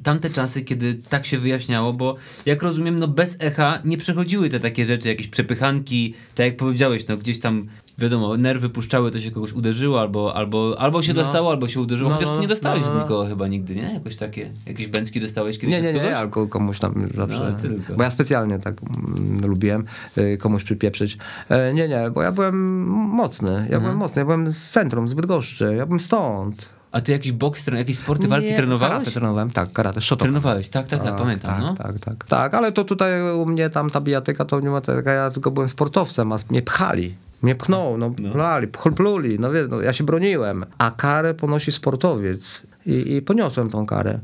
tamte 0.02 0.30
czasy, 0.30 0.62
kiedy 0.62 0.94
tak 0.94 1.26
się 1.26 1.38
wyjaśniało, 1.38 1.92
bo 1.92 2.16
jak 2.46 2.62
rozumiem, 2.62 2.98
no 2.98 3.08
bez 3.08 3.36
echa 3.40 3.78
nie 3.84 3.98
przechodziły 3.98 4.48
te 4.48 4.60
takie 4.60 4.84
rzeczy, 4.84 5.08
jakieś 5.08 5.28
przepychanki, 5.28 6.14
tak 6.34 6.46
jak 6.46 6.56
powiedziałeś, 6.56 7.08
no 7.08 7.16
gdzieś 7.16 7.40
tam, 7.40 7.66
wiadomo, 7.98 8.36
nerwy 8.36 8.68
puszczały, 8.68 9.10
to 9.10 9.20
się 9.20 9.30
kogoś 9.30 9.52
uderzyło, 9.52 10.00
albo, 10.00 10.36
albo, 10.36 10.74
albo 10.78 11.02
się 11.02 11.14
dostało, 11.14 11.50
albo 11.50 11.68
się 11.68 11.80
uderzyło, 11.80 12.10
No, 12.10 12.16
chociaż 12.16 12.28
no, 12.30 12.34
ty 12.34 12.40
nie 12.40 12.46
no, 12.46 12.54
dostałeś 12.54 12.82
no, 12.82 12.88
od 12.88 12.94
no. 12.94 13.02
nikogo 13.02 13.26
chyba 13.26 13.48
nigdy, 13.48 13.74
nie? 13.74 13.94
Jakoś 13.94 14.16
takie, 14.16 14.50
jakieś 14.66 14.86
bęcki 14.86 15.20
dostałeś 15.20 15.58
kiedyś 15.58 15.76
Nie, 15.76 15.82
nie, 15.82 15.92
nie, 15.92 16.00
ja 16.00 16.26
ko- 16.26 16.48
komuś 16.48 16.78
tam 16.78 17.08
zawsze. 17.14 17.52
No, 17.52 17.58
tylko. 17.60 17.94
Bo 17.94 18.02
ja 18.02 18.10
specjalnie 18.10 18.58
tak 18.58 18.74
mm, 18.82 19.46
lubiłem 19.46 19.84
y, 20.18 20.38
komuś 20.40 20.64
przypieprzyć. 20.64 21.18
E, 21.48 21.74
Nie, 21.74 21.88
nie, 21.88 22.10
bo 22.14 22.22
ja 22.22 22.32
byłem 22.32 22.82
mocny. 22.88 23.66
Ja 23.70 23.80
byłem 23.80 23.96
mocny. 23.96 24.20
Ja 24.20 24.24
byłem 24.24 24.52
z 24.52 24.70
centrum, 24.70 25.08
z 25.08 25.14
Bydgoszczy. 25.14 25.74
Ja 25.78 25.86
byłem 25.86 26.00
stąd. 26.00 26.68
A 26.92 27.00
ty 27.00 27.12
jakiś 27.12 27.32
boks, 27.32 27.66
jakieś 27.66 27.98
sporty 27.98 28.28
walki 28.28 28.46
Nie, 28.48 28.56
trenowałeś? 28.56 28.92
Karate 28.94 29.10
trenowałem, 29.10 29.50
tak, 29.50 29.72
karate, 29.72 30.00
shotokan. 30.00 30.26
Trenowałeś, 30.28 30.68
tak, 30.68 30.88
tak, 30.88 31.04
tak, 31.04 31.16
pamiętam, 31.16 31.50
tak, 31.50 31.60
no. 31.62 31.74
Tak, 31.74 31.98
tak, 31.98 32.24
tak. 32.24 32.54
Ale 32.54 32.72
to 32.72 32.84
tutaj 32.84 33.32
u 33.32 33.46
mnie 33.46 33.70
tam 33.70 33.90
ta 33.90 34.00
bijatyka 34.00 34.44
to 34.44 34.60
nie 34.60 34.70
ma 34.70 34.80
taka, 34.80 35.12
ja 35.12 35.30
tylko 35.30 35.50
byłem 35.50 35.68
sportowcem, 35.68 36.32
a 36.32 36.36
mnie 36.50 36.62
pchali. 36.62 37.14
Mnie 37.42 37.54
pchnął, 37.54 37.98
no, 37.98 38.10
plali, 38.32 38.68
pchl- 38.68 38.94
pluli, 38.94 39.38
no 39.38 39.52
wiesz, 39.52 39.66
no, 39.70 39.80
ja 39.80 39.92
się 39.92 40.04
broniłem. 40.04 40.66
A 40.78 40.90
karę 40.90 41.34
ponosi 41.34 41.72
sportowiec. 41.72 42.62
I, 42.86 43.14
I 43.14 43.22
poniosłem 43.22 43.70
tą 43.70 43.86
karę. 43.86 44.18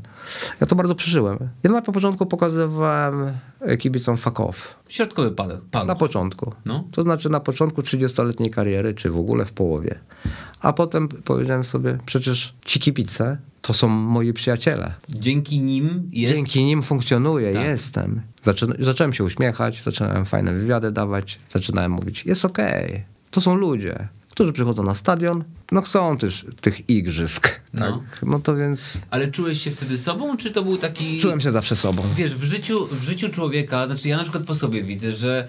Ja 0.61 0.67
to 0.67 0.75
bardzo 0.75 0.95
przeżyłem. 0.95 1.37
Ja 1.63 1.71
na 1.71 1.81
początku 1.81 2.25
pokazywałem 2.25 3.31
kibicom 3.79 4.17
fuck 4.17 4.39
off. 4.39 4.75
Środkowy 4.87 5.31
palec. 5.31 5.61
Na 5.87 5.95
początku. 5.95 6.53
No. 6.65 6.83
To 6.91 7.01
znaczy 7.01 7.29
na 7.29 7.39
początku 7.39 7.81
30-letniej 7.81 8.49
kariery, 8.51 8.93
czy 8.93 9.09
w 9.09 9.17
ogóle 9.17 9.45
w 9.45 9.51
połowie. 9.53 9.99
A 10.61 10.73
potem 10.73 11.07
powiedziałem 11.07 11.63
sobie, 11.63 11.97
przecież 12.05 12.55
ci 12.65 12.79
kibice 12.79 13.37
to 13.61 13.73
są 13.73 13.89
moi 13.89 14.33
przyjaciele. 14.33 14.93
Dzięki 15.09 15.59
nim 15.59 16.09
jest... 16.13 16.35
Dzięki 16.35 16.63
nim 16.65 16.83
funkcjonuję, 16.83 17.53
Tak. 17.53 17.63
jestem. 17.63 18.21
Zaczę, 18.43 18.67
zacząłem 18.79 19.13
się 19.13 19.23
uśmiechać, 19.23 19.83
zacząłem 19.83 20.25
fajne 20.25 20.53
wywiady 20.53 20.91
dawać, 20.91 21.39
zaczynałem 21.53 21.91
mówić, 21.91 22.25
jest 22.25 22.45
okej, 22.45 23.03
to 23.31 23.41
są 23.41 23.55
ludzie, 23.55 24.07
którzy 24.29 24.53
przychodzą 24.53 24.83
na 24.83 24.95
stadion, 24.95 25.43
no 25.71 25.81
chcą 25.81 26.17
też 26.17 26.45
tych 26.61 26.89
igrzysk. 26.89 27.59
No. 27.73 27.91
Tak? 27.91 28.21
No 28.23 28.39
to 28.39 28.55
więc 28.55 28.97
Ale 29.09 29.27
czułeś 29.27 29.61
się 29.61 29.71
wtedy 29.71 29.97
sobą, 29.97 30.37
czy 30.37 30.51
to 30.51 30.63
był 30.63 30.77
taki... 30.77 31.19
czułem 31.19 31.41
się 31.41 31.51
zawsze 31.51 31.75
sobą. 31.75 32.03
Wiesz, 32.15 32.35
w 32.35 32.43
życiu, 32.43 32.87
w 32.91 33.03
życiu 33.03 33.29
człowieka, 33.29 33.87
znaczy 33.87 34.09
ja 34.09 34.17
na 34.17 34.23
przykład 34.23 34.43
po 34.43 34.55
sobie 34.55 34.83
widzę, 34.83 35.13
że 35.13 35.47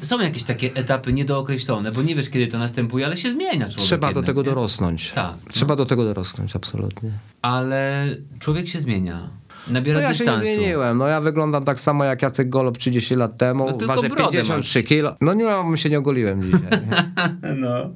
są 0.00 0.20
jakieś 0.20 0.44
takie 0.44 0.74
etapy 0.74 1.12
niedookreślone, 1.12 1.90
bo 1.90 2.02
nie 2.02 2.14
wiesz 2.14 2.30
kiedy 2.30 2.46
to 2.46 2.58
następuje, 2.58 3.06
ale 3.06 3.16
się 3.16 3.30
zmienia 3.30 3.68
człowiek 3.68 3.78
Trzeba 3.86 4.06
do 4.06 4.08
jednak, 4.08 4.26
tego 4.26 4.40
nie? 4.40 4.44
dorosnąć. 4.44 5.10
Tak, 5.14 5.34
Trzeba 5.52 5.76
do 5.76 5.86
tego 5.86 6.04
dorosnąć, 6.04 6.56
absolutnie. 6.56 7.10
Ale 7.42 8.06
człowiek 8.38 8.68
się 8.68 8.78
zmienia. 8.78 9.28
Nabiera 9.68 10.00
No 10.00 10.02
ja 10.02 10.14
się 10.14 10.18
dystansu. 10.24 10.46
nie 10.46 10.54
zmieniłem. 10.54 10.98
No 10.98 11.06
ja 11.06 11.20
wyglądam 11.20 11.64
tak 11.64 11.80
samo 11.80 12.04
jak 12.04 12.22
Jacek 12.22 12.48
Golob 12.48 12.78
30 12.78 13.14
lat 13.14 13.36
temu. 13.38 13.66
No 13.66 13.72
tylko 13.72 13.94
Ważę 13.94 14.08
brodę 14.08 14.32
53 14.32 14.82
kilo. 14.82 15.16
No 15.20 15.34
nie, 15.34 15.44
no, 15.44 15.76
się 15.76 15.90
nie 15.90 15.98
ogoliłem 15.98 16.42
dzisiaj. 16.42 16.60
No. 17.56 17.90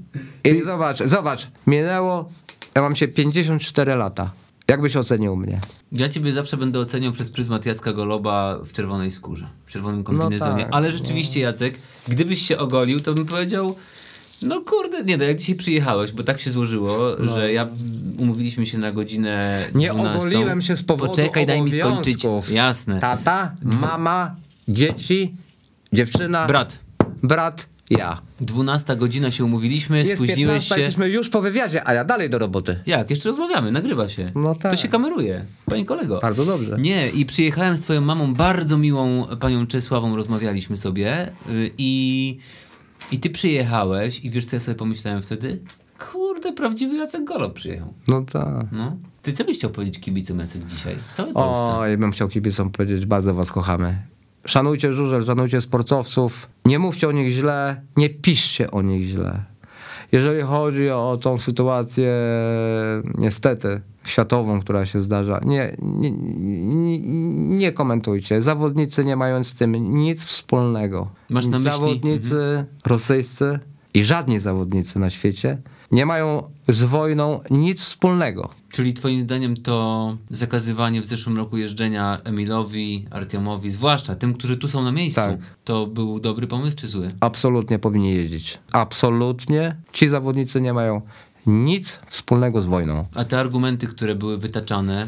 I 0.45 0.63
zobacz, 0.65 1.03
zobacz, 1.05 1.49
minęło, 1.67 2.29
ja 2.75 2.83
mam 2.83 2.97
się 2.97 3.09
54 3.09 3.95
lata. 3.95 4.31
Jakbyś 4.69 4.97
ocenił 4.97 5.37
mnie? 5.37 5.61
Ja 5.93 6.09
ciebie 6.09 6.33
zawsze 6.33 6.57
będę 6.57 6.79
oceniał 6.79 7.13
przez 7.13 7.31
pryzmat 7.31 7.67
Jacka 7.67 7.93
Goloba 7.93 8.59
w 8.65 8.73
czerwonej 8.73 9.11
skórze, 9.11 9.49
w 9.65 9.71
czerwonym 9.73 10.05
kombinezonie. 10.05 10.63
tak, 10.63 10.73
ale 10.73 10.93
rzeczywiście, 10.93 11.41
Jacek, 11.41 11.79
gdybyś 12.09 12.43
się 12.49 12.59
ogolił, 12.59 13.01
to 13.01 13.15
bym 13.15 13.27
powiedział. 13.27 13.77
No 14.43 14.61
kurde, 14.61 15.05
nie 15.05 15.17
no, 15.17 15.25
jak 15.25 15.39
dzisiaj 15.39 15.55
przyjechałeś, 15.55 16.13
bo 16.13 16.23
tak 16.23 16.41
się 16.41 16.51
złożyło, 16.51 17.17
że 17.35 17.53
ja 17.53 17.69
umówiliśmy 18.19 18.67
się 18.67 18.79
na 18.79 18.93
godzinę 18.93 19.67
Nie 19.75 19.91
12. 19.91 20.19
ogoliłem 20.19 20.63
się 20.63 20.77
z 20.77 20.83
powodu 20.83 21.11
Poczekaj, 21.11 21.47
daj 21.47 21.63
mi 21.63 21.73
skończyć. 21.73 22.27
Jasne. 22.51 23.01
Tata, 23.01 23.55
mama, 23.63 24.37
dzieci, 24.69 25.35
dziewczyna, 25.93 26.47
Brat, 26.47 26.79
brat, 27.23 27.67
ja. 27.91 28.21
12 28.41 28.97
godzina 28.97 29.31
się 29.31 29.45
umówiliśmy, 29.45 29.99
Jest 29.99 30.13
spóźniłeś 30.13 30.39
15, 30.69 30.75
się. 30.75 30.81
jesteśmy 30.81 31.09
już 31.09 31.29
po 31.29 31.43
wywiadzie, 31.43 31.89
a 31.89 31.95
ja 31.95 32.05
dalej 32.05 32.31
do 32.31 32.39
roboty. 32.39 32.81
Jak? 32.87 33.11
Jeszcze 33.11 33.29
rozmawiamy, 33.29 33.73
nagrywa 33.73 34.09
się. 34.09 34.31
No 34.35 34.55
tak. 34.55 34.73
To 34.73 34.77
się 34.77 34.89
kameruje, 34.89 35.45
panie 35.67 35.85
kolego. 35.85 36.19
Bardzo 36.23 36.45
dobrze. 36.45 36.77
Nie, 36.81 37.09
i 37.11 37.27
przyjechałem 37.27 37.77
z 37.77 37.81
twoją 37.81 38.01
mamą, 38.01 38.35
bardzo 38.35 38.79
miłą 38.79 39.27
panią 39.41 39.67
Czesławą, 39.67 40.17
rozmawialiśmy 40.17 40.77
sobie 40.77 41.29
y, 41.49 41.71
i, 41.79 42.39
i 43.13 43.21
ty 43.21 43.31
przyjechałeś 43.31 44.21
i 44.25 44.31
wiesz 44.31 44.47
co 44.47 44.57
ja 44.57 44.61
sobie 44.61 44.75
pomyślałem 44.79 45.23
wtedy? 45.23 45.59
Kurde, 46.13 46.53
prawdziwy 46.53 46.97
Jacek 46.97 47.25
Golob 47.25 47.55
przyjechał. 47.55 47.95
No 48.09 48.23
tak. 48.33 48.67
No. 48.73 48.97
Ty 49.23 49.33
co 49.33 49.45
byś 49.45 49.59
chciał 49.59 49.71
powiedzieć 49.71 50.01
kibicom 50.01 50.39
Jacek 50.39 50.65
dzisiaj? 50.65 50.97
W 50.97 51.13
całej 51.13 51.33
Polsce. 51.35 51.79
Oj, 51.79 51.97
bym 51.97 52.13
chciał 52.13 52.29
kibicom 52.29 52.71
powiedzieć, 52.71 53.07
bardzo 53.07 53.35
was 53.35 53.53
kochamy. 53.53 54.03
Szanujcie 54.47 54.93
żużel, 54.93 55.25
szanujcie 55.25 55.61
sportowców, 55.61 56.49
nie 56.65 56.79
mówcie 56.79 57.09
o 57.09 57.13
nich 57.13 57.33
źle, 57.33 57.83
nie 57.97 58.11
piszcie 58.11 58.71
o 58.71 58.83
nich 58.83 59.09
źle. 59.09 59.45
Jeżeli 60.13 60.43
chodzi 60.43 60.91
o 60.91 61.19
tą 61.23 61.39
sytuację, 61.39 62.13
niestety, 63.19 63.81
światową, 64.05 64.61
która 64.61 64.87
się 64.87 65.01
zdarza, 65.01 65.41
nie, 65.45 65.77
nie, 65.83 66.11
nie, 66.11 66.99
nie 67.59 67.73
komentujcie. 67.73 68.43
Zawodnicy 68.43 69.05
nie 69.05 69.17
mają 69.17 69.45
z 69.45 69.55
tym 69.55 69.95
nic 69.95 70.25
wspólnego. 70.25 71.09
Masz 71.31 71.47
na 71.47 71.59
myśli- 71.59 71.63
Zawodnicy 71.71 72.65
rosyjscy 72.87 73.59
i 73.95 74.05
żadni 74.05 74.39
zawodnicy 74.39 74.99
na 74.99 75.11
świecie 75.11 75.59
nie 75.93 76.07
mają 76.07 76.43
z 76.69 76.83
wojną 76.83 77.41
nic 77.51 77.81
wspólnego. 77.81 78.49
Czyli 78.73 78.95
twoim 78.95 79.23
zdaniem 79.23 79.57
to 79.57 80.17
zakazywanie 80.29 81.01
w 81.01 81.07
zeszłym 81.07 81.37
roku 81.37 81.57
jeżdżenia 81.57 82.21
Emilowi, 82.25 83.07
Artiomowi, 83.11 83.71
zwłaszcza 83.71 84.15
tym, 84.17 84.35
którzy 84.35 84.57
tu 84.57 84.69
są 84.69 84.83
na 84.83 84.93
miejscu, 84.93 85.21
Tak. 85.21 85.39
to 85.65 85.87
był 85.87 86.21
dobry 86.21 86.47
pomysł 86.47 86.77
czy 86.79 86.89
zły? 86.89 87.09
absolutnie 87.21 87.79
powinni 87.79 88.15
jeździć. 88.15 88.59
Absolutnie. 88.73 89.77
Ci 89.93 90.09
zawodnicy 90.09 90.61
nie 90.61 90.73
mają 90.73 91.01
nic 91.47 92.01
wspólnego 92.07 92.63
z 92.63 92.67
wojną. 92.67 93.07
A 93.15 93.25
te 93.25 93.39
argumenty, 93.41 93.87
które 93.87 94.15
były 94.15 94.39
wytaczane, 94.39 95.07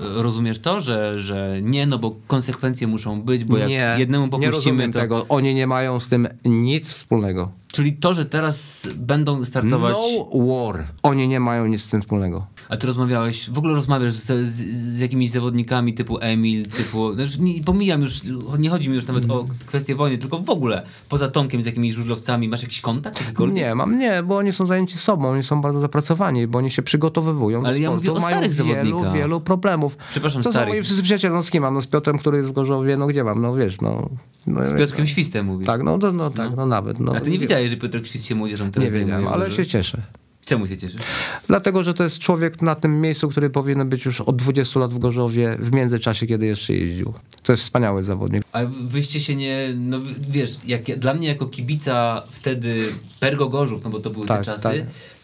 rozumiesz 0.00 0.58
to, 0.58 0.80
że, 0.80 1.20
że 1.20 1.58
nie, 1.62 1.86
no 1.86 1.98
bo 1.98 2.16
konsekwencje 2.26 2.86
muszą 2.86 3.22
być, 3.22 3.44
bo 3.44 3.58
jak 3.58 3.68
nie, 3.68 3.96
jednemu 3.98 4.24
nie 4.24 4.30
popuścimy, 4.30 4.56
rozumiem 4.56 4.92
to... 4.92 4.98
tego. 4.98 5.26
Oni 5.28 5.54
nie 5.54 5.66
mają 5.66 6.00
z 6.00 6.08
tym 6.08 6.28
nic 6.44 6.88
wspólnego. 6.88 7.50
Czyli 7.72 7.92
to, 7.92 8.14
że 8.14 8.24
teraz 8.24 8.88
będą 8.96 9.44
startować... 9.44 9.94
No 10.32 10.46
war. 10.46 10.84
Oni 11.02 11.28
nie 11.28 11.40
mają 11.40 11.66
nic 11.66 11.82
z 11.82 11.88
tym 11.88 12.00
wspólnego. 12.00 12.46
A 12.68 12.76
ty 12.76 12.86
rozmawiałeś, 12.86 13.50
w 13.50 13.58
ogóle 13.58 13.74
rozmawiasz 13.74 14.12
z, 14.12 14.48
z, 14.48 14.54
z 14.74 15.00
jakimiś 15.00 15.30
zawodnikami 15.30 15.94
typu 15.94 16.18
Emil, 16.20 16.66
typu... 16.66 17.14
Znaczy 17.14 17.42
nie, 17.42 17.62
pomijam 17.62 18.02
już, 18.02 18.20
nie 18.58 18.70
chodzi 18.70 18.88
mi 18.88 18.94
już 18.94 19.06
nawet 19.06 19.30
o 19.30 19.46
kwestię 19.66 19.94
wojny, 19.94 20.18
tylko 20.18 20.38
w 20.38 20.50
ogóle 20.50 20.82
poza 21.08 21.28
Tomkiem 21.28 21.62
z 21.62 21.66
jakimiś 21.66 21.94
żużlowcami, 21.94 22.48
masz 22.48 22.62
jakiś 22.62 22.80
kontakt 22.80 23.20
jakikolwiek? 23.20 23.56
Nie, 23.56 23.74
mam 23.74 23.98
nie, 23.98 24.22
bo 24.22 24.36
oni 24.36 24.52
są 24.52 24.66
zajęci 24.66 24.98
sobą, 24.98 25.28
oni 25.28 25.42
są 25.42 25.60
bardzo 25.60 25.80
zapracowani, 25.80 26.46
bo 26.46 26.58
oni 26.58 26.70
się 26.70 26.82
przygotowywują 26.82 27.66
Ale 27.66 27.80
ja 27.80 27.90
mówię 27.90 28.12
o 28.12 28.22
starych 28.22 28.52
wielu, 28.52 28.74
zawodnikach. 28.74 29.14
wielu 29.14 29.40
problemów. 29.40 29.96
Przepraszam, 30.10 30.42
to 30.42 30.50
starych. 30.50 30.68
są 30.68 30.74
moi 30.74 30.82
wszyscy 30.82 31.02
przyjaciele, 31.02 31.34
no 31.34 31.42
z 31.42 31.50
kim 31.50 31.62
mam? 31.62 31.74
No 31.74 31.82
z 31.82 31.86
Piotrem, 31.86 32.18
który 32.18 32.38
jest 32.38 32.50
w 32.50 32.52
Gorzowie, 32.52 32.96
no 32.96 33.06
gdzie 33.06 33.24
mam? 33.24 33.42
No 33.42 33.54
wiesz, 33.54 33.80
no... 33.80 34.08
no 34.46 34.66
Z 34.66 34.72
Piotrkiem 34.72 35.06
Świstem 35.06 35.46
mówisz. 35.46 35.66
Tak, 35.66 35.82
no, 35.82 35.98
no, 35.98 36.12
no 36.12 36.30
tak, 36.30 36.56
no, 36.56 36.66
nawet. 36.66 37.00
No, 37.00 37.12
A 37.16 37.20
ty 37.20 37.30
nie 37.30 37.38
wiedziałeś, 37.38 37.70
że 37.70 37.76
Piotr 37.76 38.06
Świst 38.06 38.26
się 38.26 38.34
młodzieżą 38.34 38.70
teraz 38.70 38.92
Nie 38.92 39.00
wiedziałem, 39.00 39.28
ale 39.28 39.50
się 39.50 39.66
cieszę. 39.66 40.02
Czemu 40.48 40.66
się 40.66 40.76
cieszysz? 40.76 41.00
Dlatego, 41.46 41.82
że 41.82 41.94
to 41.94 42.04
jest 42.04 42.18
człowiek 42.18 42.62
na 42.62 42.74
tym 42.74 43.00
miejscu, 43.00 43.28
który 43.28 43.50
powinien 43.50 43.88
być 43.88 44.04
już 44.04 44.20
od 44.20 44.36
20 44.36 44.80
lat 44.80 44.94
w 44.94 44.98
Gorzowie, 44.98 45.56
w 45.60 45.72
międzyczasie, 45.72 46.26
kiedy 46.26 46.46
jeszcze 46.46 46.72
jeździł. 46.74 47.14
To 47.42 47.52
jest 47.52 47.62
wspaniały 47.62 48.04
zawodnik. 48.04 48.42
A 48.52 48.60
wyście 48.64 49.20
się 49.20 49.34
nie, 49.34 49.68
no 49.76 49.98
wiesz, 50.30 50.56
jak, 50.66 50.88
ja- 50.88 50.96
dla 50.96 51.14
mnie 51.14 51.28
jako 51.28 51.46
kibica 51.46 52.22
wtedy 52.30 52.80
Pergo 53.20 53.48
Gorzów, 53.48 53.84
no 53.84 53.90
bo 53.90 54.00
to 54.00 54.10
były 54.10 54.26
Tak, 54.26 54.38
te 54.38 54.44
czasy, 54.44 54.62
tak. 54.62 54.74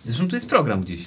zresztą 0.04 0.28
tu 0.28 0.36
jest 0.36 0.48
program 0.48 0.80
gdzieś, 0.82 1.00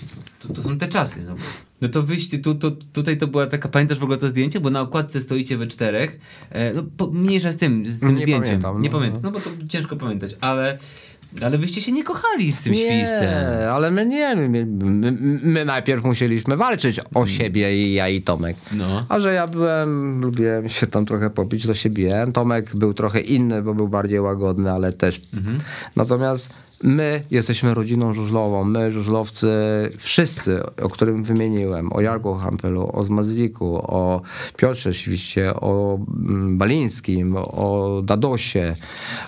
to, 0.47 0.53
to 0.53 0.61
są 0.63 0.77
te 0.77 0.87
czasy, 0.87 1.23
no, 1.27 1.35
no 1.81 1.89
to 1.89 2.03
wyście, 2.03 2.39
tu, 2.39 2.55
to, 2.55 2.71
tutaj 2.71 3.17
to 3.17 3.27
była 3.27 3.47
taka, 3.47 3.69
pamiętasz 3.69 3.99
w 3.99 4.03
ogóle 4.03 4.17
to 4.17 4.27
zdjęcie, 4.29 4.59
bo 4.59 4.69
na 4.69 4.81
okładce 4.81 5.21
stoicie 5.21 5.57
we 5.57 5.67
czterech, 5.67 6.19
e, 6.49 6.73
no 6.73 6.83
po, 6.97 7.07
mniejsza 7.07 7.51
z 7.51 7.57
tym, 7.57 7.93
z 7.93 7.99
tym 7.99 8.15
Nie 8.15 8.19
zdjęciem, 8.21 8.43
pamiętam, 8.61 8.81
nie 8.81 8.89
no, 8.89 8.97
pamiętam, 8.97 9.21
no 9.23 9.31
bo 9.31 9.39
to 9.39 9.49
ciężko 9.69 9.95
pamiętać, 9.95 10.35
ale 10.41 10.77
Ale 11.41 11.57
wyście 11.57 11.81
się 11.81 11.91
nie 11.91 12.03
kochali 12.03 12.51
z 12.51 12.61
tym 12.61 12.73
świstem. 12.73 13.21
Nie, 13.21 13.69
ale 13.69 13.91
my 13.91 14.05
nie, 14.05 14.35
my, 14.35 14.65
my, 14.65 15.11
my 15.41 15.65
najpierw 15.65 16.03
musieliśmy 16.03 16.57
walczyć 16.57 16.99
o 17.13 17.27
siebie 17.27 17.75
i 17.75 17.93
ja 17.93 18.09
i 18.09 18.21
Tomek. 18.21 18.57
No. 18.71 19.05
A 19.09 19.19
że 19.19 19.33
ja 19.33 19.47
byłem, 19.47 20.21
lubiłem 20.21 20.69
się 20.69 20.87
tam 20.87 21.05
trochę 21.05 21.29
popić, 21.29 21.67
to 21.67 21.73
się 21.73 21.89
biłem. 21.89 22.31
Tomek 22.31 22.75
był 22.75 22.93
trochę 22.93 23.19
inny, 23.19 23.61
bo 23.61 23.73
był 23.73 23.87
bardziej 23.87 24.19
łagodny, 24.19 24.71
ale 24.71 24.93
też. 24.93 25.21
Natomiast 25.95 26.49
my 26.83 27.23
jesteśmy 27.31 27.73
rodziną 27.73 28.13
żużlową. 28.13 28.63
My, 28.63 28.91
żużlowcy, 28.91 29.49
wszyscy, 29.97 30.63
o 30.65 30.89
którym 30.89 31.23
wymieniłem, 31.23 31.93
o 31.93 32.01
Jarku 32.01 32.35
Hampelu, 32.35 32.89
o 32.93 33.03
Zmazliku, 33.03 33.75
o 33.75 34.21
Piotrze 34.57 34.93
Świście, 34.93 35.53
o 35.55 35.99
mm, 36.17 36.57
Balińskim, 36.57 37.35
o 37.37 38.01
Dadosie, 38.03 38.75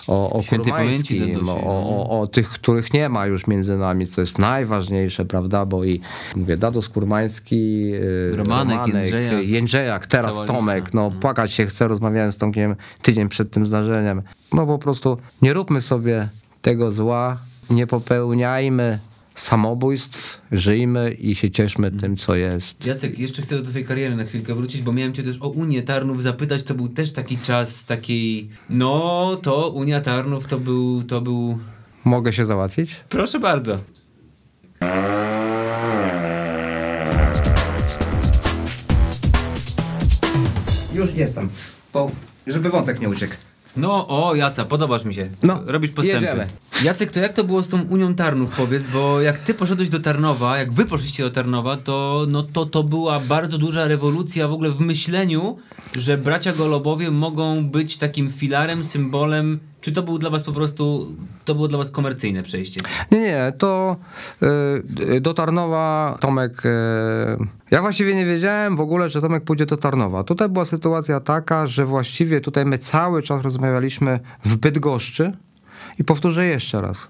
o, 0.06 0.30
o 0.30 0.42
Kurmańskim, 0.42 1.32
Dadosie, 1.32 1.66
o, 1.66 2.08
o, 2.08 2.20
o 2.20 2.26
tych, 2.26 2.48
których 2.48 2.92
nie 2.92 3.08
ma 3.08 3.26
już 3.26 3.46
między 3.46 3.76
nami, 3.76 4.06
co 4.06 4.20
jest 4.20 4.38
najważniejsze, 4.38 5.24
prawda, 5.24 5.66
bo 5.66 5.84
i 5.84 6.00
mówię, 6.36 6.56
Dados 6.56 6.88
Kurmański, 6.88 7.90
yy, 7.90 8.36
Romanek, 8.36 8.86
Jędrzejak. 8.86 9.48
Jędrzejak, 9.48 10.06
teraz 10.06 10.36
Tomek, 10.46 10.84
lista. 10.84 10.98
no 10.98 11.10
płakać 11.10 11.52
się 11.52 11.66
chce, 11.66 11.88
rozmawiałem 11.88 12.32
z 12.32 12.36
Tomkiem 12.36 12.76
tydzień 13.02 13.28
przed 13.28 13.50
tym 13.50 13.66
zdarzeniem. 13.66 14.22
No 14.52 14.66
po 14.66 14.78
prostu 14.78 15.18
nie 15.42 15.52
róbmy 15.52 15.80
sobie 15.80 16.28
tego 16.62 16.92
zła, 16.92 17.38
nie 17.70 17.86
popełniajmy 17.86 18.98
samobójstw, 19.34 20.40
żyjmy 20.52 21.12
i 21.12 21.34
się 21.34 21.50
cieszmy 21.50 21.90
tym, 21.90 22.16
co 22.16 22.34
jest. 22.34 22.86
Jacek, 22.86 23.18
jeszcze 23.18 23.42
chcę 23.42 23.56
do 23.56 23.62
twojej 23.62 23.86
kariery 23.86 24.16
na 24.16 24.24
chwilkę 24.24 24.54
wrócić, 24.54 24.82
bo 24.82 24.92
miałem 24.92 25.12
cię 25.12 25.22
też 25.22 25.36
o 25.40 25.48
Unię 25.48 25.82
Tarnów 25.82 26.22
zapytać, 26.22 26.62
to 26.62 26.74
był 26.74 26.88
też 26.88 27.12
taki 27.12 27.38
czas 27.38 27.84
takiej, 27.84 28.48
no 28.70 29.36
to 29.42 29.68
Unia 29.68 30.00
Tarnów 30.00 30.46
to 30.46 30.58
był, 30.60 31.02
to 31.02 31.20
był, 31.20 31.58
Mogę 32.04 32.32
się 32.32 32.44
załatwić? 32.44 32.96
proszę 33.08 33.40
bardzo. 33.40 33.78
Już 40.94 41.14
jestem, 41.14 41.48
bo 41.92 42.10
żeby 42.46 42.70
wątek 42.70 43.00
nie 43.00 43.08
uciekł. 43.08 43.34
No, 43.76 44.08
o, 44.08 44.34
Jaca, 44.34 44.64
podobasz 44.64 45.04
mi 45.04 45.14
się. 45.14 45.30
No, 45.42 45.62
Robisz 45.66 45.90
postępy. 45.90 46.26
jedziemy. 46.26 46.46
Jacek, 46.84 47.10
to 47.10 47.20
jak 47.20 47.32
to 47.32 47.44
było 47.44 47.62
z 47.62 47.68
tą 47.68 47.82
Unią 47.82 48.14
Tarnów, 48.14 48.50
powiedz, 48.56 48.86
bo 48.86 49.20
jak 49.20 49.38
ty 49.38 49.54
poszedłeś 49.54 49.88
do 49.88 50.00
Tarnowa, 50.00 50.58
jak 50.58 50.72
wy 50.72 50.84
poszliście 50.84 51.22
do 51.22 51.30
Tarnowa, 51.30 51.76
to, 51.76 52.26
no, 52.28 52.42
to, 52.42 52.66
to 52.66 52.82
była 52.82 53.20
bardzo 53.20 53.58
duża 53.58 53.88
rewolucja 53.88 54.48
w 54.48 54.52
ogóle 54.52 54.70
w 54.70 54.80
myśleniu, 54.80 55.58
że 55.96 56.18
bracia 56.18 56.52
Golobowie 56.52 57.10
mogą 57.10 57.64
być 57.64 57.96
takim 57.96 58.32
filarem, 58.32 58.84
symbolem, 58.84 59.60
czy 59.80 59.92
to 59.92 60.02
był 60.02 60.18
dla 60.18 60.30
was 60.30 60.42
po 60.42 60.52
prostu, 60.52 61.14
to 61.44 61.54
było 61.54 61.68
dla 61.68 61.78
was 61.78 61.90
komercyjne 61.90 62.42
przejście? 62.42 62.80
Nie, 63.10 63.20
nie, 63.20 63.52
to 63.58 63.96
y, 65.12 65.20
do 65.20 65.34
Tarnowa 65.34 66.18
Tomek. 66.20 66.66
Y, 66.66 66.68
ja 67.70 67.80
właściwie 67.80 68.14
nie 68.14 68.26
wiedziałem 68.26 68.76
w 68.76 68.80
ogóle, 68.80 69.10
że 69.10 69.20
Tomek 69.20 69.44
pójdzie 69.44 69.66
do 69.66 69.76
Tarnowa. 69.76 70.24
Tutaj 70.24 70.48
była 70.48 70.64
sytuacja 70.64 71.20
taka, 71.20 71.66
że 71.66 71.86
właściwie 71.86 72.40
tutaj 72.40 72.66
my 72.66 72.78
cały 72.78 73.22
czas 73.22 73.42
rozmawialiśmy 73.42 74.20
w 74.44 74.56
Bydgoszczy 74.56 75.32
i 75.98 76.04
powtórzę 76.04 76.46
jeszcze 76.46 76.80
raz. 76.80 77.08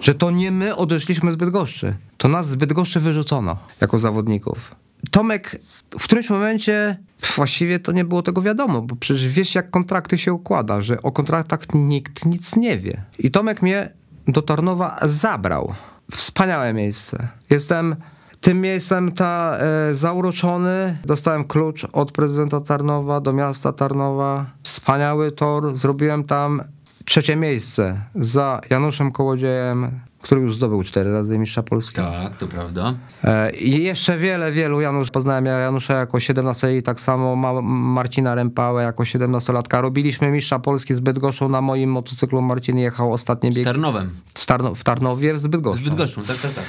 Że 0.00 0.14
to 0.14 0.30
nie 0.30 0.50
my 0.50 0.76
odeszliśmy 0.76 1.32
z 1.32 1.36
Bydgoszczy. 1.36 1.94
To 2.16 2.28
nas 2.28 2.48
z 2.48 2.56
Bydgoszczy 2.56 3.00
wyrzucono 3.00 3.56
jako 3.80 3.98
zawodników. 3.98 4.81
Tomek 5.10 5.60
w 5.98 6.04
którymś 6.04 6.30
momencie 6.30 6.98
właściwie 7.36 7.80
to 7.80 7.92
nie 7.92 8.04
było 8.04 8.22
tego 8.22 8.42
wiadomo, 8.42 8.82
bo 8.82 8.96
przecież 8.96 9.28
wiesz, 9.28 9.54
jak 9.54 9.70
kontrakty 9.70 10.18
się 10.18 10.32
układa, 10.32 10.82
że 10.82 11.02
o 11.02 11.12
kontraktach 11.12 11.60
nikt 11.74 12.24
nic 12.24 12.56
nie 12.56 12.78
wie. 12.78 13.02
I 13.18 13.30
Tomek 13.30 13.62
mnie 13.62 13.92
do 14.28 14.42
Tarnowa 14.42 14.98
zabrał. 15.02 15.74
Wspaniałe 16.10 16.72
miejsce. 16.72 17.28
Jestem 17.50 17.96
tym 18.40 18.60
miejscem 18.60 19.12
ta, 19.12 19.58
e, 19.58 19.94
zauroczony. 19.94 20.98
Dostałem 21.04 21.44
klucz 21.44 21.86
od 21.92 22.12
prezydenta 22.12 22.60
Tarnowa 22.60 23.20
do 23.20 23.32
miasta 23.32 23.72
Tarnowa. 23.72 24.46
Wspaniały 24.62 25.32
tor. 25.32 25.76
Zrobiłem 25.76 26.24
tam 26.24 26.62
trzecie 27.04 27.36
miejsce 27.36 28.00
za 28.14 28.60
Januszem 28.70 29.12
Kołodziejem, 29.12 30.00
który 30.22 30.40
już 30.40 30.54
zdobył 30.56 30.82
cztery 30.82 31.12
razy 31.12 31.38
mistrza 31.38 31.62
Polski. 31.62 31.94
Tak, 31.96 32.36
to 32.36 32.46
prawda. 32.46 32.94
E, 33.24 33.50
I 33.52 33.82
jeszcze 33.84 34.18
wiele, 34.18 34.52
wielu 34.52 34.80
Janusz. 34.80 35.10
Poznałem 35.10 35.46
ja 35.46 35.58
Janusza 35.58 35.94
jako 35.94 36.20
17 36.20 36.76
i 36.76 36.82
tak 36.82 37.00
samo 37.00 37.36
Ma- 37.36 37.62
Marcina 37.62 38.34
Rempałę 38.34 38.82
jako 38.82 39.02
17-latka. 39.02 39.80
Robiliśmy 39.82 40.30
mistrza 40.30 40.58
Polski 40.58 40.94
z 40.94 41.00
Bydgoszczą 41.00 41.48
na 41.48 41.60
moim 41.60 41.90
motocyklu. 41.90 42.42
Marcin 42.42 42.78
jechał 42.78 43.12
ostatnie 43.12 43.52
Z 43.52 43.54
biegi 43.56 43.64
Tarnowem. 43.64 44.10
w, 44.34 44.46
Tarno- 44.46 44.74
w 44.74 44.84
Tarnowie 44.84 45.38
z 45.38 45.42
Z 45.42 45.46
Bydgoszczą. 45.46 45.84
Bydgoszczą, 45.84 46.22
tak, 46.24 46.36
tak, 46.36 46.52
tak. 46.54 46.64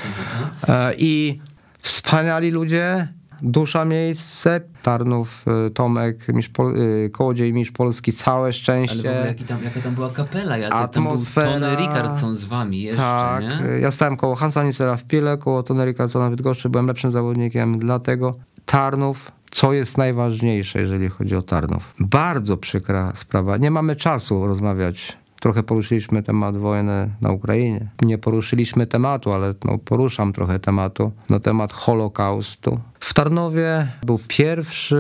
E, 0.70 0.94
I 0.98 1.40
wspaniali 1.82 2.52
ludzie, 2.52 3.08
dusza 3.42 3.86
miejsce, 3.86 4.62
Tarnów, 4.82 5.46
e, 5.68 5.70
Tomek, 5.70 6.28
mistrz 6.28 6.52
Pol- 6.54 6.76
e, 7.06 7.10
Kołodziej, 7.10 7.54
mistrz 7.54 7.72
Polski, 7.72 8.14
całe 8.14 8.54
szczęście. 8.54 8.94
Ale 8.94 9.04
w 9.04 9.06
ogóle 9.16 9.28
jaki 9.28 9.44
tam, 9.44 9.64
jaka 9.64 9.82
tam 9.82 9.96
była 9.96 10.10
kapela, 10.10 10.58
Jacek, 10.58 10.78
Atmosfera. 10.80 11.52
tam 11.52 11.60
był 11.60 11.70
Tony 11.70 11.82
Ricardson 11.82 12.36
z 12.36 12.44
wami 12.44 12.82
jeszcze, 12.82 13.02
Tak, 13.02 13.44
nie? 13.44 13.80
ja 13.80 13.92
stałem 13.92 14.18
koło 14.18 14.36
Hansa 14.36 14.64
Nicera 14.64 14.98
w 14.98 15.04
Pile, 15.04 15.38
koło 15.38 15.64
Tony 15.64 15.86
Rickardsona 15.86 16.28
w 16.28 16.30
Bydgoszczy, 16.30 16.70
byłem 16.70 16.88
lepszym 16.88 17.12
zawodnikiem, 17.12 17.80
dlatego 17.80 18.36
Tarnów, 18.66 19.32
co 19.52 19.74
jest 19.74 19.98
najważniejsze, 19.98 20.80
jeżeli 20.80 21.10
chodzi 21.10 21.36
o 21.36 21.42
Tarnów. 21.42 21.94
Bardzo 22.00 22.58
przykra 22.58 23.12
sprawa, 23.16 23.58
nie 23.58 23.72
mamy 23.72 23.96
czasu 23.96 24.48
rozmawiać. 24.48 25.18
Trochę 25.40 25.64
poruszyliśmy 25.64 26.24
temat 26.24 26.58
wojny 26.58 27.10
na 27.22 27.32
Ukrainie. 27.32 27.90
Nie 28.02 28.18
poruszyliśmy 28.18 28.88
tematu, 28.88 29.34
ale 29.34 29.54
no, 29.66 29.78
poruszam 29.78 30.34
trochę 30.34 30.60
tematu 30.60 31.12
na 31.30 31.40
temat 31.40 31.74
Holokaustu. 31.74 32.80
W 33.04 33.14
Tarnowie 33.14 33.88
był 34.06 34.20
pierwszy, 34.28 34.98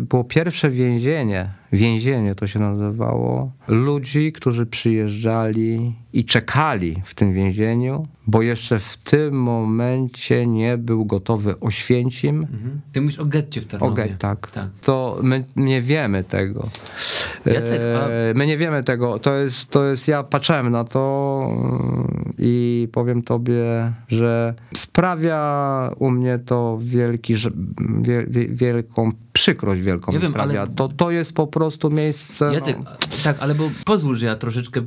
było 0.00 0.24
pierwsze 0.24 0.70
więzienie, 0.70 1.50
więzienie 1.72 2.34
to 2.34 2.46
się 2.46 2.58
nazywało, 2.58 3.52
ludzi, 3.68 4.32
którzy 4.32 4.66
przyjeżdżali 4.66 5.94
i 6.12 6.24
czekali 6.24 6.96
w 7.04 7.14
tym 7.14 7.32
więzieniu, 7.32 8.06
bo 8.26 8.42
jeszcze 8.42 8.78
w 8.78 8.96
tym 8.96 9.34
momencie 9.42 10.46
nie 10.46 10.78
był 10.78 11.04
gotowy 11.04 11.60
Oświęcim. 11.60 12.40
Mhm. 12.40 12.80
Ty 12.92 13.00
mówisz 13.00 13.18
o 13.18 13.24
getcie 13.24 13.60
w 13.60 13.66
Tarnowie. 13.66 13.92
Okej, 13.92 14.16
tak. 14.18 14.50
tak. 14.50 14.68
To 14.84 15.18
my 15.22 15.44
nie 15.56 15.82
wiemy 15.82 16.24
tego. 16.24 16.68
Jacek, 17.46 17.80
a- 17.82 18.08
E, 18.08 18.34
My 18.34 18.46
nie 18.46 18.56
wiemy 18.56 18.82
tego. 18.84 19.18
To 19.18 19.36
jest, 19.36 19.70
to 19.70 19.84
jest, 19.86 20.08
ja 20.08 20.22
patrzyłem 20.22 20.70
na 20.70 20.84
to 20.84 21.42
mm, 21.50 22.32
i 22.38 22.88
powiem 22.92 23.22
tobie, 23.22 23.92
że 24.08 24.54
sprawia 24.76 25.90
u 25.98 26.10
mnie 26.10 26.38
to 26.38 26.78
wielki, 27.10 27.34
wie, 28.02 28.26
wie, 28.28 28.48
wielką 28.48 29.08
przykrość 29.32 29.82
wielką 29.82 30.12
Ja 30.12 30.18
wiem, 30.20 30.30
sprawia. 30.30 30.62
ale- 30.62 30.70
To, 30.74 30.88
to 30.88 31.10
jest 31.10 31.32
po 31.32 31.46
prostu 31.46 31.90
miejsce... 31.90 32.54
Jacek, 32.54 32.76
no, 32.84 32.90
tak, 33.24 33.36
ale 33.40 33.54
bo 33.54 33.70
pozwól, 33.84 34.16
że 34.16 34.26
ja 34.26 34.36
troszeczkę 34.36 34.80
y, 34.80 34.84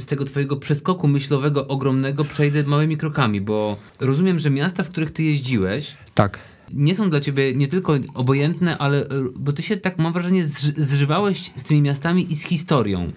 z 0.00 0.06
tego 0.06 0.24
twojego 0.24 0.56
przeskoku 0.56 1.08
myślowego 1.08 1.66
ogromnego 1.68 2.24
przejdę 2.24 2.62
małymi 2.62 2.96
krokami, 2.96 3.40
bo 3.40 3.76
rozumiem, 4.00 4.38
że 4.38 4.50
miasta, 4.50 4.82
w 4.82 4.88
których 4.88 5.10
ty 5.10 5.22
jeździłeś, 5.22 5.96
tak. 6.14 6.38
nie 6.72 6.94
są 6.94 7.10
dla 7.10 7.20
ciebie 7.20 7.54
nie 7.54 7.68
tylko 7.68 7.94
obojętne, 8.14 8.78
ale 8.78 9.02
y, 9.04 9.08
bo 9.36 9.52
ty 9.52 9.62
się 9.62 9.76
tak, 9.76 9.98
mam 9.98 10.12
wrażenie, 10.12 10.44
zży- 10.44 10.74
zżywałeś 10.82 11.50
z 11.56 11.64
tymi 11.64 11.82
miastami 11.82 12.32
i 12.32 12.36
z 12.36 12.42
historią. 12.44 13.12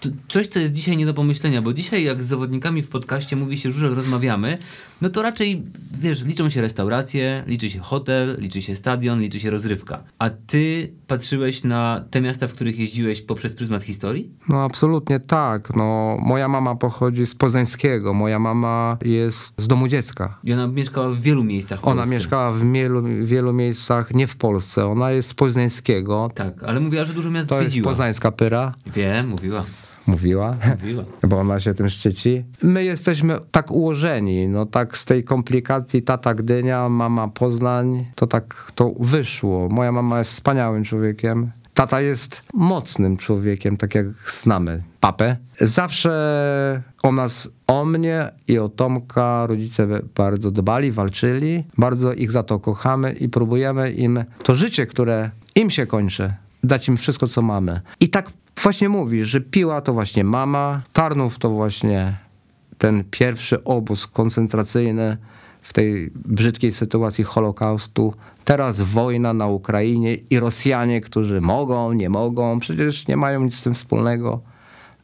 To 0.00 0.08
coś, 0.28 0.46
co 0.46 0.60
jest 0.60 0.72
dzisiaj 0.72 0.96
nie 0.96 1.06
do 1.06 1.14
pomyślenia, 1.14 1.62
bo 1.62 1.72
dzisiaj 1.72 2.04
jak 2.04 2.24
z 2.24 2.26
zawodnikami 2.26 2.82
w 2.82 2.88
podcaście 2.88 3.36
mówi 3.36 3.58
się, 3.58 3.70
że 3.72 3.88
rozmawiamy, 3.88 4.58
no 5.02 5.08
to 5.10 5.22
raczej, 5.22 5.62
wiesz, 6.00 6.24
liczą 6.24 6.48
się 6.48 6.60
restauracje, 6.60 7.44
liczy 7.46 7.70
się 7.70 7.78
hotel, 7.78 8.36
liczy 8.40 8.62
się 8.62 8.76
stadion, 8.76 9.20
liczy 9.20 9.40
się 9.40 9.50
rozrywka. 9.50 9.98
A 10.18 10.30
ty 10.30 10.92
patrzyłeś 11.06 11.64
na 11.64 12.04
te 12.10 12.20
miasta, 12.20 12.48
w 12.48 12.52
których 12.52 12.78
jeździłeś 12.78 13.20
poprzez 13.22 13.54
pryzmat 13.54 13.82
historii? 13.82 14.30
No 14.48 14.64
absolutnie 14.64 15.20
tak. 15.20 15.76
No, 15.76 16.16
moja 16.20 16.48
mama 16.48 16.74
pochodzi 16.74 17.26
z 17.26 17.34
Poznańskiego. 17.34 18.14
Moja 18.14 18.38
mama 18.38 18.96
jest 19.04 19.52
z 19.58 19.68
domu 19.68 19.88
dziecka. 19.88 20.38
I 20.44 20.52
ona 20.52 20.66
mieszkała 20.68 21.08
w 21.08 21.20
wielu 21.20 21.44
miejscach 21.44 21.80
w 21.80 21.84
Ona 21.84 21.94
Polsce. 22.02 22.16
mieszkała 22.18 22.52
w 22.52 22.72
wielu, 22.72 23.02
wielu 23.24 23.52
miejscach, 23.52 24.14
nie 24.14 24.26
w 24.26 24.36
Polsce. 24.36 24.86
Ona 24.86 25.10
jest 25.10 25.28
z 25.30 25.34
Poznańskiego. 25.34 26.30
Tak, 26.34 26.62
ale 26.64 26.80
mówiła, 26.80 27.04
że 27.04 27.12
dużo 27.12 27.30
miast 27.30 27.48
To 27.48 27.54
jest 27.60 27.70
zwiedziła. 27.72 27.90
poznańska 27.90 28.32
pyra, 28.32 28.74
Wiem, 28.94 29.28
mówiła. 29.28 29.64
Mówiła. 30.06 30.56
Mówiła. 30.70 31.04
Bo 31.28 31.38
ona 31.38 31.60
się 31.60 31.74
tym 31.74 31.88
szczyci. 31.88 32.44
My 32.62 32.84
jesteśmy 32.84 33.38
tak 33.50 33.70
ułożeni, 33.70 34.48
no 34.48 34.66
tak 34.66 34.96
z 34.98 35.04
tej 35.04 35.24
komplikacji 35.24 36.02
tata 36.02 36.34
Gdynia, 36.34 36.88
mama 36.88 37.28
Poznań, 37.28 38.06
to 38.14 38.26
tak 38.26 38.72
to 38.74 38.92
wyszło. 39.00 39.68
Moja 39.68 39.92
mama 39.92 40.18
jest 40.18 40.30
wspaniałym 40.30 40.84
człowiekiem. 40.84 41.50
Tata 41.74 42.00
jest 42.00 42.42
mocnym 42.54 43.16
człowiekiem, 43.16 43.76
tak 43.76 43.94
jak 43.94 44.06
znamy 44.32 44.82
papę. 45.00 45.36
Zawsze 45.60 46.82
o 47.02 47.12
nas, 47.12 47.48
o 47.66 47.84
mnie 47.84 48.30
i 48.48 48.58
o 48.58 48.68
Tomka 48.68 49.46
rodzice 49.46 49.86
bardzo 50.16 50.50
dbali, 50.50 50.92
walczyli. 50.92 51.64
Bardzo 51.78 52.12
ich 52.12 52.30
za 52.30 52.42
to 52.42 52.58
kochamy 52.58 53.12
i 53.12 53.28
próbujemy 53.28 53.92
im 53.92 54.24
to 54.42 54.54
życie, 54.54 54.86
które 54.86 55.30
im 55.54 55.70
się 55.70 55.86
kończy, 55.86 56.32
dać 56.64 56.88
im 56.88 56.96
wszystko, 56.96 57.28
co 57.28 57.42
mamy. 57.42 57.80
I 58.00 58.08
tak 58.08 58.30
właśnie 58.62 58.88
mówi, 58.88 59.24
że 59.24 59.40
piła 59.40 59.80
to 59.80 59.92
właśnie 59.92 60.24
mama, 60.24 60.82
Tarnów 60.92 61.38
to 61.38 61.50
właśnie 61.50 62.16
ten 62.78 63.04
pierwszy 63.10 63.64
obóz 63.64 64.06
koncentracyjny 64.06 65.16
w 65.62 65.72
tej 65.72 66.10
brzydkiej 66.14 66.72
sytuacji 66.72 67.24
Holokaustu. 67.24 68.14
Teraz 68.44 68.80
wojna 68.80 69.32
na 69.32 69.46
Ukrainie 69.46 70.14
i 70.14 70.40
Rosjanie, 70.40 71.00
którzy 71.00 71.40
mogą, 71.40 71.92
nie 71.92 72.08
mogą, 72.08 72.58
przecież 72.58 73.08
nie 73.08 73.16
mają 73.16 73.44
nic 73.44 73.54
z 73.54 73.62
tym 73.62 73.74
wspólnego. 73.74 74.40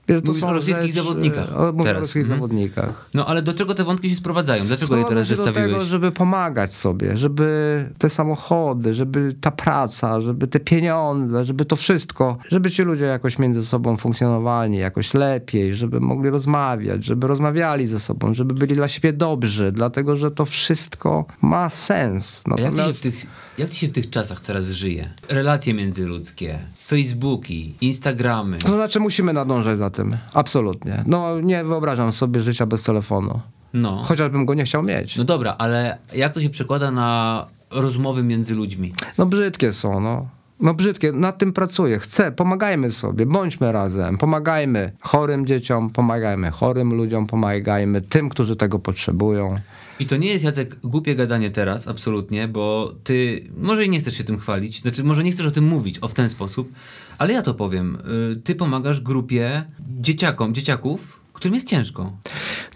Wiesz, 0.09 0.23
Mówisz 0.25 0.43
o 0.43 0.53
rosyjskich 0.53 0.83
rzeczy- 0.87 0.95
zawodnikach 0.95 1.57
O, 1.57 1.73
teraz. 1.73 1.87
o 1.97 2.01
rosyjskich 2.01 2.23
Mhm. 2.23 2.39
zawodnikach. 2.41 3.11
No 3.15 3.27
ale 3.27 3.43
do 3.43 3.53
czego 3.53 3.75
te 3.75 3.85
wątki 3.85 4.11
się 4.11 4.17
sprowadzają? 4.17 4.65
Dlaczego 4.67 4.97
je 4.97 5.05
teraz 5.05 5.27
Sprowadza 5.27 5.29
się 5.29 5.37
do 5.37 5.45
zestawiłeś? 5.45 5.73
tego, 5.79 5.85
żeby 5.91 6.13
pomagać 6.13 6.75
sobie, 6.75 7.17
żeby 7.17 7.89
te 7.99 8.11
samochody, 8.11 8.95
żeby 8.95 9.35
ta 9.41 9.51
praca, 9.51 10.21
żeby 10.21 10.47
te 10.47 10.61
pieniądze, 10.61 11.45
żeby 11.45 11.65
to 11.65 11.77
wszystko, 11.77 12.39
żeby 12.49 12.71
ci 12.71 12.83
ludzie 12.83 13.05
jakoś 13.05 13.39
między 13.39 13.67
sobą 13.67 13.97
funkcjonowali, 13.97 14.77
jakoś 14.77 15.15
lepiej, 15.15 15.75
żeby 15.75 16.01
mogli 16.01 16.31
rozmawiać, 16.31 17.05
żeby 17.05 17.27
rozmawiali 17.27 17.87
ze 17.87 18.01
sobą, 18.01 18.35
żeby 18.35 18.55
byli 18.55 18.75
dla 18.75 18.89
siebie 18.89 19.13
dobrzy, 19.13 19.73
dlatego 19.73 20.17
że 20.17 20.31
to 20.31 20.45
wszystko 20.45 21.25
ma 21.43 21.69
sens. 21.69 22.43
A 22.47 22.51
jak 22.51 22.59
ci, 22.59 22.65
się 22.65 22.71
w 22.73 22.77
Natomiast 22.77 23.03
tych, 23.03 23.27
jak 23.59 23.71
ci 23.71 23.77
się 23.77 23.89
w 23.89 23.93
tych 23.93 24.11
czasach 24.11 24.41
teraz 24.41 24.67
żyje? 24.71 25.09
Relacje 25.29 25.75
międzyludzkie, 25.75 26.59
Facebooki, 26.79 27.75
Instagramy. 27.81 28.59
to 28.59 28.69
znaczy 28.75 29.01
musimy 29.01 29.33
nadążać 29.33 29.79
za 29.79 29.91
tym, 29.91 30.17
absolutnie. 30.35 31.03
No 31.07 31.41
nie 31.41 31.65
wyobrażam 31.65 32.13
sobie 32.13 32.41
życia 32.41 32.67
bez 32.67 32.83
telefonu, 32.83 33.41
No. 33.75 34.03
chociażbym 34.05 34.47
go 34.47 34.55
nie 34.55 34.65
chciał 34.65 34.83
mieć. 34.83 35.17
No 35.17 35.25
dobra, 35.25 35.55
ale 35.59 35.99
jak 36.15 36.35
to 36.35 36.41
się 36.41 36.51
przekłada 36.51 36.91
na 36.91 37.47
rozmowy 37.71 38.23
między 38.23 38.55
ludźmi? 38.55 38.93
No 39.19 39.27
brzydkie 39.27 39.73
są, 39.73 40.01
no. 40.01 40.27
No 40.61 40.75
brzydkie, 40.75 41.13
nad 41.13 41.39
tym 41.39 41.53
pracuję. 41.53 41.99
Chcę, 41.99 42.33
pomagajmy 42.33 42.91
sobie, 42.91 43.27
bądźmy 43.27 43.73
razem, 43.73 44.19
pomagajmy 44.19 44.93
chorym 45.01 45.47
dzieciom, 45.47 45.91
pomagajmy 45.91 46.51
chorym 46.51 46.95
ludziom, 46.95 47.27
pomagajmy 47.27 48.01
tym, 48.01 48.29
którzy 48.29 48.57
tego 48.57 48.79
potrzebują. 48.79 49.57
I 50.03 50.07
to 50.07 50.17
nie 50.17 50.29
jest, 50.29 50.45
Jacek, 50.45 50.81
głupie 50.81 51.15
gadanie 51.15 51.51
teraz, 51.51 51.89
absolutnie, 51.89 52.49
bo 52.49 52.95
ty 53.05 53.45
może 53.57 53.85
i 53.85 53.91
nie 53.91 54.01
chcesz 54.01 54.15
się 54.15 54.25
tym 54.25 54.39
chwalić, 54.39 54.81
znaczy 54.81 55.05
może 55.05 55.25
nie 55.25 55.33
chcesz 55.33 55.47
o 55.47 55.51
tym 55.51 55.65
mówić, 55.65 55.99
o 55.99 56.09
w 56.09 56.15
ten 56.15 56.29
sposób, 56.29 56.73
ale 57.19 57.33
ja 57.33 57.43
to 57.43 57.55
powiem. 57.55 57.99
Y, 58.33 58.41
Ty 58.41 58.55
pomagasz 58.55 59.01
grupie 59.01 59.65
dzieciakom, 60.01 60.55
dzieciaków, 60.55 61.21
którym 61.33 61.55
jest 61.55 61.69
ciężko. 61.69 62.13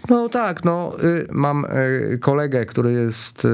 No 0.09 0.29
tak, 0.29 0.65
no 0.65 1.03
y, 1.03 1.27
mam 1.31 1.65
y, 1.65 2.17
kolegę, 2.17 2.65
który 2.65 2.91
jest 2.91 3.47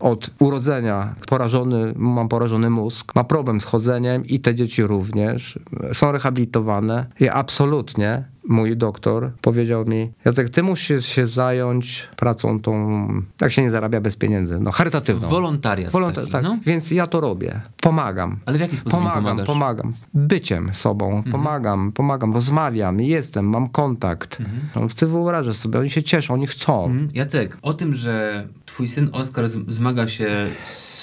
od 0.00 0.30
urodzenia 0.38 1.14
porażony, 1.28 1.92
mam 1.96 2.28
porażony 2.28 2.70
mózg, 2.70 3.14
ma 3.14 3.24
problem 3.24 3.60
z 3.60 3.64
chodzeniem 3.64 4.26
i 4.26 4.40
te 4.40 4.54
dzieci 4.54 4.82
również 4.82 5.58
są 5.92 6.12
rehabilitowane 6.12 7.06
i 7.20 7.28
absolutnie 7.28 8.24
mój 8.48 8.76
doktor 8.76 9.30
powiedział 9.40 9.84
mi, 9.86 10.12
Jacek, 10.24 10.50
ty 10.50 10.62
musisz 10.62 11.06
się 11.06 11.26
zająć 11.26 12.08
pracą 12.16 12.60
tą, 12.60 13.06
jak 13.40 13.52
się 13.52 13.62
nie 13.62 13.70
zarabia 13.70 14.00
bez 14.00 14.16
pieniędzy, 14.16 14.60
no 14.60 14.70
charytatywną. 14.72 15.28
Wolontariat 15.28 15.92
Wolonta- 15.92 16.14
taki, 16.14 16.30
tak, 16.32 16.42
no. 16.44 16.58
więc 16.66 16.90
ja 16.90 17.06
to 17.06 17.20
robię. 17.20 17.60
Pomagam. 17.80 18.36
Ale 18.46 18.58
w 18.58 18.60
jaki 18.60 18.76
sposób 18.76 18.98
Pomagam, 18.98 19.22
pomagasz? 19.24 19.46
pomagam. 19.46 19.92
Byciem 20.14 20.70
sobą, 20.74 21.22
pomagam, 21.30 21.92
pomagam, 21.92 22.34
rozmawiam, 22.34 23.00
jestem, 23.00 23.44
mam 23.46 23.68
kontakt. 23.68 24.38
No, 24.76 24.88
Chcę 24.88 25.06
wyobrażać 25.06 25.56
sobie, 25.56 25.78
oni 25.78 25.90
się 25.90 26.02
cieszą, 26.02 26.34
oni 26.34 26.46
chcą. 26.46 26.84
Mhm. 26.84 27.08
Jacek, 27.14 27.56
o 27.62 27.74
tym, 27.74 27.94
że 27.94 28.46
twój 28.66 28.88
syn 28.88 29.08
Oskar 29.12 29.48
zmaga 29.48 30.08
się 30.08 30.50
z, 30.66 31.02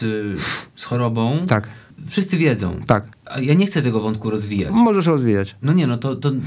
z 0.75 0.83
chorobą, 0.83 1.45
Tak, 1.47 1.67
wszyscy 2.07 2.37
wiedzą. 2.37 2.75
tak. 2.87 3.05
A 3.25 3.39
ja 3.39 3.53
nie 3.53 3.65
chcę 3.65 3.81
tego 3.81 3.99
wątku 3.99 4.29
rozwijać. 4.29 4.73
Możesz 4.73 5.05
rozwijać. 5.05 5.55
No 5.61 5.73
nie, 5.73 5.87
no 5.87 5.97
to, 5.97 6.15
to 6.15 6.31
Yy, 6.31 6.39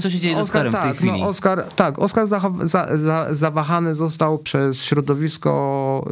co 0.00 0.10
się 0.10 0.18
dzieje 0.18 0.36
z 0.36 0.38
Oskarem 0.38 0.72
tak, 0.72 0.82
w 0.82 0.84
tej 0.84 0.94
chwili? 0.94 1.20
No, 1.22 1.28
Oskar, 1.28 1.64
tak, 1.76 1.98
Oskar 1.98 2.26
zacha- 2.28 2.66
za, 2.68 2.88
za, 2.98 3.26
zawahany 3.30 3.94
został 3.94 4.38
przez 4.38 4.82
środowisko 4.82 6.04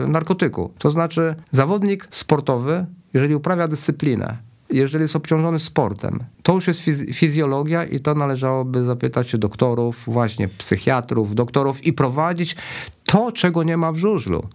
yy, 0.00 0.08
narkotyku. 0.08 0.70
To 0.78 0.90
znaczy 0.90 1.34
zawodnik 1.52 2.08
sportowy, 2.10 2.86
jeżeli 3.14 3.34
uprawia 3.34 3.68
dyscyplinę, 3.68 4.36
jeżeli 4.70 5.02
jest 5.02 5.16
obciążony 5.16 5.58
sportem, 5.58 6.18
to 6.42 6.54
już 6.54 6.66
jest 6.66 6.80
fiz- 6.80 7.14
fizjologia 7.14 7.84
i 7.84 8.00
to 8.00 8.14
należałoby 8.14 8.84
zapytać 8.84 9.30
się 9.30 9.38
doktorów, 9.38 10.02
właśnie 10.06 10.48
psychiatrów, 10.48 11.34
doktorów 11.34 11.86
i 11.86 11.92
prowadzić 11.92 12.56
to, 13.04 13.32
czego 13.32 13.62
nie 13.62 13.76
ma 13.76 13.92
w 13.92 13.96
żużlu. 13.96 14.46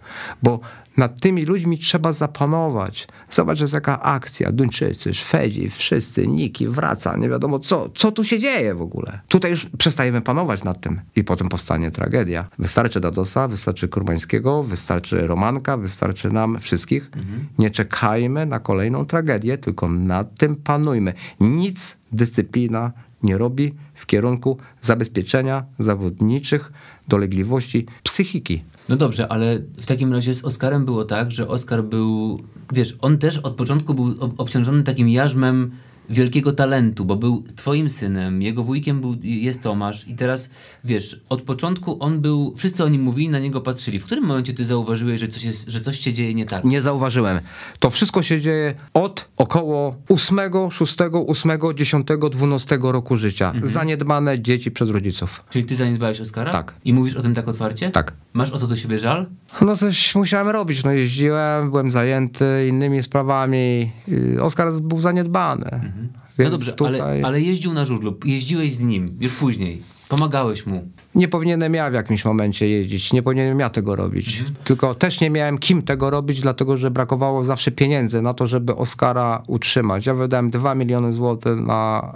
Bo 0.42 0.60
nad 0.96 1.20
tymi 1.20 1.44
ludźmi 1.44 1.78
trzeba 1.78 2.12
zapanować. 2.12 3.08
Zobacz, 3.30 3.60
jest 3.60 3.74
jaka 3.74 4.02
akcja. 4.02 4.52
Duńczycy, 4.52 5.14
Szwedzi, 5.14 5.70
wszyscy, 5.70 6.26
Niki, 6.26 6.68
wraca, 6.68 7.16
nie 7.16 7.28
wiadomo 7.28 7.58
co. 7.58 7.88
Co 7.94 8.12
tu 8.12 8.24
się 8.24 8.38
dzieje 8.38 8.74
w 8.74 8.82
ogóle? 8.82 9.20
Tutaj 9.28 9.50
już 9.50 9.66
przestajemy 9.78 10.20
panować 10.20 10.64
nad 10.64 10.80
tym 10.80 11.00
i 11.16 11.24
potem 11.24 11.48
powstanie 11.48 11.90
tragedia. 11.90 12.48
Wystarczy 12.58 13.00
Dadosa, 13.00 13.48
wystarczy 13.48 13.88
Kurmańskiego, 13.88 14.62
wystarczy 14.62 15.26
Romanka, 15.26 15.76
wystarczy 15.76 16.30
nam 16.30 16.58
wszystkich. 16.58 17.10
Nie 17.58 17.70
czekajmy 17.70 18.46
na 18.46 18.60
kolejną 18.60 19.06
tragedię, 19.06 19.58
tylko 19.58 19.88
nad 19.88 20.38
tym 20.38 20.56
panujmy. 20.56 21.14
Nic 21.40 21.96
dyscyplina 22.12 22.92
nie 23.22 23.38
robi 23.38 23.74
w 23.94 24.06
kierunku 24.06 24.58
zabezpieczenia 24.80 25.64
zawodniczych 25.78 26.72
dolegliwości 27.08 27.86
psychiki. 28.02 28.64
No 28.88 28.96
dobrze, 28.96 29.28
ale 29.28 29.58
w 29.76 29.86
takim 29.86 30.12
razie 30.12 30.34
z 30.34 30.44
Oskarem 30.44 30.84
było 30.84 31.04
tak, 31.04 31.32
że 31.32 31.48
Oskar 31.48 31.84
był, 31.84 32.40
wiesz, 32.72 32.98
on 33.00 33.18
też 33.18 33.38
od 33.38 33.54
początku 33.54 33.94
był 33.94 34.14
ob- 34.20 34.40
obciążony 34.40 34.82
takim 34.82 35.08
jarzmem 35.08 35.70
wielkiego 36.08 36.52
talentu, 36.52 37.04
bo 37.04 37.16
był 37.16 37.44
twoim 37.56 37.90
synem, 37.90 38.42
jego 38.42 38.64
wujkiem 38.64 39.00
był, 39.00 39.16
jest 39.22 39.62
Tomasz 39.62 40.08
i 40.08 40.14
teraz, 40.14 40.50
wiesz, 40.84 41.20
od 41.28 41.42
początku 41.42 41.96
on 42.00 42.20
był, 42.20 42.54
wszyscy 42.56 42.84
o 42.84 42.88
nim 42.88 43.02
mówili, 43.02 43.28
na 43.28 43.38
niego 43.38 43.60
patrzyli. 43.60 43.98
W 43.98 44.06
którym 44.06 44.24
momencie 44.24 44.54
ty 44.54 44.64
zauważyłeś, 44.64 45.20
że 45.20 45.28
coś, 45.28 45.44
jest, 45.44 45.68
że 45.68 45.80
coś 45.80 46.00
się 46.00 46.12
dzieje 46.12 46.34
nie 46.34 46.46
tak? 46.46 46.64
Nie 46.64 46.82
zauważyłem. 46.82 47.40
To 47.78 47.90
wszystko 47.90 48.22
się 48.22 48.40
dzieje 48.40 48.74
od 48.94 49.28
około 49.36 49.96
8, 50.08 50.38
6, 50.70 50.96
8, 51.26 51.50
10, 51.74 52.06
12 52.30 52.78
roku 52.82 53.16
życia. 53.16 53.52
Zaniedbane 53.62 54.40
dzieci 54.40 54.70
przez 54.70 54.88
rodziców. 54.90 55.44
Czyli 55.50 55.64
ty 55.64 55.76
zaniedbałeś 55.76 56.20
Oskara? 56.20 56.50
Tak. 56.52 56.74
I 56.84 56.92
mówisz 56.94 57.16
o 57.16 57.22
tym 57.22 57.34
tak 57.34 57.48
otwarcie? 57.48 57.90
Tak. 57.90 58.12
Masz 58.32 58.50
o 58.50 58.58
to 58.58 58.66
do 58.66 58.76
siebie 58.76 58.98
żal? 58.98 59.26
No 59.60 59.76
coś 59.76 60.14
musiałem 60.14 60.48
robić. 60.48 60.84
No 60.84 60.92
jeździłem, 60.92 61.70
byłem 61.70 61.90
zajęty 61.90 62.66
innymi 62.68 63.02
sprawami. 63.02 63.92
Yy, 64.08 64.42
Oskar 64.42 64.72
był 64.72 65.00
zaniedbany. 65.00 65.92
Więc 66.38 66.50
no 66.52 66.58
dobrze, 66.58 66.72
tutaj 66.72 67.00
ale, 67.00 67.26
ale 67.26 67.40
jeździł 67.40 67.72
na 67.72 67.84
żużlu, 67.84 68.18
jeździłeś 68.24 68.74
z 68.76 68.82
nim 68.82 69.06
już 69.20 69.32
później, 69.32 69.82
pomagałeś 70.08 70.66
mu. 70.66 70.88
nie 71.14 71.28
powinienem 71.28 71.74
ja 71.74 71.90
w 71.90 71.94
jakimś 71.94 72.24
momencie 72.24 72.68
jeździć. 72.68 73.12
Nie 73.12 73.22
powinienem 73.22 73.60
ja 73.60 73.70
tego 73.70 73.96
robić. 73.96 74.44
Tylko 74.64 74.94
też 74.94 75.20
nie 75.20 75.30
miałem 75.30 75.58
kim 75.58 75.82
tego 75.82 76.10
robić, 76.10 76.40
dlatego 76.40 76.76
że 76.76 76.90
brakowało 76.90 77.44
zawsze 77.44 77.70
pieniędzy 77.70 78.22
na 78.22 78.34
to, 78.34 78.46
żeby 78.46 78.76
Oskara 78.76 79.42
utrzymać. 79.46 80.06
Ja 80.06 80.14
wydałem 80.14 80.50
2 80.50 80.74
miliony 80.74 81.12
złotych 81.12 81.56
na 81.56 82.12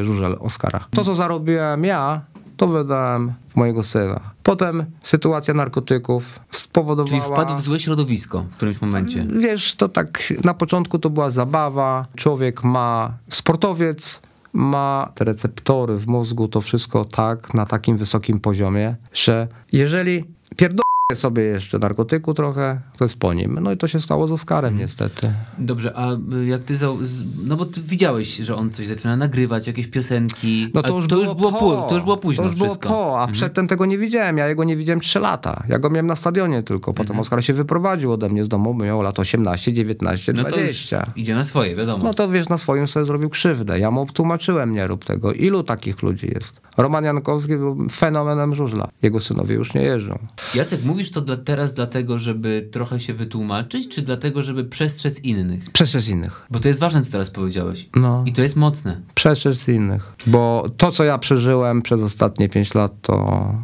y, 0.00 0.04
żużel 0.04 0.36
Oskara. 0.40 0.84
To, 0.90 1.04
co 1.04 1.14
zarobiłem 1.14 1.84
ja, 1.84 2.20
to 2.56 2.66
wydałem 2.66 3.32
mojego 3.54 3.82
syna. 3.82 4.20
Potem 4.42 4.84
sytuacja 5.02 5.54
narkotyków 5.54 6.40
spowodowała... 6.50 7.20
Czyli 7.20 7.32
wpadł 7.32 7.54
w 7.54 7.60
złe 7.60 7.78
środowisko 7.78 8.42
w 8.50 8.56
którymś 8.56 8.80
momencie. 8.80 9.26
Wiesz, 9.38 9.74
to 9.74 9.88
tak 9.88 10.32
na 10.44 10.54
początku 10.54 10.98
to 10.98 11.10
była 11.10 11.30
zabawa. 11.30 12.06
Człowiek 12.16 12.64
ma 12.64 13.12
sportowiec, 13.30 14.22
ma 14.52 15.12
te 15.14 15.24
receptory 15.24 15.96
w 15.96 16.06
mózgu, 16.06 16.48
to 16.48 16.60
wszystko 16.60 17.04
tak 17.04 17.54
na 17.54 17.66
takim 17.66 17.96
wysokim 17.96 18.40
poziomie, 18.40 18.96
że 19.12 19.48
jeżeli 19.72 20.24
pierdolę 20.56 20.85
sobie 21.14 21.42
jeszcze 21.42 21.78
narkotyku 21.78 22.34
trochę, 22.34 22.80
to 22.98 23.04
jest 23.04 23.18
po 23.18 23.34
nim. 23.34 23.58
No 23.62 23.72
i 23.72 23.76
to 23.76 23.88
się 23.88 24.00
stało 24.00 24.28
z 24.28 24.32
Oskarem 24.32 24.78
niestety. 24.78 25.30
Dobrze, 25.58 25.92
a 25.96 26.12
y, 26.14 26.46
jak 26.46 26.62
ty, 26.62 26.76
zau- 26.76 27.04
z- 27.04 27.46
no 27.48 27.56
bo 27.56 27.66
ty 27.66 27.80
widziałeś, 27.82 28.36
że 28.36 28.56
on 28.56 28.70
coś 28.70 28.86
zaczyna 28.86 29.16
nagrywać, 29.16 29.66
jakieś 29.66 29.86
piosenki. 29.86 30.70
No 30.74 30.82
to 30.82 30.96
już, 30.96 31.04
to 31.04 31.08
było, 31.08 31.20
już 31.20 31.34
było, 31.34 31.52
po. 31.52 31.58
pu- 31.58 31.88
to 31.88 31.94
już 31.94 32.04
było 32.04 32.16
późno 32.16 32.42
To 32.42 32.48
już 32.48 32.58
było 32.58 32.68
wszystko. 32.68 32.88
po, 32.88 33.18
a 33.18 33.20
Mhm. 33.20 33.32
przedtem 33.32 33.66
tego 33.66 33.86
nie 33.86 33.98
widziałem. 33.98 34.38
Ja 34.38 34.48
jego 34.48 34.64
nie 34.64 34.76
widziałem 34.76 35.00
3 35.00 35.18
lata. 35.20 35.62
Ja 35.68 35.78
go 35.78 35.90
miałem 35.90 36.06
na 36.06 36.16
stadionie 36.16 36.62
tylko. 36.62 36.92
Potem 36.92 37.02
Mhm. 37.06 37.20
Oskar 37.20 37.44
się 37.44 37.52
wyprowadził 37.52 38.12
ode 38.12 38.28
mnie 38.28 38.44
z 38.44 38.48
domu, 38.48 38.74
miał 38.74 39.02
lat 39.02 39.18
18, 39.18 39.72
19, 39.72 40.32
No 40.32 40.42
to 40.44 40.48
już 40.48 40.56
20. 40.56 41.06
idzie 41.16 41.34
na 41.34 41.44
swoje, 41.44 41.76
wiadomo. 41.76 42.04
No 42.04 42.14
to 42.14 42.28
wiesz, 42.28 42.48
na 42.48 42.58
swoim 42.58 42.88
sobie 42.88 43.06
zrobił 43.06 43.30
krzywdę. 43.30 43.78
Ja 43.78 43.90
mu 43.90 44.06
tłumaczyłem, 44.06 44.72
nie 44.72 44.86
rób 44.86 45.04
tego. 45.04 45.32
Ilu 45.32 45.62
takich 45.62 46.02
ludzi 46.02 46.26
jest? 46.34 46.60
Roman 46.76 47.04
Jankowski 47.04 47.56
był 47.56 47.88
fenomenem 47.90 48.54
żużla. 48.54 48.88
Jego 49.02 49.20
synowie 49.20 49.54
już 49.54 49.74
nie 49.74 49.82
jeżdżą. 49.82 50.18
Jacek, 50.54 50.84
mówisz 50.96 51.10
to 51.10 51.20
dla, 51.20 51.36
teraz 51.36 51.74
dlatego, 51.74 52.18
żeby 52.18 52.68
trochę 52.72 53.00
się 53.00 53.14
wytłumaczyć, 53.14 53.88
czy 53.88 54.02
dlatego, 54.02 54.42
żeby 54.42 54.64
przestrzec 54.64 55.20
innych? 55.20 55.70
Przestrzec 55.70 56.08
innych. 56.08 56.46
Bo 56.50 56.58
to 56.58 56.68
jest 56.68 56.80
ważne, 56.80 57.02
co 57.02 57.12
teraz 57.12 57.30
powiedziałeś. 57.30 57.88
No. 57.94 58.24
I 58.26 58.32
to 58.32 58.42
jest 58.42 58.56
mocne. 58.56 59.00
Przestrzec 59.14 59.68
innych. 59.68 60.12
Bo 60.26 60.70
to, 60.76 60.92
co 60.92 61.04
ja 61.04 61.18
przeżyłem 61.18 61.82
przez 61.82 62.02
ostatnie 62.02 62.48
5 62.48 62.74
lat, 62.74 62.92
to... 63.02 63.54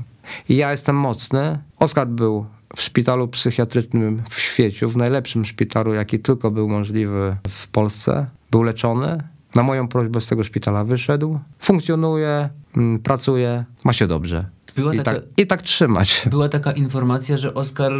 I 0.49 0.57
ja 0.57 0.71
jestem 0.71 0.97
mocny. 0.97 1.59
Oskar 1.79 2.09
był 2.09 2.47
w 2.77 2.83
szpitalu 2.83 3.29
psychiatrycznym 3.29 4.23
w 4.31 4.41
świecie, 4.41 4.87
w 4.87 4.97
najlepszym 4.97 5.45
szpitalu, 5.45 5.95
jaki 5.95 6.19
tylko 6.19 6.51
był 6.51 6.69
możliwy 6.69 7.37
w 7.49 7.69
Polsce. 7.69 8.27
Był 8.51 8.63
leczony. 8.63 9.23
Na 9.55 9.63
moją 9.63 9.89
prośbę 9.89 10.21
z 10.21 10.27
tego 10.27 10.45
szpitala 10.45 10.85
wyszedł. 10.85 11.39
Funkcjonuje, 11.59 12.49
mm, 12.77 12.99
pracuje, 12.99 13.65
ma 13.85 13.93
się 13.93 14.07
dobrze. 14.07 14.45
Była 14.77 14.95
I, 14.95 14.97
taka, 14.99 15.15
tak, 15.15 15.23
I 15.37 15.47
tak 15.47 15.63
trzymać. 15.63 16.27
była 16.31 16.49
taka 16.49 16.73
informacja, 16.73 17.37
że 17.37 17.55
Oskar 17.55 17.93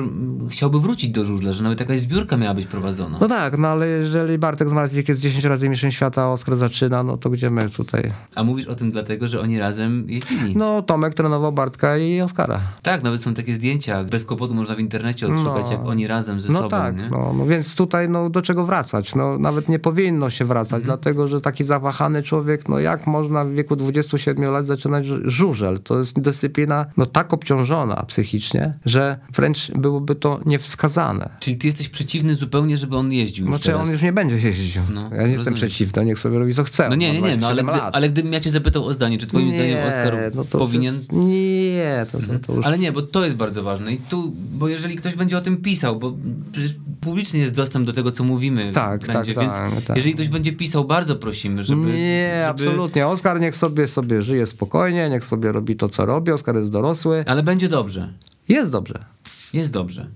chciałby 0.51 0.81
wrócić 0.81 1.11
do 1.11 1.25
żużla, 1.25 1.53
że 1.53 1.63
nawet 1.63 1.81
jakaś 1.81 2.01
zbiórka 2.01 2.37
miała 2.37 2.55
być 2.55 2.67
prowadzona. 2.67 3.19
No 3.21 3.29
tak, 3.29 3.59
no 3.59 3.69
ale 3.69 3.87
jeżeli 3.89 4.39
Bartek 4.39 4.69
Zmarzlik 4.69 5.09
jest 5.09 5.21
10 5.21 5.45
razy 5.45 5.69
mistrzem 5.69 5.91
świata, 5.91 6.23
a 6.23 6.29
Oskar 6.29 6.57
zaczyna, 6.57 7.03
no 7.03 7.17
to 7.17 7.31
gdzie 7.31 7.51
my 7.51 7.71
tutaj? 7.71 8.13
A 8.35 8.45
mówisz 8.45 8.67
o 8.67 8.75
tym 8.75 8.91
dlatego, 8.91 9.29
że 9.29 9.41
oni 9.41 9.59
razem 9.59 10.05
jeździli. 10.11 10.57
No 10.57 10.83
Tomek 10.83 11.15
trenował 11.15 11.53
Bartka 11.53 11.99
i 11.99 12.21
Oskara. 12.21 12.61
Tak, 12.83 13.03
nawet 13.03 13.23
są 13.23 13.35
takie 13.35 13.55
zdjęcia, 13.55 14.05
bez 14.05 14.25
kłopotu 14.25 14.55
można 14.55 14.75
w 14.75 14.81
internecie 14.81 15.27
odszukać, 15.27 15.67
No. 15.67 15.73
jak 15.73 15.85
oni 15.85 16.07
razem 16.07 16.41
ze 16.41 16.49
No 16.49 16.55
sobą, 16.59 16.69
tak, 16.71 16.97
nie? 16.97 17.09
no, 17.11 17.35
no 17.39 17.47
więc 17.47 17.75
tutaj 17.77 18.09
no, 18.09 18.31
do 18.31 18.43
czego 18.43 18.65
wracać? 18.67 19.15
No, 19.15 19.39
nawet 19.39 19.69
nie 19.69 19.79
powinno 19.79 20.31
się 20.31 20.45
wracać, 20.45 20.73
Mhm. 20.83 20.85
dlatego 20.85 21.29
że 21.29 21.41
taki 21.41 21.65
zawahany 21.65 22.23
człowiek, 22.23 22.69
no 22.69 22.79
jak 22.79 23.07
można 23.07 23.45
w 23.45 23.51
wieku 23.51 23.77
27 23.77 24.51
lat 24.51 24.67
zaczynać 24.67 25.07
żu- 25.07 25.21
żużel? 25.25 25.81
To 25.81 25.99
jest 25.99 26.21
dyscyplina 26.21 26.62
no, 26.97 27.07
tak 27.07 27.33
obciążona 27.33 28.05
psychicznie, 28.07 28.75
że 28.85 29.19
wręcz 29.35 29.71
byłoby 29.71 30.15
to 30.15 30.41
niewskazane. 30.47 31.31
Czyli 31.41 31.57
ty 31.57 31.67
jesteś 31.67 31.89
przeciwny 31.89 32.35
zupełnie, 32.35 32.79
żeby 32.79 32.97
on 32.97 33.13
jeździł 33.13 33.47
już 33.47 33.57
Znaczy 33.57 33.77
on 33.77 33.91
już 33.91 34.03
nie 34.03 34.13
będzie 34.13 34.37
jeździł. 34.37 34.83
No, 34.95 35.01
ja 35.03 35.09
nie 35.09 35.17
jestem 35.17 35.33
rozumiem. 35.33 35.55
przeciwny, 35.55 36.05
niech 36.05 36.19
sobie 36.19 36.39
robi 36.39 36.55
co 36.55 36.65
chce. 36.65 36.89
No 36.89 36.95
nie, 36.95 37.13
nie, 37.13 37.21
nie, 37.21 37.37
no 37.37 37.47
ale, 37.47 37.63
27 37.63 37.91
gdy, 37.91 37.97
ale 37.97 38.09
gdybym 38.09 38.33
ja 38.33 38.41
cię 38.41 38.51
zapytał 38.51 38.87
o 38.87 38.95
zdanie, 38.95 39.19
czy 39.19 39.27
twoim 39.27 39.51
zdaniem 39.51 39.89
Oskar 39.89 40.15
no 40.35 40.45
powinien... 40.45 40.95
Jest, 40.95 41.13
nie, 41.13 42.07
to, 42.13 42.19
to, 42.19 42.47
to 42.47 42.53
już... 42.53 42.67
Ale 42.67 42.79
nie, 42.79 42.93
bo 42.93 43.03
to 43.03 43.25
jest 43.25 43.37
bardzo 43.37 43.63
ważne. 43.63 43.93
I 43.93 43.99
tu, 43.99 44.33
bo 44.53 44.69
jeżeli 44.69 44.97
ktoś 44.97 45.15
będzie 45.15 45.39
o 45.39 45.41
tym 45.41 45.57
pisał, 45.57 45.97
bo 45.97 46.13
przecież 46.53 46.75
publiczny 47.01 47.39
jest 47.39 47.55
dostęp 47.55 47.87
do 47.87 47.93
tego, 47.93 48.13
co 48.13 48.25
mówimy. 48.25 48.73
Tak, 48.73 49.01
będzie, 49.01 49.35
tak, 49.35 49.45
więc 49.45 49.57
tak, 49.57 49.81
tak. 49.87 49.97
jeżeli 49.97 50.15
ktoś 50.15 50.29
będzie 50.29 50.53
pisał, 50.53 50.85
bardzo 50.85 51.17
prosimy, 51.17 51.63
żeby. 51.63 51.83
nie, 51.83 52.31
żeby... 52.35 52.47
absolutnie. 52.47 53.07
Oskar 53.07 53.41
niech 53.41 53.57
sobie, 53.57 53.89
sobie 53.89 54.23
żyje 54.23 54.47
spokojnie, 54.47 55.11
niech 55.11 55.25
sobie 55.25 55.53
robi 55.53 55.77
to, 55.77 55.89
co 55.89 56.07
robi. 56.07 56.33
Oskar 56.33 56.52
jest 56.59 56.73
dorosły. 56.73 57.25
Ale 57.27 57.43
będzie 57.43 57.69
dobrze. 57.69 58.13
Jest 58.49 58.73
dobrze. 58.73 59.05
Jest 59.53 59.73
dobrze. 59.73 60.07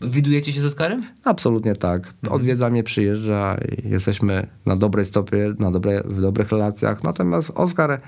Widujecie 0.00 0.52
się 0.52 0.60
z 0.60 0.64
Oskarem? 0.64 1.02
Absolutnie 1.24 1.76
tak. 1.76 2.06
Mhm. 2.06 2.32
Odwiedza 2.32 2.70
mnie, 2.70 2.82
przyjeżdża 2.82 3.56
i 3.56 3.88
jesteśmy 3.88 4.46
na 4.66 4.76
dobrej 4.76 5.04
stopie, 5.04 5.54
na 5.58 5.70
dobre, 5.70 6.02
w 6.04 6.20
dobrych 6.20 6.50
relacjach. 6.50 7.02
Natomiast 7.04 7.52
Oskar 7.54 8.00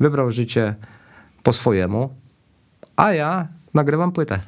wybrał 0.00 0.32
życie 0.32 0.74
po 1.42 1.52
swojemu, 1.52 2.14
a 2.96 3.12
ja 3.12 3.48
nagrywam 3.74 4.12
płytę. 4.12 4.40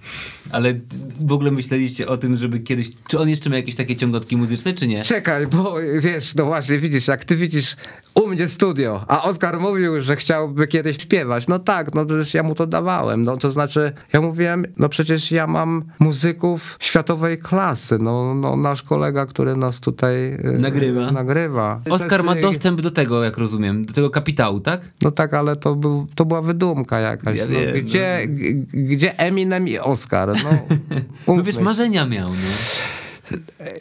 Ale 0.50 0.74
w 1.20 1.32
ogóle 1.32 1.50
myśleliście 1.50 2.08
o 2.08 2.16
tym, 2.16 2.36
żeby 2.36 2.60
kiedyś. 2.60 2.90
Czy 3.08 3.18
on 3.18 3.28
jeszcze 3.28 3.50
ma 3.50 3.56
jakieś 3.56 3.74
takie 3.74 3.96
ciągotki 3.96 4.36
muzyczne, 4.36 4.72
czy 4.72 4.86
nie? 4.86 5.02
Czekaj, 5.02 5.46
bo 5.46 5.74
wiesz, 6.00 6.34
no 6.34 6.44
właśnie, 6.44 6.78
widzisz, 6.78 7.08
jak 7.08 7.24
ty 7.24 7.36
widzisz 7.36 7.76
u 8.14 8.26
mnie 8.26 8.48
studio, 8.48 9.04
a 9.08 9.22
Oskar 9.22 9.60
mówił, 9.60 10.00
że 10.00 10.16
chciałby 10.16 10.66
kiedyś 10.66 10.96
śpiewać. 10.96 11.46
No 11.48 11.58
tak, 11.58 11.94
no 11.94 12.06
przecież 12.06 12.34
ja 12.34 12.42
mu 12.42 12.54
to 12.54 12.66
dawałem. 12.66 13.22
No 13.22 13.36
to 13.36 13.50
znaczy, 13.50 13.92
ja 14.12 14.20
mówiłem, 14.20 14.64
no 14.76 14.88
przecież 14.88 15.30
ja 15.30 15.46
mam 15.46 15.84
muzyków 15.98 16.76
światowej 16.80 17.38
klasy. 17.38 17.98
No, 18.00 18.34
no 18.34 18.56
nasz 18.56 18.82
kolega, 18.82 19.26
który 19.26 19.56
nas 19.56 19.80
tutaj 19.80 20.14
y, 20.34 20.58
Nagrywa. 20.58 21.10
nagrywa. 21.12 21.80
Oskar 21.90 22.24
ma 22.24 22.34
dostęp 22.34 22.80
do 22.80 22.90
tego, 22.90 23.24
jak 23.24 23.38
rozumiem, 23.38 23.84
do 23.84 23.92
tego 23.94 24.10
kapitału, 24.10 24.60
tak? 24.60 24.88
No 25.02 25.10
tak, 25.10 25.34
ale 25.34 25.56
to, 25.56 25.74
był, 25.74 26.06
to 26.14 26.24
była 26.24 26.42
wydumka 26.42 27.00
jakaś. 27.00 27.36
Ja 27.38 27.44
no, 27.46 27.50
wiem, 27.60 27.84
gdzie, 27.84 28.18
g- 28.28 28.54
gdzie 28.72 29.18
Eminem 29.18 29.68
i 29.68 29.78
Oskar? 29.78 30.33
No, 30.42 31.34
No 31.34 31.42
wiesz, 31.42 31.56
marzenia 31.58 32.06
miał, 32.06 32.28
no. 32.28 33.03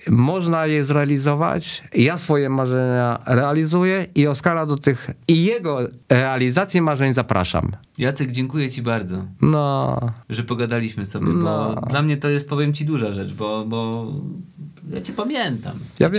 Można 0.09 0.65
je 0.65 0.85
zrealizować. 0.85 1.83
Ja 1.95 2.17
swoje 2.17 2.49
marzenia 2.49 3.19
realizuję 3.25 4.05
i 4.15 4.27
Oskara 4.27 4.65
do 4.65 4.77
tych 4.77 5.09
i 5.27 5.43
jego 5.43 5.79
realizacji 6.09 6.81
marzeń 6.81 7.13
zapraszam. 7.13 7.71
Jacek, 7.97 8.31
dziękuję 8.31 8.69
ci 8.69 8.81
bardzo. 8.81 9.17
No, 9.41 9.99
że 10.29 10.43
pogadaliśmy 10.43 11.05
sobie, 11.05 11.27
No. 11.27 11.75
bo 11.75 11.81
dla 11.87 12.01
mnie 12.01 12.17
to 12.17 12.29
jest, 12.29 12.49
powiem 12.49 12.73
ci, 12.73 12.85
duża 12.85 13.11
rzecz, 13.11 13.33
bo, 13.33 13.65
bo 13.65 14.07
ja 14.93 15.01
cię 15.01 15.13
pamiętam. 15.13 15.73
ja 15.99 16.09
Cię 16.09 16.13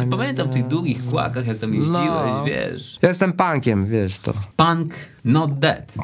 wiem. 0.00 0.10
pamiętam 0.10 0.48
w 0.48 0.52
tych 0.52 0.66
długich 0.68 1.04
kłakach, 1.06 1.46
jak 1.46 1.58
tam 1.58 1.74
jeździłeś, 1.74 2.00
No. 2.02 2.44
wiesz. 2.44 2.98
Ja 3.02 3.08
jestem 3.08 3.32
punkiem, 3.32 3.86
wiesz 3.86 4.18
to. 4.18 4.34
Punk 4.56 4.94
not 5.24 5.58
dead. 5.58 5.94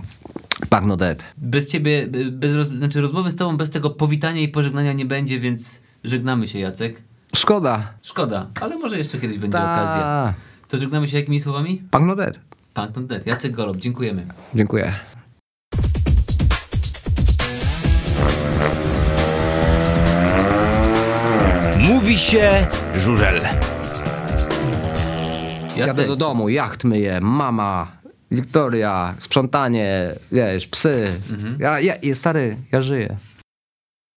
Punk 0.71 0.85
no 0.87 0.97
dead. 0.97 1.25
Bez 1.37 1.69
ciebie, 1.69 2.07
bez 2.33 2.55
roz, 2.55 2.69
znaczy 2.69 3.01
rozmowy 3.01 3.31
z 3.31 3.37
tobą 3.37 3.57
bez 3.57 3.71
tego 3.71 3.91
powitania 3.91 4.41
i 4.41 4.49
pożegnania 4.49 4.93
nie 4.93 5.05
będzie, 5.07 5.41
więc 5.41 5.83
żegnamy 6.05 6.49
się, 6.49 6.59
Jacek. 6.59 7.03
Szkoda. 7.37 7.93
Szkoda, 8.03 8.47
ale 8.61 8.77
może 8.77 8.99
jeszcze 8.99 9.19
kiedyś 9.19 9.39
będzie 9.39 9.59
Ta. 9.59 9.73
okazja. 9.73 10.35
To 10.69 10.79
żegnamy 10.79 11.09
się 11.09 11.17
jakimi 11.17 11.41
słowami? 11.41 11.83
Punk 11.91 12.07
no 12.07 12.17
dead. 12.17 12.39
Punk 12.75 12.97
not 12.97 13.07
dead. 13.07 13.27
Jacek 13.27 13.53
Golob, 13.53 13.77
dziękujemy. 13.77 14.27
Dziękuję. 14.55 14.93
Mówi 21.79 22.19
się 22.19 22.67
żużel. 22.97 23.41
Jadę 25.77 26.07
do 26.07 26.17
domu, 26.17 26.49
jacht 26.49 26.85
myję, 26.85 27.21
mama, 27.21 27.93
Wiktoria, 28.31 29.15
sprzątanie, 29.19 30.15
wiesz, 30.33 30.67
psy. 30.67 31.13
Ja, 31.59 31.81
ja, 31.81 31.95
stary, 32.15 32.57
ja 32.73 32.83
żyję. 32.83 33.17